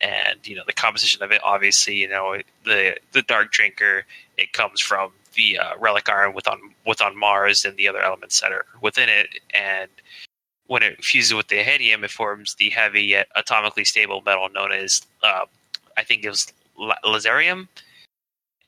and 0.00 0.46
you 0.46 0.54
know 0.56 0.62
the 0.66 0.72
composition 0.72 1.22
of 1.22 1.32
it. 1.32 1.40
Obviously, 1.44 1.94
you 1.96 2.08
know 2.08 2.36
the 2.64 2.96
the 3.12 3.22
Dark 3.22 3.52
Drinker. 3.52 4.04
It 4.36 4.52
comes 4.52 4.80
from 4.80 5.10
the 5.34 5.58
uh, 5.58 5.72
relic 5.78 6.08
iron 6.08 6.34
with 6.34 6.48
on 6.48 6.58
with 6.86 7.02
on 7.02 7.16
Mars 7.18 7.64
and 7.64 7.76
the 7.76 7.88
other 7.88 8.00
elements 8.02 8.40
that 8.40 8.52
are 8.52 8.66
within 8.80 9.08
it, 9.08 9.28
and 9.52 9.90
when 10.66 10.82
it 10.82 11.02
fuses 11.04 11.34
with 11.34 11.48
the 11.48 11.62
hadium, 11.62 12.04
it 12.04 12.10
forms 12.10 12.54
the 12.54 12.70
heavy 12.70 13.02
yet 13.02 13.28
atomically 13.36 13.86
stable 13.86 14.22
metal 14.24 14.48
known 14.50 14.70
as 14.70 15.02
uh, 15.22 15.46
I 15.96 16.04
think 16.04 16.24
it 16.24 16.28
was 16.28 16.46
la- 16.76 16.94
lazarium, 17.04 17.68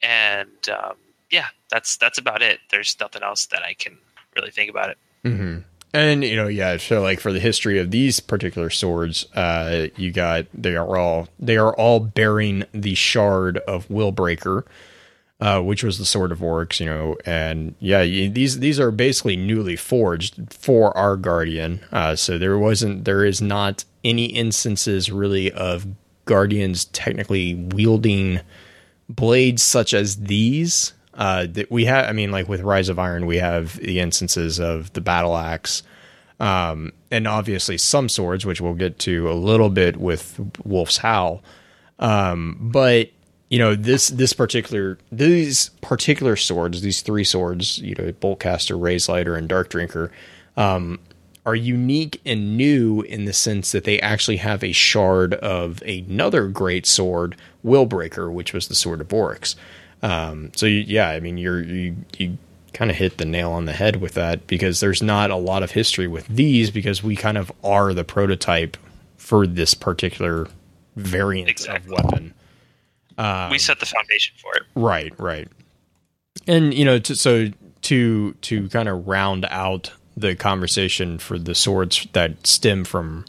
and 0.02 0.68
um, 0.68 0.94
yeah, 1.30 1.46
that's 1.70 1.96
that's 1.96 2.18
about 2.18 2.42
it. 2.42 2.60
There's 2.70 2.96
nothing 3.00 3.22
else 3.22 3.46
that 3.46 3.62
I 3.62 3.74
can 3.74 3.98
really 4.36 4.50
think 4.50 4.70
about 4.70 4.90
it. 4.90 4.98
hmm 5.24 5.58
And 5.92 6.24
you 6.24 6.36
know, 6.36 6.48
yeah. 6.48 6.76
So, 6.76 7.00
like 7.00 7.20
for 7.20 7.32
the 7.32 7.40
history 7.40 7.78
of 7.78 7.90
these 7.90 8.20
particular 8.20 8.70
swords, 8.70 9.26
uh, 9.34 9.88
you 9.96 10.10
got 10.12 10.46
they 10.54 10.76
are 10.76 10.96
all 10.96 11.28
they 11.38 11.56
are 11.56 11.74
all 11.74 12.00
bearing 12.00 12.64
the 12.72 12.94
shard 12.94 13.58
of 13.58 13.88
Willbreaker, 13.88 14.64
uh, 15.40 15.60
which 15.60 15.82
was 15.82 15.98
the 15.98 16.04
sword 16.04 16.32
of 16.32 16.42
Oryx. 16.42 16.80
You 16.80 16.86
know, 16.86 17.16
and 17.24 17.74
yeah, 17.78 18.02
you, 18.02 18.30
these 18.30 18.58
these 18.58 18.78
are 18.80 18.90
basically 18.90 19.36
newly 19.36 19.76
forged 19.76 20.52
for 20.52 20.96
our 20.96 21.16
guardian. 21.16 21.80
Uh, 21.92 22.16
so 22.16 22.38
there 22.38 22.58
wasn't 22.58 23.04
there 23.04 23.24
is 23.24 23.40
not 23.40 23.84
any 24.04 24.26
instances 24.26 25.10
really 25.10 25.50
of 25.52 25.86
guardians 26.24 26.84
technically 26.86 27.54
wielding 27.54 28.40
blades 29.08 29.62
such 29.62 29.92
as 29.92 30.16
these 30.16 30.92
uh, 31.20 31.46
that 31.50 31.70
we 31.70 31.84
have. 31.84 32.06
I 32.06 32.12
mean, 32.12 32.32
like 32.32 32.48
with 32.48 32.62
Rise 32.62 32.88
of 32.88 32.98
Iron, 32.98 33.26
we 33.26 33.36
have 33.36 33.76
the 33.76 34.00
instances 34.00 34.58
of 34.58 34.90
the 34.94 35.02
battle 35.02 35.36
axe, 35.36 35.82
um, 36.40 36.92
and 37.10 37.28
obviously 37.28 37.76
some 37.76 38.08
swords, 38.08 38.46
which 38.46 38.62
we'll 38.62 38.72
get 38.72 38.98
to 39.00 39.30
a 39.30 39.34
little 39.34 39.68
bit 39.68 39.98
with 39.98 40.40
Wolf's 40.64 40.96
Howl. 40.96 41.42
Um, 41.98 42.56
but 42.58 43.10
you 43.50 43.58
know 43.58 43.74
this 43.74 44.08
this 44.08 44.32
particular 44.32 44.96
these 45.12 45.68
particular 45.82 46.36
swords, 46.36 46.80
these 46.80 47.02
three 47.02 47.24
swords, 47.24 47.78
you 47.80 47.94
know, 47.94 48.10
Boltcaster, 48.12 48.80
Raze-Lighter, 48.80 49.36
and 49.36 49.46
Dark 49.46 49.68
Drinker, 49.68 50.10
um, 50.56 50.98
are 51.44 51.54
unique 51.54 52.18
and 52.24 52.56
new 52.56 53.02
in 53.02 53.26
the 53.26 53.34
sense 53.34 53.72
that 53.72 53.84
they 53.84 54.00
actually 54.00 54.38
have 54.38 54.64
a 54.64 54.72
shard 54.72 55.34
of 55.34 55.82
another 55.82 56.48
great 56.48 56.86
sword, 56.86 57.36
Willbreaker, 57.62 58.32
which 58.32 58.54
was 58.54 58.68
the 58.68 58.74
sword 58.74 59.02
of 59.02 59.12
Oryx. 59.12 59.54
Um, 60.02 60.50
so 60.56 60.66
you, 60.66 60.80
yeah, 60.80 61.10
I 61.10 61.20
mean, 61.20 61.36
you're 61.38 61.62
you 61.62 61.96
you 62.18 62.38
kind 62.72 62.90
of 62.90 62.96
hit 62.96 63.18
the 63.18 63.24
nail 63.24 63.50
on 63.52 63.64
the 63.66 63.72
head 63.72 63.96
with 63.96 64.14
that 64.14 64.46
because 64.46 64.80
there's 64.80 65.02
not 65.02 65.30
a 65.30 65.36
lot 65.36 65.62
of 65.62 65.72
history 65.72 66.06
with 66.06 66.26
these 66.28 66.70
because 66.70 67.02
we 67.02 67.16
kind 67.16 67.36
of 67.36 67.50
are 67.64 67.92
the 67.92 68.04
prototype 68.04 68.76
for 69.16 69.46
this 69.46 69.74
particular 69.74 70.46
variant 70.96 71.48
Exactly. 71.50 71.94
of 71.94 72.04
weapon. 72.04 72.34
Um, 73.18 73.50
we 73.50 73.58
set 73.58 73.80
the 73.80 73.86
foundation 73.86 74.34
for 74.40 74.54
it. 74.54 74.62
Right, 74.74 75.12
right. 75.18 75.48
And 76.46 76.72
you 76.72 76.84
know, 76.84 76.98
to, 77.00 77.14
so 77.16 77.48
to 77.82 78.32
to 78.32 78.68
kind 78.68 78.88
of 78.88 79.06
round 79.06 79.46
out 79.50 79.92
the 80.16 80.34
conversation 80.34 81.18
for 81.18 81.38
the 81.38 81.54
swords 81.54 82.06
that 82.12 82.46
stem 82.46 82.84
from 82.84 83.24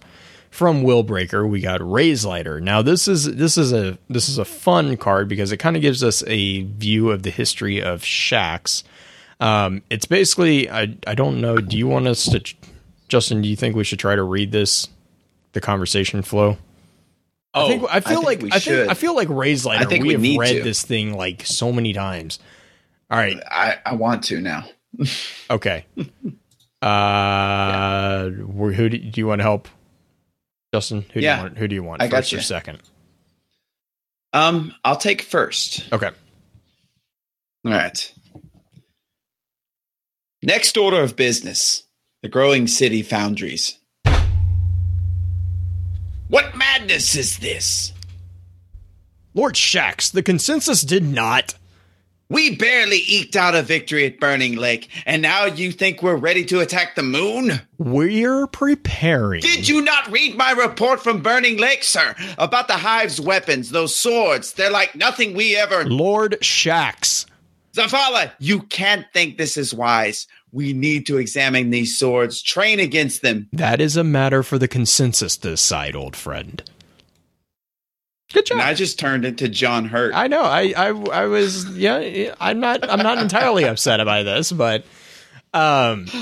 from 0.51 0.83
Willbreaker, 0.83 1.49
we 1.49 1.61
got 1.61 1.81
Raze-Lighter. 1.81 2.61
Now 2.61 2.81
this 2.81 3.07
is 3.07 3.35
this 3.35 3.57
is 3.57 3.73
a 3.73 3.97
this 4.09 4.29
is 4.29 4.37
a 4.37 4.45
fun 4.45 4.97
card 4.97 5.27
because 5.27 5.51
it 5.51 5.57
kind 5.57 5.75
of 5.75 5.81
gives 5.81 6.03
us 6.03 6.23
a 6.27 6.63
view 6.63 7.09
of 7.09 7.23
the 7.23 7.31
history 7.31 7.81
of 7.81 8.01
Shax. 8.01 8.83
Um, 9.39 9.81
it's 9.89 10.05
basically 10.05 10.69
I 10.69 10.95
I 11.07 11.15
don't 11.15 11.41
know. 11.41 11.57
Do 11.57 11.77
you 11.77 11.87
want 11.87 12.07
us 12.07 12.25
to, 12.25 12.43
Justin? 13.07 13.41
Do 13.41 13.49
you 13.49 13.55
think 13.55 13.75
we 13.75 13.83
should 13.83 13.97
try 13.99 14.15
to 14.15 14.23
read 14.23 14.51
this, 14.51 14.87
the 15.53 15.61
conversation 15.61 16.21
flow? 16.21 16.57
I 17.53 17.67
think 17.67 17.83
I 17.89 17.99
feel 18.01 18.13
think 18.17 18.25
like 18.25 18.41
we 18.41 18.51
I 18.51 18.59
think. 18.59 18.89
I 18.89 18.93
feel 18.93 19.15
like 19.15 19.29
Raze-Lighter. 19.29 19.83
I 19.83 19.87
think 19.87 20.05
we, 20.05 20.15
we 20.15 20.33
have 20.33 20.39
read 20.39 20.57
to. 20.57 20.63
this 20.63 20.83
thing 20.83 21.13
like 21.15 21.45
so 21.45 21.71
many 21.71 21.93
times. 21.93 22.39
All 23.09 23.17
right, 23.17 23.41
I, 23.49 23.79
I 23.85 23.95
want 23.95 24.23
to 24.25 24.39
now. 24.39 24.65
okay. 25.49 25.85
Uh, 26.81 28.29
wh- 28.29 28.73
who 28.73 28.89
do, 28.89 28.97
do 28.97 29.21
you 29.21 29.27
want 29.27 29.39
to 29.39 29.43
help, 29.43 29.67
Justin? 30.73 31.05
Who 31.13 31.21
do 31.21 31.27
you 31.27 31.37
want? 31.37 31.57
Who 31.57 31.67
do 31.67 31.75
you 31.75 31.83
want? 31.83 32.01
I 32.01 32.07
got 32.07 32.23
first 32.23 32.33
or 32.33 32.41
second? 32.41 32.81
Um, 34.33 34.73
I'll 34.85 34.95
take 34.95 35.21
first. 35.23 35.91
Okay. 35.91 36.09
All 37.65 37.71
right. 37.71 38.13
Next 40.41 40.77
order 40.77 41.01
of 41.01 41.15
business 41.15 41.83
the 42.21 42.29
growing 42.29 42.67
city 42.67 43.01
foundries. 43.01 43.79
What 46.27 46.55
madness 46.55 47.15
is 47.15 47.39
this? 47.39 47.93
Lord 49.33 49.55
Shax, 49.55 50.11
the 50.11 50.23
consensus 50.23 50.81
did 50.81 51.03
not. 51.03 51.55
We 52.31 52.55
barely 52.55 52.99
eked 52.99 53.35
out 53.35 53.55
a 53.55 53.61
victory 53.61 54.05
at 54.05 54.21
Burning 54.21 54.55
Lake, 54.55 54.87
and 55.05 55.21
now 55.21 55.47
you 55.47 55.73
think 55.73 56.01
we're 56.01 56.15
ready 56.15 56.45
to 56.45 56.61
attack 56.61 56.95
the 56.95 57.03
moon? 57.03 57.59
We're 57.77 58.47
preparing. 58.47 59.41
Did 59.41 59.67
you 59.67 59.81
not 59.81 60.09
read 60.09 60.37
my 60.37 60.51
report 60.51 61.03
from 61.03 61.21
Burning 61.21 61.57
Lake, 61.57 61.83
sir? 61.83 62.15
About 62.37 62.69
the 62.69 62.77
Hive's 62.77 63.19
weapons, 63.19 63.71
those 63.71 63.93
swords. 63.93 64.53
They're 64.53 64.71
like 64.71 64.95
nothing 64.95 65.33
we 65.35 65.57
ever. 65.57 65.83
Lord 65.83 66.37
Shax? 66.39 67.25
Zavala, 67.73 68.31
you 68.39 68.61
can't 68.61 69.05
think 69.11 69.37
this 69.37 69.57
is 69.57 69.73
wise. 69.73 70.25
We 70.53 70.71
need 70.71 71.07
to 71.07 71.17
examine 71.17 71.69
these 71.69 71.99
swords, 71.99 72.41
train 72.41 72.79
against 72.79 73.23
them. 73.23 73.49
That 73.51 73.81
is 73.81 73.97
a 73.97 74.05
matter 74.05 74.41
for 74.41 74.57
the 74.57 74.69
consensus 74.69 75.35
to 75.35 75.49
decide, 75.49 75.97
old 75.97 76.15
friend. 76.15 76.63
Good 78.33 78.45
job. 78.45 78.59
And 78.59 78.67
I 78.67 78.73
just 78.73 78.99
turned 78.99 79.25
into 79.25 79.49
John 79.49 79.85
Hurt. 79.85 80.13
I 80.13 80.27
know. 80.27 80.41
I, 80.41 80.73
I 80.77 80.87
I 80.89 81.25
was 81.25 81.65
yeah. 81.77 82.33
I'm 82.39 82.59
not 82.59 82.87
I'm 82.89 82.99
not 82.99 83.17
entirely 83.17 83.65
upset 83.65 84.03
by 84.05 84.23
this, 84.23 84.51
but 84.51 84.85
um. 85.53 86.05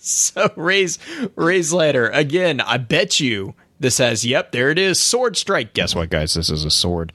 so 0.00 0.50
raise 0.56 0.98
raise 1.36 1.72
later 1.72 2.08
again. 2.08 2.60
I 2.60 2.78
bet 2.78 3.20
you 3.20 3.54
this 3.80 3.98
has. 3.98 4.24
Yep, 4.24 4.52
there 4.52 4.70
it 4.70 4.78
is. 4.78 5.00
Sword 5.00 5.36
strike. 5.36 5.74
Guess 5.74 5.94
what, 5.94 6.10
guys? 6.10 6.34
This 6.34 6.50
is 6.50 6.64
a 6.64 6.70
sword. 6.70 7.12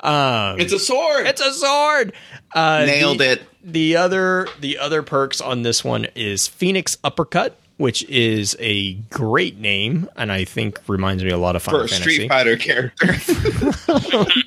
Um, 0.00 0.60
it's 0.60 0.72
a 0.72 0.78
sword. 0.78 1.26
it's 1.26 1.40
a 1.40 1.52
sword. 1.52 2.12
Uh, 2.54 2.84
Nailed 2.86 3.18
the- 3.18 3.32
it. 3.32 3.42
The 3.64 3.96
other 3.96 4.46
the 4.60 4.78
other 4.78 5.02
perks 5.02 5.40
on 5.40 5.62
this 5.62 5.84
one 5.84 6.06
is 6.14 6.46
Phoenix 6.46 6.96
Uppercut, 7.04 7.58
which 7.78 8.04
is 8.04 8.56
a 8.60 8.94
great 9.10 9.58
name, 9.58 10.08
and 10.16 10.30
I 10.30 10.44
think 10.44 10.80
reminds 10.86 11.24
me 11.24 11.30
a 11.30 11.38
lot 11.38 11.56
of 11.56 11.62
Final 11.62 11.80
For 11.80 11.86
a 11.86 11.88
Fantasy. 11.88 12.12
Street 12.12 12.28
Fighter 12.28 12.56
character. 12.56 13.14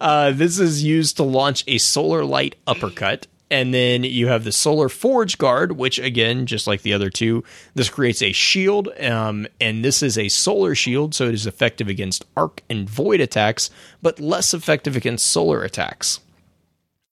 Uh, 0.00 0.30
this 0.32 0.58
is 0.58 0.84
used 0.84 1.16
to 1.16 1.22
launch 1.22 1.64
a 1.66 1.78
solar 1.78 2.24
light 2.24 2.54
uppercut, 2.66 3.26
And 3.50 3.72
then 3.72 4.04
you 4.04 4.26
have 4.28 4.44
the 4.44 4.52
Solar 4.52 4.88
Forge 4.90 5.38
Guard, 5.38 5.72
which 5.72 5.98
again, 5.98 6.44
just 6.46 6.66
like 6.66 6.82
the 6.82 6.92
other 6.92 7.08
two, 7.08 7.44
this 7.74 7.88
creates 7.88 8.20
a 8.20 8.32
shield. 8.32 8.88
Um, 9.00 9.46
and 9.60 9.84
this 9.84 10.02
is 10.02 10.18
a 10.18 10.28
solar 10.28 10.74
shield, 10.74 11.14
so 11.14 11.28
it 11.28 11.34
is 11.34 11.46
effective 11.46 11.88
against 11.88 12.24
arc 12.36 12.62
and 12.68 12.88
void 12.88 13.20
attacks, 13.20 13.70
but 14.02 14.18
less 14.20 14.52
effective 14.52 14.96
against 14.96 15.26
solar 15.26 15.62
attacks. 15.62 16.20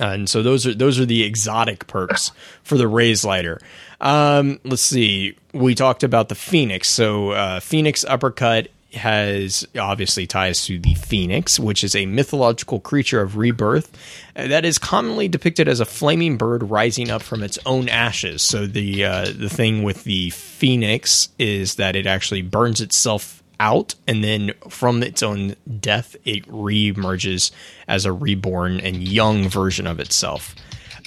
And 0.02 0.28
so 0.28 0.42
those 0.42 0.66
are 0.66 0.74
those 0.74 0.98
are 0.98 1.06
the 1.06 1.22
exotic 1.22 1.86
perks 1.86 2.32
for 2.64 2.76
the 2.76 2.88
Raze-Lighter. 2.88 3.60
Um, 4.00 4.58
let's 4.64 4.82
see. 4.82 5.36
We 5.52 5.74
talked 5.74 6.02
about 6.02 6.28
the 6.28 6.34
Phoenix. 6.34 6.88
So 6.88 7.30
uh, 7.30 7.60
Phoenix 7.60 8.04
uppercut 8.04 8.68
has 8.94 9.66
obviously 9.78 10.26
ties 10.26 10.66
to 10.66 10.78
the 10.78 10.94
phoenix, 10.94 11.58
which 11.58 11.82
is 11.82 11.96
a 11.96 12.04
mythological 12.04 12.78
creature 12.78 13.22
of 13.22 13.36
rebirth 13.36 13.90
uh, 14.36 14.48
that 14.48 14.64
is 14.64 14.78
commonly 14.78 15.28
depicted 15.28 15.66
as 15.66 15.80
a 15.80 15.84
flaming 15.84 16.36
bird 16.36 16.62
rising 16.64 17.10
up 17.10 17.22
from 17.22 17.42
its 17.42 17.58
own 17.64 17.88
ashes. 17.88 18.42
So 18.42 18.66
the 18.66 19.04
uh, 19.04 19.24
the 19.34 19.48
thing 19.48 19.82
with 19.82 20.04
the 20.04 20.30
phoenix 20.30 21.28
is 21.38 21.76
that 21.76 21.96
it 21.96 22.06
actually 22.06 22.42
burns 22.42 22.80
itself 22.80 23.41
out, 23.62 23.94
and 24.08 24.24
then 24.24 24.52
from 24.68 25.02
its 25.02 25.22
own 25.22 25.54
death, 25.80 26.16
it 26.24 26.44
re-emerges 26.48 27.52
as 27.86 28.04
a 28.04 28.12
reborn 28.12 28.80
and 28.80 29.06
young 29.06 29.48
version 29.48 29.86
of 29.86 30.00
itself. 30.00 30.54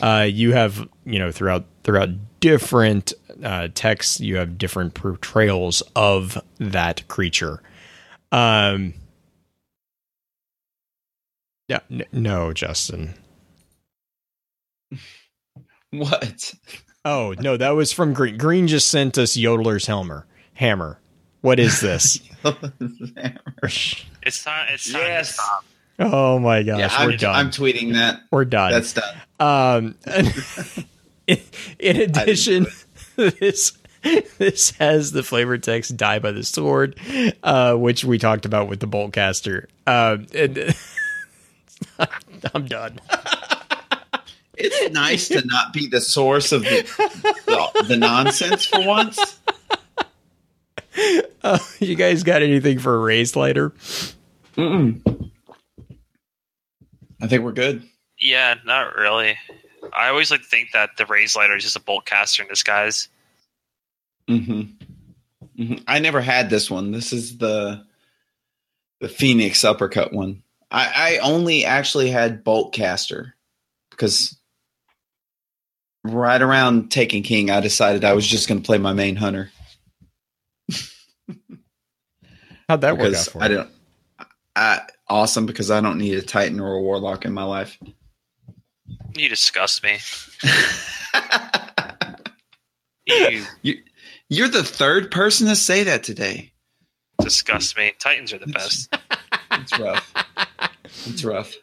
Uh, 0.01 0.25
you 0.29 0.53
have 0.53 0.87
you 1.05 1.19
know 1.19 1.31
throughout 1.31 1.65
throughout 1.83 2.09
different 2.39 3.13
uh, 3.43 3.67
texts, 3.73 4.19
you 4.19 4.37
have 4.37 4.57
different 4.57 4.93
portrayals 4.93 5.83
of 5.95 6.41
that 6.57 7.07
creature. 7.07 7.61
Um, 8.31 8.93
yeah, 11.67 11.79
n- 11.91 12.05
no, 12.11 12.53
Justin. 12.53 13.13
What? 15.91 16.53
Oh 17.05 17.33
no, 17.39 17.55
that 17.55 17.69
was 17.69 17.93
from 17.93 18.11
Green. 18.13 18.37
Green 18.37 18.67
just 18.67 18.89
sent 18.89 19.17
us 19.17 19.37
Yodeler's 19.37 19.85
Helmer 19.85 20.25
hammer. 20.55 20.99
What 21.41 21.59
is 21.59 21.79
this? 21.79 22.19
It's 23.63 24.43
time. 24.43 24.67
It's 24.71 24.91
time 24.91 25.01
Yes. 25.01 25.27
to 25.29 25.33
stop. 25.33 25.65
oh 25.99 26.39
my 26.39 26.63
gosh, 26.63 26.79
yeah, 26.79 27.05
we're 27.05 27.15
done. 27.17 27.35
I'm 27.35 27.49
tweeting 27.51 27.93
that. 27.93 28.21
we're 28.31 28.45
done. 28.45 28.71
That's 28.71 28.93
done. 28.93 29.15
Um, 29.39 29.95
in, 31.27 31.39
in 31.79 32.01
addition, 32.01 32.65
this 33.15 33.73
this 34.37 34.71
has 34.71 35.11
the 35.11 35.23
flavor 35.23 35.57
text 35.57 35.95
"Die 35.95 36.19
by 36.19 36.31
the 36.31 36.43
Sword," 36.43 36.99
uh, 37.43 37.75
which 37.75 38.03
we 38.03 38.17
talked 38.17 38.45
about 38.45 38.67
with 38.67 38.79
the 38.79 38.87
Boltcaster. 38.87 39.65
Um, 39.87 40.25
and 40.33 40.75
I'm 42.53 42.65
done. 42.65 42.99
It's 44.57 44.93
nice 44.93 45.27
to 45.29 45.45
not 45.45 45.73
be 45.73 45.87
the 45.87 45.99
source 46.01 46.51
of 46.51 46.63
the, 46.63 46.83
the, 47.45 47.85
the 47.89 47.97
nonsense 47.97 48.65
for 48.65 48.85
once. 48.85 49.39
Uh, 51.43 51.59
you 51.79 51.93
guys 51.93 52.23
got 52.23 52.41
anything 52.41 52.79
for 52.79 52.95
a 52.95 52.97
raised 52.97 53.35
lighter? 53.35 53.69
Mm-mm. 54.57 55.29
I 57.21 57.27
think 57.27 57.43
we're 57.43 57.51
good. 57.51 57.83
Yeah, 58.19 58.55
not 58.65 58.95
really. 58.95 59.37
I 59.93 60.09
always 60.09 60.31
like 60.31 60.41
think 60.41 60.71
that 60.73 60.97
the 60.97 61.05
Raze-Lighter 61.05 61.55
is 61.55 61.63
just 61.63 61.75
a 61.75 61.79
bolt 61.81 62.05
caster 62.07 62.41
in 62.41 62.49
disguise. 62.49 63.09
hmm 64.27 64.61
hmm 65.55 65.75
I 65.87 65.99
never 65.99 66.19
had 66.19 66.49
this 66.49 66.71
one. 66.71 66.91
This 66.91 67.13
is 67.13 67.37
the 67.37 67.85
the 68.99 69.09
Phoenix 69.09 69.63
uppercut 69.63 70.13
one. 70.13 70.41
I, 70.71 70.91
I 70.95 71.17
only 71.19 71.63
actually 71.63 72.09
had 72.09 72.43
Bolt 72.43 72.73
Caster 72.73 73.35
because 73.91 74.35
right 76.03 76.41
around 76.41 76.89
Taken 76.91 77.21
King, 77.21 77.51
I 77.51 77.59
decided 77.59 78.03
I 78.03 78.13
was 78.13 78.25
just 78.25 78.47
going 78.47 78.61
to 78.61 78.65
play 78.65 78.79
my 78.79 78.93
main 78.93 79.15
hunter 79.15 79.51
How'd 82.69 82.81
that 82.81 82.97
work 82.97 83.13
out 83.15 83.25
for 83.25 83.43
I 83.43 83.47
you? 83.47 83.55
don't. 83.55 83.69
I, 84.55 84.81
awesome 85.07 85.45
because 85.45 85.69
I 85.69 85.81
don't 85.81 85.97
need 85.97 86.15
a 86.17 86.21
Titan 86.21 86.59
or 86.59 86.73
a 86.73 86.81
Warlock 86.81 87.25
in 87.25 87.33
my 87.33 87.43
life. 87.43 87.77
You 89.15 89.29
disgust 89.29 89.83
me. 89.83 89.97
You 93.07 93.43
you, 93.61 93.83
you're 94.29 94.47
the 94.47 94.63
third 94.63 95.11
person 95.11 95.45
to 95.47 95.55
say 95.55 95.83
that 95.83 96.01
today. 96.03 96.51
disgust 97.21 97.77
me. 97.77 97.93
Titans 97.99 98.33
are 98.33 98.39
the 98.39 98.47
best. 98.47 98.93
It's 99.51 99.79
rough. 99.79 100.13
it's 101.05 101.23
rough. 101.23 101.53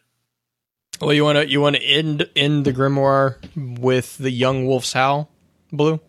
Well, 1.01 1.13
you 1.13 1.25
want 1.25 1.37
to 1.39 1.49
you 1.49 1.61
want 1.61 1.77
to 1.77 1.83
end 1.83 2.29
end 2.37 2.65
the 2.65 2.73
grimoire 2.73 3.37
with 3.81 4.17
the 4.19 4.31
young 4.31 4.67
wolf's 4.67 4.93
howl, 4.93 5.29
blue. 5.73 6.01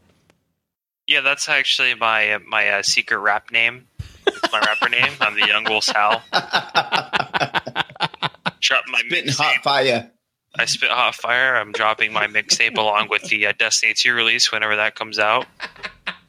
Yeah, 1.07 1.21
that's 1.21 1.49
actually 1.49 1.95
my 1.95 2.37
my 2.47 2.69
uh, 2.69 2.83
secret 2.83 3.17
rap 3.17 3.51
name. 3.51 3.87
It's 4.27 4.51
my 4.51 4.59
rapper 4.59 4.89
name. 4.89 5.11
I'm 5.21 5.35
the 5.39 5.47
Young 5.47 5.63
Wolf 5.65 5.87
Howl. 5.87 6.21
Drop 8.61 8.83
my 8.87 8.99
Spitting 8.99 9.25
mixtape. 9.31 9.37
hot 9.37 9.63
fire. 9.63 10.11
I 10.57 10.65
spit 10.65 10.89
hot 10.89 11.15
fire. 11.15 11.55
I'm 11.57 11.71
dropping 11.71 12.13
my 12.13 12.27
mixtape 12.27 12.77
along 12.77 13.09
with 13.09 13.23
the 13.23 13.47
uh, 13.47 13.53
Destiny 13.57 13.93
2 13.95 14.13
release 14.13 14.51
whenever 14.51 14.75
that 14.75 14.95
comes 14.95 15.19
out. 15.19 15.45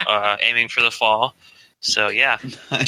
Uh, 0.06 0.36
aiming 0.40 0.68
for 0.68 0.80
the 0.82 0.90
fall. 0.90 1.34
So 1.80 2.08
yeah, 2.08 2.38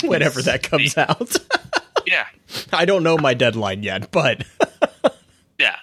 Whenever 0.04 0.40
that 0.42 0.62
comes 0.62 0.96
out, 0.96 1.36
yeah, 2.06 2.24
I 2.72 2.86
don't 2.86 3.02
know 3.02 3.18
my 3.18 3.34
deadline 3.34 3.82
yet, 3.82 4.10
but 4.10 4.42
yeah. 5.58 5.76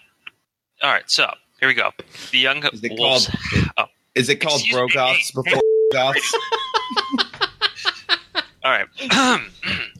All 0.81 0.89
right, 0.91 1.03
so 1.09 1.27
here 1.59 1.69
we 1.69 1.75
go. 1.75 1.91
The 2.31 2.39
Young 2.39 2.63
Is 2.73 2.83
it 2.83 2.93
Wolf's. 2.97 3.27
called? 3.29 3.65
Oh. 3.77 3.85
Is 4.15 4.29
it 4.29 4.37
called 4.37 4.61
Excuse 4.61 4.75
me, 4.75 4.81
Brogoths 4.87 5.15
hey, 5.15 5.31
before 5.43 5.61
Goths? 5.93 6.33
All 8.63 8.71
right. 8.71 8.87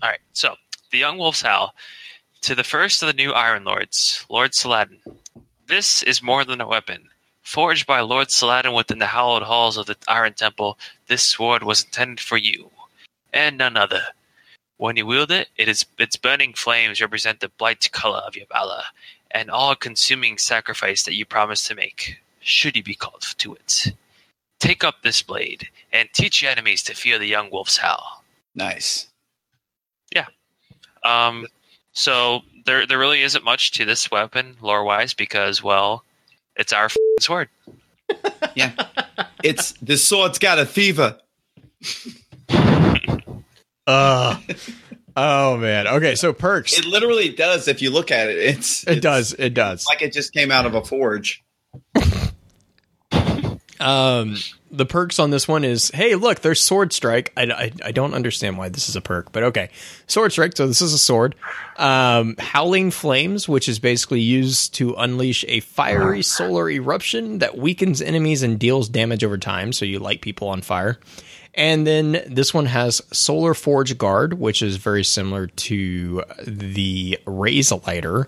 All 0.02 0.10
right. 0.10 0.20
So, 0.32 0.56
the 0.92 0.98
Young 0.98 1.18
Wolf's 1.18 1.42
Howl. 1.42 1.74
To 2.44 2.56
the 2.56 2.64
first 2.64 3.02
of 3.02 3.08
the 3.08 3.14
new 3.14 3.32
Iron 3.32 3.64
Lords, 3.64 4.26
Lord 4.30 4.54
Saladin. 4.54 5.00
This 5.68 6.04
is 6.04 6.22
more 6.22 6.46
than 6.46 6.62
a 6.62 6.68
weapon. 6.68 7.10
Forged 7.42 7.86
by 7.86 8.00
Lord 8.00 8.32
Saladin 8.32 8.74
within 8.74 9.00
the 9.00 9.08
hallowed 9.08 9.44
halls 9.44 9.78
of 9.78 9.86
the 9.86 9.98
Iron 10.08 10.34
Temple, 10.34 10.78
this 11.08 11.26
sword 11.26 11.64
was 11.64 11.84
intended 11.84 12.22
for 12.22 12.38
you, 12.38 12.72
and 13.34 13.58
none 13.58 13.76
other. 13.76 14.02
When 14.78 14.96
you 14.96 15.06
wield 15.06 15.32
it, 15.32 15.50
it 15.58 15.68
is 15.68 15.86
its 16.00 16.16
burning 16.16 16.54
flames 16.54 17.02
represent 17.02 17.42
the 17.42 17.50
blight 17.50 17.90
color 17.92 18.20
of 18.20 18.36
your 18.36 18.46
valor, 18.48 18.84
an 19.32 19.50
all-consuming 19.50 20.38
sacrifice 20.38 21.04
that 21.04 21.16
you 21.16 21.26
promise 21.26 21.68
to 21.68 21.76
make, 21.76 22.22
should 22.40 22.78
you 22.78 22.84
be 22.84 22.96
called 22.96 23.26
to 23.38 23.56
it. 23.56 23.94
Take 24.60 24.84
up 24.84 25.02
this 25.02 25.22
blade, 25.22 25.68
and 25.92 26.10
teach 26.14 26.42
your 26.42 26.52
enemies 26.52 26.84
to 26.84 26.96
fear 26.96 27.20
the 27.20 27.28
Young 27.28 27.52
Wolf's 27.52 27.78
Howl. 27.78 28.23
Nice. 28.56 29.08
Yeah. 30.16 30.26
Um, 31.04 31.48
so 31.94 32.42
there 32.66 32.86
there 32.88 33.00
really 33.00 33.22
isn't 33.22 33.44
much 33.44 33.72
to 33.74 33.86
this 33.86 34.10
weapon 34.12 34.58
lore 34.62 34.84
wise 34.84 35.14
because 35.14 35.64
well, 35.64 36.04
it's 36.56 36.72
our 36.74 36.86
f***ing 36.86 37.16
sword. 37.22 37.50
Yeah. 38.56 38.74
it's 39.44 39.72
the 39.82 39.98
sword's 39.98 40.38
got 40.38 40.60
a 40.60 40.66
fever. 40.68 41.18
uh 43.88 44.38
oh 45.18 45.58
man. 45.58 45.88
Okay, 45.88 46.14
so 46.16 46.34
perks. 46.34 46.78
It 46.78 46.86
literally 46.86 47.30
does 47.30 47.68
if 47.68 47.82
you 47.82 47.90
look 47.90 48.12
at 48.12 48.30
it. 48.30 48.38
It's 48.38 48.84
It 48.84 48.98
it's 48.98 49.02
does. 49.02 49.34
It 49.34 49.54
does. 49.56 49.86
like 49.88 50.02
it 50.04 50.14
just 50.14 50.34
came 50.34 50.52
out 50.52 50.66
of 50.68 50.76
a 50.76 50.84
forge. 50.84 51.42
Um, 53.84 54.38
the 54.72 54.86
perks 54.86 55.20
on 55.20 55.30
this 55.30 55.48
one 55.48 55.64
is, 55.64 55.92
hey, 55.92 56.16
look, 56.16 56.40
there's 56.40 56.62
sword 56.62 56.94
strike. 56.94 57.32
I, 57.38 57.44
I, 57.44 57.72
I 57.86 57.92
don't 57.92 58.14
understand 58.14 58.58
why 58.58 58.70
this 58.70 58.88
is 58.90 58.96
a 58.96 59.02
perk, 59.02 59.32
but 59.32 59.44
okay, 59.44 59.70
sword 60.08 60.32
strike. 60.32 60.56
So 60.56 60.66
this 60.66 60.82
is 60.82 60.94
a 60.94 60.98
sword. 60.98 61.36
Um, 61.78 62.36
howling 62.40 62.92
flames, 62.92 63.48
which 63.48 63.68
is 63.68 63.80
basically 63.80 64.22
used 64.22 64.74
to 64.76 64.94
unleash 64.94 65.44
a 65.48 65.60
fiery 65.60 66.24
solar 66.24 66.70
eruption 66.70 67.40
that 67.40 67.58
weakens 67.58 68.02
enemies 68.02 68.42
and 68.42 68.58
deals 68.58 68.90
damage 68.90 69.24
over 69.24 69.38
time. 69.38 69.74
So 69.74 69.86
you 69.86 70.00
light 70.00 70.22
people 70.22 70.48
on 70.48 70.62
fire. 70.62 70.98
And 71.56 71.86
then 71.86 72.24
this 72.28 72.52
one 72.52 72.66
has 72.66 73.00
Solar 73.12 73.54
Forge 73.54 73.96
Guard, 74.00 74.40
which 74.40 74.64
is 74.64 74.78
very 74.78 75.04
similar 75.04 75.48
to 75.48 76.24
the 76.48 77.20
Raze-Lighter. 77.28 78.28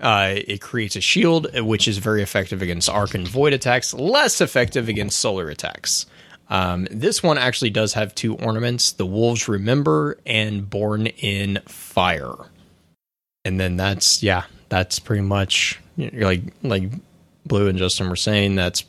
Uh, 0.00 0.34
it 0.34 0.60
creates 0.60 0.96
a 0.96 1.00
shield, 1.00 1.46
which 1.60 1.86
is 1.86 1.98
very 1.98 2.22
effective 2.22 2.62
against 2.62 2.88
arc 2.88 3.14
and 3.14 3.28
void 3.28 3.52
attacks, 3.52 3.92
less 3.92 4.40
effective 4.40 4.88
against 4.88 5.18
solar 5.18 5.48
attacks. 5.48 6.06
Um, 6.48 6.88
this 6.90 7.22
one 7.22 7.38
actually 7.38 7.70
does 7.70 7.94
have 7.94 8.14
two 8.14 8.34
ornaments 8.36 8.92
the 8.92 9.06
Wolves 9.06 9.46
Remember 9.46 10.18
and 10.26 10.68
Born 10.68 11.06
in 11.06 11.60
Fire. 11.66 12.34
And 13.44 13.60
then 13.60 13.76
that's, 13.76 14.22
yeah, 14.22 14.44
that's 14.68 14.98
pretty 14.98 15.22
much 15.22 15.78
you 15.96 16.10
know, 16.10 16.26
like, 16.26 16.42
like 16.62 16.90
Blue 17.46 17.68
and 17.68 17.78
Justin 17.78 18.08
were 18.08 18.16
saying, 18.16 18.56
that's 18.56 18.84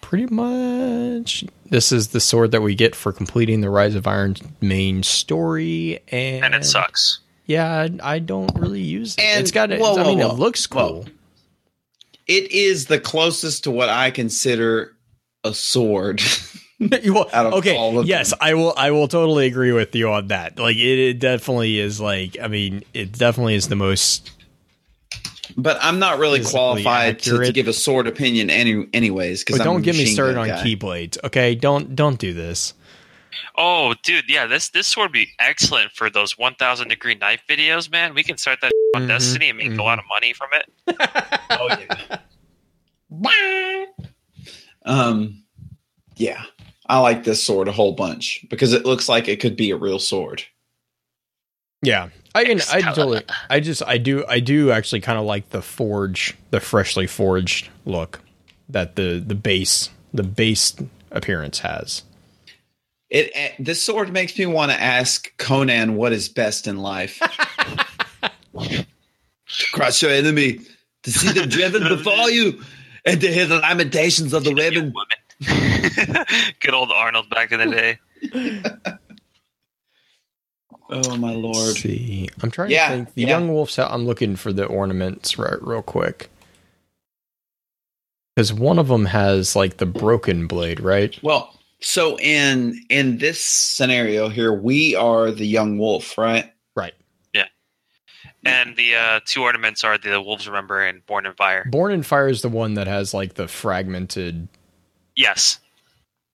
pretty 0.00 0.26
much 0.26 1.44
this 1.70 1.92
is 1.92 2.08
the 2.08 2.20
sword 2.20 2.50
that 2.50 2.62
we 2.62 2.74
get 2.74 2.94
for 2.94 3.12
completing 3.12 3.60
the 3.60 3.70
Rise 3.70 3.94
of 3.94 4.06
Iron 4.06 4.34
main 4.60 5.02
story, 5.02 6.00
and, 6.08 6.44
And 6.44 6.54
it 6.54 6.64
sucks. 6.64 7.20
Yeah, 7.50 7.88
I, 8.02 8.14
I 8.14 8.18
don't 8.20 8.56
really 8.56 8.80
use 8.80 9.16
it. 9.16 9.20
And- 9.22 9.40
it's 9.40 9.50
got. 9.50 9.72
It's, 9.72 9.82
whoa, 9.82 9.96
I 9.96 10.04
mean, 10.04 10.20
whoa. 10.20 10.30
it 10.30 10.34
looks 10.34 10.66
cool. 10.68 11.02
Whoa. 11.02 11.04
it 12.28 12.52
is 12.52 12.86
the 12.86 13.00
closest 13.00 13.64
to 13.64 13.72
what 13.72 13.88
I 13.88 14.12
consider 14.12 14.94
a 15.44 15.52
sword. 15.52 16.22
You 17.02 17.12
will- 17.12 17.28
Out 17.30 17.44
of 17.44 17.52
okay, 17.52 17.76
all 17.76 17.98
of 17.98 18.06
yes, 18.06 18.30
them. 18.30 18.38
I 18.40 18.54
will. 18.54 18.72
I 18.74 18.90
will 18.90 19.06
totally 19.06 19.46
agree 19.46 19.72
with 19.72 19.94
you 19.94 20.08
on 20.08 20.28
that. 20.28 20.58
Like, 20.58 20.78
it, 20.78 20.98
it 20.98 21.18
definitely 21.18 21.78
is. 21.78 22.00
Like, 22.00 22.38
I 22.42 22.48
mean, 22.48 22.84
it 22.94 23.12
definitely 23.12 23.54
is 23.54 23.68
the 23.68 23.76
most. 23.76 24.30
but 25.58 25.76
I'm 25.82 25.98
not 25.98 26.18
really 26.18 26.42
qualified 26.42 27.18
to, 27.18 27.44
to 27.44 27.52
give 27.52 27.68
a 27.68 27.74
sword 27.74 28.06
opinion 28.06 28.48
any 28.48 28.86
anyways. 28.94 29.44
Because 29.44 29.58
But 29.58 29.64
don't 29.64 29.82
get 29.82 29.94
me 29.94 30.06
started 30.06 30.38
on 30.38 30.48
keyblades. 30.48 31.18
Okay, 31.22 31.54
don't 31.54 31.94
don't 31.94 32.18
do 32.18 32.32
this. 32.32 32.72
Oh, 33.56 33.94
dude, 34.02 34.28
yeah, 34.28 34.46
this 34.46 34.70
this 34.70 34.86
sword 34.86 35.10
would 35.10 35.12
be 35.12 35.28
excellent 35.38 35.92
for 35.92 36.10
those 36.10 36.38
1,000 36.38 36.88
degree 36.88 37.14
knife 37.14 37.42
videos, 37.48 37.90
man. 37.90 38.14
We 38.14 38.22
can 38.22 38.36
start 38.36 38.60
that 38.62 38.72
on 38.94 39.02
Mhm, 39.02 39.08
Destiny 39.08 39.48
and 39.48 39.58
make 39.58 39.70
mhm. 39.70 39.78
a 39.78 39.82
lot 39.82 39.98
of 39.98 40.04
money 40.08 40.32
from 40.32 40.48
it. 40.52 40.70
Oh 41.50 41.68
yeah. 41.68 42.18
um, 44.84 45.42
yeah, 46.16 46.44
I 46.86 46.98
like 46.98 47.24
this 47.24 47.42
sword 47.44 47.68
a 47.68 47.72
whole 47.72 47.92
bunch 47.92 48.44
because 48.50 48.72
it 48.72 48.84
looks 48.84 49.08
like 49.08 49.28
it 49.28 49.40
could 49.40 49.56
be 49.56 49.70
a 49.70 49.76
real 49.76 49.98
sword. 49.98 50.44
Yeah, 51.82 52.10
I 52.34 52.44
can. 52.44 52.60
I 52.70 52.80
totally. 52.82 53.22
I 53.48 53.60
just. 53.60 53.82
I 53.86 53.96
do. 53.96 54.24
I 54.28 54.40
do 54.40 54.70
actually 54.70 55.00
kind 55.00 55.18
of 55.18 55.24
like 55.24 55.48
the 55.50 55.62
forge, 55.62 56.36
the 56.50 56.60
freshly 56.60 57.06
forged 57.06 57.70
look 57.86 58.20
that 58.68 58.96
the 58.96 59.22
the 59.24 59.34
base 59.34 59.88
the 60.12 60.22
base 60.22 60.74
appearance 61.10 61.60
has. 61.60 62.02
It 63.10 63.30
eh, 63.34 63.50
this 63.58 63.82
sword 63.82 64.12
makes 64.12 64.38
me 64.38 64.46
want 64.46 64.70
to 64.72 64.80
ask 64.80 65.36
Conan 65.36 65.96
what 65.96 66.12
is 66.12 66.28
best 66.28 66.66
in 66.66 66.78
life. 66.78 67.18
to 68.58 68.86
crush 69.72 70.02
your 70.02 70.12
enemy, 70.12 70.60
to 71.02 71.10
see 71.10 71.32
them 71.32 71.48
driven 71.48 71.82
before 71.88 72.30
you, 72.30 72.62
and 73.04 73.20
to 73.20 73.32
hear 73.32 73.46
the 73.46 73.58
lamentations 73.58 74.32
of 74.32 74.44
the 74.44 74.50
You 74.50 74.56
women. 74.56 74.92
women. 74.94 76.26
Good 76.60 76.74
old 76.74 76.92
Arnold 76.92 77.28
back 77.30 77.50
in 77.52 77.58
the 77.60 77.66
day. 77.66 77.98
Oh 80.92 81.16
my 81.16 81.32
lord! 81.32 81.54
Let's 81.56 81.80
see, 81.82 82.28
I'm 82.42 82.50
trying 82.50 82.70
Yeah, 82.72 82.88
to 82.88 82.94
think. 82.96 83.14
The 83.14 83.22
yeah. 83.22 83.28
young 83.28 83.48
wolf's 83.52 83.78
out. 83.78 83.92
I'm 83.92 84.06
looking 84.06 84.34
for 84.34 84.52
the 84.52 84.64
ornaments 84.64 85.38
right, 85.38 85.62
real 85.62 85.82
quick. 85.82 86.30
Because 88.34 88.52
one 88.52 88.76
of 88.76 88.88
them 88.88 89.04
has 89.06 89.54
like 89.54 89.76
the 89.76 89.86
broken 89.86 90.48
blade, 90.48 90.80
right? 90.80 91.16
Well, 91.22 91.54
so 91.80 92.18
in 92.18 92.80
in 92.88 93.18
this 93.18 93.42
scenario 93.42 94.28
here, 94.28 94.52
we 94.52 94.94
are 94.96 95.30
the 95.30 95.46
young 95.46 95.78
wolf, 95.78 96.16
right? 96.18 96.52
Right. 96.76 96.94
Yeah. 97.34 97.46
And 98.44 98.76
the 98.76 98.94
uh, 98.96 99.20
two 99.26 99.42
ornaments 99.42 99.84
are 99.84 99.98
the 99.98 100.20
Wolves 100.20 100.46
Remember 100.46 100.82
and 100.84 101.04
Born 101.06 101.26
in 101.26 101.34
Fire. 101.34 101.64
Born 101.70 101.92
in 101.92 102.02
Fire 102.02 102.28
is 102.28 102.42
the 102.42 102.48
one 102.48 102.74
that 102.74 102.86
has 102.86 103.12
like 103.14 103.34
the 103.34 103.48
fragmented, 103.48 104.48
Yes. 105.16 105.58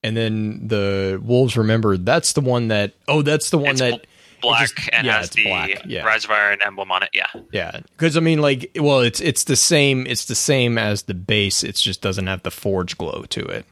and 0.02 0.16
then 0.16 0.68
the 0.68 1.20
Wolves 1.24 1.56
Remember. 1.56 1.96
That's 1.96 2.32
the 2.34 2.40
one 2.40 2.68
that. 2.68 2.94
Oh, 3.08 3.22
that's 3.22 3.50
the 3.50 3.58
one 3.58 3.70
It's 3.72 3.80
that. 3.80 4.06
Black 4.42 4.68
just- 4.68 4.90
and 4.92 5.06
yeah, 5.06 5.16
has 5.16 5.30
the 5.30 5.44
black, 5.44 5.82
yeah. 5.86 6.04
Rise 6.04 6.24
of 6.26 6.30
Iron 6.30 6.58
emblem 6.64 6.92
on 6.92 7.02
it. 7.02 7.08
Yeah. 7.14 7.26
Yeah, 7.52 7.80
because 7.92 8.18
I 8.18 8.20
mean, 8.20 8.40
like, 8.42 8.70
well, 8.78 9.00
it's 9.00 9.18
it's 9.20 9.44
the 9.44 9.56
same. 9.56 10.06
It's 10.06 10.26
the 10.26 10.34
same 10.34 10.76
as 10.76 11.04
the 11.04 11.14
base. 11.14 11.64
It 11.64 11.76
just 11.76 12.02
doesn't 12.02 12.26
have 12.26 12.42
the 12.42 12.50
forge 12.50 12.98
glow 12.98 13.22
to 13.30 13.40
it, 13.46 13.64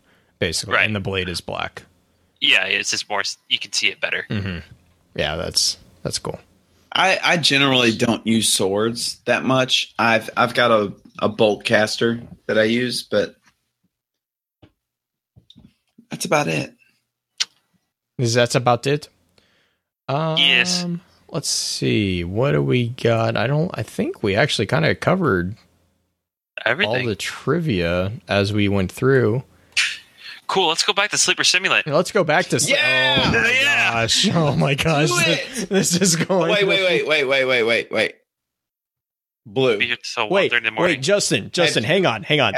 basically, 0.49 0.75
Right. 0.75 0.85
and 0.87 0.95
the 0.95 1.01
blade 1.01 1.29
is 1.29 1.41
black. 1.41 1.83
Yeah, 2.41 2.65
it's 2.67 2.91
just 2.91 3.09
more, 3.09 3.23
you 3.49 3.59
can 3.59 3.73
see 3.73 3.89
it 3.89 4.01
better. 4.01 4.27
Mm-hmm. 4.29 4.59
Yeah, 5.17 5.37
that's 5.37 5.79
that's 6.03 6.19
cool. 6.19 6.39
I, 6.93 7.19
I 7.25 7.37
generally 7.39 7.97
don't 7.97 8.25
use 8.27 8.49
swords 8.53 9.19
that 9.25 9.45
much. 9.45 9.95
I've 9.99 10.29
I've 10.37 10.55
got 10.55 10.71
a, 10.71 10.93
a 11.21 11.29
bolt 11.29 11.65
caster 11.65 12.21
that 12.47 12.59
I 12.59 12.65
use, 12.65 13.03
but 13.03 13.37
that's 16.11 16.25
about 16.25 16.49
it. 16.49 16.73
Is 18.19 18.35
that's 18.35 18.55
about 18.55 18.87
it? 18.87 19.09
Um, 20.09 20.37
Yes. 20.39 20.87
Let's 21.29 21.49
see. 21.49 22.23
What 22.23 22.53
do 22.53 22.63
we 22.63 22.89
got? 22.91 23.37
I 23.37 23.47
don't. 23.49 23.71
I 23.75 23.83
think 23.83 24.23
we 24.23 24.37
actually 24.37 24.67
kind 24.67 24.85
of 24.85 25.01
covered 25.01 25.57
Everything. 26.65 26.95
all 26.97 27.05
the 27.07 27.17
trivia 27.17 28.13
as 28.29 28.53
we 28.53 28.69
went 28.69 28.93
through. 28.93 29.43
Cool. 30.47 30.69
Let's 30.69 30.85
go 30.85 30.93
back 30.93 31.11
to 31.11 31.19
Sleeper 31.19 31.43
Simulant. 31.43 31.87
Let's 31.87 32.13
go 32.13 32.23
back 32.25 32.47
to. 32.47 32.59
Yeah! 32.59 33.23
Oh 33.27 33.31
my 33.33 33.51
Yeah! 33.51 33.93
gosh! 33.93 34.29
Oh 34.35 34.57
my 34.57 34.75
gosh! 34.75 35.09
Do 35.09 35.17
This, 35.25 35.63
it! 35.63 35.69
this 35.71 36.01
is 36.01 36.17
going. 36.17 36.51
Wait, 36.51 36.67
wait, 36.67 36.83
wait, 36.83 37.07
wait, 37.09 37.25
wait, 37.25 37.45
wait, 37.45 37.63
wait, 37.65 37.91
wait. 37.91 38.15
Blue. 39.47 39.79
Be 39.79 39.87
here 39.87 39.97
till 40.03 40.29
Wait, 40.31 40.51
the 40.51 40.61
morning. 40.71 40.97
wait, 40.97 41.03
Justin, 41.03 41.51
Justin, 41.53 41.85
Hey. 41.85 41.95
hang 41.95 42.07
on, 42.07 42.23
hang 42.23 42.41
on. 42.41 42.55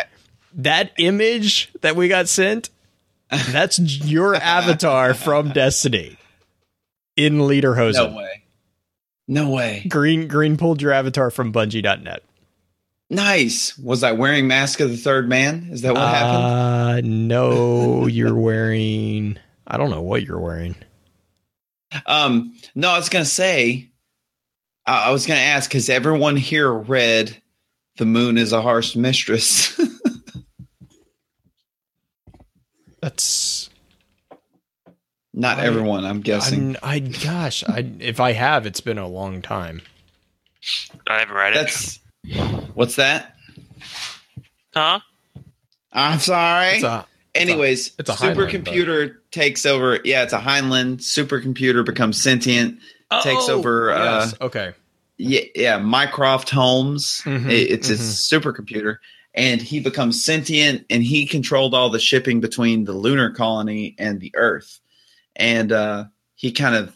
That 0.54 0.92
image 0.98 1.72
that 1.80 1.96
we 1.96 2.06
got 2.08 2.28
sent, 2.28 2.70
that's 3.50 3.78
your 3.78 4.34
avatar 4.36 5.12
from 5.14 5.50
Destiny 5.50 6.16
in 7.16 7.46
leader 7.48 7.74
hosing. 7.74 8.12
No 8.12 8.16
way. 8.16 8.42
No 9.28 9.50
way. 9.50 9.86
Green 9.88 10.28
Green 10.28 10.56
pulled 10.56 10.80
your 10.80 10.92
avatar 10.92 11.30
from 11.30 11.52
Bungie.net. 11.52 12.22
Nice. 13.08 13.78
Was 13.78 14.02
I 14.02 14.12
wearing 14.12 14.48
Mask 14.48 14.80
of 14.80 14.90
the 14.90 14.96
Third 14.96 15.28
Man? 15.28 15.68
Is 15.70 15.82
that 15.82 15.94
what 15.94 16.02
happened? 16.02 16.44
Uh, 16.44 17.00
no, 17.04 18.06
you're 18.06 18.34
wearing. 18.38 19.38
I 19.66 19.76
don't 19.76 19.90
know 19.90 20.02
what 20.02 20.24
you're 20.24 20.40
wearing. 20.40 20.74
Um, 22.06 22.54
no, 22.74 22.90
I 22.90 22.98
was 22.98 23.08
gonna 23.08 23.24
say. 23.24 23.90
I 24.86 25.08
I 25.08 25.10
was 25.12 25.26
gonna 25.26 25.40
ask 25.40 25.70
because 25.70 25.88
everyone 25.88 26.36
here 26.36 26.72
read 26.72 27.40
"The 27.96 28.06
Moon 28.06 28.38
is 28.38 28.52
a 28.52 28.60
Harsh 28.60 28.96
Mistress." 28.96 29.80
That's. 33.00 33.70
Not 35.32 35.58
I- 35.58 35.66
everyone, 35.66 36.04
I'm 36.04 36.22
guessing. 36.22 36.76
I'm, 36.82 36.82
I 36.82 36.98
gosh, 37.00 37.62
I 37.68 37.88
if 38.00 38.18
I 38.20 38.32
have, 38.32 38.66
it's 38.66 38.80
been 38.80 38.98
a 38.98 39.06
long 39.06 39.42
time. 39.42 39.82
I 41.06 41.20
haven't 41.20 41.36
read 41.36 41.52
it. 41.52 41.56
That's 41.56 42.00
what's 42.74 42.96
that? 42.96 43.34
huh? 44.74 45.00
I'm 45.92 46.18
sorry. 46.18 46.74
It's 46.76 46.84
a, 46.84 47.06
Anyways, 47.34 47.92
it's 47.98 48.08
a 48.10 48.14
Heinlein, 48.14 48.34
supercomputer 48.64 49.16
takes 49.30 49.66
over. 49.66 49.98
Yeah, 50.04 50.22
it's 50.22 50.32
a 50.32 50.38
Heinlein. 50.38 50.96
Supercomputer 50.96 51.84
becomes 51.84 52.20
sentient. 52.22 52.78
Takes 53.22 53.48
Oh, 53.48 53.58
over. 53.58 53.92
Uh, 53.92 54.30
okay. 54.40 54.72
yeah, 55.18 55.40
yeah, 55.54 55.76
Mycroft 55.78 56.48
Holmes. 56.50 57.20
Mhm, 57.24 57.50
It- 57.50 57.70
it's 57.70 57.88
his 57.88 58.00
mhm. 58.00 58.40
supercomputer, 58.40 58.96
and 59.34 59.60
he 59.60 59.80
becomes 59.80 60.24
sentient, 60.24 60.86
and 60.90 61.02
he 61.02 61.26
controlled 61.26 61.74
all 61.74 61.90
the 61.90 61.98
shipping 62.00 62.40
between 62.40 62.84
the 62.84 62.92
lunar 62.94 63.30
colony 63.30 63.94
and 63.98 64.18
the 64.20 64.32
Earth, 64.34 64.80
and 65.36 65.72
uh, 65.72 66.04
he 66.36 66.52
kind 66.52 66.74
of, 66.74 66.95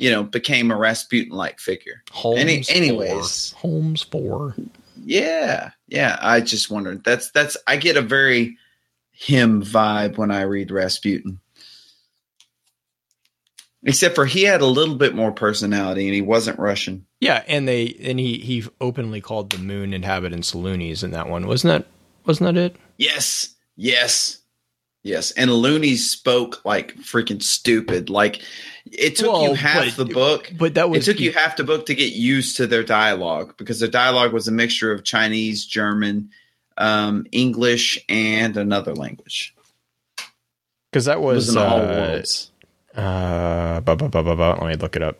you 0.00 0.10
know, 0.10 0.22
became 0.22 0.70
a 0.70 0.76
Rasputin-like 0.76 1.60
figure. 1.60 2.02
Holmes. 2.10 2.40
Any- 2.40 2.62
four. 2.62 2.74
anyways. 2.76 3.52
Holmes 3.52 4.02
four. 4.02 4.54
Yeah, 5.04 5.70
yeah. 5.88 6.18
I 6.20 6.40
just 6.40 6.70
wondered. 6.70 7.04
That's 7.04 7.30
that's. 7.30 7.56
I 7.66 7.76
get 7.76 7.98
a 7.98 8.02
very 8.02 8.56
him 9.12 9.62
vibe 9.62 10.16
when 10.16 10.30
I 10.30 10.42
read 10.42 10.70
Rasputin. 10.70 11.38
Except 13.82 14.14
for 14.14 14.26
he 14.26 14.42
had 14.42 14.60
a 14.60 14.66
little 14.66 14.96
bit 14.96 15.14
more 15.14 15.32
personality, 15.32 16.06
and 16.06 16.14
he 16.14 16.22
wasn't 16.22 16.58
Russian. 16.58 17.06
Yeah, 17.20 17.42
and 17.46 17.68
they 17.68 17.96
and 18.02 18.18
he 18.18 18.38
he 18.38 18.64
openly 18.80 19.20
called 19.20 19.50
the 19.50 19.58
moon 19.58 19.92
inhabitants 19.92 20.54
loonies 20.54 21.02
in 21.02 21.10
that 21.10 21.28
one, 21.28 21.46
wasn't 21.46 21.72
that? 21.72 21.90
Wasn't 22.26 22.54
that 22.54 22.60
it? 22.60 22.76
Yes, 22.96 23.54
yes, 23.76 24.39
yes. 25.02 25.30
And 25.32 25.52
Looney 25.52 25.96
spoke 25.96 26.64
like 26.64 26.96
freaking 26.98 27.42
stupid. 27.42 28.10
Like 28.10 28.42
it 28.86 29.16
took 29.16 29.32
Well, 29.32 29.42
you 29.44 29.54
half 29.54 29.96
but- 29.96 30.06
the 30.08 30.12
book. 30.14 30.52
But 30.58 30.74
that 30.74 30.88
was 30.90 30.96
It 30.96 30.98
was 31.00 31.06
took 31.06 31.20
you 31.20 31.32
half 31.32 31.56
the 31.56 31.64
book 31.64 31.86
to 31.86 31.94
get 31.94 32.12
used 32.12 32.56
to 32.58 32.66
their 32.66 32.82
dialogue 32.82 33.54
because 33.56 33.80
their 33.80 33.88
dialogue 33.90 34.32
was 34.32 34.48
a 34.48 34.52
mixture 34.52 34.92
of 34.92 35.04
Chinese, 35.04 35.64
German, 35.66 36.30
um, 36.78 37.26
English, 37.32 37.98
and 38.08 38.56
another 38.56 38.94
language. 38.94 39.54
because 40.90 41.04
that 41.04 41.18
It 41.18 41.20
was 41.20 41.46
was 41.46 41.56
in 41.56 41.62
all 41.62 41.78
uh, 41.80 41.86
worlds. 41.86 42.50
uh 42.96 43.80
bu- 43.80 43.96
bu- 43.96 44.08
bu- 44.08 44.22
bu- 44.22 44.34
bu- 44.36 44.42
let 44.42 44.62
me 44.66 44.74
look 44.76 44.96
it 44.96 45.02
up. 45.02 45.16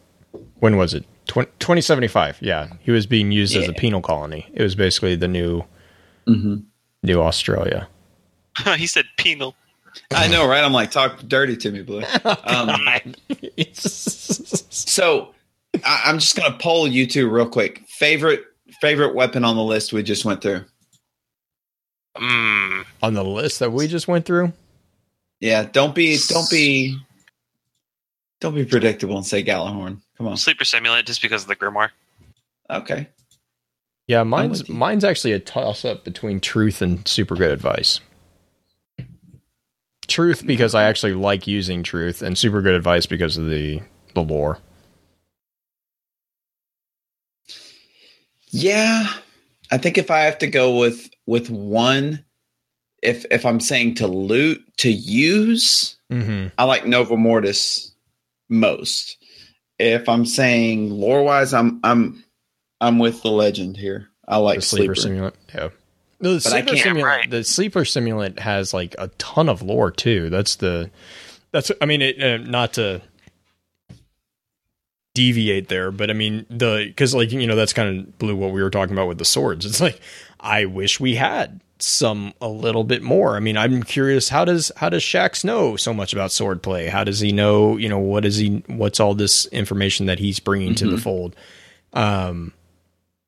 When 0.58 0.76
was 0.76 0.94
it? 0.94 1.04
Twen- 1.26 1.46
2075. 1.60 2.38
Yeah, 2.40 2.68
he 2.80 2.90
was 2.90 3.06
being 3.06 3.30
used 3.30 3.56
as 3.56 3.68
a 3.68 3.72
penal 3.72 4.00
colony. 4.02 4.50
It 4.52 4.62
was 4.62 4.74
basically 4.74 5.14
the 5.16 5.28
new 5.28 5.62
hmm 6.26 6.56
new 7.02 7.20
Australia. 7.22 7.88
he 8.76 8.86
said 8.86 9.04
penal. 9.16 9.54
I 10.12 10.28
know, 10.28 10.46
right? 10.48 10.62
I'm 10.64 10.72
like, 10.72 10.90
talk 10.90 11.20
dirty 11.26 11.56
to 11.58 11.70
me, 11.70 11.82
Blue. 11.82 12.02
Um, 12.24 13.14
so 13.72 15.34
I, 15.84 16.02
I'm 16.06 16.18
just 16.18 16.36
gonna 16.36 16.56
poll 16.58 16.86
you 16.88 17.06
two 17.06 17.28
real 17.30 17.48
quick. 17.48 17.82
Favorite 17.88 18.44
favorite 18.80 19.14
weapon 19.14 19.44
on 19.44 19.56
the 19.56 19.62
list 19.62 19.92
we 19.92 20.02
just 20.02 20.24
went 20.24 20.42
through. 20.42 20.64
Mm, 22.16 22.84
On 23.02 23.14
the 23.14 23.24
list 23.24 23.60
that 23.60 23.72
we 23.72 23.86
just 23.86 24.08
went 24.08 24.24
through, 24.26 24.52
Yeah, 25.40 25.62
don't 25.64 25.94
be 25.94 26.18
don't 26.28 26.50
be 26.50 26.98
don't 28.40 28.54
be 28.54 28.64
predictable 28.64 29.16
and 29.16 29.26
say 29.26 29.44
Gjallarhorn. 29.44 30.00
Come 30.18 30.26
on. 30.28 30.36
Sleeper 30.36 30.64
Simulant 30.64 31.06
just 31.06 31.22
because 31.22 31.42
of 31.42 31.48
the 31.48 31.56
Grimoire. 31.56 31.90
Okay. 32.68 33.08
Yeah, 34.06 34.24
mine's 34.24 34.68
mine's 34.68 35.04
actually 35.04 35.32
a 35.32 35.38
toss 35.38 35.84
up 35.84 36.04
between 36.04 36.40
truth 36.40 36.82
and 36.82 37.06
super 37.06 37.36
good 37.36 37.52
advice. 37.52 38.00
Truth 40.10 40.46
because 40.46 40.74
I 40.74 40.84
actually 40.84 41.14
like 41.14 41.46
using 41.46 41.82
truth, 41.82 42.20
and 42.20 42.36
super 42.36 42.60
good 42.60 42.74
advice 42.74 43.06
because 43.06 43.36
of 43.36 43.46
the 43.46 43.80
the 44.14 44.22
lore. 44.22 44.58
Yeah, 48.48 49.06
I 49.70 49.78
think 49.78 49.96
if 49.96 50.10
I 50.10 50.20
have 50.20 50.38
to 50.38 50.48
go 50.48 50.76
with 50.76 51.08
with 51.26 51.48
one, 51.48 52.24
if 53.02 53.24
if 53.30 53.46
I'm 53.46 53.60
saying 53.60 53.94
to 53.96 54.08
loot 54.08 54.60
to 54.78 54.90
use, 54.90 55.96
Mm-hmm. 56.10 56.48
I 56.58 56.64
like 56.64 56.86
Nova 56.86 57.16
Mortis 57.16 57.94
most. 58.48 59.16
If 59.78 60.08
I'm 60.08 60.26
saying 60.26 60.90
lore 60.90 61.22
wise, 61.22 61.54
I'm 61.54 61.80
I'm 61.84 62.24
I'm 62.80 62.98
with 62.98 63.22
the 63.22 63.30
legend 63.30 63.76
here. 63.76 64.08
I 64.26 64.36
like 64.38 64.58
the 64.58 64.62
sleeper, 64.62 64.94
sleeper. 64.94 65.30
simulant. 65.30 65.34
Yeah. 65.54 65.68
The 66.20 66.40
sleeper 66.40 66.72
simulant, 66.72 67.30
the 67.30 67.44
sleeper 67.44 67.80
simulant 67.80 68.38
has 68.38 68.72
like 68.74 68.94
a 68.98 69.08
ton 69.18 69.48
of 69.48 69.62
lore 69.62 69.90
too. 69.90 70.28
That's 70.30 70.56
the, 70.56 70.90
that's 71.50 71.70
I 71.80 71.86
mean, 71.86 72.02
it, 72.02 72.22
uh, 72.22 72.36
not 72.38 72.74
to 72.74 73.00
deviate 75.14 75.68
there, 75.68 75.90
but 75.90 76.08
I 76.10 76.12
mean 76.12 76.46
the 76.48 76.84
because 76.86 77.14
like 77.14 77.32
you 77.32 77.46
know 77.46 77.56
that's 77.56 77.72
kind 77.72 77.98
of 78.00 78.18
blew 78.18 78.36
what 78.36 78.52
we 78.52 78.62
were 78.62 78.70
talking 78.70 78.94
about 78.94 79.08
with 79.08 79.18
the 79.18 79.24
swords. 79.24 79.66
It's 79.66 79.80
like 79.80 80.00
I 80.38 80.66
wish 80.66 81.00
we 81.00 81.16
had 81.16 81.60
some 81.78 82.32
a 82.40 82.48
little 82.48 82.84
bit 82.84 83.02
more. 83.02 83.36
I 83.36 83.40
mean, 83.40 83.56
I'm 83.56 83.82
curious 83.82 84.28
how 84.28 84.44
does 84.44 84.70
how 84.76 84.88
does 84.88 85.02
Shax 85.02 85.44
know 85.44 85.76
so 85.76 85.92
much 85.92 86.12
about 86.12 86.30
swordplay? 86.30 86.88
How 86.88 87.02
does 87.04 87.20
he 87.20 87.32
know? 87.32 87.76
You 87.76 87.88
know, 87.88 87.98
what 87.98 88.24
is 88.24 88.36
he? 88.36 88.62
What's 88.66 89.00
all 89.00 89.14
this 89.14 89.46
information 89.46 90.06
that 90.06 90.18
he's 90.18 90.38
bringing 90.38 90.74
to 90.76 90.86
the 90.86 90.96
Mhm. 90.96 91.00
fold? 91.02 91.36
Um, 91.92 92.52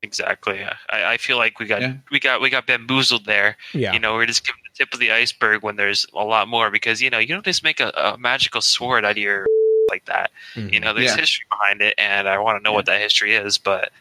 Exactly. 0.03 0.65
I, 0.91 1.13
I 1.13 1.17
feel 1.17 1.37
like 1.37 1.59
we 1.61 1.67
got 1.67 1.81
Yeah. 1.81 1.95
we 2.11 2.19
got 2.21 2.41
we 2.41 2.51
got 2.51 2.67
bamboozled 2.67 3.25
there. 3.25 3.57
yeah, 3.73 3.93
You 3.93 4.01
know, 4.01 4.15
we're 4.15 4.27
just 4.27 4.45
giving 4.45 4.61
the 4.65 4.77
tip 4.85 4.93
of 4.93 4.99
the 5.01 5.13
iceberg 5.13 5.63
when 5.63 5.77
there's 5.77 6.05
a 6.13 6.25
lot 6.25 6.49
more 6.49 6.71
because 6.71 7.01
you 7.01 7.09
know 7.11 7.19
you 7.19 7.29
don't 7.29 7.45
just 7.45 7.63
make 7.63 7.79
a, 7.81 7.91
a 7.91 8.19
magical 8.19 8.61
sword 8.61 9.05
out 9.05 9.13
of 9.13 9.17
your 9.19 9.47
like 9.91 10.05
that. 10.07 10.31
Mhm. 10.55 10.73
You 10.73 10.81
know, 10.81 10.93
there's 10.93 11.11
Yeah. 11.13 11.17
history 11.19 11.45
behind 11.51 11.81
it, 11.83 11.95
and 11.99 12.29
I 12.29 12.39
want 12.39 12.59
to 12.59 12.63
know 12.63 12.73
what 12.73 12.87
that 12.87 13.01
history 13.01 13.35
is. 13.37 13.59
But 13.59 13.93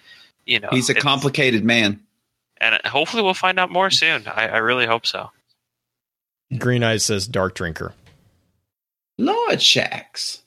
you 0.45 0.60
know, 0.60 0.69
He's 0.72 0.90
a 0.90 0.95
complicated 0.95 1.64
man. 1.64 1.99
and 2.60 2.80
hopefully 2.86 3.22
we'll 3.22 3.34
find 3.36 3.60
out 3.60 3.72
more 3.72 3.91
soon. 3.91 4.26
I, 4.28 4.48
I 4.48 4.57
really 4.57 4.88
hope 4.88 5.06
so. 5.06 5.30
Green 6.57 6.84
Eyes 6.84 7.06
says 7.06 7.28
dark 7.28 7.53
drinker. 7.56 7.94
Lord 9.19 9.60
Shaxx. 9.60 10.40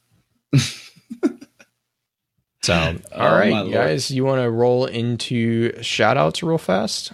So, 2.64 2.96
Oh, 3.12 3.20
all 3.20 3.30
my 3.30 3.38
right, 3.38 3.50
lord. 3.52 3.72
guys, 3.72 4.10
you 4.10 4.24
want 4.24 4.40
to 4.42 4.50
roll 4.50 4.86
into 4.86 5.82
shout 5.82 6.16
outs 6.16 6.42
real 6.42 6.56
fast? 6.58 7.12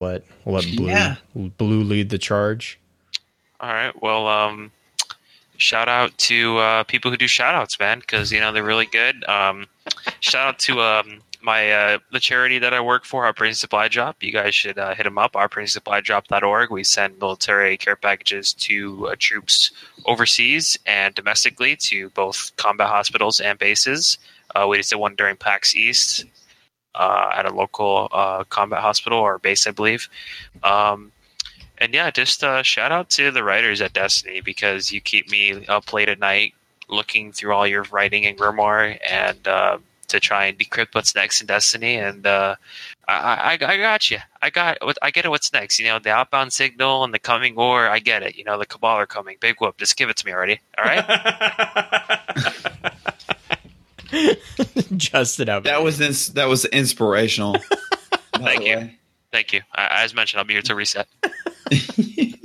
Let 0.00 0.22
let 0.46 0.64
blue 0.76 0.88
Yeah. 0.90 1.16
blue 1.34 1.82
lead 1.82 2.10
the 2.10 2.18
charge. 2.18 2.78
All 3.60 3.72
right. 3.72 4.00
Well, 4.02 4.28
um, 4.28 4.70
shout 5.56 5.88
out 5.88 6.16
to 6.18 6.58
uh, 6.58 6.84
people 6.84 7.10
who 7.10 7.16
do 7.16 7.26
shout 7.26 7.54
outs, 7.54 7.78
man, 7.80 7.98
because 8.00 8.30
you 8.30 8.38
know 8.40 8.52
they're 8.52 8.62
really 8.62 8.86
good. 8.86 9.24
Um, 9.24 9.66
shout 10.20 10.46
out 10.48 10.58
to 10.60 10.80
um, 10.80 11.20
my 11.42 11.72
uh, 11.72 11.98
the 12.12 12.20
charity 12.20 12.58
that 12.58 12.74
I 12.74 12.80
work 12.80 13.04
for, 13.04 13.26
Operation 13.26 13.54
Supply 13.56 13.88
Drop. 13.88 14.22
You 14.22 14.32
guys 14.32 14.54
should 14.54 14.78
uh, 14.78 14.94
hit 14.94 15.04
them 15.04 15.18
up, 15.18 15.32
operationsupply.drop.org. 15.32 16.70
We 16.70 16.84
send 16.84 17.18
military 17.18 17.76
care 17.76 17.96
packages 17.96 18.52
to 18.54 19.08
uh, 19.08 19.14
troops 19.18 19.70
overseas 20.06 20.78
and 20.86 21.14
domestically 21.14 21.76
to 21.76 22.10
both 22.10 22.52
combat 22.56 22.88
hospitals 22.88 23.40
and 23.40 23.58
bases. 23.58 24.18
Uh, 24.54 24.66
we 24.68 24.76
just 24.76 24.90
did 24.90 24.96
one 24.96 25.14
during 25.14 25.36
PAX 25.36 25.74
East 25.74 26.24
uh, 26.94 27.30
at 27.34 27.46
a 27.46 27.54
local 27.54 28.08
uh, 28.12 28.44
combat 28.44 28.80
hospital 28.80 29.18
or 29.18 29.38
base, 29.38 29.66
I 29.66 29.72
believe. 29.72 30.08
Um, 30.62 31.12
and 31.78 31.92
yeah, 31.92 32.10
just 32.10 32.44
uh, 32.44 32.62
shout 32.62 32.92
out 32.92 33.10
to 33.10 33.30
the 33.30 33.42
writers 33.42 33.80
at 33.80 33.92
Destiny 33.92 34.40
because 34.40 34.92
you 34.92 35.00
keep 35.00 35.28
me 35.30 35.66
up 35.66 35.92
late 35.92 36.08
at 36.08 36.20
night 36.20 36.54
looking 36.88 37.32
through 37.32 37.52
all 37.52 37.66
your 37.66 37.82
writing 37.84 38.26
and 38.26 38.38
Grimoire 38.38 38.98
and 39.10 39.48
uh, 39.48 39.78
to 40.08 40.20
try 40.20 40.46
and 40.46 40.58
decrypt 40.58 40.94
what's 40.94 41.14
next 41.14 41.40
in 41.40 41.46
Destiny. 41.46 41.96
And 41.96 42.26
uh, 42.26 42.54
I, 43.08 43.58
I, 43.60 43.72
I 43.72 43.76
got 43.76 44.10
you. 44.10 44.18
I 44.40 44.50
got. 44.50 44.78
I 45.02 45.10
get 45.10 45.24
it. 45.24 45.30
What's 45.30 45.52
next? 45.52 45.78
You 45.78 45.86
know, 45.86 45.98
the 45.98 46.10
outbound 46.10 46.52
signal 46.52 47.04
and 47.04 47.12
the 47.12 47.18
coming 47.18 47.54
war. 47.54 47.88
I 47.88 47.98
get 47.98 48.22
it. 48.22 48.36
You 48.36 48.44
know, 48.44 48.58
the 48.58 48.66
Cabal 48.66 48.96
are 48.96 49.06
coming. 49.06 49.36
Big 49.40 49.56
whoop. 49.60 49.76
Just 49.78 49.96
give 49.96 50.08
it 50.08 50.16
to 50.18 50.26
me 50.26 50.32
already. 50.32 50.60
All 50.78 50.84
right. 50.84 51.04
Justin 54.96 55.48
out. 55.48 55.64
That 55.64 55.82
was 55.82 56.00
ins- 56.00 56.32
that 56.34 56.48
was 56.48 56.64
inspirational. 56.64 57.56
Thank 58.34 58.64
you. 58.64 58.76
way. 58.76 58.98
Thank 59.32 59.52
you. 59.52 59.62
I, 59.74 60.04
as 60.04 60.14
mentioned, 60.14 60.38
I'll 60.38 60.44
be 60.46 60.54
here 60.54 60.62
to 60.62 60.74
reset. 60.74 61.08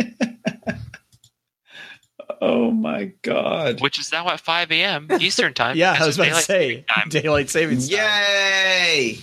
oh 2.41 2.71
my 2.71 3.11
god. 3.21 3.81
Which 3.81 3.99
is 3.99 4.11
now 4.11 4.27
at 4.29 4.39
5 4.39 4.71
a.m. 4.71 5.07
Eastern 5.19 5.53
time. 5.53 5.77
yeah, 5.77 5.95
I 5.99 6.05
was 6.05 6.17
about 6.17 6.25
to 6.25 6.29
daylight 6.29 6.43
say 6.45 6.85
saving 6.95 7.09
daylight 7.09 7.49
savings. 7.49 7.89
time. 7.89 7.99
Yay! 7.99 9.17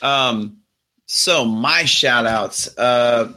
Um, 0.00 0.58
so 1.06 1.44
my 1.44 1.84
shout 1.84 2.26
outs. 2.26 2.76
Uh, 2.76 3.32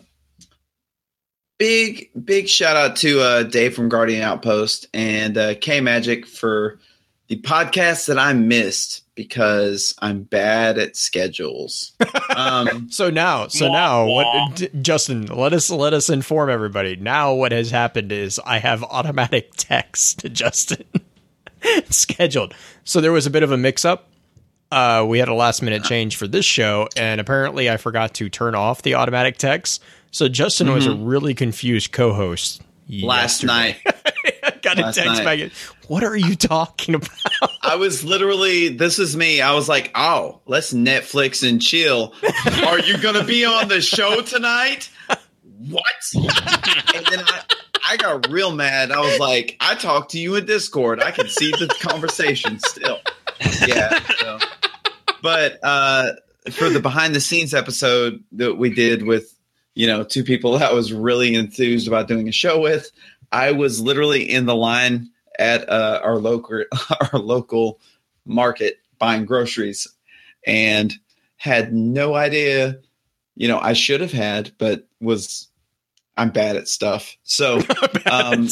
big, 1.57 2.09
big 2.21 2.47
shout 2.47 2.77
out 2.77 2.97
to 2.97 3.19
uh, 3.19 3.43
Dave 3.43 3.75
from 3.75 3.89
Guardian 3.89 4.21
Outpost 4.21 4.87
and 4.93 5.37
uh, 5.37 5.55
K 5.55 5.81
Magic 5.81 6.25
for 6.25 6.79
the 7.27 7.37
podcast 7.37 8.07
that 8.07 8.19
I 8.19 8.33
missed 8.33 9.03
because 9.15 9.95
I'm 9.99 10.23
bad 10.23 10.77
at 10.77 10.95
schedules. 10.95 11.93
Um, 12.35 12.87
So 12.91 13.09
now, 13.09 13.47
so 13.47 13.67
Wah, 13.69 13.73
now, 13.73 14.05
wah. 14.05 14.47
what, 14.47 14.55
D- 14.57 14.69
Justin? 14.81 15.25
Let 15.27 15.53
us 15.53 15.69
let 15.69 15.93
us 15.93 16.09
inform 16.09 16.49
everybody. 16.49 16.95
Now, 16.97 17.33
what 17.33 17.51
has 17.51 17.71
happened 17.71 18.11
is 18.11 18.39
I 18.45 18.59
have 18.59 18.83
automatic 18.83 19.51
text 19.57 20.19
to 20.19 20.29
Justin 20.29 20.83
scheduled. 21.89 22.53
So 22.83 23.01
there 23.01 23.11
was 23.11 23.25
a 23.25 23.29
bit 23.31 23.43
of 23.43 23.51
a 23.51 23.57
mix-up. 23.57 24.09
Uh, 24.71 25.05
we 25.07 25.19
had 25.19 25.29
a 25.29 25.33
last 25.33 25.61
minute 25.61 25.83
change 25.83 26.17
for 26.17 26.27
this 26.27 26.43
show, 26.45 26.89
and 26.97 27.21
apparently 27.21 27.69
I 27.69 27.77
forgot 27.77 28.13
to 28.15 28.29
turn 28.29 28.55
off 28.55 28.81
the 28.81 28.95
automatic 28.95 29.37
text. 29.37 29.81
So 30.11 30.27
Justin 30.27 30.71
was 30.73 30.85
a 30.87 30.93
really 30.95 31.33
confused 31.33 31.91
co-host 31.91 32.61
last 32.89 33.43
yesterday. 33.43 33.53
night, 33.53 33.77
I 33.85 33.91
got 34.65 34.79
a 34.79 34.91
text 34.91 35.23
night. 35.23 35.39
back. 35.39 35.51
What 35.87 36.03
are 36.03 36.15
you 36.15 36.35
talking 36.35 36.95
about? 36.95 37.09
I 37.61 37.75
was 37.75 38.03
literally, 38.03 38.69
this 38.69 38.99
is 38.99 39.15
me. 39.15 39.39
I 39.41 39.53
was 39.53 39.69
like, 39.69 39.91
oh, 39.95 40.41
let's 40.45 40.73
Netflix 40.73 41.47
and 41.47 41.61
chill. 41.61 42.13
Are 42.65 42.79
you 42.79 42.97
going 42.97 43.15
to 43.15 43.23
be 43.23 43.45
on 43.45 43.67
the 43.67 43.81
show 43.81 44.21
tonight? 44.21 44.89
What? 45.69 45.85
and 46.15 47.05
then 47.05 47.23
I, 47.25 47.41
I 47.87 47.97
got 47.97 48.29
real 48.29 48.51
mad. 48.51 48.91
I 48.91 48.99
was 48.99 49.19
like, 49.19 49.57
I 49.59 49.75
talked 49.75 50.11
to 50.11 50.19
you 50.19 50.35
in 50.35 50.45
Discord. 50.45 51.01
I 51.01 51.11
can 51.11 51.27
see 51.27 51.51
the 51.51 51.73
conversation 51.79 52.59
still. 52.59 52.99
Yeah. 53.67 53.99
So. 54.17 54.39
But 55.21 55.59
uh, 55.63 56.13
for 56.51 56.69
the 56.69 56.79
behind 56.79 57.15
the 57.15 57.21
scenes 57.21 57.53
episode 57.53 58.23
that 58.33 58.55
we 58.55 58.69
did 58.73 59.03
with, 59.03 59.31
you 59.73 59.87
know, 59.87 60.03
two 60.03 60.23
people 60.23 60.53
that 60.57 60.71
I 60.71 60.73
was 60.73 60.93
really 60.93 61.35
enthused 61.35 61.87
about 61.87 62.07
doing 62.07 62.27
a 62.29 62.31
show 62.31 62.61
with, 62.61 62.91
I 63.35 63.51
was 63.51 63.81
literally 63.81 64.23
in 64.23 64.45
the 64.45 64.55
line 64.55 65.09
at 65.37 65.69
uh, 65.69 65.99
our 66.03 66.17
local 66.17 66.63
our 67.13 67.19
local 67.19 67.79
market 68.25 68.79
buying 68.97 69.25
groceries 69.25 69.87
and 70.47 70.93
had 71.37 71.73
no 71.73 72.15
idea 72.15 72.79
you 73.35 73.47
know 73.47 73.59
i 73.59 73.73
should 73.73 74.01
have 74.01 74.11
had 74.11 74.51
but 74.57 74.87
was 74.99 75.49
i'm 76.17 76.29
bad 76.29 76.55
at 76.55 76.67
stuff. 76.67 77.17
So 77.23 77.61
um, 78.09 78.47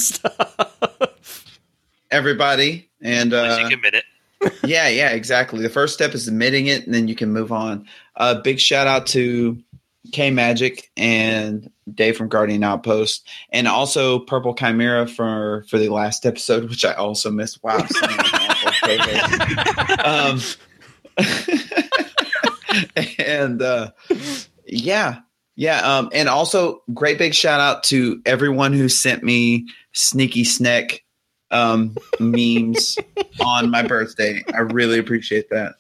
everybody 2.12 2.90
and 3.02 3.34
uh, 3.34 3.68
admit 3.72 3.94
it. 3.96 4.04
yeah 4.66 4.90
yeah 4.90 5.12
exactly. 5.12 5.62
The 5.62 5.70
first 5.70 5.94
step 5.94 6.14
is 6.14 6.28
admitting 6.28 6.68
it 6.68 6.86
and 6.86 6.94
then 6.94 7.08
you 7.08 7.16
can 7.16 7.32
move 7.32 7.52
on. 7.52 7.88
Uh, 8.16 8.42
big 8.42 8.60
shout 8.60 8.88
out 8.88 9.08
to 9.08 9.62
k 10.12 10.30
magic 10.30 10.92
and 10.98 11.72
dave 11.94 12.16
from 12.16 12.30
guardian 12.30 12.64
outpost 12.64 13.28
and 13.52 13.68
also 13.68 14.20
purple 14.20 14.54
chimera 14.54 15.06
for 15.08 15.66
for 15.70 15.78
the 15.78 15.90
last 15.90 16.26
episode 16.26 16.70
which 16.70 16.86
i 16.86 16.94
also 16.94 17.30
missed 17.32 17.62
wow 17.64 17.78
so 17.86 18.08
many 18.08 18.18
awful 18.34 18.72
co-hosts. 18.84 20.58
um, 20.58 21.16
and 23.20 23.62
uh, 23.62 23.92
yeah, 24.66 25.20
yeah, 25.56 25.80
um, 25.98 26.10
and 26.14 26.30
also 26.30 26.82
great 26.94 27.18
big 27.18 27.34
shout 27.36 27.60
out 27.60 27.84
to 27.86 28.22
everyone 28.26 28.74
who 28.74 28.90
sent 28.90 29.24
me 29.24 29.68
sneaky 29.94 30.44
snack 30.44 31.04
um, 31.52 31.96
memes 32.20 32.98
on 33.40 33.70
my 33.70 33.84
birthday. 33.84 34.44
I 34.54 34.62
really 34.62 34.98
appreciate 34.98 35.50
that. 35.52 35.76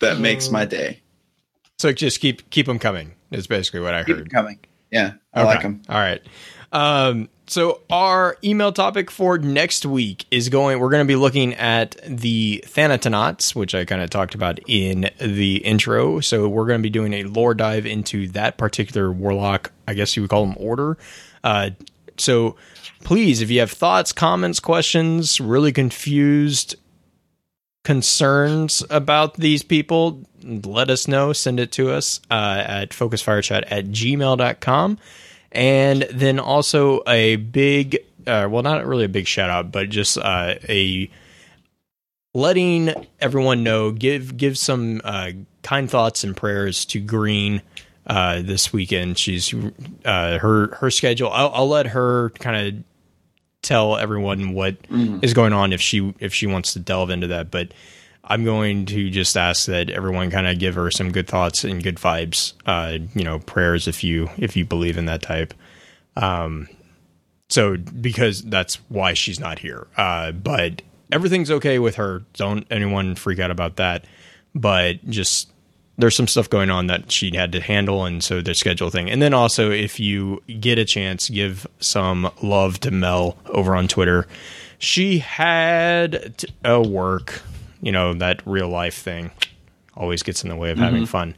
That 0.00 0.18
makes 0.20 0.50
my 0.50 0.64
day. 0.64 1.00
so 1.78 1.92
just 1.92 2.20
keep 2.20 2.48
keep 2.50 2.66
them 2.66 2.78
coming. 2.78 3.12
Is 3.30 3.46
basically 3.46 3.80
what 3.80 3.94
I 3.94 4.02
Keep 4.04 4.16
heard. 4.16 4.30
coming. 4.32 4.58
Yeah, 4.90 5.12
I 5.32 5.44
like 5.44 5.62
them. 5.62 5.82
All 5.88 5.96
right. 5.96 6.22
Um, 6.72 7.28
so 7.46 7.80
our 7.90 8.36
email 8.44 8.72
topic 8.72 9.10
for 9.10 9.36
next 9.38 9.84
week 9.84 10.24
is 10.30 10.48
going. 10.48 10.78
We're 10.78 10.90
going 10.90 11.04
to 11.04 11.10
be 11.10 11.16
looking 11.16 11.54
at 11.54 11.96
the 12.06 12.62
Thanatonauts, 12.66 13.56
which 13.56 13.74
I 13.74 13.84
kind 13.84 14.02
of 14.02 14.10
talked 14.10 14.36
about 14.36 14.60
in 14.68 15.10
the 15.20 15.56
intro. 15.56 16.20
So 16.20 16.48
we're 16.48 16.66
going 16.66 16.78
to 16.78 16.82
be 16.82 16.90
doing 16.90 17.12
a 17.14 17.24
lore 17.24 17.54
dive 17.54 17.86
into 17.86 18.28
that 18.28 18.56
particular 18.56 19.10
warlock. 19.10 19.72
I 19.88 19.94
guess 19.94 20.16
you 20.16 20.22
would 20.22 20.30
call 20.30 20.46
them 20.46 20.54
order. 20.58 20.96
Uh, 21.42 21.70
so 22.18 22.54
please, 23.02 23.42
if 23.42 23.50
you 23.50 23.60
have 23.60 23.72
thoughts, 23.72 24.12
comments, 24.12 24.60
questions, 24.60 25.40
really 25.40 25.72
confused 25.72 26.76
concerns 27.82 28.84
about 28.90 29.34
these 29.34 29.62
people, 29.62 30.22
let 30.42 30.90
us 30.90 31.08
know. 31.08 31.32
Send 31.32 31.60
it 31.60 31.72
to 31.72 31.90
us 31.90 32.20
uh, 32.30 32.64
at 32.66 32.90
focusfirechat 32.90 33.64
at 33.70 33.86
gmail.com. 33.86 34.98
And 35.52 36.02
then 36.12 36.38
also 36.38 37.02
a 37.06 37.36
big, 37.36 37.98
uh, 38.26 38.48
well, 38.50 38.62
not 38.62 38.86
really 38.86 39.04
a 39.04 39.08
big 39.08 39.26
shout 39.26 39.50
out, 39.50 39.72
but 39.72 39.88
just 39.88 40.16
uh, 40.16 40.54
a 40.68 41.10
letting 42.34 42.92
everyone 43.20 43.62
know, 43.62 43.90
give 43.90 44.36
give 44.36 44.56
some 44.56 45.00
uh, 45.04 45.32
kind 45.62 45.90
thoughts 45.90 46.22
and 46.22 46.36
prayers 46.36 46.84
to 46.86 47.00
Green 47.00 47.62
uh, 48.06 48.42
this 48.42 48.72
weekend. 48.72 49.18
She's 49.18 49.52
uh, 50.04 50.38
her 50.38 50.74
her 50.76 50.90
schedule. 50.90 51.30
I'll, 51.30 51.50
I'll 51.52 51.68
let 51.68 51.88
her 51.88 52.30
kind 52.30 52.68
of 52.68 52.84
tell 53.62 53.96
everyone 53.96 54.54
what 54.54 54.76
is 55.22 55.34
going 55.34 55.52
on 55.52 55.72
if 55.72 55.80
she 55.80 56.14
if 56.18 56.32
she 56.32 56.46
wants 56.46 56.72
to 56.74 56.78
delve 56.78 57.10
into 57.10 57.26
that. 57.28 57.50
But 57.50 57.72
I'm 58.24 58.44
going 58.44 58.86
to 58.86 59.10
just 59.10 59.36
ask 59.36 59.66
that 59.66 59.90
everyone 59.90 60.30
kind 60.30 60.46
of 60.46 60.58
give 60.58 60.74
her 60.74 60.90
some 60.90 61.10
good 61.10 61.26
thoughts 61.26 61.64
and 61.64 61.82
good 61.82 61.96
vibes. 61.96 62.52
Uh, 62.66 62.98
you 63.14 63.24
know, 63.24 63.38
prayers 63.40 63.88
if 63.88 64.04
you 64.04 64.28
if 64.38 64.56
you 64.56 64.64
believe 64.64 64.98
in 64.98 65.06
that 65.06 65.22
type. 65.22 65.54
Um, 66.16 66.68
so 67.48 67.76
because 67.76 68.42
that's 68.42 68.76
why 68.88 69.14
she's 69.14 69.40
not 69.40 69.58
here. 69.58 69.86
Uh, 69.96 70.32
but 70.32 70.82
everything's 71.12 71.50
okay 71.50 71.78
with 71.78 71.96
her. 71.96 72.22
Don't 72.34 72.66
anyone 72.70 73.14
freak 73.14 73.38
out 73.38 73.50
about 73.50 73.76
that. 73.76 74.04
But 74.54 75.04
just 75.08 75.50
there's 76.00 76.16
some 76.16 76.26
stuff 76.26 76.48
going 76.48 76.70
on 76.70 76.86
that 76.86 77.12
she 77.12 77.34
had 77.34 77.52
to 77.52 77.60
handle, 77.60 78.04
and 78.04 78.22
so 78.22 78.40
the 78.40 78.54
schedule 78.54 78.90
thing. 78.90 79.10
And 79.10 79.20
then 79.20 79.34
also, 79.34 79.70
if 79.70 80.00
you 80.00 80.42
get 80.60 80.78
a 80.78 80.84
chance, 80.84 81.28
give 81.28 81.66
some 81.78 82.30
love 82.42 82.80
to 82.80 82.90
Mel 82.90 83.36
over 83.46 83.76
on 83.76 83.86
Twitter. 83.88 84.26
She 84.78 85.18
had 85.18 86.46
a 86.64 86.80
work, 86.80 87.42
you 87.82 87.92
know, 87.92 88.14
that 88.14 88.42
real 88.46 88.68
life 88.68 88.96
thing 88.96 89.30
always 89.96 90.22
gets 90.22 90.42
in 90.42 90.48
the 90.48 90.56
way 90.56 90.70
of 90.70 90.78
having 90.78 91.02
mm-hmm. 91.02 91.06
fun. 91.06 91.36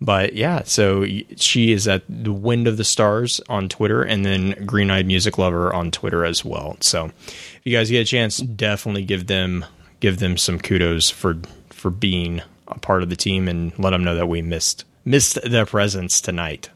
But 0.00 0.34
yeah, 0.34 0.62
so 0.64 1.06
she 1.36 1.70
is 1.70 1.86
at 1.86 2.02
the 2.08 2.32
Wind 2.32 2.66
of 2.66 2.76
the 2.76 2.84
Stars 2.84 3.40
on 3.48 3.68
Twitter, 3.68 4.02
and 4.02 4.26
then 4.26 4.66
Green 4.66 4.90
Eyed 4.90 5.06
Music 5.06 5.38
Lover 5.38 5.72
on 5.72 5.92
Twitter 5.92 6.24
as 6.24 6.44
well. 6.44 6.76
So 6.80 7.06
if 7.26 7.60
you 7.62 7.72
guys 7.76 7.88
get 7.88 8.00
a 8.00 8.04
chance, 8.04 8.38
definitely 8.38 9.04
give 9.04 9.28
them 9.28 9.64
give 10.00 10.18
them 10.18 10.36
some 10.36 10.58
kudos 10.58 11.08
for 11.08 11.38
for 11.70 11.90
being 11.90 12.42
a 12.66 12.78
part 12.78 13.04
of 13.04 13.10
the 13.10 13.16
team, 13.16 13.46
and 13.46 13.78
let 13.78 13.90
them 13.90 14.02
know 14.02 14.16
that 14.16 14.26
we 14.26 14.42
missed 14.42 14.84
missed 15.04 15.38
their 15.48 15.66
presence 15.66 16.20
tonight. 16.20 16.68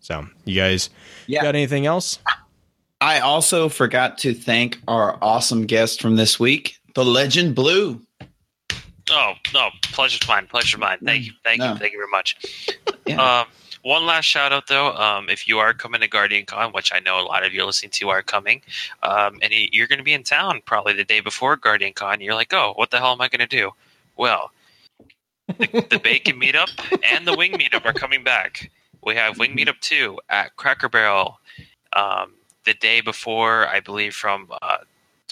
So 0.00 0.26
you 0.44 0.56
guys 0.56 0.90
Yeah. 1.28 1.42
got 1.42 1.54
anything 1.54 1.86
else? 1.86 2.18
I 3.00 3.20
also 3.20 3.68
forgot 3.68 4.18
to 4.18 4.34
thank 4.34 4.80
our 4.88 5.16
awesome 5.22 5.66
guest 5.66 6.02
from 6.02 6.16
this 6.16 6.40
week, 6.40 6.78
the 6.94 7.04
Legend 7.04 7.54
Blue. 7.54 8.00
Oh 9.10 9.34
no, 9.52 9.70
pleasure's 9.82 10.26
mine. 10.26 10.46
Pleasure's 10.46 10.78
mine. 10.80 10.98
Thank 11.04 11.26
you, 11.26 11.32
thank 11.44 11.60
No. 11.60 11.72
you, 11.72 11.78
thank 11.78 11.92
you 11.92 11.98
very 11.98 12.10
much. 12.10 12.36
Yeah. 13.06 13.40
Um, 13.40 13.46
one 13.82 14.06
last 14.06 14.24
shout 14.24 14.54
out 14.54 14.66
though, 14.66 14.92
um, 14.94 15.28
if 15.28 15.46
you 15.46 15.58
are 15.58 15.74
coming 15.74 16.00
to 16.00 16.08
Guardian 16.08 16.46
Con, 16.46 16.72
which 16.72 16.90
I 16.90 17.00
know 17.00 17.20
a 17.20 17.26
lot 17.26 17.44
of 17.44 17.52
you 17.52 17.66
listening 17.66 17.90
to 17.96 18.08
are 18.08 18.22
coming, 18.22 18.62
um, 19.02 19.38
and 19.42 19.52
you're 19.52 19.86
going 19.86 19.98
to 19.98 20.02
be 20.04 20.14
in 20.14 20.22
town 20.22 20.62
probably 20.64 20.94
the 20.94 21.04
day 21.04 21.20
before 21.20 21.56
Guardian 21.56 21.92
Con, 21.92 22.22
you're 22.22 22.34
like, 22.34 22.54
oh, 22.54 22.72
what 22.76 22.90
the 22.90 22.96
hell 22.98 23.12
am 23.12 23.20
I 23.20 23.28
going 23.28 23.46
to 23.46 23.46
do? 23.46 23.72
Well, 24.16 24.52
the, 25.48 25.86
the 25.90 26.00
Bacon 26.02 26.40
Meetup 26.40 26.70
and 27.12 27.26
the 27.26 27.36
Wing 27.36 27.52
Meetup 27.52 27.84
are 27.84 27.92
coming 27.92 28.24
back. 28.24 28.70
We 29.04 29.16
have 29.16 29.38
Wing 29.38 29.54
Meetup 29.54 29.80
two 29.80 30.18
at 30.30 30.56
Cracker 30.56 30.88
Barrel 30.88 31.38
um, 31.92 32.32
the 32.64 32.72
day 32.72 33.02
before, 33.02 33.68
I 33.68 33.80
believe, 33.80 34.14
from 34.14 34.48
uh, 34.62 34.78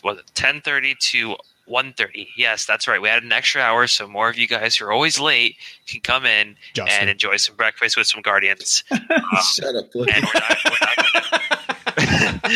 was 0.05 0.19
it 0.19 0.31
ten 0.35 0.61
thirty 0.61 0.95
to 1.05 1.37
1.30. 1.69 2.29
Yes, 2.37 2.67
that's 2.67 2.87
right. 2.89 3.01
We 3.01 3.09
had 3.09 3.23
an 3.23 3.33
extra 3.33 3.61
hour, 3.63 3.87
so 3.87 4.07
more 4.09 4.29
of 4.29 4.37
you 4.37 4.47
guys 4.49 4.77
who 4.77 4.85
are 4.87 4.93
always 4.93 5.19
late 5.21 5.57
can 5.87 6.01
come 6.01 6.27
in 6.27 6.57
Justin. 6.75 7.01
and 7.01 7.11
enjoy 7.11 7.37
some 7.37 7.57
breakfast 7.57 7.97
with 7.97 8.07
some 8.07 8.21
Guardians. 8.23 8.85
Shut 9.55 9.75
up, 9.77 9.91
Blue. 9.93 10.05
And 10.05 10.25
we're 10.25 10.41
not, 10.41 10.59
we're 10.65 10.81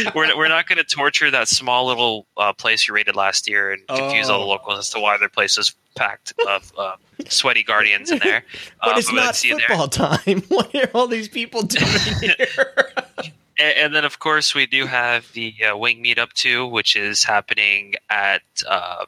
not, 0.04 0.14
we're, 0.14 0.36
we're 0.36 0.48
not 0.48 0.66
going 0.68 0.78
to 0.78 0.84
torture 0.84 1.30
that 1.30 1.48
small 1.48 1.86
little 1.86 2.26
uh, 2.36 2.52
place 2.52 2.86
you 2.88 2.94
raided 2.94 3.16
last 3.16 3.48
year 3.48 3.72
and 3.72 3.86
confuse 3.86 4.28
all 4.28 4.40
the 4.40 4.44
Oh. 4.46 4.48
locals 4.48 4.78
as 4.80 4.90
to 4.90 5.00
why 5.00 5.16
their 5.18 5.28
place 5.28 5.56
is 5.58 5.74
packed 5.94 6.32
of 6.48 6.72
uh, 6.76 6.96
sweaty 7.28 7.62
Guardians 7.62 8.10
in 8.10 8.18
there. 8.18 8.42
But 8.82 8.94
Uh, 8.94 8.98
it's 8.98 9.12
we'll 9.12 9.24
not 9.24 9.36
see 9.36 9.48
you 9.48 9.56
there. 9.58 9.66
football 9.68 9.88
time. 9.88 10.42
What 10.48 10.74
are 10.74 10.90
all 10.94 11.06
these 11.06 11.28
people 11.28 11.62
doing 11.62 11.86
here? 12.20 12.36
And, 13.58 13.76
and 13.78 13.94
then, 13.94 14.04
of 14.04 14.18
course, 14.18 14.54
we 14.54 14.66
do 14.66 14.86
have 14.86 15.32
the 15.32 15.54
uh, 15.64 15.76
Wing 15.76 16.02
Meetup 16.02 16.32
too, 16.32 16.66
which 16.66 16.96
is 16.96 17.24
happening 17.24 17.94
at 18.10 18.42
uh, 18.68 19.06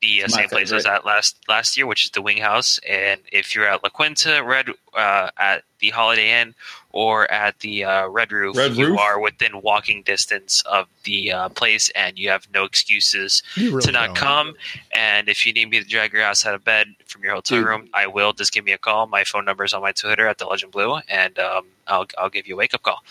the 0.00 0.24
uh, 0.24 0.28
same 0.28 0.48
place 0.48 0.72
as 0.72 0.84
favorite. 0.84 0.98
at 0.98 1.04
last 1.04 1.36
last 1.48 1.76
year, 1.76 1.86
which 1.86 2.04
is 2.04 2.10
the 2.12 2.22
Wing 2.22 2.38
House. 2.38 2.78
And 2.88 3.20
if 3.32 3.54
you're 3.54 3.66
at 3.66 3.82
La 3.82 3.90
Quinta, 3.90 4.42
Red 4.44 4.68
uh, 4.94 5.30
at 5.36 5.64
the 5.80 5.90
Holiday 5.90 6.40
Inn, 6.40 6.54
or 6.98 7.30
at 7.30 7.60
the 7.60 7.84
uh, 7.84 8.08
Red 8.08 8.32
Roof, 8.32 8.56
Red 8.56 8.72
you 8.76 8.88
Roof? 8.88 8.98
are 8.98 9.20
within 9.20 9.62
walking 9.62 10.02
distance 10.02 10.62
of 10.62 10.86
the 11.04 11.30
uh, 11.32 11.48
place, 11.50 11.90
and 11.94 12.18
you 12.18 12.30
have 12.30 12.48
no 12.52 12.64
excuses 12.64 13.42
really 13.56 13.82
to 13.82 13.92
not 13.92 14.06
don't. 14.06 14.16
come. 14.16 14.54
And 14.94 15.28
if 15.28 15.46
you 15.46 15.52
need 15.52 15.70
me 15.70 15.80
to 15.80 15.86
drag 15.88 16.12
your 16.12 16.22
ass 16.22 16.44
out 16.44 16.54
of 16.54 16.64
bed 16.64 16.88
from 17.06 17.22
your 17.22 17.34
hotel 17.34 17.58
Dude. 17.58 17.66
room, 17.68 17.88
I 17.94 18.08
will. 18.08 18.32
Just 18.32 18.52
give 18.52 18.64
me 18.64 18.72
a 18.72 18.78
call. 18.78 19.06
My 19.06 19.22
phone 19.24 19.44
number 19.44 19.62
is 19.64 19.72
on 19.74 19.82
my 19.82 19.92
Twitter 19.92 20.26
at 20.26 20.38
the 20.38 20.46
Legend 20.46 20.72
Blue, 20.72 20.98
and 21.08 21.38
um, 21.38 21.66
I'll 21.86 22.06
I'll 22.18 22.30
give 22.30 22.48
you 22.48 22.54
a 22.54 22.58
wake 22.58 22.74
up 22.74 22.82
call. 22.82 23.02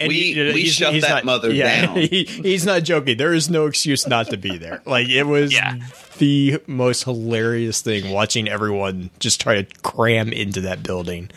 We- 0.00 0.52
we 0.54 0.64
shut 0.66 0.98
that 1.02 1.24
mother 1.26 1.52
down. 1.54 1.94
He, 1.96 2.24
he's 2.24 2.64
not 2.64 2.82
joking. 2.84 3.18
There 3.18 3.34
is 3.34 3.50
no 3.50 3.66
excuse 3.66 4.06
not 4.06 4.28
to 4.30 4.38
be 4.38 4.56
there. 4.56 4.80
Like 4.86 5.08
it 5.10 5.24
was 5.24 5.52
Yeah. 5.52 5.76
the 6.18 6.60
most 6.66 7.04
hilarious 7.04 7.82
thing 7.82 8.10
watching 8.10 8.48
everyone 8.48 9.10
just 9.20 9.40
try 9.42 9.60
to 9.62 9.80
cram 9.82 10.32
into 10.32 10.62
that 10.62 10.82
building. 10.82 11.30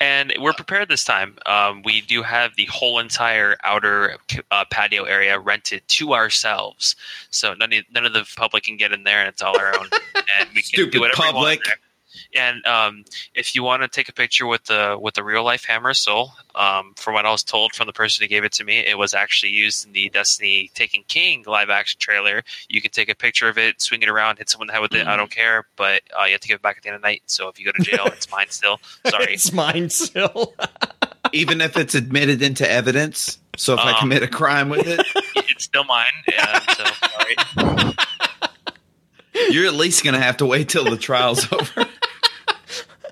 And 0.00 0.32
we're 0.38 0.54
prepared 0.54 0.88
this 0.88 1.04
time. 1.04 1.36
Um, 1.44 1.82
we 1.82 2.00
do 2.00 2.22
have 2.22 2.56
the 2.56 2.64
whole 2.66 2.98
entire 2.98 3.58
outer 3.62 4.16
uh, 4.50 4.64
patio 4.70 5.04
area 5.04 5.38
rented 5.38 5.82
to 5.88 6.14
ourselves, 6.14 6.96
so 7.28 7.52
none 7.52 7.72
of, 7.74 7.84
none 7.92 8.06
of 8.06 8.14
the 8.14 8.26
public 8.34 8.64
can 8.64 8.78
get 8.78 8.92
in 8.92 9.04
there, 9.04 9.20
and 9.20 9.28
it's 9.28 9.42
all 9.42 9.58
our 9.58 9.78
own. 9.78 9.88
And 10.38 10.48
we 10.50 10.62
can 10.62 10.64
Stupid 10.64 10.92
do 10.92 11.00
whatever 11.00 11.22
we 11.22 11.24
want 11.24 11.34
public. 11.34 11.60
And 12.34 12.64
um, 12.64 13.04
if 13.34 13.54
you 13.54 13.62
want 13.62 13.82
to 13.82 13.88
take 13.88 14.08
a 14.08 14.12
picture 14.12 14.46
with 14.46 14.64
the 14.64 14.96
with 15.00 15.14
the 15.14 15.24
real 15.24 15.42
life 15.42 15.64
Hammer 15.64 15.94
Soul, 15.94 16.32
um, 16.54 16.92
from 16.96 17.14
what 17.14 17.26
I 17.26 17.30
was 17.30 17.42
told 17.42 17.72
from 17.74 17.86
the 17.86 17.92
person 17.92 18.22
who 18.22 18.28
gave 18.28 18.44
it 18.44 18.52
to 18.52 18.64
me, 18.64 18.78
it 18.78 18.96
was 18.96 19.14
actually 19.14 19.50
used 19.52 19.86
in 19.86 19.92
the 19.92 20.08
Destiny 20.10 20.70
Taken 20.74 21.02
King 21.08 21.42
live 21.46 21.70
action 21.70 21.98
trailer. 21.98 22.42
You 22.68 22.80
can 22.80 22.92
take 22.92 23.08
a 23.08 23.14
picture 23.16 23.48
of 23.48 23.58
it, 23.58 23.80
swing 23.80 24.02
it 24.02 24.08
around, 24.08 24.38
hit 24.38 24.48
someone 24.48 24.64
in 24.64 24.68
the 24.68 24.72
head 24.74 24.82
with 24.82 24.94
it. 24.94 25.06
I 25.08 25.16
don't 25.16 25.30
care, 25.30 25.66
but 25.76 26.02
uh, 26.18 26.24
you 26.24 26.32
have 26.32 26.40
to 26.40 26.48
give 26.48 26.56
it 26.56 26.62
back 26.62 26.76
at 26.76 26.82
the 26.84 26.88
end 26.90 26.96
of 26.96 27.02
the 27.02 27.08
night. 27.08 27.22
So 27.26 27.48
if 27.48 27.58
you 27.58 27.66
go 27.66 27.72
to 27.72 27.82
jail, 27.82 28.06
it's 28.06 28.30
mine 28.30 28.46
still. 28.50 28.78
Sorry. 29.06 29.26
It's 29.34 29.52
mine 29.52 29.90
still. 29.90 30.54
Even 31.32 31.60
if 31.60 31.76
it's 31.76 31.94
admitted 31.94 32.42
into 32.42 32.68
evidence. 32.70 33.38
So 33.56 33.74
if 33.74 33.80
I 33.80 33.90
Um, 33.92 33.98
commit 34.00 34.22
a 34.22 34.28
crime 34.28 34.68
with 34.68 34.86
it, 34.86 35.00
it's 35.36 35.64
still 35.64 35.84
mine. 35.84 36.06
And 36.36 36.62
so 36.76 36.84
sorry. 36.84 37.94
you're 39.50 39.66
at 39.66 39.74
least 39.74 40.02
going 40.04 40.14
to 40.14 40.20
have 40.20 40.38
to 40.38 40.46
wait 40.46 40.68
till 40.68 40.84
the 40.84 40.96
trial's 40.96 41.50
over. 41.52 41.86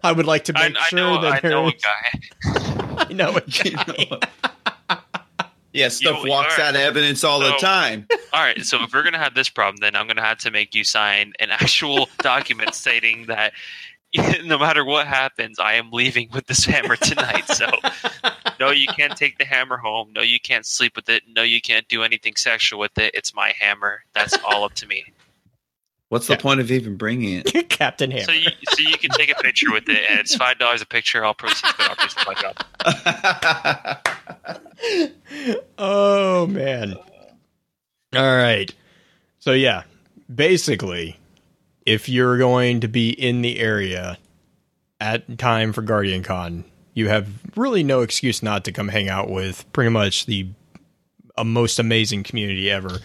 I 0.02 0.12
would 0.12 0.26
like 0.26 0.44
to 0.44 0.52
make 0.52 0.76
I 0.76 0.82
sure 0.84 0.96
know. 0.98 1.20
that 1.22 1.44
I 1.44 1.48
know 1.48 1.68
a 1.68 1.72
guy. 1.72 3.04
I 3.08 3.12
know 3.12 3.36
it. 3.36 3.64
You 3.64 3.72
know? 3.76 4.20
yeah, 5.72 5.88
stuff 5.88 6.24
You- 6.24 6.30
walks 6.30 6.58
all 6.58 6.64
right. 6.64 6.68
out 6.70 6.74
of 6.74 6.80
evidence 6.80 7.24
all 7.24 7.40
the 7.40 7.52
time. 7.60 8.06
All 8.32 8.42
right. 8.42 8.60
So 8.62 8.82
if 8.82 8.92
we're 8.92 9.02
gonna 9.02 9.18
have 9.18 9.34
this 9.34 9.48
problem, 9.48 9.76
then 9.80 9.94
I'm 9.96 10.06
gonna 10.06 10.22
have 10.24 10.38
to 10.38 10.50
make 10.50 10.74
you 10.74 10.84
sign 10.84 11.32
an 11.38 11.50
actual 11.50 12.08
document 12.18 12.74
stating 12.74 13.26
that 13.26 13.52
no 14.44 14.56
matter 14.58 14.84
what 14.84 15.06
happens, 15.06 15.58
I 15.58 15.74
am 15.74 15.90
leaving 15.90 16.30
with 16.32 16.46
this 16.46 16.64
hammer 16.64 16.96
tonight. 16.96 17.46
So 17.48 17.66
no, 18.58 18.70
you 18.70 18.86
can't 18.88 19.14
take 19.16 19.36
the 19.38 19.44
hammer 19.44 19.76
home. 19.76 20.12
No, 20.14 20.22
you 20.22 20.40
can't 20.40 20.64
sleep 20.64 20.96
with 20.96 21.08
it. 21.10 21.24
No, 21.28 21.42
you 21.42 21.60
can't 21.60 21.86
do 21.88 22.02
anything 22.02 22.34
sexual 22.36 22.80
with 22.80 22.96
it. 22.96 23.10
It's 23.14 23.34
my 23.34 23.52
hammer. 23.60 24.02
That's 24.14 24.36
all 24.44 24.64
up 24.64 24.72
to 24.74 24.86
me. 24.86 25.04
What's 26.08 26.26
the 26.26 26.38
point 26.38 26.60
of 26.60 26.70
even 26.70 26.96
bringing 26.96 27.42
it? 27.44 27.68
Captain 27.68 28.10
Hammer. 28.10 28.24
So 28.24 28.32
you 28.32 28.48
so 28.70 28.78
you 28.78 28.96
can 28.96 29.10
take 29.10 29.30
a 29.30 29.34
picture 29.42 29.70
with 29.70 29.88
it, 29.88 30.00
and 30.10 30.18
it's 30.18 30.34
five 30.34 30.58
dollars 30.58 30.80
a 30.80 30.86
picture. 30.86 31.22
All 31.24 31.34
proceeds 31.34 31.72
go 31.72 31.84
out 31.84 31.98
to 31.98 32.24
my 32.26 32.34
job. 32.34 32.56
oh 35.78 36.46
man. 36.46 36.94
All 38.14 38.36
right. 38.36 38.74
So 39.38 39.52
yeah, 39.52 39.82
basically, 40.34 41.18
if 41.84 42.08
you're 42.08 42.38
going 42.38 42.80
to 42.80 42.88
be 42.88 43.10
in 43.10 43.42
the 43.42 43.58
area 43.58 44.18
at 45.00 45.38
time 45.38 45.74
for 45.74 45.82
Guardian 45.82 46.22
Con, 46.22 46.64
you 46.94 47.08
have 47.08 47.28
really 47.54 47.82
no 47.82 48.00
excuse 48.00 48.42
not 48.42 48.64
to 48.64 48.72
come 48.72 48.88
hang 48.88 49.10
out 49.10 49.28
with 49.28 49.70
pretty 49.72 49.90
much 49.90 50.24
the 50.24 50.48
a 51.36 51.44
most 51.44 51.78
amazing 51.78 52.24
community 52.24 52.70
ever. 52.70 52.98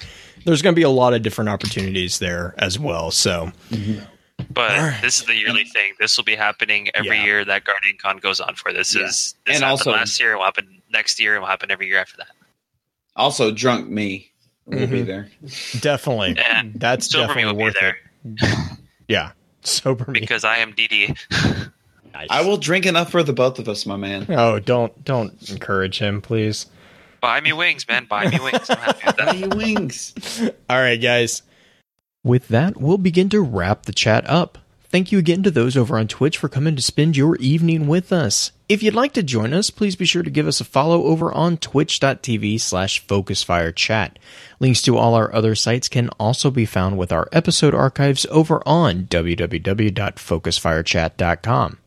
There's 0.46 0.62
going 0.62 0.74
to 0.76 0.80
be 0.80 0.84
a 0.84 0.90
lot 0.90 1.14
of 1.14 1.22
different 1.22 1.50
opportunities 1.50 2.20
there 2.20 2.54
as 2.58 2.78
well. 2.80 3.12
So, 3.12 3.52
But 4.52 5.02
this 5.02 5.20
is 5.20 5.26
the 5.26 5.36
yearly 5.36 5.64
thing. 5.64 5.94
This 6.00 6.18
will 6.18 6.24
be 6.24 6.36
happening 6.36 6.90
every 6.94 7.18
Yeah. 7.18 7.24
year 7.26 7.46
that 7.46 7.64
Guardian 7.64 7.98
Con 8.02 8.18
goes 8.18 8.40
on 8.40 8.56
for. 8.56 8.74
This 8.74 8.96
Yeah. 8.96 9.04
is 9.06 9.36
this 9.46 9.56
And 9.56 9.64
also- 9.66 9.92
last 9.92 10.20
year. 10.20 10.34
It 10.34 10.38
will 10.38 10.44
happen 10.46 10.82
next 10.92 11.20
year. 11.20 11.36
It 11.36 11.40
will 11.40 11.48
happen 11.48 11.72
every 11.72 11.88
year 11.88 12.00
after 12.00 12.18
that. 12.18 12.28
Also, 13.16 13.52
drunk 13.52 13.90
me 13.90 14.32
will 14.66 14.88
be 14.88 15.02
Mhm. 15.02 15.06
there. 15.06 15.30
definitely, 15.80 16.34
Yeah. 16.38 16.64
that's 16.76 17.10
Sober 17.10 17.36
me 17.36 17.42
definitely 17.44 17.46
will 17.46 17.58
be 17.58 17.64
worth 17.64 17.76
there 17.80 17.98
it. 18.26 18.78
Yeah, 19.08 19.32
sober 19.62 20.10
me. 20.10 20.20
because 20.22 20.44
I 20.44 20.58
am 20.58 20.74
DD. 20.74 21.16
Nice. 22.14 22.28
I 22.30 22.42
will 22.42 22.58
drink 22.58 22.86
enough 22.86 23.12
for 23.12 23.24
the 23.24 23.34
both 23.34 23.60
of 23.60 23.68
us, 23.68 23.86
my 23.86 23.96
man. 23.98 24.26
Oh, 24.30 24.60
don't 24.60 25.04
don't 25.04 25.34
encourage 25.50 26.00
him, 26.00 26.22
please. 26.22 26.68
Buy 27.24 27.40
me 27.40 27.54
wings, 27.54 27.88
man. 27.88 28.04
Buy 28.04 28.30
me 28.30 28.38
wings. 28.38 28.70
I'm 28.70 28.78
happy 28.80 29.06
with 29.08 29.16
Buy 29.16 29.26
that. 29.28 29.38
you 29.38 29.48
wings. 29.48 30.14
All 30.70 30.78
right, 30.78 31.02
guys. 31.02 31.42
With 32.22 32.50
that, 32.50 32.76
we'll 32.76 32.98
begin 32.98 33.30
to 33.30 33.40
wrap 33.40 33.86
the 33.86 33.94
chat 33.94 34.30
up. 34.30 34.58
Thank 34.84 35.14
you 35.14 35.20
again 35.20 35.42
to 35.44 35.52
those 35.52 35.78
over 35.78 35.98
on 35.98 36.10
Twitch 36.10 36.38
for 36.38 36.50
coming 36.50 36.76
to 36.76 36.82
spend 36.82 37.16
your 37.16 37.38
evening 37.38 37.88
with 37.88 38.12
us. 38.12 38.52
If 38.68 38.84
you'd 38.84 38.94
like 38.94 39.14
to 39.14 39.24
join 39.24 39.54
us, 39.54 39.70
please 39.70 39.96
be 39.96 40.04
sure 40.04 40.22
to 40.22 40.30
give 40.30 40.48
us 40.48 40.60
a 40.60 40.66
follow 40.66 41.06
over 41.06 41.32
on 41.32 41.56
twitch.tv 41.56 42.60
slash 42.60 43.08
focusfirechat. 43.08 44.18
Links 44.60 44.82
to 44.82 44.98
all 44.98 45.14
our 45.14 45.34
other 45.34 45.56
sites 45.56 45.88
can 45.88 46.10
also 46.20 46.52
be 46.52 46.66
found 46.66 46.98
with 46.98 47.14
our 47.14 47.30
episode 47.32 47.74
archives 47.74 48.26
over 48.32 48.62
on 48.68 49.06
www.focusfirechat.com. 49.06 51.78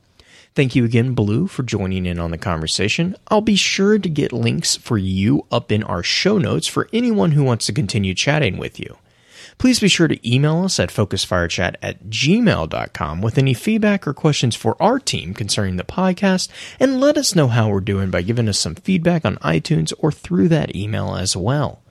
Thank 0.57 0.75
you 0.75 0.87
again, 0.87 1.13
Blue, 1.13 1.49
for 1.49 1.63
joining 1.63 2.07
in 2.07 2.19
on 2.19 2.31
the 2.31 2.39
conversation. 2.39 3.15
I'll 3.29 3.43
be 3.43 3.57
sure 3.57 3.99
to 3.99 4.09
get 4.09 4.33
links 4.33 4.75
for 4.75 4.97
you 4.97 5.45
up 5.53 5.71
in 5.71 5.83
our 5.83 6.03
show 6.03 6.39
notes 6.39 6.67
for 6.67 6.89
anyone 6.95 7.33
who 7.33 7.45
wants 7.45 7.67
to 7.67 7.75
continue 7.75 8.15
chatting 8.15 8.57
with 8.57 8.81
you. 8.81 8.97
Please 9.59 9.81
be 9.81 9.89
sure 9.89 10.09
to 10.09 10.35
email 10.35 10.65
us 10.65 10.81
at 10.81 10.89
focusfirechat 10.89 11.75
at 11.83 12.05
gmail.com 12.05 13.21
with 13.21 13.37
any 13.37 13.53
feedback 13.53 14.09
or 14.09 14.15
questions 14.15 14.57
for 14.57 14.83
our 14.83 14.99
team 14.99 15.35
concerning 15.35 15.77
the 15.77 15.85
podcast, 15.85 16.49
and 16.81 17.01
let 17.01 17.19
us 17.19 17.35
know 17.35 17.49
how 17.49 17.69
we're 17.69 17.81
doing 17.81 18.11
by 18.11 18.23
giving 18.23 18.49
us 18.49 18.59
some 18.59 18.77
feedback 18.77 19.27
on 19.27 19.37
iTunes 19.37 19.93
or 19.99 20.11
through 20.11 20.49
that 20.49 20.75
email 20.75 21.17
as 21.17 21.37
well. 21.37 21.83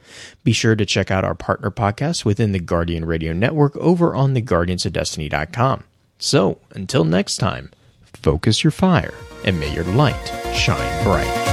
Be 0.43 0.53
sure 0.53 0.75
to 0.75 0.87
check 0.87 1.11
out 1.11 1.23
our 1.23 1.35
partner 1.35 1.69
podcasts 1.69 2.25
within 2.25 2.51
the 2.51 2.59
Guardian 2.59 3.05
Radio 3.05 3.31
Network 3.31 3.77
over 3.77 4.15
on 4.15 4.33
theguardiansofdestiny.com. 4.33 5.83
So, 6.17 6.57
until 6.71 7.03
next 7.03 7.37
time, 7.37 7.69
focus 8.25 8.63
your 8.63 8.71
fire 8.71 9.13
and 9.43 9.59
may 9.59 9.71
your 9.71 9.83
light 9.83 10.25
shine 10.51 11.03
bright. 11.03 11.44